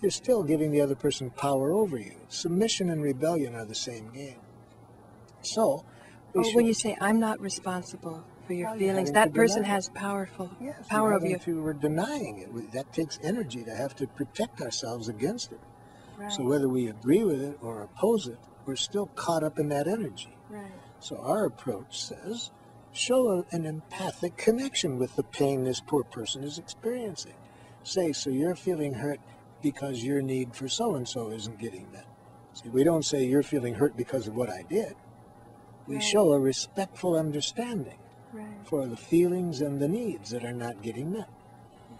you're 0.00 0.10
still 0.10 0.42
giving 0.42 0.70
the 0.70 0.80
other 0.80 0.94
person 0.94 1.30
power 1.30 1.72
over 1.72 1.98
you. 1.98 2.16
Submission 2.28 2.90
and 2.90 3.02
rebellion 3.02 3.54
are 3.54 3.64
the 3.64 3.74
same 3.74 4.10
game. 4.10 4.40
So, 5.42 5.84
oh, 6.34 6.50
when 6.52 6.66
you 6.66 6.74
say 6.74 6.96
I'm 7.00 7.20
not 7.20 7.40
responsible 7.40 8.24
for 8.46 8.52
your 8.54 8.74
feelings, 8.76 9.12
that 9.12 9.32
person 9.32 9.64
has 9.64 9.88
powerful 9.90 10.50
yes, 10.60 10.86
power 10.88 11.14
over 11.14 11.26
you. 11.26 11.36
If 11.36 11.46
you 11.46 11.62
were 11.62 11.74
denying 11.74 12.38
it, 12.38 12.72
that 12.72 12.92
takes 12.92 13.18
energy 13.22 13.64
to 13.64 13.74
have 13.74 13.94
to 13.96 14.06
protect 14.06 14.60
ourselves 14.60 15.08
against 15.08 15.52
it. 15.52 15.60
Right. 16.16 16.32
So 16.32 16.44
whether 16.44 16.68
we 16.68 16.88
agree 16.88 17.24
with 17.24 17.42
it 17.42 17.58
or 17.62 17.82
oppose 17.82 18.26
it, 18.26 18.38
we're 18.66 18.76
still 18.76 19.06
caught 19.14 19.42
up 19.42 19.58
in 19.58 19.68
that 19.70 19.86
energy. 19.86 20.36
Right. 20.50 20.70
So 21.00 21.16
our 21.16 21.46
approach 21.46 21.98
says, 21.98 22.50
show 22.92 23.44
an 23.50 23.66
empathic 23.66 24.36
connection 24.36 24.98
with 24.98 25.16
the 25.16 25.22
pain 25.22 25.64
this 25.64 25.80
poor 25.80 26.04
person 26.04 26.42
is 26.42 26.58
experiencing. 26.58 27.34
Say, 27.82 28.12
so 28.12 28.30
you're 28.30 28.54
feeling 28.54 28.94
hurt 28.94 29.20
because 29.62 30.04
your 30.04 30.22
need 30.22 30.54
for 30.54 30.68
so 30.68 30.94
and 30.94 31.08
so 31.08 31.30
isn't 31.30 31.58
getting 31.58 31.90
met. 31.92 32.06
See, 32.54 32.68
we 32.68 32.84
don't 32.84 33.04
say 33.04 33.24
you're 33.24 33.42
feeling 33.42 33.74
hurt 33.74 33.96
because 33.96 34.26
of 34.26 34.36
what 34.36 34.50
I 34.50 34.62
did. 34.68 34.94
We 35.86 35.96
right. 35.96 36.04
show 36.04 36.32
a 36.32 36.38
respectful 36.38 37.16
understanding 37.16 37.98
right. 38.32 38.46
for 38.64 38.86
the 38.86 38.96
feelings 38.96 39.60
and 39.60 39.80
the 39.80 39.88
needs 39.88 40.30
that 40.30 40.44
are 40.44 40.52
not 40.52 40.82
getting 40.82 41.12
met. 41.12 41.28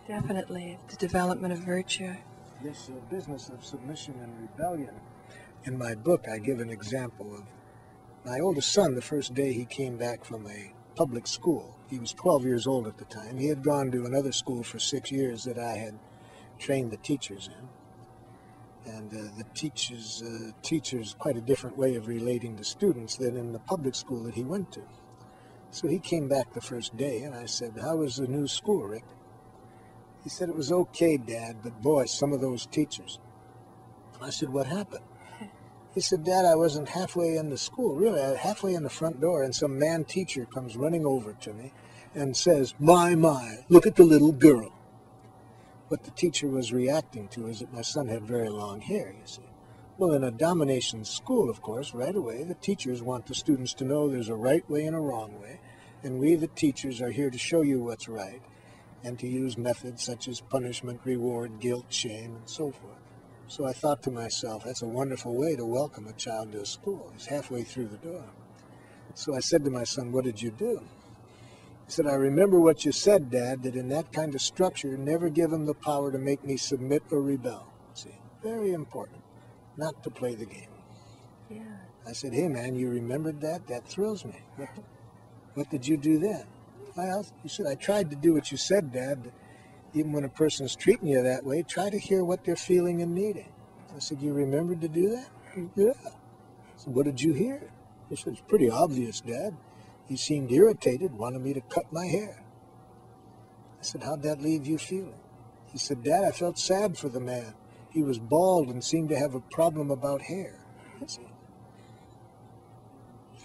Definitely, 0.06 0.78
the 0.88 0.96
development 0.96 1.52
of 1.52 1.60
virtue. 1.60 2.14
This 2.62 2.90
uh, 2.90 2.98
business 3.14 3.48
of 3.48 3.64
submission 3.64 4.14
and 4.22 4.32
rebellion. 4.40 4.94
In 5.64 5.78
my 5.78 5.94
book, 5.94 6.26
I 6.30 6.38
give 6.38 6.60
an 6.60 6.70
example 6.70 7.34
of 7.34 7.44
my 8.24 8.40
oldest 8.40 8.72
son. 8.72 8.94
The 8.94 9.02
first 9.02 9.34
day 9.34 9.52
he 9.52 9.64
came 9.64 9.96
back 9.96 10.24
from 10.24 10.46
a 10.46 10.72
public 11.00 11.26
school, 11.26 11.74
he 11.88 11.98
was 11.98 12.12
12 12.12 12.44
years 12.44 12.66
old 12.66 12.86
at 12.86 12.98
the 12.98 13.06
time. 13.06 13.38
He 13.38 13.48
had 13.48 13.62
gone 13.62 13.90
to 13.90 14.04
another 14.04 14.32
school 14.32 14.62
for 14.62 14.78
six 14.78 15.10
years 15.10 15.44
that 15.44 15.58
I 15.58 15.78
had 15.78 15.98
trained 16.58 16.90
the 16.90 16.98
teachers 16.98 17.48
in. 17.48 18.92
And 18.92 19.10
uh, 19.10 19.30
the 19.38 19.46
teachers, 19.54 20.22
uh, 20.22 20.50
teachers 20.60 21.16
quite 21.18 21.38
a 21.38 21.40
different 21.40 21.78
way 21.78 21.94
of 21.94 22.06
relating 22.06 22.54
to 22.58 22.64
students 22.64 23.16
than 23.16 23.38
in 23.38 23.54
the 23.54 23.60
public 23.60 23.94
school 23.94 24.24
that 24.24 24.34
he 24.34 24.44
went 24.44 24.72
to. 24.72 24.82
So 25.70 25.88
he 25.88 26.00
came 26.00 26.28
back 26.28 26.52
the 26.52 26.60
first 26.60 26.94
day, 26.98 27.22
and 27.22 27.34
I 27.34 27.46
said, 27.46 27.78
"How 27.80 27.96
was 27.96 28.16
the 28.16 28.26
new 28.26 28.46
school, 28.46 28.82
Rick?" 28.82 29.04
He 30.22 30.28
said, 30.28 30.50
"It 30.50 30.54
was 30.54 30.70
okay, 30.70 31.16
Dad, 31.16 31.62
but 31.62 31.80
boy, 31.80 32.04
some 32.04 32.34
of 32.34 32.42
those 32.42 32.66
teachers." 32.66 33.20
I 34.20 34.28
said, 34.28 34.50
"What 34.50 34.66
happened?" 34.66 35.09
He 35.94 36.00
said, 36.00 36.24
Dad, 36.24 36.44
I 36.44 36.54
wasn't 36.54 36.88
halfway 36.88 37.36
in 37.36 37.50
the 37.50 37.58
school, 37.58 37.94
really, 37.94 38.36
halfway 38.36 38.74
in 38.74 38.84
the 38.84 38.90
front 38.90 39.20
door, 39.20 39.42
and 39.42 39.54
some 39.54 39.78
man 39.78 40.04
teacher 40.04 40.44
comes 40.46 40.76
running 40.76 41.04
over 41.04 41.32
to 41.32 41.52
me 41.52 41.72
and 42.14 42.36
says, 42.36 42.74
My, 42.78 43.14
my, 43.14 43.64
look 43.68 43.86
at 43.86 43.96
the 43.96 44.04
little 44.04 44.32
girl 44.32 44.72
what 45.90 46.04
the 46.04 46.10
teacher 46.12 46.46
was 46.46 46.72
reacting 46.72 47.26
to 47.26 47.48
is 47.48 47.58
that 47.58 47.74
my 47.74 47.82
son 47.82 48.06
had 48.06 48.22
very 48.22 48.48
long 48.48 48.80
hair, 48.80 49.12
you 49.12 49.26
see. 49.26 49.42
Well, 49.98 50.12
in 50.12 50.22
a 50.22 50.30
domination 50.30 51.04
school, 51.04 51.50
of 51.50 51.60
course, 51.62 51.92
right 51.92 52.14
away, 52.14 52.44
the 52.44 52.54
teachers 52.54 53.02
want 53.02 53.26
the 53.26 53.34
students 53.34 53.74
to 53.74 53.84
know 53.84 54.08
there's 54.08 54.28
a 54.28 54.36
right 54.36 54.68
way 54.70 54.84
and 54.84 54.94
a 54.94 55.00
wrong 55.00 55.40
way, 55.42 55.58
and 56.04 56.20
we, 56.20 56.36
the 56.36 56.46
teachers, 56.46 57.02
are 57.02 57.10
here 57.10 57.28
to 57.28 57.36
show 57.36 57.62
you 57.62 57.80
what's 57.80 58.08
right 58.08 58.40
and 59.02 59.18
to 59.18 59.26
use 59.26 59.58
methods 59.58 60.04
such 60.04 60.28
as 60.28 60.40
punishment, 60.40 61.00
reward, 61.02 61.58
guilt, 61.58 61.86
shame, 61.88 62.36
and 62.36 62.48
so 62.48 62.70
forth. 62.70 62.99
So 63.50 63.66
I 63.66 63.72
thought 63.72 64.00
to 64.04 64.12
myself, 64.12 64.62
that's 64.62 64.82
a 64.82 64.86
wonderful 64.86 65.34
way 65.34 65.56
to 65.56 65.64
welcome 65.64 66.06
a 66.06 66.12
child 66.12 66.52
to 66.52 66.60
a 66.60 66.64
school. 66.64 67.10
He's 67.12 67.26
halfway 67.26 67.64
through 67.64 67.88
the 67.88 67.96
door. 67.96 68.24
So 69.14 69.34
I 69.34 69.40
said 69.40 69.64
to 69.64 69.70
my 69.72 69.82
son, 69.82 70.12
What 70.12 70.22
did 70.22 70.40
you 70.40 70.52
do? 70.52 70.80
He 71.84 71.90
said, 71.90 72.06
I 72.06 72.14
remember 72.14 72.60
what 72.60 72.84
you 72.84 72.92
said, 72.92 73.28
Dad, 73.28 73.64
that 73.64 73.74
in 73.74 73.88
that 73.88 74.12
kind 74.12 74.36
of 74.36 74.40
structure, 74.40 74.96
never 74.96 75.28
give 75.28 75.52
him 75.52 75.66
the 75.66 75.74
power 75.74 76.12
to 76.12 76.18
make 76.18 76.44
me 76.44 76.56
submit 76.56 77.02
or 77.10 77.22
rebel. 77.22 77.66
See, 77.92 78.14
very 78.40 78.72
important, 78.72 79.20
not 79.76 80.00
to 80.04 80.10
play 80.10 80.36
the 80.36 80.46
game. 80.46 80.70
Yeah. 81.50 81.62
I 82.06 82.12
said, 82.12 82.32
hey, 82.32 82.46
man, 82.46 82.76
you 82.76 82.88
remembered 82.88 83.40
that? 83.40 83.66
That 83.66 83.84
thrills 83.84 84.24
me. 84.24 84.40
What, 84.54 84.68
what 85.54 85.70
did 85.70 85.88
you 85.88 85.96
do 85.96 86.20
then? 86.20 86.44
Well, 86.96 87.26
you 87.42 87.50
said, 87.50 87.66
I 87.66 87.74
tried 87.74 88.10
to 88.10 88.16
do 88.16 88.32
what 88.32 88.52
you 88.52 88.56
said, 88.56 88.92
Dad, 88.92 89.24
but 89.24 89.32
even 89.94 90.12
when 90.12 90.24
a 90.24 90.28
person 90.28 90.66
is 90.66 90.74
treating 90.74 91.08
you 91.08 91.22
that 91.22 91.44
way, 91.44 91.62
try 91.62 91.90
to 91.90 91.98
hear 91.98 92.24
what 92.24 92.44
they're 92.44 92.56
feeling 92.56 93.02
and 93.02 93.14
needing. 93.14 93.52
I 93.94 93.98
said, 93.98 94.20
you 94.20 94.32
remembered 94.32 94.80
to 94.82 94.88
do 94.88 95.10
that? 95.10 95.28
Yeah. 95.74 95.92
I 96.06 96.76
said, 96.76 96.94
what 96.94 97.06
did 97.06 97.20
you 97.20 97.32
hear? 97.32 97.70
He 98.08 98.16
said, 98.16 98.34
it's 98.34 98.42
pretty 98.42 98.70
obvious, 98.70 99.20
Dad. 99.20 99.56
He 100.08 100.16
seemed 100.16 100.50
irritated, 100.50 101.12
wanted 101.12 101.42
me 101.42 101.54
to 101.54 101.60
cut 101.60 101.92
my 101.92 102.06
hair. 102.06 102.42
I 103.80 103.82
said, 103.82 104.02
How'd 104.02 104.22
that 104.24 104.42
leave 104.42 104.66
you 104.66 104.76
feeling? 104.76 105.20
He 105.72 105.78
said, 105.78 106.02
Dad, 106.02 106.24
I 106.24 106.32
felt 106.32 106.58
sad 106.58 106.98
for 106.98 107.08
the 107.08 107.20
man. 107.20 107.54
He 107.90 108.02
was 108.02 108.18
bald 108.18 108.68
and 108.68 108.84
seemed 108.84 109.08
to 109.08 109.18
have 109.18 109.34
a 109.34 109.40
problem 109.40 109.90
about 109.90 110.20
hair. 110.22 110.58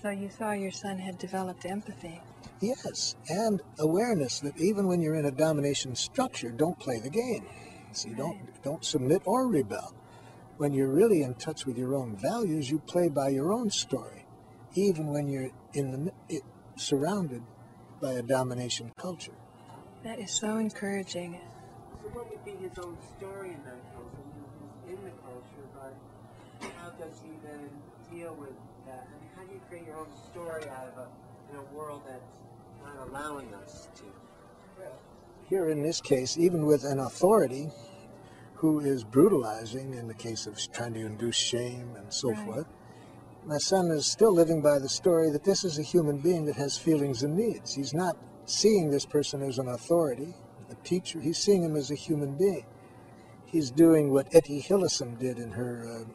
So 0.01 0.09
you 0.09 0.29
saw 0.29 0.51
your 0.51 0.71
son 0.71 0.97
had 0.99 1.17
developed 1.17 1.65
empathy. 1.65 2.21
Yes, 2.61 3.15
and 3.29 3.61
awareness 3.79 4.39
that 4.39 4.57
even 4.57 4.87
when 4.87 5.01
you're 5.01 5.15
in 5.15 5.25
a 5.25 5.31
domination 5.31 5.95
structure, 5.95 6.51
don't 6.51 6.79
play 6.79 6.99
the 6.99 7.09
game. 7.09 7.45
See, 7.91 8.09
right. 8.09 8.17
don't 8.17 8.63
don't 8.63 8.85
submit 8.85 9.21
or 9.25 9.47
rebel. 9.47 9.93
When 10.57 10.73
you're 10.73 10.91
really 10.91 11.21
in 11.21 11.35
touch 11.35 11.65
with 11.65 11.77
your 11.77 11.95
own 11.95 12.15
values, 12.15 12.69
you 12.69 12.79
play 12.79 13.09
by 13.09 13.29
your 13.29 13.51
own 13.51 13.69
story, 13.69 14.25
even 14.73 15.07
when 15.07 15.27
you're 15.27 15.49
in 15.73 15.91
the 15.91 16.11
it, 16.29 16.43
surrounded 16.77 17.43
by 18.01 18.13
a 18.13 18.21
domination 18.21 18.91
culture. 18.97 19.35
That 20.03 20.19
is 20.19 20.31
so 20.31 20.57
encouraging. 20.57 21.39
So 22.03 22.09
what 22.09 22.29
would 22.29 22.45
be 22.45 22.51
his 22.51 22.77
own 22.79 22.97
story 23.17 23.49
in 23.49 23.61
that 23.65 23.81
culture? 23.91 24.21
In 24.87 24.99
the 25.03 25.11
culture, 25.25 25.67
but 25.73 25.95
how 26.79 26.91
does 26.91 27.19
he 27.19 27.31
then 27.43 27.69
deal 28.13 28.35
with 28.35 28.55
that? 28.87 29.07
I 29.09 29.15
mean, 29.19 29.31
how 29.35 29.43
do 29.43 29.53
you 29.53 29.61
create 29.67 29.87
your 29.87 29.97
own 29.97 30.07
story 30.31 30.63
out 30.69 30.87
of 30.93 30.97
a, 31.03 31.07
in 31.51 31.57
a 31.57 31.75
world 31.75 32.03
that's 32.07 32.44
not 32.95 33.07
allowing 33.09 33.53
us 33.55 33.89
to? 33.95 34.03
Here 35.49 35.69
in 35.69 35.83
this 35.83 36.01
case, 36.01 36.37
even 36.37 36.65
with 36.65 36.83
an 36.83 36.99
authority 36.99 37.69
who 38.55 38.79
is 38.79 39.03
brutalizing 39.03 39.93
in 39.93 40.07
the 40.07 40.13
case 40.13 40.47
of 40.47 40.59
trying 40.71 40.93
to 40.93 41.05
induce 41.05 41.35
shame 41.35 41.95
and 41.97 42.11
so 42.11 42.31
right. 42.31 42.45
forth, 42.45 42.67
my 43.45 43.57
son 43.59 43.91
is 43.91 44.07
still 44.07 44.33
living 44.33 44.61
by 44.61 44.79
the 44.79 44.89
story 44.89 45.29
that 45.29 45.43
this 45.43 45.63
is 45.63 45.77
a 45.77 45.83
human 45.83 46.17
being 46.17 46.45
that 46.45 46.55
has 46.55 46.77
feelings 46.77 47.21
and 47.21 47.37
needs. 47.37 47.75
He's 47.75 47.93
not 47.93 48.17
seeing 48.45 48.89
this 48.89 49.05
person 49.05 49.43
as 49.43 49.59
an 49.59 49.67
authority, 49.67 50.33
a 50.71 50.75
teacher. 50.83 51.19
He's 51.19 51.37
seeing 51.37 51.63
him 51.63 51.75
as 51.75 51.91
a 51.91 51.95
human 51.95 52.35
being. 52.35 52.65
He's 53.45 53.69
doing 53.69 54.11
what 54.11 54.33
Etty 54.33 54.61
Hillesum 54.61 55.19
did 55.19 55.37
in 55.37 55.51
her 55.51 56.05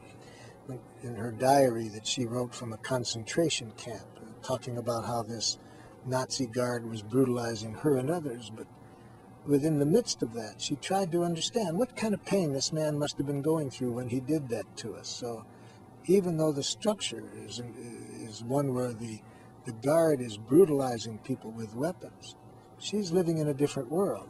uh, 0.70 0.74
in 1.02 1.14
her 1.14 1.32
diary 1.32 1.88
that 1.88 2.06
she 2.06 2.26
wrote 2.26 2.54
from 2.54 2.72
a 2.72 2.76
concentration 2.76 3.72
camp, 3.76 4.06
uh, 4.16 4.20
talking 4.42 4.76
about 4.76 5.04
how 5.04 5.22
this 5.22 5.58
Nazi 6.06 6.46
guard 6.46 6.88
was 6.88 7.02
brutalizing 7.02 7.74
her 7.74 7.96
and 7.96 8.10
others. 8.10 8.50
But 8.54 8.66
within 9.46 9.78
the 9.78 9.86
midst 9.86 10.22
of 10.22 10.34
that, 10.34 10.60
she 10.60 10.76
tried 10.76 11.12
to 11.12 11.24
understand 11.24 11.78
what 11.78 11.96
kind 11.96 12.14
of 12.14 12.24
pain 12.24 12.52
this 12.52 12.72
man 12.72 12.98
must 12.98 13.18
have 13.18 13.26
been 13.26 13.42
going 13.42 13.70
through 13.70 13.92
when 13.92 14.08
he 14.08 14.20
did 14.20 14.48
that 14.48 14.76
to 14.78 14.94
us. 14.94 15.08
So 15.08 15.44
even 16.06 16.36
though 16.36 16.52
the 16.52 16.62
structure 16.62 17.30
is, 17.46 17.62
is 18.20 18.42
one 18.42 18.74
where 18.74 18.92
the, 18.92 19.20
the 19.64 19.72
guard 19.72 20.20
is 20.20 20.36
brutalizing 20.36 21.18
people 21.18 21.50
with 21.50 21.74
weapons, 21.74 22.34
she's 22.78 23.12
living 23.12 23.38
in 23.38 23.48
a 23.48 23.54
different 23.54 23.90
world. 23.90 24.28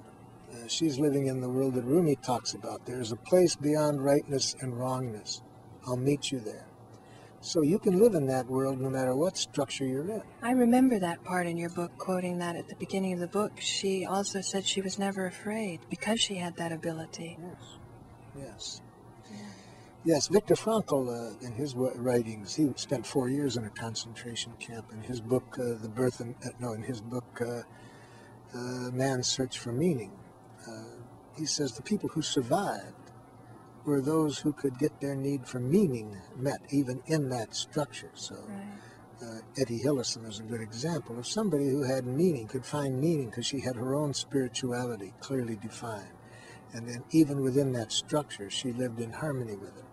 Uh, 0.52 0.66
she's 0.66 0.98
living 0.98 1.26
in 1.26 1.40
the 1.40 1.48
world 1.48 1.74
that 1.74 1.84
Rumi 1.84 2.16
talks 2.16 2.55
about. 2.55 2.84
There's 2.84 3.12
a 3.12 3.16
place 3.16 3.55
beyond 3.55 4.05
rightness 4.05 4.56
and 4.60 4.78
wrongness. 4.78 5.42
I'll 5.86 5.97
meet 5.97 6.32
you 6.32 6.40
there. 6.40 6.66
So 7.42 7.62
you 7.62 7.78
can 7.78 7.98
live 7.98 8.14
in 8.14 8.26
that 8.26 8.46
world 8.46 8.80
no 8.80 8.90
matter 8.90 9.16
what 9.16 9.36
structure 9.36 9.86
you're 9.86 10.10
in. 10.10 10.22
I 10.42 10.52
remember 10.52 10.98
that 10.98 11.24
part 11.24 11.46
in 11.46 11.56
your 11.56 11.70
book, 11.70 11.96
quoting 11.96 12.38
that 12.38 12.54
at 12.54 12.68
the 12.68 12.76
beginning 12.76 13.14
of 13.14 13.20
the 13.20 13.28
book. 13.28 13.52
She 13.58 14.04
also 14.04 14.42
said 14.42 14.66
she 14.66 14.82
was 14.82 14.98
never 14.98 15.26
afraid 15.26 15.80
because 15.88 16.20
she 16.20 16.34
had 16.34 16.56
that 16.56 16.70
ability. 16.70 17.38
Yes. 17.40 17.78
Yes. 18.38 18.80
Yes, 20.02 20.28
Viktor 20.28 20.54
Frankl, 20.54 21.08
uh, 21.08 21.46
in 21.46 21.52
his 21.52 21.74
writings, 21.74 22.56
he 22.56 22.70
spent 22.76 23.06
four 23.06 23.28
years 23.28 23.56
in 23.56 23.64
a 23.64 23.70
concentration 23.70 24.52
camp. 24.58 24.86
In 24.92 25.02
his 25.02 25.20
book, 25.20 25.58
uh, 25.58 25.74
The 25.80 25.90
Birth 25.90 26.20
and, 26.20 26.34
uh, 26.44 26.48
no, 26.58 26.72
in 26.72 26.82
his 26.82 27.02
book, 27.02 27.40
uh, 27.40 27.62
uh, 28.54 28.90
Man's 28.92 29.28
Search 29.28 29.58
for 29.58 29.72
Meaning, 29.72 30.12
uh, 30.66 30.84
he 31.36 31.44
says 31.44 31.72
the 31.72 31.82
people 31.82 32.08
who 32.08 32.22
survived 32.22 32.94
were 33.85 34.01
those 34.01 34.39
who 34.39 34.52
could 34.52 34.78
get 34.78 35.01
their 35.01 35.15
need 35.15 35.47
for 35.47 35.61
meaning 35.61 36.16
met, 36.36 36.61
even 36.70 37.02
in 37.07 37.28
that 37.31 37.55
structure. 37.55 38.11
So, 38.15 38.36
right. 38.48 38.66
Uh, 39.23 39.40
Etty 39.59 39.78
Hillesum 39.78 40.27
is 40.27 40.40
a 40.40 40.44
good 40.44 40.62
example 40.62 41.19
of 41.19 41.27
somebody 41.27 41.69
who 41.69 41.82
had 41.82 42.07
meaning, 42.07 42.47
could 42.47 42.65
find 42.65 42.98
meaning 42.98 43.28
because 43.28 43.44
she 43.44 43.61
had 43.61 43.77
her 43.77 43.94
own 43.94 44.15
spirituality 44.15 45.12
clearly 45.20 45.57
defined. 45.57 46.09
And 46.73 46.89
then, 46.89 47.05
even 47.11 47.43
within 47.43 47.73
that 47.73 47.93
structure, 47.93 48.48
she 48.48 48.73
lived 48.73 48.98
in 48.98 49.12
harmony 49.12 49.57
with 49.57 49.77
it. 49.77 49.85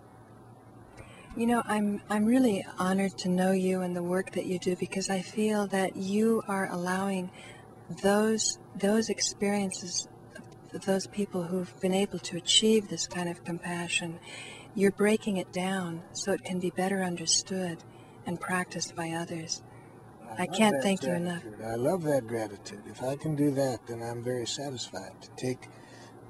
You 1.35 1.45
know, 1.45 1.61
I'm 1.65 2.01
I'm 2.09 2.25
really 2.25 2.65
honored 2.79 3.17
to 3.19 3.29
know 3.29 3.51
you 3.51 3.81
and 3.81 3.95
the 3.95 4.01
work 4.01 4.31
that 4.31 4.45
you 4.45 4.59
do 4.59 4.75
because 4.75 5.09
I 5.09 5.21
feel 5.21 5.67
that 5.67 5.95
you 5.97 6.41
are 6.47 6.67
allowing 6.71 7.29
those 8.01 8.57
those 8.75 9.09
experiences 9.09 10.07
those 10.71 11.07
people 11.07 11.43
who've 11.43 11.79
been 11.81 11.93
able 11.93 12.19
to 12.19 12.37
achieve 12.37 12.89
this 12.89 13.07
kind 13.07 13.29
of 13.29 13.43
compassion, 13.43 14.19
you're 14.75 14.91
breaking 14.91 15.37
it 15.37 15.51
down 15.51 16.03
so 16.13 16.31
it 16.33 16.43
can 16.43 16.59
be 16.59 16.69
better 16.69 17.03
understood 17.03 17.77
and 18.25 18.39
practiced 18.39 18.95
by 18.95 19.11
others. 19.11 19.63
I, 20.37 20.43
I 20.43 20.45
can't 20.47 20.81
thank 20.83 21.01
gratitude. 21.01 21.43
you 21.51 21.55
enough. 21.55 21.71
I 21.71 21.75
love 21.75 22.03
that 22.03 22.27
gratitude. 22.27 22.83
If 22.87 23.01
I 23.01 23.15
can 23.15 23.35
do 23.35 23.51
that, 23.51 23.87
then 23.87 24.03
I'm 24.03 24.23
very 24.23 24.45
satisfied 24.45 25.13
to 25.21 25.29
take 25.35 25.67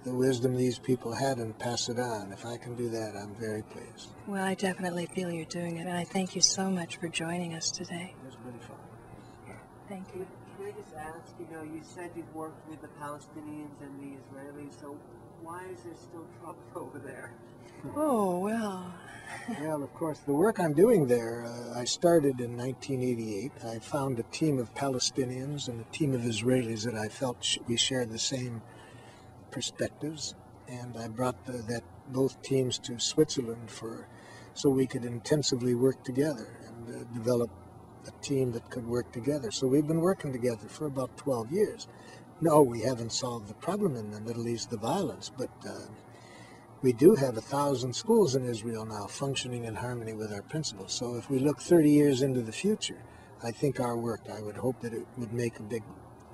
the 0.03 0.13
wisdom 0.13 0.55
these 0.55 0.79
people 0.79 1.13
had 1.13 1.37
and 1.37 1.57
pass 1.57 1.89
it 1.89 1.99
on. 1.99 2.31
If 2.31 2.45
I 2.45 2.57
can 2.57 2.75
do 2.75 2.89
that, 2.89 3.15
I'm 3.15 3.35
very 3.35 3.63
pleased. 3.63 4.09
Well, 4.27 4.43
I 4.43 4.53
definitely 4.53 5.07
feel 5.07 5.31
you're 5.31 5.45
doing 5.45 5.77
it, 5.77 5.87
and 5.87 5.97
I 5.97 6.05
thank 6.05 6.35
you 6.35 6.41
so 6.41 6.69
much 6.69 6.97
for 6.97 7.09
joining 7.09 7.53
us 7.53 7.71
today. 7.71 8.13
It 8.23 8.25
was 8.25 8.37
really 8.45 8.59
fun. 8.59 8.77
Thank 9.89 10.07
you. 10.15 10.27
Can 11.07 11.15
I 11.15 11.19
just 11.19 11.29
ask, 11.29 11.39
you 11.39 11.55
know, 11.55 11.63
you 11.63 11.81
said 11.83 12.11
you've 12.15 12.35
worked 12.35 12.67
with 12.69 12.81
the 12.81 12.89
Palestinians 12.99 13.79
and 13.81 13.99
the 14.01 14.17
Israelis, 14.17 14.79
so 14.79 14.97
why 15.41 15.63
is 15.71 15.83
there 15.83 15.93
still 15.95 16.25
trouble 16.41 16.59
over 16.75 16.99
there? 16.99 17.31
Oh, 17.95 18.39
well. 18.39 18.93
well, 19.61 19.83
of 19.83 19.93
course, 19.93 20.19
the 20.19 20.33
work 20.33 20.59
I'm 20.59 20.73
doing 20.73 21.07
there, 21.07 21.45
uh, 21.45 21.79
I 21.79 21.85
started 21.85 22.41
in 22.41 22.57
1988. 22.57 23.51
I 23.65 23.79
found 23.79 24.19
a 24.19 24.23
team 24.23 24.59
of 24.59 24.73
Palestinians 24.73 25.67
and 25.67 25.79
a 25.79 25.95
team 25.95 26.13
of 26.13 26.21
Israelis 26.21 26.83
that 26.83 26.95
I 26.95 27.07
felt 27.07 27.37
sh- 27.43 27.59
we 27.67 27.77
shared 27.77 28.09
the 28.11 28.19
same 28.19 28.61
perspectives, 29.51 30.35
and 30.67 30.97
I 30.97 31.07
brought 31.07 31.45
the, 31.45 31.53
that 31.53 31.83
both 32.09 32.41
teams 32.41 32.79
to 32.79 32.99
Switzerland 32.99 33.69
for 33.69 34.07
so 34.53 34.69
we 34.69 34.87
could 34.87 35.05
intensively 35.05 35.75
work 35.75 36.03
together 36.03 36.57
and 36.65 36.95
uh, 36.95 37.03
develop 37.13 37.51
a 38.07 38.23
team 38.23 38.51
that 38.53 38.69
could 38.69 38.87
work 38.87 39.11
together. 39.11 39.51
So 39.51 39.67
we've 39.67 39.87
been 39.87 40.01
working 40.01 40.31
together 40.31 40.67
for 40.67 40.85
about 40.85 41.15
12 41.17 41.51
years. 41.51 41.87
No, 42.39 42.61
we 42.61 42.81
haven't 42.81 43.11
solved 43.11 43.47
the 43.47 43.55
problem 43.55 43.95
in 43.95 44.11
the 44.11 44.21
Middle 44.21 44.47
East, 44.47 44.69
the 44.69 44.77
violence, 44.77 45.31
but 45.35 45.49
uh, 45.67 45.87
we 46.81 46.93
do 46.93 47.15
have 47.15 47.37
a 47.37 47.41
thousand 47.41 47.95
schools 47.95 48.35
in 48.35 48.47
Israel 48.47 48.85
now 48.85 49.07
functioning 49.07 49.65
in 49.65 49.75
harmony 49.75 50.13
with 50.13 50.31
our 50.31 50.43
principles. 50.43 50.93
So 50.93 51.15
if 51.15 51.29
we 51.29 51.39
look 51.39 51.59
30 51.59 51.89
years 51.89 52.21
into 52.21 52.41
the 52.41 52.51
future, 52.51 53.01
I 53.43 53.51
think 53.51 53.79
our 53.79 53.97
work, 53.97 54.21
I 54.31 54.41
would 54.41 54.57
hope 54.57 54.81
that 54.81 54.93
it 54.93 55.05
would 55.17 55.33
make 55.33 55.59
a 55.59 55.63
big 55.63 55.83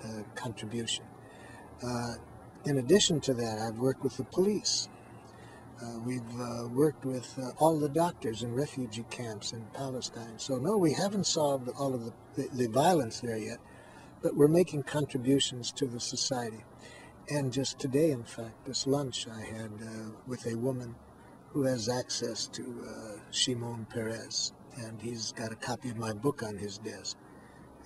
uh, 0.03 0.23
contribution. 0.35 1.05
Uh, 1.81 2.15
in 2.65 2.77
addition 2.77 3.19
to 3.21 3.33
that, 3.33 3.59
I've 3.59 3.77
worked 3.77 4.03
with 4.03 4.17
the 4.17 4.23
police. 4.25 4.89
Uh, 5.83 5.99
we've 5.99 6.39
uh, 6.39 6.67
worked 6.67 7.03
with 7.03 7.37
uh, 7.37 7.49
all 7.59 7.77
the 7.77 7.89
doctors 7.89 8.41
in 8.41 8.53
refugee 8.53 9.05
camps 9.09 9.51
in 9.51 9.65
Palestine. 9.73 10.37
So, 10.37 10.57
no, 10.57 10.77
we 10.77 10.93
haven't 10.93 11.25
solved 11.25 11.69
all 11.77 11.93
of 11.93 12.05
the, 12.05 12.13
the, 12.35 12.47
the 12.53 12.67
violence 12.67 13.19
there 13.19 13.37
yet, 13.37 13.57
but 14.21 14.35
we're 14.35 14.47
making 14.47 14.83
contributions 14.83 15.71
to 15.73 15.85
the 15.85 15.99
society. 15.99 16.63
And 17.29 17.51
just 17.51 17.79
today, 17.79 18.11
in 18.11 18.23
fact, 18.23 18.65
this 18.65 18.87
lunch 18.87 19.27
I 19.27 19.41
had 19.41 19.71
uh, 19.81 20.11
with 20.25 20.45
a 20.45 20.55
woman 20.55 20.95
who 21.49 21.63
has 21.63 21.89
access 21.89 22.47
to 22.47 22.85
uh, 22.87 23.19
Shimon 23.31 23.85
Peres, 23.89 24.53
and 24.77 25.01
he's 25.01 25.33
got 25.33 25.51
a 25.51 25.55
copy 25.55 25.89
of 25.89 25.97
my 25.97 26.13
book 26.13 26.43
on 26.43 26.57
his 26.57 26.77
desk. 26.77 27.17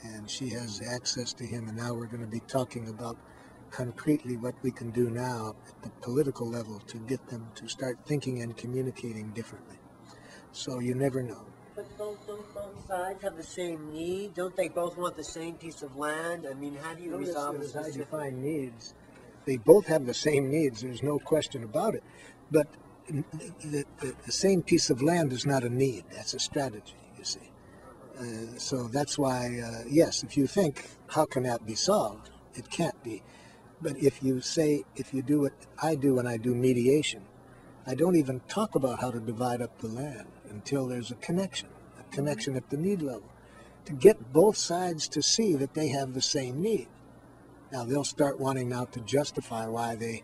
And 0.03 0.29
she 0.29 0.49
has 0.49 0.81
access 0.87 1.33
to 1.33 1.45
him, 1.45 1.67
and 1.67 1.77
now 1.77 1.93
we're 1.93 2.05
going 2.05 2.21
to 2.21 2.27
be 2.27 2.41
talking 2.41 2.89
about 2.89 3.17
concretely 3.71 4.37
what 4.37 4.55
we 4.63 4.71
can 4.71 4.91
do 4.91 5.09
now 5.09 5.55
at 5.67 5.81
the 5.83 5.89
political 6.01 6.49
level 6.49 6.79
to 6.87 6.97
get 6.99 7.27
them 7.27 7.49
to 7.55 7.67
start 7.67 7.97
thinking 8.05 8.41
and 8.41 8.55
communicating 8.55 9.31
differently. 9.31 9.77
So 10.51 10.79
you 10.79 10.95
never 10.95 11.21
know. 11.21 11.45
But 11.75 11.97
don't, 11.97 12.25
don't 12.25 12.53
both 12.55 12.87
sides 12.87 13.21
have 13.21 13.37
the 13.37 13.43
same 13.43 13.93
need? 13.93 14.33
Don't 14.33 14.55
they 14.55 14.67
both 14.67 14.97
want 14.97 15.15
the 15.15 15.23
same 15.23 15.55
piece 15.55 15.83
of 15.83 15.95
land? 15.95 16.47
I 16.49 16.55
mean, 16.55 16.75
how 16.81 16.95
do 16.95 17.03
you 17.03 17.11
Notice 17.11 17.29
resolve 17.29 17.73
How 17.73 17.83
do 17.83 17.99
you 17.99 18.05
find 18.05 18.41
needs, 18.41 18.95
they 19.45 19.57
both 19.57 19.87
have 19.87 20.05
the 20.05 20.13
same 20.13 20.49
needs. 20.49 20.81
There's 20.81 21.03
no 21.03 21.19
question 21.19 21.63
about 21.63 21.95
it. 21.95 22.03
But 22.51 22.67
the, 23.09 23.85
the, 24.01 24.15
the 24.25 24.31
same 24.31 24.61
piece 24.61 24.89
of 24.89 25.01
land 25.01 25.31
is 25.31 25.45
not 25.45 25.63
a 25.63 25.69
need. 25.69 26.03
That's 26.11 26.33
a 26.33 26.39
strategy, 26.39 26.95
you 27.17 27.23
see. 27.23 27.51
Uh, 28.19 28.57
so 28.57 28.87
that's 28.87 29.17
why, 29.17 29.59
uh, 29.59 29.83
yes, 29.87 30.23
if 30.23 30.35
you 30.35 30.47
think, 30.47 30.85
how 31.07 31.25
can 31.25 31.43
that 31.43 31.65
be 31.65 31.75
solved? 31.75 32.29
It 32.55 32.69
can't 32.69 33.01
be. 33.03 33.23
But 33.81 33.97
if 33.97 34.23
you 34.23 34.41
say, 34.41 34.83
if 34.95 35.13
you 35.13 35.21
do 35.21 35.41
what 35.41 35.53
I 35.81 35.95
do 35.95 36.15
when 36.15 36.27
I 36.27 36.37
do 36.37 36.55
mediation, 36.55 37.23
I 37.85 37.95
don't 37.95 38.15
even 38.15 38.41
talk 38.47 38.75
about 38.75 38.99
how 38.99 39.11
to 39.11 39.19
divide 39.19 39.61
up 39.61 39.77
the 39.79 39.87
land 39.87 40.27
until 40.49 40.87
there's 40.87 41.11
a 41.11 41.15
connection, 41.15 41.69
a 41.99 42.15
connection 42.15 42.55
at 42.55 42.69
the 42.69 42.77
need 42.77 43.01
level, 43.01 43.31
to 43.85 43.93
get 43.93 44.33
both 44.33 44.57
sides 44.57 45.07
to 45.09 45.21
see 45.21 45.55
that 45.55 45.73
they 45.73 45.89
have 45.89 46.13
the 46.13 46.21
same 46.21 46.61
need. 46.61 46.87
Now 47.71 47.83
they'll 47.83 48.03
start 48.03 48.39
wanting 48.39 48.69
now 48.69 48.85
to 48.85 48.99
justify 49.01 49.67
why 49.67 49.95
they 49.95 50.23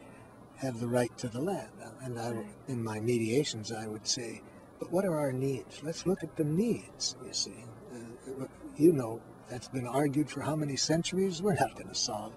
have 0.57 0.80
the 0.80 0.88
right 0.88 1.15
to 1.19 1.27
the 1.27 1.41
land. 1.41 1.69
And 2.01 2.19
I, 2.19 2.34
in 2.67 2.84
my 2.84 2.99
mediations, 2.99 3.71
I 3.71 3.88
would 3.88 4.07
say, 4.07 4.41
but 4.80 4.91
what 4.91 5.05
are 5.05 5.17
our 5.17 5.31
needs? 5.31 5.81
Let's 5.84 6.05
look 6.05 6.23
at 6.23 6.35
the 6.35 6.43
needs, 6.43 7.15
you 7.25 7.34
see. 7.34 7.63
Uh, 7.93 8.45
you 8.75 8.91
know, 8.91 9.21
that's 9.49 9.67
been 9.69 9.88
argued 9.88 10.30
for 10.30 10.41
how 10.41 10.55
many 10.55 10.75
centuries? 10.75 11.41
We're 11.41 11.55
not 11.55 11.75
going 11.75 11.88
to 11.88 11.95
solve 11.95 12.34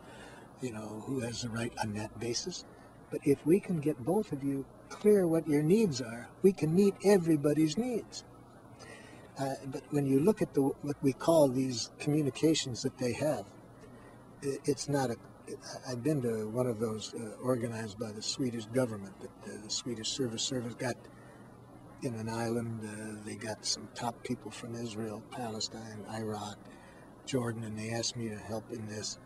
you 0.60 0.72
know, 0.72 1.02
who 1.06 1.20
has 1.20 1.42
the 1.42 1.48
right 1.48 1.72
on 1.82 1.94
that 1.94 2.18
basis. 2.18 2.64
But 3.10 3.20
if 3.24 3.44
we 3.46 3.60
can 3.60 3.80
get 3.80 4.04
both 4.04 4.32
of 4.32 4.42
you 4.42 4.64
clear 4.88 5.26
what 5.26 5.46
your 5.46 5.62
needs 5.62 6.00
are, 6.00 6.28
we 6.42 6.52
can 6.52 6.74
meet 6.74 6.94
everybody's 7.04 7.76
needs. 7.76 8.24
Uh, 9.38 9.54
but 9.66 9.82
when 9.90 10.06
you 10.06 10.18
look 10.18 10.40
at 10.40 10.54
the 10.54 10.62
what 10.62 10.96
we 11.02 11.12
call 11.12 11.48
these 11.48 11.90
communications 11.98 12.82
that 12.82 12.96
they 12.98 13.12
have, 13.12 13.44
it's 14.42 14.88
not 14.88 15.10
a. 15.10 15.16
I've 15.88 16.02
been 16.02 16.22
to 16.22 16.48
one 16.48 16.66
of 16.66 16.80
those 16.80 17.14
uh, 17.14 17.40
organized 17.42 17.98
by 17.98 18.10
the 18.10 18.22
Swedish 18.22 18.64
government 18.66 19.14
that 19.20 19.52
uh, 19.52 19.62
the 19.62 19.70
Swedish 19.70 20.08
Service 20.08 20.42
Service 20.42 20.74
got 20.74 20.96
in 22.02 22.14
an 22.14 22.28
island. 22.28 22.80
Uh, 22.82 23.22
they 23.24 23.36
got 23.36 23.64
some 23.64 23.88
top 23.94 24.22
people 24.24 24.50
from 24.50 24.74
Israel, 24.74 25.22
Palestine, 25.30 26.04
Iraq, 26.14 26.56
Jordan, 27.26 27.62
and 27.64 27.78
they 27.78 27.90
asked 27.90 28.16
me 28.16 28.28
to 28.28 28.36
help 28.36 28.64
in 28.72 28.86
this 28.88 29.18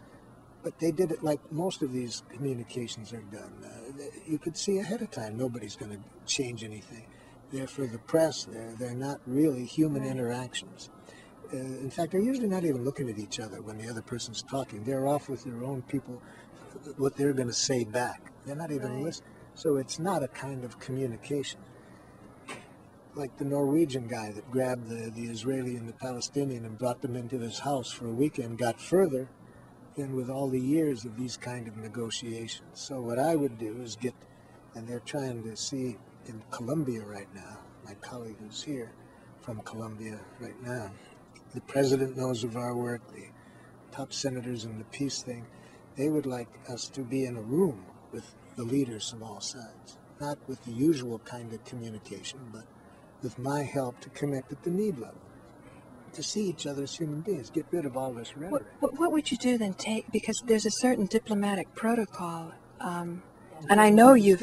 but 0.63 0.79
they 0.79 0.93
did 0.93 1.11
it 1.11 1.23
like 1.23 1.41
most 1.53 1.83
of 1.83 1.93
these 1.93 2.23
communications 2.29 3.13
are 3.13 3.23
done. 3.23 3.53
Uh, 3.65 4.05
you 4.27 4.39
could 4.39 4.57
see 4.57 4.79
ahead 4.79 5.03
of 5.03 5.11
time 5.11 5.37
nobody's 5.37 5.77
going 5.77 5.93
to 5.93 5.99
change 6.27 6.63
anything. 6.65 7.07
They're 7.53 7.67
for 7.67 7.87
the 7.87 7.99
press. 7.99 8.45
They're 8.45 8.75
they're 8.79 8.95
not 8.95 9.21
really 9.27 9.65
human 9.65 10.05
interactions. 10.05 10.91
Uh, 11.53 11.57
in 11.57 11.91
fact, 11.91 12.13
they're 12.13 12.21
usually 12.21 12.49
not 12.49 12.65
even 12.65 12.85
looking 12.85 13.09
at 13.09 13.19
each 13.19 13.41
other 13.41 13.61
when 13.61 13.79
the 13.79 13.89
other 13.89 14.03
person's 14.03 14.43
talking. 14.43 14.85
They're 14.85 15.09
off 15.09 15.29
with 15.29 15.45
their 15.45 15.65
own 15.65 15.83
people, 15.83 16.23
what 16.97 17.17
they're 17.17 17.33
going 17.33 17.49
to 17.49 17.55
say 17.55 17.83
back. 17.83 18.33
They're 18.47 18.55
not 18.55 18.71
even 18.71 18.95
right. 18.95 19.05
listening. 19.05 19.31
So 19.55 19.77
it's 19.77 19.99
not 19.99 20.23
a 20.23 20.29
kind 20.29 20.65
of 20.65 20.79
communication. 20.79 21.61
Like 23.17 23.37
the 23.37 23.45
Norwegian 23.45 24.07
guy 24.07 24.31
that 24.31 24.49
grabbed 24.53 24.89
the, 24.89 25.11
the 25.11 25.29
Israeli 25.29 25.75
and 25.75 25.89
the 25.89 25.93
Palestinian 25.93 26.65
and 26.65 26.79
brought 26.79 27.03
them 27.03 27.17
into 27.17 27.41
his 27.41 27.59
house 27.59 27.91
for 27.91 28.07
a 28.07 28.13
weekend, 28.13 28.57
got 28.57 28.81
further 28.81 29.29
in 29.97 30.15
with 30.15 30.31
all 30.31 30.49
the 30.49 30.61
years 30.61 31.05
of 31.05 31.17
these 31.17 31.37
kind 31.37 31.69
of 31.69 31.77
negotiations. 31.77 32.71
So 32.75 33.01
what 33.01 33.19
I 33.19 33.37
would 33.37 33.59
do 33.59 33.81
is 33.83 33.97
get, 33.97 34.15
and 34.75 34.87
they're 34.87 35.01
trying 35.01 35.43
to 35.45 35.57
see 35.57 35.97
in 36.27 36.43
Colombia 36.51 37.03
right 37.03 37.33
now, 37.35 37.59
my 37.85 37.95
colleague 37.95 38.37
who's 38.41 38.63
here, 38.63 38.93
from 39.41 39.61
Colombia 39.63 40.21
right 40.39 40.63
now. 40.63 40.91
The 41.55 41.61
president 41.63 42.17
knows 42.17 42.45
of 42.45 42.57
our 42.57 42.77
work, 42.77 43.01
the 43.13 43.27
top 43.91 44.13
senators 44.13 44.65
in 44.65 44.79
the 44.79 44.85
peace 44.85 45.23
thing. 45.23 45.47
They 45.97 46.09
would 46.09 46.27
like 46.27 46.49
us 46.69 46.89
to 46.91 47.01
be 47.01 47.25
in 47.25 47.37
a 47.37 47.43
room 47.43 47.85
with 48.13 48.35
the 48.57 48.63
leaders 48.63 49.11
from 49.11 49.23
all 49.23 49.41
sides, 49.41 49.99
not 50.21 50.39
with 50.47 50.65
the 50.65 50.73
usual 50.73 51.19
kind 51.21 51.53
of 51.53 51.65
communication, 51.65 52.39
but 52.53 52.65
with 53.23 53.39
my 53.39 53.63
help 53.63 54.01
to 54.01 54.09
connect 54.11 54.53
at 54.53 54.63
the 54.63 54.71
need 54.71 54.99
level, 54.99 55.21
to 56.15 56.23
see 56.23 56.49
each 56.49 56.67
other 56.67 56.83
as 56.83 56.95
human 56.95 57.21
beings, 57.21 57.51
get 57.51 57.67
rid 57.71 57.87
of 57.87 57.97
all 57.97 58.13
this 58.13 58.37
rhetoric. 58.37 58.67
what, 58.81 58.99
what 58.99 59.13
would 59.13 59.31
you 59.31 59.37
do 59.37 59.59
then? 59.59 59.75
Take 59.75 60.11
because 60.13 60.43
there's 60.47 60.67
a 60.67 60.71
certain 60.71 61.07
diplomatic 61.07 61.75
protocol, 61.75 62.53
um, 62.81 63.23
and 63.69 63.81
I 63.81 63.91
know 63.91 64.15
you've 64.15 64.43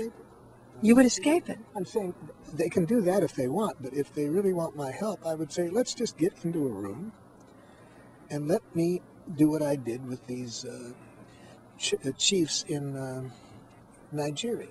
you 0.81 0.95
would 0.95 1.05
escape 1.05 1.49
it. 1.49 1.59
I'm 1.75 1.85
saying 1.85 2.13
they 2.53 2.69
can 2.69 2.85
do 2.85 3.01
that 3.01 3.23
if 3.23 3.33
they 3.33 3.47
want, 3.47 3.77
but 3.81 3.93
if 3.93 4.13
they 4.13 4.29
really 4.29 4.53
want 4.53 4.75
my 4.75 4.91
help, 4.91 5.25
I 5.25 5.33
would 5.33 5.51
say 5.51 5.69
let's 5.69 5.93
just 5.93 6.17
get 6.17 6.33
into 6.43 6.67
a 6.67 6.71
room 6.71 7.11
and 8.29 8.47
let 8.47 8.61
me 8.75 9.01
do 9.35 9.49
what 9.49 9.61
I 9.61 9.75
did 9.75 10.07
with 10.07 10.25
these 10.27 10.65
uh, 10.65 10.91
ch- 11.77 11.95
uh, 12.05 12.11
chiefs 12.17 12.63
in 12.67 12.97
um 12.97 13.31
Nigeria. 14.11 14.69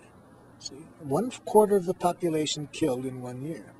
See, 0.59 0.87
one 1.01 1.31
quarter 1.45 1.77
of 1.77 1.85
the 1.85 1.95
population 1.95 2.69
killed 2.73 3.05
in 3.05 3.21
one 3.21 3.43
year. 3.43 3.73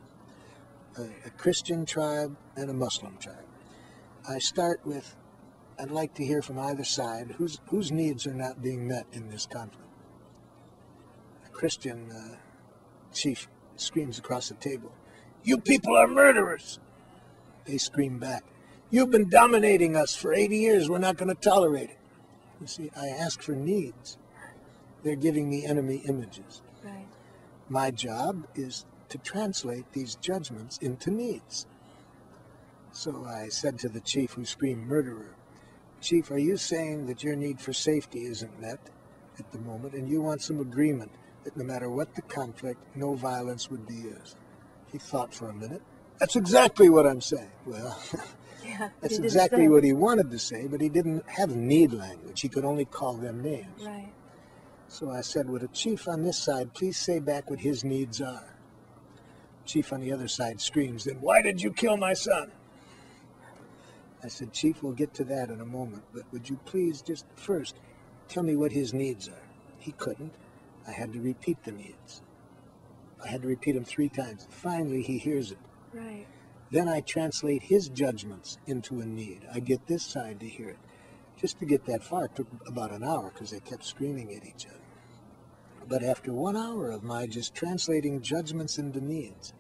A, 0.99 1.03
a 1.27 1.31
Christian 1.37 1.85
tribe 1.85 2.37
and 2.57 2.71
a 2.71 2.75
Muslim 2.75 3.17
tribe. 3.19 3.45
I 4.29 4.39
start 4.39 4.81
with, 4.85 5.17
I'd 5.79 5.91
like 5.91 6.15
to 6.15 6.25
hear 6.25 6.43
from 6.43 6.59
either 6.59 6.85
side 6.85 7.35
whose 7.39 7.61
whose 7.69 7.93
needs 7.93 8.27
are 8.27 8.35
not 8.35 8.63
being 8.63 8.89
met 8.89 9.07
in 9.13 9.29
this 9.29 9.47
conflict. 9.47 9.91
A 11.47 11.51
Christian 11.51 12.11
uh, 12.11 12.37
chief 13.13 13.49
screams 13.77 14.19
across 14.19 14.49
the 14.49 14.55
table, 14.55 14.93
You 15.45 15.59
people 15.59 15.97
are 15.97 16.09
murderers! 16.09 16.81
They 17.67 17.79
scream 17.79 18.19
back, 18.19 18.45
You've 18.89 19.11
been 19.11 19.29
dominating 19.29 19.97
us 19.97 20.15
for 20.15 20.33
80 20.33 20.57
years. 20.57 20.89
We're 20.89 20.99
not 20.99 21.17
going 21.17 21.29
to 21.29 21.35
tolerate 21.35 21.91
it. 21.91 21.99
You 22.61 22.67
see, 22.67 22.91
I 22.97 23.09
ask 23.09 23.43
for 23.43 23.53
needs. 23.53 24.17
They're 25.03 25.17
giving 25.17 25.51
me 25.51 25.67
enemy 25.67 26.03
images. 26.09 26.63
Right. 26.85 27.07
My 27.69 27.91
job 27.91 28.47
is 28.55 28.87
to 29.09 29.19
translate 29.19 29.91
these 29.93 30.17
judgments 30.17 30.79
into 30.79 31.11
needs. 31.11 31.67
So 32.93 33.27
I 33.29 33.49
said 33.49 33.79
to 33.81 33.89
the 33.89 34.01
chief 34.01 34.33
who 34.33 34.45
screamed 34.45 34.87
murderer, 34.87 35.35
Chief, 36.01 36.31
are 36.31 36.39
you 36.39 36.57
saying 36.57 37.07
that 37.07 37.23
your 37.25 37.37
need 37.37 37.61
for 37.61 37.73
safety 37.73 38.25
isn't 38.27 38.61
met 38.61 38.79
at 39.39 39.51
the 39.53 39.59
moment 39.59 39.95
and 39.95 40.09
you 40.09 40.21
want 40.21 40.43
some 40.43 40.61
agreement 40.61 41.11
that 41.45 41.57
no 41.57 41.65
matter 41.65 41.91
what 41.91 42.15
the 42.15 42.23
conflict, 42.23 42.81
no 42.97 43.15
violence 43.15 43.71
would 43.71 43.87
be 43.87 43.95
used? 43.95 44.37
He 44.93 44.99
thought 44.99 45.35
for 45.35 45.49
a 45.49 45.55
minute. 45.55 45.83
That's 46.19 46.37
exactly 46.37 46.89
what 46.89 47.07
I'm 47.07 47.21
saying. 47.21 47.51
Well, 47.67 47.99
Yeah. 48.65 48.89
that's 49.01 49.19
exactly 49.19 49.65
say- 49.65 49.69
what 49.69 49.85
he 49.85 49.93
wanted 49.93 50.31
to 50.31 50.39
say, 50.39 50.67
but 50.67 50.81
he 50.81 50.89
didn't 50.89 51.29
have 51.29 51.55
need 51.55 51.93
language. 51.93 52.41
He 52.41 52.49
could 52.49 52.65
only 52.65 52.85
call 52.85 53.15
them 53.15 53.43
names. 53.43 53.85
Right. 53.85 54.13
So 54.89 55.11
I 55.11 55.21
said, 55.21 55.49
Would 55.51 55.63
a 55.63 55.69
chief 55.69 56.09
on 56.09 56.23
this 56.23 56.39
side 56.39 56.73
please 56.75 56.97
say 56.97 57.19
back 57.21 57.51
what 57.51 57.61
his 57.61 57.85
needs 57.85 58.21
are? 58.21 58.55
Chief 59.67 59.93
on 59.93 60.01
the 60.01 60.13
other 60.13 60.29
side 60.29 60.61
screams, 60.61 61.05
Then 61.05 61.21
why 61.21 61.43
did 61.43 61.61
you 61.61 61.73
kill 61.73 61.97
my 61.97 62.15
son? 62.15 62.51
I 64.23 64.29
said, 64.29 64.53
Chief, 64.53 64.83
we'll 64.83 64.93
get 64.93 65.13
to 65.15 65.25
that 65.25 65.51
in 65.51 65.61
a 65.61 65.67
moment, 65.67 66.05
but 66.13 66.25
would 66.33 66.49
you 66.49 66.59
please 66.65 67.03
just 67.03 67.27
first 67.37 67.77
tell 68.29 68.43
me 68.43 68.57
what 68.57 68.73
his 68.73 68.95
needs 68.95 69.29
are? 69.29 69.49
He 69.79 69.93
couldn't. 69.93 70.35
I 70.87 70.93
had 70.93 71.13
to 71.13 71.21
repeat 71.21 71.63
the 71.65 71.73
needs. 71.73 72.23
I 73.23 73.29
had 73.29 73.43
to 73.43 73.49
repeat 73.49 73.73
them 73.73 73.85
three 73.85 74.09
times. 74.09 74.47
Finally, 74.51 75.03
he 75.03 75.19
hears 75.19 75.53
it. 75.53 75.59
Right. 75.93 76.27
Then 76.71 76.89
I 76.89 77.01
translate 77.01 77.63
his 77.63 77.89
judgments 77.89 78.59
into 78.67 79.01
a 79.01 79.07
need. 79.07 79.47
I 79.53 79.61
get 79.61 79.87
this 79.87 80.05
side 80.05 80.41
to 80.41 80.47
hear 80.47 80.71
it. 80.71 80.79
Just 81.37 81.59
to 81.59 81.67
get 81.67 81.85
that 81.87 82.03
far 82.03 82.27
it 82.27 82.35
took 82.35 82.49
about 82.67 82.93
an 82.93 83.05
hour 83.05 83.31
because 83.33 83.51
they 83.51 83.61
kept 83.61 83.85
screaming 83.85 84.35
at 84.35 84.45
each 84.45 84.67
other. 84.67 84.86
But 85.89 86.03
after 86.03 86.33
one 86.33 86.57
hour 86.57 86.91
of 86.91 87.05
my 87.05 87.27
just 87.27 87.55
translating 87.55 88.21
judgments 88.21 88.79
into 88.79 89.01
needs, 89.01 89.53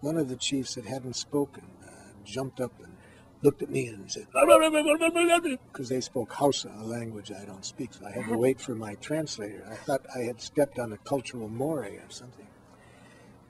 one 0.00 0.16
of 0.16 0.28
the 0.28 0.36
chiefs 0.36 0.74
that 0.74 0.86
hadn't 0.86 1.16
spoken 1.16 1.64
uh, 1.86 1.90
jumped 2.24 2.60
up 2.60 2.72
and 2.82 2.96
looked 3.42 3.62
at 3.62 3.70
me 3.70 3.86
and 3.86 4.10
said, 4.10 4.26
because 4.32 5.88
they 5.88 6.00
spoke 6.00 6.32
Hausa, 6.32 6.72
a 6.76 6.82
language 6.82 7.30
I 7.30 7.44
don't 7.44 7.64
speak, 7.64 7.94
so 7.94 8.06
I 8.06 8.10
had 8.10 8.26
to 8.26 8.36
wait 8.36 8.60
for 8.60 8.74
my 8.74 8.94
translator. 8.96 9.64
I 9.70 9.76
thought 9.76 10.04
I 10.14 10.20
had 10.20 10.40
stepped 10.40 10.78
on 10.78 10.92
a 10.92 10.98
cultural 10.98 11.48
moray 11.48 11.96
or 11.96 12.10
something. 12.10 12.46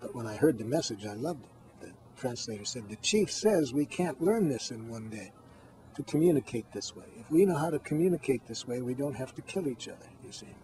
But 0.01 0.15
when 0.15 0.27
I 0.27 0.37
heard 0.37 0.59
the 0.59 0.65
message, 0.65 1.07
I 1.07 1.15
loved 1.15 1.45
it. 1.45 1.51
The 1.87 2.21
translator 2.21 2.65
said, 2.65 2.89
The 2.89 2.97
chief 2.97 3.31
says 3.31 3.73
we 3.73 3.87
can't 3.87 4.21
learn 4.21 4.49
this 4.49 4.71
in 4.71 4.89
one 4.89 5.09
day 5.09 5.33
to 5.95 6.03
communicate 6.03 6.71
this 6.73 6.95
way. 6.95 7.07
If 7.19 7.31
we 7.31 7.47
know 7.47 7.57
how 7.57 7.71
to 7.71 7.79
communicate 7.79 8.47
this 8.47 8.67
way, 8.69 8.83
we 8.83 8.93
don't 8.93 9.17
have 9.17 9.35
to 9.37 9.43
kill 9.43 9.67
each 9.67 9.89
other, 9.89 10.07
you 10.25 10.33
see. 10.33 10.55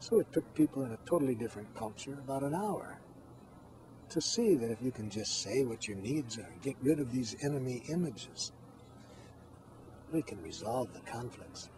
So 0.00 0.20
it 0.20 0.32
took 0.32 0.54
people 0.54 0.84
in 0.84 0.92
a 0.92 0.98
totally 1.06 1.34
different 1.34 1.74
culture 1.74 2.14
about 2.14 2.42
an 2.42 2.54
hour 2.54 2.98
to 4.10 4.20
see 4.20 4.54
that 4.54 4.70
if 4.70 4.80
you 4.80 4.90
can 4.90 5.10
just 5.10 5.42
say 5.42 5.64
what 5.64 5.86
your 5.86 5.98
needs 5.98 6.38
are, 6.38 6.50
get 6.62 6.76
rid 6.82 6.98
of 6.98 7.12
these 7.12 7.36
enemy 7.42 7.82
images, 7.88 8.52
we 10.12 10.22
can 10.22 10.40
resolve 10.42 10.92
the 10.94 11.00
conflicts. 11.00 11.68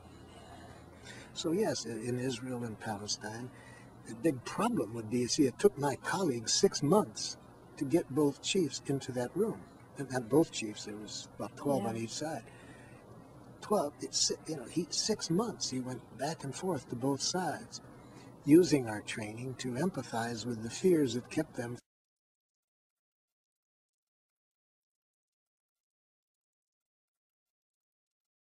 So, 1.32 1.52
yes, 1.52 1.84
in 1.86 2.20
Israel 2.20 2.64
and 2.64 2.78
Palestine, 2.78 3.50
the 4.06 4.14
big 4.14 4.44
problem 4.44 4.94
would 4.94 5.10
be 5.10 5.20
you 5.20 5.28
see, 5.28 5.46
it 5.46 5.58
took 5.58 5.76
my 5.78 5.96
colleagues 5.96 6.52
six 6.52 6.82
months 6.82 7.36
to 7.78 7.84
get 7.84 8.14
both 8.14 8.42
chiefs 8.42 8.82
into 8.86 9.12
that 9.12 9.34
room. 9.34 9.60
And 9.98 10.10
not 10.10 10.28
both 10.28 10.52
chiefs, 10.52 10.84
there 10.84 10.96
was 10.96 11.28
about 11.36 11.56
12 11.56 11.86
on 11.86 11.96
each 11.96 12.12
side. 12.12 12.42
12, 13.60 13.92
it's, 14.00 14.32
you 14.46 14.56
know, 14.56 14.64
he, 14.64 14.86
six 14.90 15.30
months 15.30 15.70
he 15.70 15.80
went 15.80 16.00
back 16.18 16.44
and 16.44 16.54
forth 16.54 16.88
to 16.90 16.96
both 16.96 17.20
sides, 17.20 17.80
using 18.44 18.88
our 18.88 19.00
training 19.02 19.54
to 19.58 19.72
empathize 19.72 20.46
with 20.46 20.62
the 20.62 20.70
fears 20.70 21.14
that 21.14 21.30
kept 21.30 21.56
them 21.56 21.76